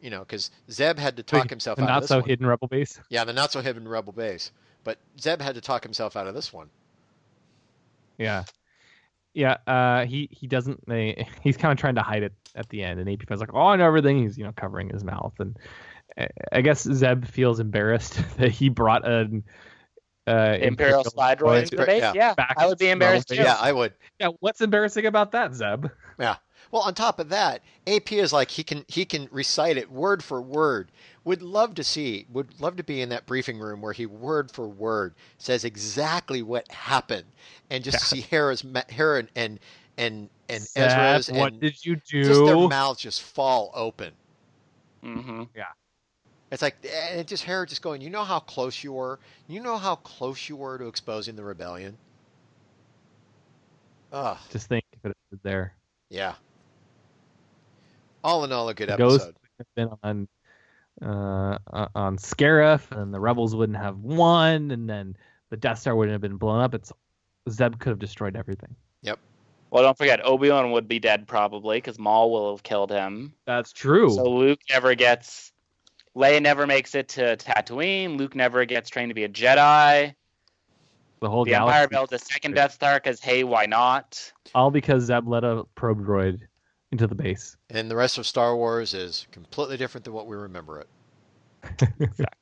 You 0.00 0.10
know, 0.10 0.20
because 0.20 0.50
Zeb 0.70 0.98
had 0.98 1.16
to 1.16 1.22
talk 1.22 1.44
Wait, 1.44 1.50
himself 1.50 1.76
the 1.78 1.82
out 1.84 1.88
not 1.88 1.96
of 1.96 2.02
this 2.02 2.08
so 2.08 2.18
one. 2.20 2.28
hidden 2.28 2.46
rebel 2.46 2.68
base. 2.68 3.00
Yeah, 3.08 3.24
the 3.24 3.32
not 3.32 3.50
so 3.50 3.60
hidden 3.60 3.88
Rebel 3.88 4.12
Base. 4.12 4.52
But 4.84 4.98
Zeb 5.20 5.40
had 5.40 5.56
to 5.56 5.60
talk 5.60 5.82
himself 5.82 6.16
out 6.16 6.26
of 6.28 6.34
this 6.34 6.52
one. 6.52 6.68
Yeah. 8.18 8.44
Yeah, 9.34 9.56
uh, 9.66 10.06
he 10.06 10.28
he 10.30 10.46
doesn't. 10.46 10.86
They, 10.86 11.26
he's 11.42 11.56
kind 11.56 11.72
of 11.72 11.78
trying 11.78 11.96
to 11.96 12.02
hide 12.02 12.22
it 12.22 12.32
at 12.54 12.68
the 12.70 12.82
end, 12.82 13.00
and 13.00 13.10
AP 13.10 13.30
is 13.30 13.40
like, 13.40 13.52
"Oh, 13.52 13.66
I 13.66 13.76
know 13.76 13.86
everything." 13.86 14.22
He's 14.22 14.38
you 14.38 14.44
know 14.44 14.52
covering 14.52 14.88
his 14.88 15.04
mouth, 15.04 15.34
and 15.38 15.58
uh, 16.16 16.26
I 16.52 16.62
guess 16.62 16.82
Zeb 16.82 17.26
feels 17.26 17.60
embarrassed 17.60 18.18
that 18.38 18.50
he 18.50 18.70
brought 18.70 19.06
an 19.06 19.44
uh, 20.26 20.58
Imperial 20.60 21.04
slide 21.04 21.38
droid 21.38 21.62
into 21.62 21.76
the 21.76 21.86
base. 21.86 22.02
yeah. 22.02 22.12
Yeah, 22.14 22.34
Back 22.34 22.54
I 22.56 22.66
would 22.66 22.78
be 22.78 22.88
embarrassed 22.88 23.28
too. 23.28 23.36
Yeah, 23.36 23.56
I 23.60 23.72
would. 23.72 23.92
Yeah, 24.18 24.28
what's 24.40 24.60
embarrassing 24.60 25.06
about 25.06 25.32
that, 25.32 25.54
Zeb? 25.54 25.86
Yeah. 26.18 26.36
Well, 26.70 26.82
on 26.82 26.94
top 26.94 27.20
of 27.20 27.28
that, 27.28 27.62
AP 27.86 28.12
is 28.12 28.32
like 28.32 28.50
he 28.50 28.64
can 28.64 28.84
he 28.88 29.04
can 29.04 29.28
recite 29.30 29.76
it 29.76 29.90
word 29.90 30.24
for 30.24 30.42
word. 30.42 30.90
Would 31.24 31.42
love 31.42 31.74
to 31.76 31.84
see, 31.84 32.26
would 32.30 32.60
love 32.60 32.76
to 32.76 32.82
be 32.82 33.00
in 33.00 33.08
that 33.10 33.26
briefing 33.26 33.58
room 33.58 33.80
where 33.80 33.92
he 33.92 34.06
word 34.06 34.50
for 34.50 34.68
word 34.68 35.14
says 35.38 35.64
exactly 35.64 36.42
what 36.42 36.70
happened, 36.70 37.26
and 37.70 37.84
just 37.84 38.04
see 38.08 38.20
Hera's 38.20 38.64
ma- 38.64 38.82
Hera 38.88 39.18
and 39.18 39.28
and 39.36 39.60
and, 39.96 40.28
and 40.48 40.62
Zeb, 40.62 40.76
Ezra's 40.76 41.30
what 41.30 41.52
and 41.52 41.60
did 41.60 41.84
you 41.84 41.96
just 41.96 42.44
their 42.44 42.56
mouths 42.56 43.00
just 43.00 43.22
fall 43.22 43.70
open. 43.74 44.12
hmm 45.02 45.44
It's 46.56 46.62
like 46.62 46.76
and 47.10 47.20
it 47.20 47.26
just 47.26 47.42
Hera 47.42 47.66
just 47.66 47.82
going, 47.82 48.00
you 48.00 48.08
know 48.08 48.24
how 48.24 48.38
close 48.38 48.82
you 48.82 48.94
were, 48.94 49.18
you 49.46 49.60
know 49.60 49.76
how 49.76 49.96
close 49.96 50.48
you 50.48 50.56
were 50.56 50.78
to 50.78 50.86
exposing 50.86 51.36
the 51.36 51.44
rebellion. 51.44 51.98
Ugh, 54.10 54.38
Just 54.50 54.66
think 54.66 54.82
if 54.94 55.10
it 55.10 55.16
was 55.30 55.38
there. 55.42 55.74
yeah. 56.08 56.32
All 58.24 58.42
in 58.44 58.52
all, 58.52 58.70
a 58.70 58.74
good 58.74 58.88
The 58.88 58.96
Ghost 58.96 59.16
episode. 59.16 59.34
would 59.58 59.66
have 59.66 59.74
been 59.74 59.98
on 60.02 60.28
uh, 61.02 61.58
uh, 61.74 61.88
on 61.94 62.16
Scarif, 62.16 62.90
and 62.90 63.12
the 63.12 63.20
rebels 63.20 63.54
wouldn't 63.54 63.76
have 63.76 63.98
won, 63.98 64.70
and 64.70 64.88
then 64.88 65.14
the 65.50 65.58
Death 65.58 65.80
Star 65.80 65.94
wouldn't 65.94 66.12
have 66.14 66.22
been 66.22 66.38
blown 66.38 66.62
up. 66.62 66.72
It's 66.72 66.90
Zeb 67.50 67.78
could 67.80 67.90
have 67.90 67.98
destroyed 67.98 68.34
everything. 68.34 68.74
Yep. 69.02 69.18
Well, 69.70 69.82
don't 69.82 69.98
forget, 69.98 70.24
Obi 70.24 70.48
Wan 70.48 70.70
would 70.70 70.88
be 70.88 71.00
dead 71.00 71.28
probably 71.28 71.76
because 71.76 71.98
Maul 71.98 72.30
will 72.30 72.56
have 72.56 72.62
killed 72.62 72.90
him. 72.90 73.34
That's 73.44 73.74
true. 73.74 74.08
So 74.08 74.24
Luke 74.24 74.60
never 74.70 74.94
gets. 74.94 75.52
Leia 76.16 76.40
never 76.40 76.66
makes 76.66 76.94
it 76.94 77.08
to 77.08 77.36
Tatooine. 77.36 78.16
Luke 78.16 78.34
never 78.34 78.64
gets 78.64 78.88
trained 78.88 79.10
to 79.10 79.14
be 79.14 79.24
a 79.24 79.28
Jedi. 79.28 80.14
the 81.20 81.28
whole 81.28 81.44
the 81.44 81.50
galaxy, 81.50 81.74
Empire 81.74 81.88
builds 81.88 82.12
a 82.12 82.18
second 82.18 82.54
Death 82.54 82.72
Star 82.72 82.94
because 82.94 83.20
hey, 83.20 83.44
why 83.44 83.66
not? 83.66 84.32
all 84.54 84.70
because 84.70 85.04
Zeb 85.04 85.28
let 85.28 85.44
a 85.44 85.64
probe 85.74 86.06
droid 86.06 86.40
into 86.90 87.06
the 87.06 87.14
base. 87.14 87.56
And 87.68 87.90
the 87.90 87.96
rest 87.96 88.16
of 88.16 88.26
Star 88.26 88.56
Wars 88.56 88.94
is 88.94 89.26
completely 89.30 89.76
different 89.76 90.04
than 90.04 90.14
what 90.14 90.26
we 90.26 90.36
remember 90.36 90.80
it. 90.80 90.88
Exactly. 92.00 92.26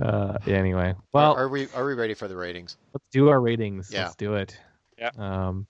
Uh, 0.00 0.38
yeah, 0.46 0.54
anyway, 0.54 0.90
Are- 0.90 0.96
well, 1.12 1.34
are, 1.34 1.48
we 1.48 1.66
are 1.74 1.84
we 1.84 1.94
ready 1.94 2.14
for 2.14 2.28
the 2.28 2.36
ratings? 2.36 2.76
let's 2.94 3.04
do 3.10 3.28
our 3.28 3.40
ratings. 3.40 3.90
Yeah. 3.92 4.04
Let's 4.04 4.14
do 4.14 4.34
it. 4.34 4.56
Yeah. 4.96 5.10
Um, 5.18 5.66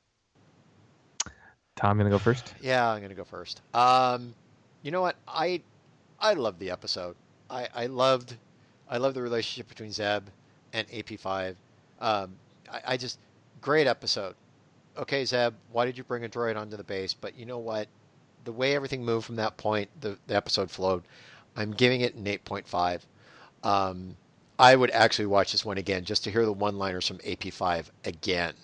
Tom, 1.75 1.97
gonna 1.97 2.11
go 2.11 2.19
first. 2.19 2.53
Yeah, 2.61 2.87
I'm 2.87 3.01
gonna 3.01 3.15
go 3.15 3.25
first. 3.25 3.63
Um, 3.73 4.35
you 4.83 4.91
know 4.91 5.01
what? 5.01 5.17
I 5.27 5.63
I 6.21 6.35
love 6.35 6.59
the 6.59 6.71
episode. 6.71 7.17
I 7.49 7.69
I 7.75 7.87
loved 7.87 8.37
I 8.89 8.99
love 8.99 9.15
the 9.15 9.23
relationship 9.23 9.69
between 9.69 9.93
Zeb 9.93 10.25
and 10.73 10.89
AP5. 10.89 11.55
Um, 12.01 12.35
I, 12.71 12.81
I 12.89 12.97
just 12.97 13.19
great 13.61 13.87
episode. 13.87 14.35
Okay, 14.99 15.25
Zeb, 15.25 15.55
why 15.73 15.85
did 15.87 15.97
you 15.97 16.05
bring 16.05 16.25
a 16.25 16.29
droid 16.29 16.57
onto 16.57 16.77
the 16.77 16.85
base? 16.85 17.15
But 17.15 17.37
you 17.39 17.47
know 17.47 17.59
what? 17.59 17.89
The 18.45 18.53
way 18.53 18.75
everything 18.75 19.05
moved 19.05 19.27
from 19.27 19.37
that 19.37 19.57
point, 19.57 19.89
the, 20.01 20.19
the 20.27 20.35
episode 20.35 20.71
flowed. 20.71 21.05
I'm 21.57 21.73
giving 21.73 22.01
it 22.01 22.15
an 22.15 22.25
8.5. 22.25 23.01
Um, 23.63 24.17
I 24.59 24.75
would 24.75 24.91
actually 24.91 25.27
watch 25.27 25.53
this 25.53 25.65
one 25.65 25.79
again 25.79 26.05
just 26.05 26.25
to 26.25 26.31
hear 26.31 26.45
the 26.45 26.53
one-liners 26.53 27.07
from 27.07 27.19
AP5 27.19 27.87
again. 28.05 28.55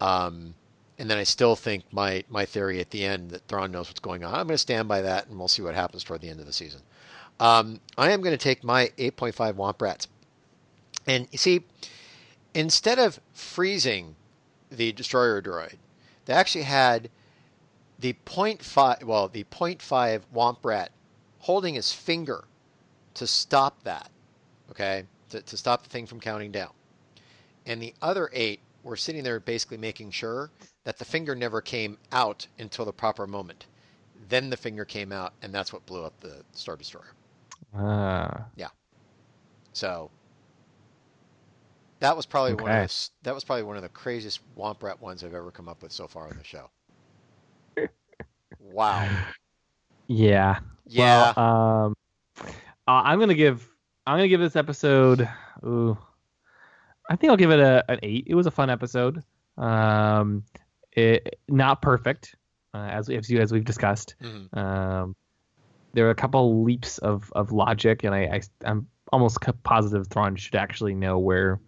Um, 0.00 0.54
and 0.98 1.10
then 1.10 1.18
I 1.18 1.24
still 1.24 1.56
think 1.56 1.84
my 1.92 2.24
my 2.28 2.46
theory 2.46 2.80
at 2.80 2.90
the 2.90 3.04
end 3.04 3.30
that 3.30 3.46
Thrawn 3.48 3.70
knows 3.70 3.88
what's 3.88 4.00
going 4.00 4.24
on. 4.24 4.34
I'm 4.34 4.46
going 4.46 4.54
to 4.54 4.58
stand 4.58 4.88
by 4.88 5.02
that, 5.02 5.28
and 5.28 5.38
we'll 5.38 5.48
see 5.48 5.62
what 5.62 5.74
happens 5.74 6.04
toward 6.04 6.20
the 6.20 6.30
end 6.30 6.40
of 6.40 6.46
the 6.46 6.52
season. 6.52 6.80
Um, 7.38 7.80
I 7.98 8.12
am 8.12 8.22
going 8.22 8.36
to 8.36 8.42
take 8.42 8.64
my 8.64 8.90
8.5 8.96 9.54
Womp 9.54 9.80
Rats, 9.82 10.08
and 11.06 11.28
you 11.30 11.38
see, 11.38 11.64
instead 12.54 12.98
of 12.98 13.20
freezing 13.34 14.16
the 14.70 14.92
destroyer 14.92 15.42
droid, 15.42 15.76
they 16.24 16.32
actually 16.32 16.64
had 16.64 17.10
the 17.98 18.14
0.5 18.24 19.04
well 19.04 19.28
the 19.28 19.44
0.5 19.44 20.22
Womp 20.34 20.58
Rat 20.62 20.92
holding 21.40 21.74
his 21.74 21.92
finger 21.92 22.44
to 23.14 23.26
stop 23.26 23.82
that, 23.84 24.10
okay, 24.70 25.04
to, 25.28 25.42
to 25.42 25.56
stop 25.56 25.82
the 25.82 25.90
thing 25.90 26.06
from 26.06 26.20
counting 26.20 26.52
down, 26.52 26.70
and 27.66 27.82
the 27.82 27.94
other 28.00 28.30
eight 28.32 28.60
were 28.82 28.96
sitting 28.96 29.24
there 29.24 29.40
basically 29.40 29.76
making 29.76 30.10
sure 30.10 30.50
that 30.86 30.98
the 30.98 31.04
finger 31.04 31.34
never 31.34 31.60
came 31.60 31.98
out 32.12 32.46
until 32.60 32.84
the 32.84 32.92
proper 32.92 33.26
moment. 33.26 33.66
Then 34.28 34.50
the 34.50 34.56
finger 34.56 34.84
came 34.84 35.10
out, 35.10 35.32
and 35.42 35.52
that's 35.52 35.72
what 35.72 35.84
blew 35.84 36.04
up 36.04 36.18
the 36.20 36.44
Star 36.52 36.76
Destroyer. 36.76 37.12
Ah, 37.74 38.46
yeah. 38.54 38.68
So 39.72 40.12
that 41.98 42.16
was 42.16 42.24
probably 42.24 42.54
one 42.54 42.70
of 42.70 42.88
the, 42.88 43.08
that 43.24 43.34
was 43.34 43.42
probably 43.42 43.64
one 43.64 43.74
of 43.74 43.82
the 43.82 43.88
craziest 43.88 44.38
Womp 44.56 44.80
Rat 44.80 45.02
ones 45.02 45.24
I've 45.24 45.34
ever 45.34 45.50
come 45.50 45.68
up 45.68 45.82
with 45.82 45.90
so 45.90 46.06
far 46.06 46.28
on 46.28 46.38
the 46.38 46.44
show. 46.44 46.70
Wow. 48.60 49.08
yeah. 50.06 50.58
Yeah. 50.86 51.32
Well, 51.36 51.86
um, 51.86 51.96
uh, 52.40 52.46
I'm 52.86 53.18
gonna 53.18 53.34
give 53.34 53.68
I'm 54.06 54.18
gonna 54.18 54.28
give 54.28 54.40
this 54.40 54.56
episode. 54.56 55.28
Ooh, 55.64 55.96
I 57.08 57.16
think 57.16 57.30
I'll 57.30 57.36
give 57.36 57.50
it 57.50 57.60
a 57.60 57.84
an 57.88 58.00
eight. 58.02 58.24
It 58.26 58.34
was 58.34 58.46
a 58.46 58.50
fun 58.50 58.70
episode. 58.70 59.22
Um, 59.56 60.44
it 60.96 61.38
not 61.48 61.82
perfect, 61.82 62.34
uh, 62.74 62.78
as 62.78 63.08
as 63.08 63.30
you 63.30 63.40
as 63.40 63.52
we've 63.52 63.64
discussed. 63.64 64.16
Mhm. 64.20 64.56
Um, 64.56 65.16
there 65.92 66.06
are 66.06 66.10
a 66.10 66.14
couple 66.14 66.64
leaps 66.64 66.98
of 66.98 67.30
of 67.34 67.52
logic, 67.52 68.04
and 68.04 68.14
I, 68.14 68.22
I 68.24 68.40
I'm 68.64 68.88
almost 69.12 69.38
positive 69.62 70.08
Thrawn 70.08 70.34
should 70.36 70.56
actually 70.56 70.94
know 70.94 71.18
where 71.18 71.60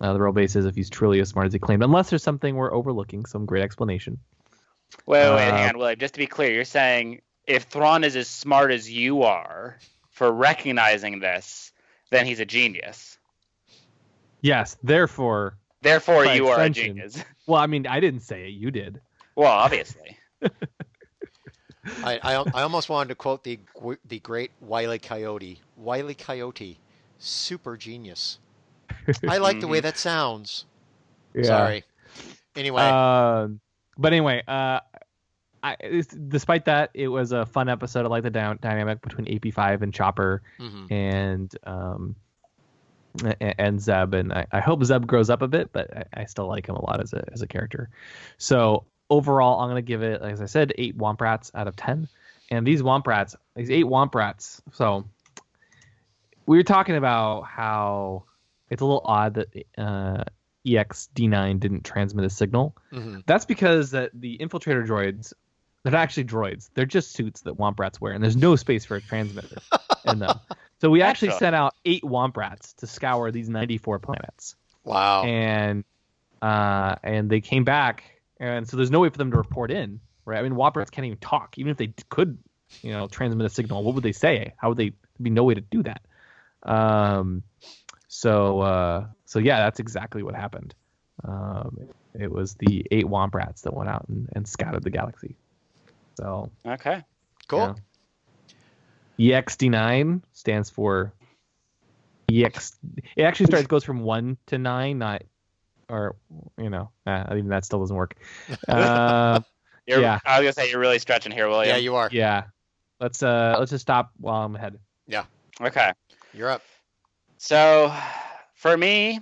uh, 0.00 0.12
the 0.14 0.20
real 0.20 0.32
base 0.32 0.56
is 0.56 0.64
if 0.64 0.74
he's 0.74 0.88
truly 0.88 1.20
as 1.20 1.28
smart 1.28 1.46
as 1.46 1.52
he 1.52 1.58
claimed, 1.58 1.82
unless 1.82 2.08
there's 2.08 2.22
something 2.22 2.56
we're 2.56 2.72
overlooking, 2.72 3.26
some 3.26 3.44
great 3.44 3.62
explanation. 3.62 4.18
Wait, 5.06 5.20
wait, 5.22 5.34
wait, 5.34 5.48
Uh, 5.48 5.56
hang 5.56 5.68
on, 5.68 5.78
William. 5.78 5.98
Just 5.98 6.14
to 6.14 6.18
be 6.18 6.26
clear, 6.26 6.50
you're 6.52 6.64
saying 6.64 7.20
if 7.46 7.64
Thrawn 7.64 8.02
is 8.02 8.16
as 8.16 8.28
smart 8.28 8.70
as 8.72 8.90
you 8.90 9.22
are 9.22 9.78
for 10.10 10.32
recognizing 10.32 11.20
this, 11.20 11.72
then 12.10 12.26
he's 12.26 12.40
a 12.40 12.44
genius. 12.44 13.18
Yes, 14.40 14.76
therefore. 14.82 15.58
Therefore, 15.82 16.24
By 16.24 16.34
you 16.34 16.48
are 16.48 16.60
a 16.60 16.70
genius. 16.70 17.22
Well, 17.46 17.60
I 17.60 17.66
mean, 17.66 17.86
I 17.86 17.98
didn't 18.00 18.20
say 18.20 18.44
it. 18.44 18.50
You 18.50 18.70
did. 18.70 19.00
well, 19.34 19.50
obviously. 19.50 20.16
I, 22.04 22.20
I, 22.22 22.34
I 22.54 22.62
almost 22.62 22.88
wanted 22.88 23.08
to 23.08 23.14
quote 23.14 23.42
the 23.42 23.58
the 24.06 24.20
great 24.20 24.50
Wile 24.60 24.92
E. 24.94 24.98
Coyote. 24.98 25.58
Wile 25.76 26.10
E. 26.10 26.14
Coyote, 26.14 26.78
super 27.18 27.76
genius. 27.76 28.38
I 29.26 29.38
like 29.38 29.60
the 29.60 29.66
way 29.66 29.80
that 29.80 29.96
sounds. 29.98 30.66
Sorry. 31.42 31.82
Anyway, 32.54 32.82
Um, 32.82 33.60
but 33.96 34.12
anyway, 34.12 34.42
uh, 34.46 34.80
I, 35.62 35.76
despite 36.28 36.64
that, 36.66 36.90
it 36.94 37.08
was 37.08 37.32
a 37.32 37.46
fun 37.46 37.68
episode. 37.68 38.04
I 38.04 38.08
like 38.08 38.22
the 38.24 38.30
dy- 38.30 38.58
dynamic 38.60 39.00
between 39.02 39.26
AP5 39.26 39.82
and 39.82 39.92
Chopper 39.94 40.42
Mhm. 40.60 40.90
and 40.92 41.54
um 41.64 42.14
a- 42.14 42.29
and 43.40 43.80
Zeb, 43.80 44.14
and 44.14 44.32
I, 44.32 44.46
I 44.52 44.60
hope 44.60 44.84
Zeb 44.84 45.06
grows 45.06 45.30
up 45.30 45.42
a 45.42 45.48
bit, 45.48 45.72
but 45.72 45.96
I, 45.96 46.04
I 46.22 46.24
still 46.26 46.46
like 46.46 46.66
him 46.68 46.76
a 46.76 46.84
lot 46.84 47.00
as 47.00 47.12
a 47.12 47.24
as 47.32 47.42
a 47.42 47.46
character. 47.46 47.90
So 48.38 48.84
overall, 49.08 49.60
I'm 49.60 49.68
gonna 49.68 49.82
give 49.82 50.02
it, 50.02 50.22
as 50.22 50.40
I 50.40 50.46
said, 50.46 50.72
eight 50.78 50.96
Womp 50.96 51.20
Rats 51.20 51.50
out 51.54 51.68
of 51.68 51.76
ten. 51.76 52.08
And 52.50 52.66
these 52.66 52.82
Womp 52.82 53.06
Rats, 53.06 53.36
these 53.54 53.70
eight 53.70 53.84
Womp 53.84 54.14
Rats. 54.14 54.60
So 54.72 55.04
we 56.46 56.56
were 56.56 56.64
talking 56.64 56.96
about 56.96 57.42
how 57.42 58.24
it's 58.70 58.82
a 58.82 58.84
little 58.84 59.02
odd 59.04 59.34
that 59.34 59.48
uh, 59.78 60.24
EXD9 60.66 61.60
didn't 61.60 61.84
transmit 61.84 62.24
a 62.24 62.30
signal. 62.30 62.76
Mhm. 62.92 63.22
That's 63.26 63.44
because 63.44 63.92
that 63.92 64.10
the 64.14 64.38
infiltrator 64.38 64.86
droids, 64.86 65.32
they're 65.82 65.92
not 65.92 66.00
actually 66.00 66.24
droids. 66.24 66.68
They're 66.74 66.84
just 66.86 67.12
suits 67.12 67.40
that 67.42 67.56
Womp 67.56 67.78
Rats 67.78 68.00
wear, 68.00 68.12
and 68.12 68.22
there's 68.22 68.36
no 68.36 68.56
space 68.56 68.84
for 68.84 68.96
a 68.96 69.00
transmitter 69.00 69.56
in 70.04 70.18
them. 70.18 70.38
So 70.80 70.88
we 70.88 71.02
actually 71.02 71.32
sent 71.32 71.54
out 71.54 71.74
eight 71.84 72.02
Womp 72.02 72.38
Rats 72.38 72.72
to 72.78 72.86
scour 72.86 73.30
these 73.30 73.50
94 73.50 73.98
planets, 73.98 74.56
Wow. 74.82 75.24
and 75.24 75.84
uh, 76.40 76.94
and 77.02 77.28
they 77.28 77.42
came 77.42 77.64
back, 77.64 78.02
and 78.38 78.66
so 78.66 78.78
there's 78.78 78.90
no 78.90 79.00
way 79.00 79.10
for 79.10 79.18
them 79.18 79.30
to 79.32 79.36
report 79.36 79.70
in, 79.70 80.00
right? 80.24 80.38
I 80.38 80.42
mean, 80.42 80.54
Womp 80.54 80.76
Rats 80.76 80.88
can't 80.90 81.04
even 81.04 81.18
talk. 81.18 81.58
Even 81.58 81.70
if 81.70 81.76
they 81.76 81.92
could, 82.08 82.38
you 82.80 82.92
know, 82.92 83.08
transmit 83.08 83.44
a 83.44 83.50
signal, 83.50 83.84
what 83.84 83.94
would 83.94 84.02
they 84.02 84.12
say? 84.12 84.54
How 84.56 84.70
would 84.70 84.78
they? 84.78 84.88
There'd 84.88 85.22
be 85.22 85.28
no 85.28 85.44
way 85.44 85.52
to 85.52 85.60
do 85.60 85.82
that. 85.82 86.00
Um, 86.62 87.42
so 88.08 88.60
uh, 88.60 89.06
so 89.26 89.38
yeah, 89.38 89.58
that's 89.58 89.80
exactly 89.80 90.22
what 90.22 90.34
happened. 90.34 90.74
Um, 91.22 91.78
it 92.18 92.32
was 92.32 92.54
the 92.54 92.86
eight 92.90 93.04
Womp 93.04 93.34
Rats 93.34 93.60
that 93.62 93.74
went 93.74 93.90
out 93.90 94.06
and, 94.08 94.30
and 94.34 94.48
scouted 94.48 94.82
the 94.82 94.88
galaxy. 94.90 95.36
So 96.16 96.50
Okay. 96.66 97.02
cool. 97.48 97.78
yeah. 99.18 99.40
EXD9 99.40 100.22
stands 100.32 100.70
for 100.70 101.12
EX. 102.30 102.76
It 103.16 103.22
actually 103.22 103.46
starts 103.46 103.66
goes 103.66 103.84
from 103.84 104.00
one 104.00 104.38
to 104.46 104.58
nine, 104.58 104.98
not 104.98 105.22
or 105.88 106.16
you 106.56 106.70
know, 106.70 106.90
uh, 107.06 107.24
even 107.30 107.48
that 107.48 107.64
still 107.64 107.80
doesn't 107.80 107.96
work. 107.96 108.14
Uh, 108.68 109.40
You're, 109.86 110.00
Yeah. 110.00 110.20
I 110.24 110.38
was 110.38 110.44
gonna 110.44 110.52
say 110.52 110.70
you're 110.70 110.78
really 110.78 110.98
stretching 111.00 111.32
here, 111.32 111.48
William. 111.48 111.70
Yeah, 111.70 111.76
you 111.76 111.96
are. 111.96 112.08
yeah, 112.12 112.44
let's 113.00 113.22
uh 113.22 113.56
let's 113.58 113.70
just 113.70 113.82
stop 113.82 114.12
while 114.18 114.44
I'm 114.44 114.54
ahead. 114.54 114.78
Yeah. 115.06 115.24
Okay. 115.60 115.92
You're 116.32 116.50
up. 116.50 116.62
So 117.38 117.92
for 118.54 118.76
me, 118.76 119.20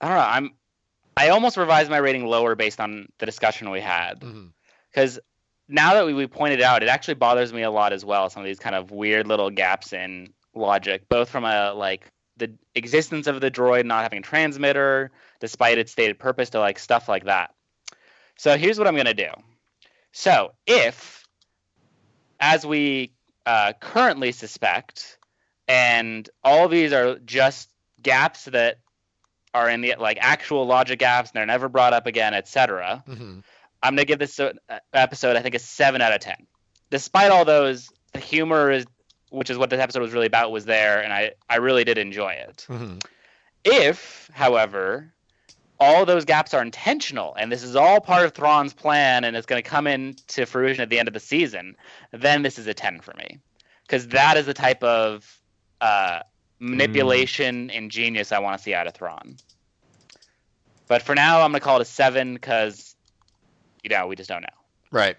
I 0.00 0.08
don't 0.08 0.16
know. 0.16 0.22
I'm 0.22 0.54
I 1.16 1.28
almost 1.30 1.56
revised 1.56 1.90
my 1.90 1.98
rating 1.98 2.24
lower 2.26 2.54
based 2.54 2.80
on 2.80 3.08
the 3.18 3.26
discussion 3.26 3.70
we 3.70 3.80
had 3.80 4.20
Mhm. 4.20 4.52
Because 4.90 5.18
now 5.68 5.94
that 5.94 6.06
we, 6.06 6.14
we 6.14 6.26
pointed 6.26 6.62
out, 6.62 6.82
it 6.82 6.88
actually 6.88 7.14
bothers 7.14 7.52
me 7.52 7.62
a 7.62 7.70
lot 7.70 7.92
as 7.92 8.04
well. 8.04 8.30
Some 8.30 8.42
of 8.42 8.46
these 8.46 8.58
kind 8.58 8.74
of 8.74 8.90
weird 8.90 9.26
little 9.26 9.50
gaps 9.50 9.92
in 9.92 10.32
logic, 10.54 11.08
both 11.08 11.28
from 11.28 11.44
a 11.44 11.72
like 11.72 12.06
the 12.36 12.52
existence 12.74 13.26
of 13.26 13.40
the 13.40 13.50
droid 13.50 13.84
not 13.84 14.02
having 14.02 14.20
a 14.20 14.22
transmitter, 14.22 15.10
despite 15.40 15.78
its 15.78 15.92
stated 15.92 16.18
purpose, 16.18 16.50
to 16.50 16.60
like 16.60 16.78
stuff 16.78 17.08
like 17.08 17.24
that. 17.24 17.54
So 18.36 18.56
here's 18.56 18.78
what 18.78 18.86
I'm 18.86 18.96
gonna 18.96 19.14
do. 19.14 19.30
So 20.12 20.52
if, 20.66 21.26
as 22.40 22.64
we 22.64 23.12
uh, 23.44 23.72
currently 23.80 24.32
suspect, 24.32 25.18
and 25.66 26.28
all 26.42 26.68
these 26.68 26.92
are 26.92 27.18
just 27.18 27.68
gaps 28.02 28.44
that 28.46 28.78
are 29.54 29.68
in 29.68 29.80
the 29.80 29.96
like 29.98 30.18
actual 30.20 30.66
logic 30.66 30.98
gaps 30.98 31.30
and 31.30 31.36
they're 31.38 31.46
never 31.46 31.68
brought 31.68 31.92
up 31.92 32.06
again, 32.06 32.34
etc. 32.34 33.02
Mhm. 33.08 33.42
I'm 33.82 33.94
gonna 33.94 34.04
give 34.04 34.18
this 34.18 34.40
episode 34.92 35.36
I 35.36 35.42
think 35.42 35.54
a 35.54 35.58
seven 35.58 36.00
out 36.00 36.12
of 36.12 36.20
ten. 36.20 36.46
Despite 36.90 37.30
all 37.30 37.44
those, 37.44 37.90
the 38.12 38.18
humor 38.20 38.70
is, 38.70 38.86
which 39.30 39.50
is 39.50 39.58
what 39.58 39.70
this 39.70 39.80
episode 39.80 40.00
was 40.00 40.12
really 40.12 40.26
about, 40.26 40.50
was 40.52 40.64
there, 40.64 41.02
and 41.02 41.12
I 41.12 41.32
I 41.48 41.56
really 41.56 41.84
did 41.84 41.98
enjoy 41.98 42.32
it. 42.32 42.66
Mhm. 42.68 43.02
If, 43.64 44.30
however, 44.32 45.12
all 45.80 46.04
those 46.04 46.24
gaps 46.24 46.54
are 46.54 46.62
intentional 46.62 47.34
and 47.36 47.52
this 47.52 47.62
is 47.62 47.76
all 47.76 48.00
part 48.00 48.24
of 48.24 48.32
Thrawn's 48.32 48.72
plan 48.72 49.24
and 49.24 49.36
it's 49.36 49.46
going 49.46 49.62
to 49.62 49.68
come 49.68 49.86
into 49.86 50.44
fruition 50.46 50.82
at 50.82 50.88
the 50.90 50.98
end 50.98 51.06
of 51.06 51.14
the 51.14 51.20
season, 51.20 51.76
then 52.10 52.42
this 52.42 52.58
is 52.58 52.66
a 52.66 52.74
10 52.74 53.00
for 53.00 53.14
me. 53.14 53.38
Because 53.82 54.08
that 54.08 54.36
is 54.36 54.46
the 54.46 54.54
type 54.54 54.82
of 54.82 55.40
uh, 55.80 56.20
manipulation 56.58 57.70
and 57.70 57.90
genius 57.90 58.32
I 58.32 58.38
want 58.40 58.58
to 58.58 58.62
see 58.62 58.74
out 58.74 58.86
of 58.86 58.94
Thrawn. 58.94 59.36
But 60.88 61.02
for 61.02 61.14
now, 61.14 61.42
I'm 61.42 61.50
going 61.52 61.60
to 61.60 61.64
call 61.64 61.76
it 61.76 61.82
a 61.82 61.84
7 61.84 62.34
because, 62.34 62.96
you 63.90 63.96
know, 63.96 64.06
we 64.06 64.16
just 64.16 64.28
don't 64.28 64.42
know. 64.42 64.48
Right. 64.90 65.16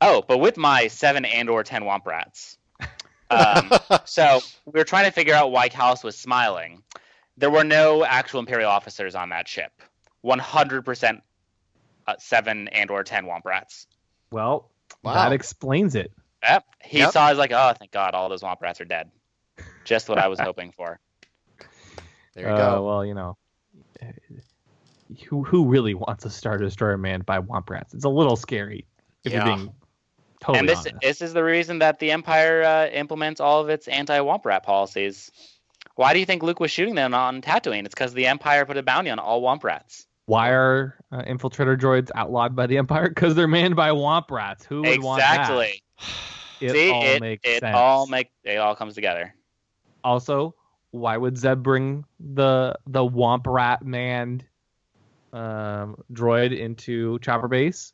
Oh, 0.00 0.22
but 0.26 0.38
with 0.38 0.56
my 0.56 0.88
7 0.88 1.24
and 1.24 1.48
or 1.48 1.62
10 1.62 1.82
Womp 1.84 2.06
Rats. 2.06 2.58
Um, 3.30 3.70
So 4.06 4.40
we 4.66 4.78
were 4.78 4.84
trying 4.84 5.06
to 5.06 5.10
figure 5.10 5.34
out 5.34 5.50
why 5.50 5.68
Kallus 5.70 6.04
was 6.04 6.16
smiling. 6.16 6.82
There 7.38 7.48
were 7.50 7.64
no 7.64 8.04
actual 8.04 8.40
Imperial 8.40 8.70
officers 8.70 9.14
on 9.14 9.30
that 9.30 9.48
ship. 9.48 9.72
100% 10.24 11.20
uh, 12.06 12.14
seven 12.18 12.68
and 12.68 12.90
or 12.90 13.02
ten 13.02 13.24
Womp 13.24 13.44
Rats. 13.46 13.86
Well, 14.30 14.70
Wow. 15.02 15.14
that 15.14 15.32
explains 15.32 15.94
it. 15.94 16.12
Yep. 16.42 16.64
He 16.82 16.98
Yep. 16.98 17.12
saw. 17.12 17.28
He's 17.28 17.38
like, 17.38 17.52
oh, 17.52 17.72
thank 17.78 17.92
God, 17.92 18.14
all 18.14 18.28
those 18.28 18.42
Womp 18.42 18.60
Rats 18.60 18.80
are 18.80 18.84
dead. 18.84 19.10
Just 19.84 20.08
what 20.10 20.18
I 20.18 20.28
was 20.28 20.38
hoping 20.48 20.70
for. 20.72 21.00
There 22.34 22.46
you 22.46 22.52
Uh, 22.52 22.56
go. 22.56 22.86
Well, 22.86 23.04
you 23.06 23.14
know, 23.14 23.36
who 25.28 25.44
who 25.44 25.66
really 25.66 25.94
wants 25.94 26.24
a 26.24 26.30
Star 26.30 26.58
Destroyer 26.58 26.98
manned 26.98 27.26
by 27.26 27.38
Womp 27.40 27.68
Rats? 27.70 27.94
It's 27.94 28.04
a 28.04 28.08
little 28.08 28.36
scary 28.36 28.86
if 29.24 29.32
Yeah. 29.32 29.46
you're 29.46 29.56
being 29.56 29.74
totally 30.40 30.58
and 30.60 30.68
this 30.68 30.78
honest. 30.80 30.96
this 31.00 31.22
is 31.22 31.32
the 31.32 31.44
reason 31.44 31.78
that 31.80 31.98
the 31.98 32.10
Empire 32.10 32.62
uh, 32.62 32.86
implements 32.88 33.40
all 33.40 33.60
of 33.60 33.68
its 33.68 33.88
anti-Womp 33.88 34.44
Rat 34.44 34.62
policies. 34.62 35.30
Why 35.96 36.12
do 36.12 36.18
you 36.18 36.26
think 36.26 36.42
Luke 36.42 36.60
was 36.60 36.70
shooting 36.70 36.94
them 36.96 37.14
on 37.14 37.40
Tatooine? 37.40 37.84
It's 37.84 37.94
because 37.94 38.14
the 38.14 38.26
Empire 38.26 38.64
put 38.64 38.76
a 38.76 38.82
bounty 38.82 39.10
on 39.10 39.18
all 39.18 39.42
Womp 39.42 39.62
Rats. 39.62 40.06
Why 40.26 40.50
are 40.50 40.98
uh, 41.12 41.22
infiltrator 41.22 41.78
droids 41.78 42.10
outlawed 42.14 42.56
by 42.56 42.66
the 42.66 42.78
Empire? 42.78 43.08
Because 43.08 43.34
they're 43.34 43.46
manned 43.46 43.76
by 43.76 43.90
Womp 43.90 44.30
Rats. 44.30 44.64
Who 44.64 44.82
would 44.82 45.02
want 45.02 45.20
that? 45.20 45.40
Exactly. 45.40 45.82
It 46.60 46.72
See, 46.72 46.90
all 46.90 47.02
it, 47.04 47.20
makes 47.20 47.46
it 47.46 47.60
sense. 47.60 47.76
all 47.76 48.06
make 48.06 48.30
it 48.44 48.56
all 48.56 48.74
comes 48.74 48.94
together. 48.94 49.34
Also, 50.02 50.54
why 50.92 51.16
would 51.16 51.36
Zeb 51.36 51.62
bring 51.62 52.04
the 52.18 52.74
the 52.86 53.00
Womp 53.04 53.42
Rat 53.46 53.84
manned 53.84 54.44
um, 55.34 55.96
droid 56.12 56.56
into 56.58 57.18
Chopper 57.20 57.48
Base? 57.48 57.92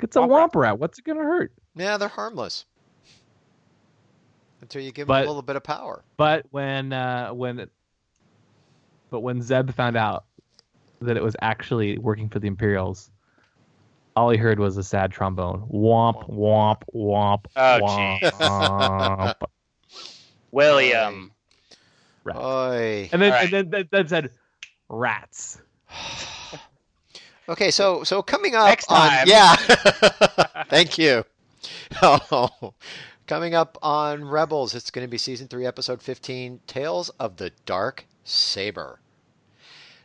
It's 0.00 0.16
a 0.16 0.20
Womp 0.20 0.28
Womp, 0.30 0.54
Rat. 0.54 0.70
rat. 0.72 0.78
What's 0.78 0.98
it 0.98 1.04
gonna 1.04 1.22
hurt? 1.22 1.52
Yeah, 1.74 1.96
they're 1.96 2.08
harmless 2.08 2.66
until 4.60 4.82
you 4.82 4.92
give 4.92 5.06
But- 5.08 5.20
them 5.20 5.26
a 5.26 5.30
little 5.30 5.42
bit 5.42 5.56
of 5.56 5.62
power. 5.62 6.04
But 6.16 6.46
when 6.50 6.92
uh, 6.92 7.30
when 7.30 7.68
but 9.10 9.20
when 9.20 9.40
Zeb 9.42 9.70
found 9.72 9.96
out 9.96 10.24
that 11.00 11.16
it 11.16 11.22
was 11.22 11.34
actually 11.42 11.98
working 11.98 12.28
for 12.28 12.38
the 12.38 12.46
Imperials, 12.48 13.10
all 14.16 14.30
he 14.30 14.36
heard 14.38 14.58
was 14.58 14.76
a 14.76 14.82
sad 14.82 15.12
trombone. 15.12 15.68
Womp 15.72 16.28
womp 16.30 16.82
womp 16.94 17.44
Oh, 17.56 17.78
womp. 17.82 19.34
William. 20.50 21.32
Rat. 22.24 22.36
Oy. 22.36 23.08
and 23.12 23.20
then 23.22 23.32
All 23.32 23.38
and 23.38 23.50
then 23.52 23.70
that, 23.70 23.90
that 23.90 24.08
said 24.08 24.30
rats. 24.88 25.60
Okay, 27.52 27.70
so 27.70 28.02
so 28.02 28.22
coming 28.22 28.54
up 28.54 28.66
Next 28.66 28.90
on 28.90 29.10
time. 29.10 29.26
yeah, 29.26 29.54
thank 30.70 30.96
you. 30.96 31.22
Oh, 32.00 32.72
coming 33.26 33.54
up 33.54 33.76
on 33.82 34.24
Rebels, 34.24 34.74
it's 34.74 34.90
going 34.90 35.06
to 35.06 35.10
be 35.10 35.18
season 35.18 35.48
three, 35.48 35.66
episode 35.66 36.00
fifteen, 36.00 36.60
Tales 36.66 37.10
of 37.20 37.36
the 37.36 37.50
Dark 37.66 38.06
Saber. 38.24 39.00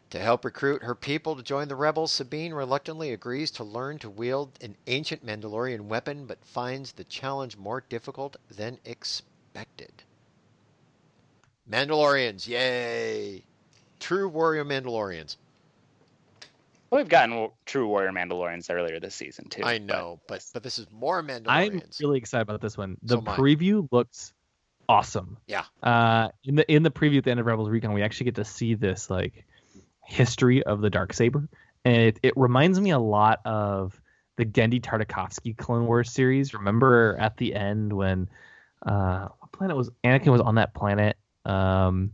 To 0.10 0.19
help 0.19 0.44
recruit 0.44 0.84
her 0.84 0.94
people 0.94 1.38
to 1.38 1.41
join 1.41 1.69
the 1.69 1.76
rebels, 1.78 2.11
Sabine 2.11 2.53
reluctantly 2.53 3.14
agrees 3.14 3.49
to 3.52 3.64
learn 3.64 3.98
to 3.99 4.10
wield 4.10 4.60
an 4.61 4.76
ancient 4.88 5.26
Mandalorian 5.26 5.84
weapon, 5.84 6.26
but 6.26 6.44
finds 6.44 6.91
the 6.91 7.06
challenge 7.06 7.56
more 7.56 7.80
difficult 7.80 8.36
than 8.49 8.78
expected. 8.84 10.03
Mandalorians, 11.69 12.45
yay! 12.45 13.44
True 14.02 14.28
warrior 14.28 14.65
Mandalorians. 14.65 15.38
Well, 16.89 17.01
we've 17.01 17.09
gotten 17.09 17.49
true 17.65 17.88
warrior 17.88 18.11
Mandalorians 18.11 18.73
earlier 18.73 18.99
this 18.99 19.15
season 19.15 19.49
too. 19.49 19.64
I 19.64 19.77
know, 19.77 20.22
but 20.27 20.43
but 20.53 20.64
this 20.64 20.80
is 20.80 20.88
more 20.91 21.22
Mandalorians. 21.22 21.47
I'm 21.47 21.81
really 22.01 22.18
excited 22.18 22.43
about 22.43 22.61
this 22.61 22.77
one. 22.77 22.97
The 23.03 23.15
So 23.18 23.22
preview 23.22 23.88
looks 23.91 24.34
awesome. 24.88 25.38
Yeah. 25.47 25.65
Uh, 25.84 26.30
in 26.45 26.55
the 26.55 26.72
in 26.72 26.84
the 26.84 26.91
preview 26.91 27.18
at 27.18 27.26
the 27.26 27.31
end 27.31 27.39
of 27.39 27.45
Rebels 27.45 27.69
Recon, 27.69 27.93
we 27.93 28.03
actually 28.03 28.26
get 28.26 28.35
to 28.35 28.45
see 28.45 28.73
this 28.73 29.09
like 29.09 29.45
history 30.05 30.64
of 30.64 30.81
the 30.81 30.89
dark 30.89 31.14
saber, 31.14 31.49
and 31.84 31.95
it, 31.97 32.19
it 32.23 32.34
reminds 32.38 32.80
me 32.80 32.91
a 32.91 32.99
lot 32.99 33.39
of 33.45 33.99
the 34.38 34.45
Genndy 34.45 34.80
Tartakovsky 34.81 35.57
Clone 35.57 35.88
Wars 35.88 36.11
series. 36.11 36.53
Remember 36.53 37.18
at 37.19 37.35
the 37.38 37.53
end 37.55 37.91
when 37.91 38.30
uh, 38.85 39.27
what 39.39 39.51
planet 39.51 39.76
was 39.76 39.89
Anakin 40.05 40.31
was 40.31 40.41
on 40.41 40.55
that 40.55 40.73
planet? 40.73 41.18
Um, 41.43 41.53
and- 41.53 41.53
and 41.53 42.11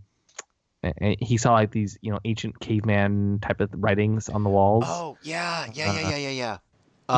he 1.19 1.38
saw 1.38 1.53
like 1.53 1.72
these 1.72 1.97
you 2.01 2.11
know 2.11 2.19
ancient 2.26 2.60
caveman 2.60 3.39
type 3.41 3.61
of 3.61 3.69
writings 3.76 4.30
on 4.30 4.43
the 4.43 4.49
walls. 4.49 4.85
Oh 4.88 5.18
yeah, 5.22 5.68
yeah, 5.73 5.88
yeah, 5.88 6.01
yeah, 6.01 6.18
yeah, 6.18 6.30
yeah. 6.30 6.57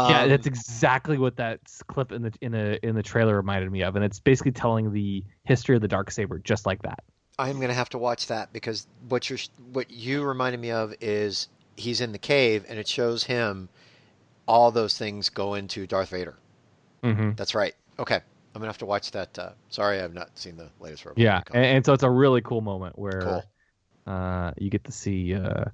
yeah, 0.07 0.27
Um, 0.27 0.27
that's 0.27 0.47
exactly 0.47 1.17
what 1.17 1.37
that 1.37 1.59
clip 1.87 2.11
in 2.11 2.21
the 2.21 2.31
in 2.41 2.53
a 2.53 2.77
in 2.83 2.95
the 2.95 3.03
trailer 3.03 3.35
reminded 3.35 3.71
me 3.71 3.83
of, 3.83 3.95
and 3.95 4.03
it's 4.05 4.19
basically 4.19 4.51
telling 4.51 4.91
the 4.91 5.23
history 5.45 5.75
of 5.75 5.81
the 5.81 5.87
dark 5.87 6.11
saber 6.11 6.39
just 6.39 6.65
like 6.65 6.81
that. 6.83 7.03
I'm 7.37 7.59
gonna 7.59 7.73
have 7.73 7.89
to 7.89 7.97
watch 7.97 8.27
that 8.27 8.53
because 8.53 8.87
what 9.09 9.29
you 9.29 9.37
what 9.73 9.91
you 9.91 10.23
reminded 10.23 10.59
me 10.59 10.71
of 10.71 10.93
is 11.01 11.47
he's 11.75 11.99
in 12.01 12.11
the 12.11 12.17
cave 12.17 12.65
and 12.67 12.79
it 12.79 12.87
shows 12.87 13.25
him. 13.25 13.69
All 14.47 14.71
those 14.71 14.97
things 14.97 15.29
go 15.29 15.55
into 15.55 15.87
Darth 15.87 16.09
Vader. 16.09 16.35
hmm 17.03 17.31
That's 17.35 17.55
right. 17.55 17.73
Okay, 17.99 18.15
I'm 18.15 18.61
gonna 18.61 18.67
have 18.67 18.77
to 18.79 18.85
watch 18.85 19.11
that. 19.11 19.37
Uh, 19.37 19.51
sorry, 19.69 20.01
I've 20.01 20.13
not 20.13 20.37
seen 20.37 20.57
the 20.57 20.69
latest 20.79 21.05
Rebel 21.05 21.21
Yeah, 21.23 21.41
and, 21.53 21.65
and 21.65 21.85
so 21.85 21.93
it's 21.93 22.03
a 22.03 22.09
really 22.09 22.41
cool 22.41 22.61
moment 22.61 22.97
where 22.97 23.21
Cool. 23.23 23.43
Uh, 24.07 24.51
you 24.57 24.69
get 24.69 24.83
to 24.85 24.91
see 24.91 25.33
uh, 25.35 25.65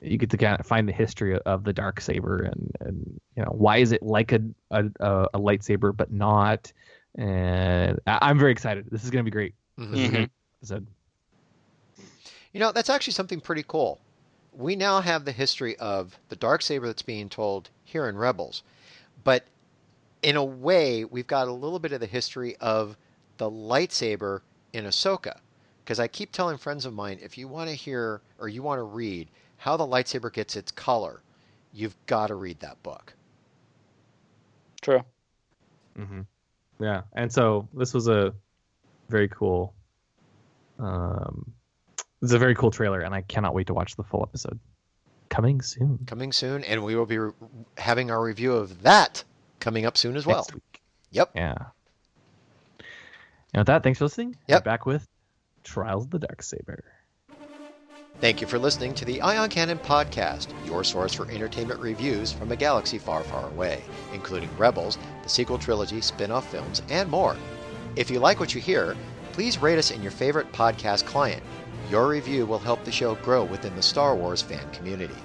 you 0.00 0.18
get 0.18 0.30
to 0.30 0.36
kind 0.36 0.58
of 0.60 0.66
find 0.66 0.88
the 0.88 0.92
history 0.92 1.38
of 1.38 1.64
the 1.64 1.72
dark 1.72 2.00
saber 2.00 2.42
and 2.42 2.70
and 2.80 3.20
you 3.36 3.42
know 3.42 3.50
why 3.50 3.78
is 3.78 3.92
it 3.92 4.02
like 4.02 4.32
a 4.32 4.40
a, 4.70 4.84
a, 5.00 5.28
a 5.34 5.38
lightsaber 5.38 5.96
but 5.96 6.12
not. 6.12 6.72
And 7.18 7.98
I- 8.06 8.18
I'm 8.22 8.38
very 8.38 8.52
excited. 8.52 8.86
This 8.90 9.04
is 9.04 9.10
gonna 9.10 9.24
be 9.24 9.30
great. 9.30 9.54
This 9.78 9.88
is 9.88 9.94
a 9.94 10.08
Mhm. 10.08 10.10
great 10.12 10.30
episode. 10.60 10.86
You 12.52 12.60
know, 12.60 12.72
that's 12.72 12.90
actually 12.90 13.12
something 13.14 13.40
pretty 13.40 13.64
cool. 13.66 14.00
We 14.52 14.76
now 14.76 15.00
have 15.00 15.24
the 15.24 15.32
history 15.32 15.76
of 15.76 16.18
the 16.28 16.36
dark 16.36 16.62
saber 16.62 16.86
that's 16.86 17.02
being 17.02 17.28
told 17.28 17.70
here 17.84 18.08
in 18.08 18.16
Rebels, 18.16 18.62
but 19.24 19.44
in 20.22 20.36
a 20.36 20.44
way, 20.44 21.04
we've 21.04 21.26
got 21.26 21.48
a 21.48 21.52
little 21.52 21.78
bit 21.78 21.92
of 21.92 22.00
the 22.00 22.06
history 22.06 22.56
of 22.56 22.96
the 23.36 23.50
lightsaber 23.50 24.40
in 24.72 24.84
Ahsoka. 24.84 25.38
Because 25.86 26.00
I 26.00 26.08
keep 26.08 26.32
telling 26.32 26.58
friends 26.58 26.84
of 26.84 26.92
mine, 26.92 27.20
if 27.22 27.38
you 27.38 27.46
want 27.46 27.70
to 27.70 27.76
hear 27.76 28.20
or 28.40 28.48
you 28.48 28.60
want 28.60 28.80
to 28.80 28.82
read 28.82 29.28
how 29.56 29.76
the 29.76 29.86
lightsaber 29.86 30.32
gets 30.32 30.56
its 30.56 30.72
color, 30.72 31.22
you've 31.72 31.94
got 32.06 32.26
to 32.26 32.34
read 32.34 32.58
that 32.58 32.82
book. 32.82 33.14
True. 34.82 35.04
Mm-hmm. 35.96 36.22
Yeah, 36.80 37.02
and 37.12 37.32
so 37.32 37.68
this 37.72 37.94
was 37.94 38.08
a 38.08 38.34
very 39.08 39.28
cool. 39.28 39.74
Um, 40.80 41.52
it's 42.20 42.32
a 42.32 42.38
very 42.38 42.56
cool 42.56 42.72
trailer, 42.72 43.02
and 43.02 43.14
I 43.14 43.20
cannot 43.20 43.54
wait 43.54 43.68
to 43.68 43.74
watch 43.74 43.94
the 43.94 44.02
full 44.02 44.24
episode. 44.24 44.58
Coming 45.28 45.62
soon. 45.62 46.00
Coming 46.04 46.32
soon, 46.32 46.64
and 46.64 46.82
we 46.82 46.96
will 46.96 47.06
be 47.06 47.18
re- 47.18 47.32
having 47.78 48.10
our 48.10 48.20
review 48.20 48.54
of 48.54 48.82
that 48.82 49.22
coming 49.60 49.86
up 49.86 49.96
soon 49.96 50.16
as 50.16 50.26
well. 50.26 50.44
week. 50.52 50.82
Yep. 51.12 51.30
Yeah. 51.36 51.54
And 53.54 53.60
with 53.60 53.68
that, 53.68 53.84
thanks 53.84 54.00
for 54.00 54.06
listening. 54.06 54.36
Yep. 54.48 54.62
We're 54.62 54.64
back 54.64 54.84
with 54.84 55.06
Trials 55.66 56.04
of 56.04 56.10
the 56.10 56.20
Dark 56.20 56.42
Saber. 56.42 56.84
Thank 58.20 58.40
you 58.40 58.46
for 58.46 58.58
listening 58.58 58.94
to 58.94 59.04
the 59.04 59.20
Ion 59.20 59.50
Cannon 59.50 59.78
Podcast, 59.78 60.48
your 60.64 60.84
source 60.84 61.12
for 61.12 61.30
entertainment 61.30 61.80
reviews 61.80 62.32
from 62.32 62.50
a 62.50 62.56
galaxy 62.56 62.96
far, 62.96 63.22
far 63.24 63.50
away, 63.50 63.82
including 64.14 64.48
Rebels, 64.56 64.96
the 65.22 65.28
sequel 65.28 65.58
trilogy, 65.58 66.00
spin 66.00 66.30
off 66.30 66.50
films, 66.50 66.80
and 66.88 67.10
more. 67.10 67.36
If 67.96 68.10
you 68.10 68.20
like 68.20 68.40
what 68.40 68.54
you 68.54 68.60
hear, 68.60 68.96
please 69.32 69.58
rate 69.58 69.76
us 69.76 69.90
in 69.90 70.02
your 70.02 70.12
favorite 70.12 70.50
podcast 70.52 71.04
client. 71.04 71.42
Your 71.90 72.08
review 72.08 72.46
will 72.46 72.58
help 72.58 72.82
the 72.84 72.92
show 72.92 73.16
grow 73.16 73.44
within 73.44 73.76
the 73.76 73.82
Star 73.82 74.14
Wars 74.14 74.40
fan 74.40 74.70
community. 74.70 75.18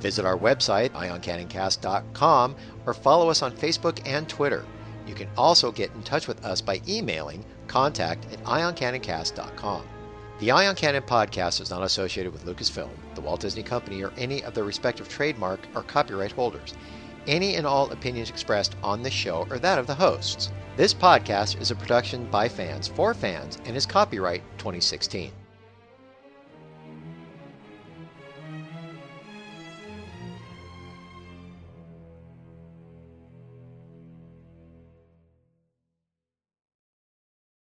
Visit 0.00 0.26
our 0.26 0.36
website, 0.36 0.90
ioncannoncast.com, 0.90 2.56
or 2.84 2.92
follow 2.92 3.30
us 3.30 3.40
on 3.40 3.52
Facebook 3.52 4.00
and 4.04 4.28
Twitter. 4.28 4.64
You 5.06 5.14
can 5.14 5.28
also 5.38 5.72
get 5.72 5.90
in 5.94 6.02
touch 6.02 6.28
with 6.28 6.44
us 6.44 6.60
by 6.60 6.82
emailing 6.86 7.44
contact 7.66 8.32
at 8.32 8.42
ioncannoncast.com. 8.44 9.82
The 10.38 10.50
Ion 10.50 10.76
Cannon 10.76 11.02
podcast 11.02 11.62
is 11.62 11.70
not 11.70 11.82
associated 11.82 12.32
with 12.32 12.44
Lucasfilm, 12.44 12.90
the 13.14 13.22
Walt 13.22 13.40
Disney 13.40 13.62
Company, 13.62 14.02
or 14.02 14.12
any 14.18 14.44
of 14.44 14.52
their 14.52 14.64
respective 14.64 15.08
trademark 15.08 15.66
or 15.74 15.82
copyright 15.82 16.32
holders. 16.32 16.74
Any 17.26 17.56
and 17.56 17.66
all 17.66 17.90
opinions 17.90 18.30
expressed 18.30 18.76
on 18.82 19.02
this 19.02 19.14
show 19.14 19.46
are 19.50 19.58
that 19.58 19.78
of 19.78 19.86
the 19.86 19.94
hosts. 19.94 20.52
This 20.76 20.92
podcast 20.92 21.60
is 21.60 21.70
a 21.70 21.74
production 21.74 22.26
by 22.26 22.48
fans 22.48 22.86
for 22.86 23.14
fans 23.14 23.58
and 23.64 23.76
is 23.76 23.86
copyright 23.86 24.42
2016. 24.58 25.32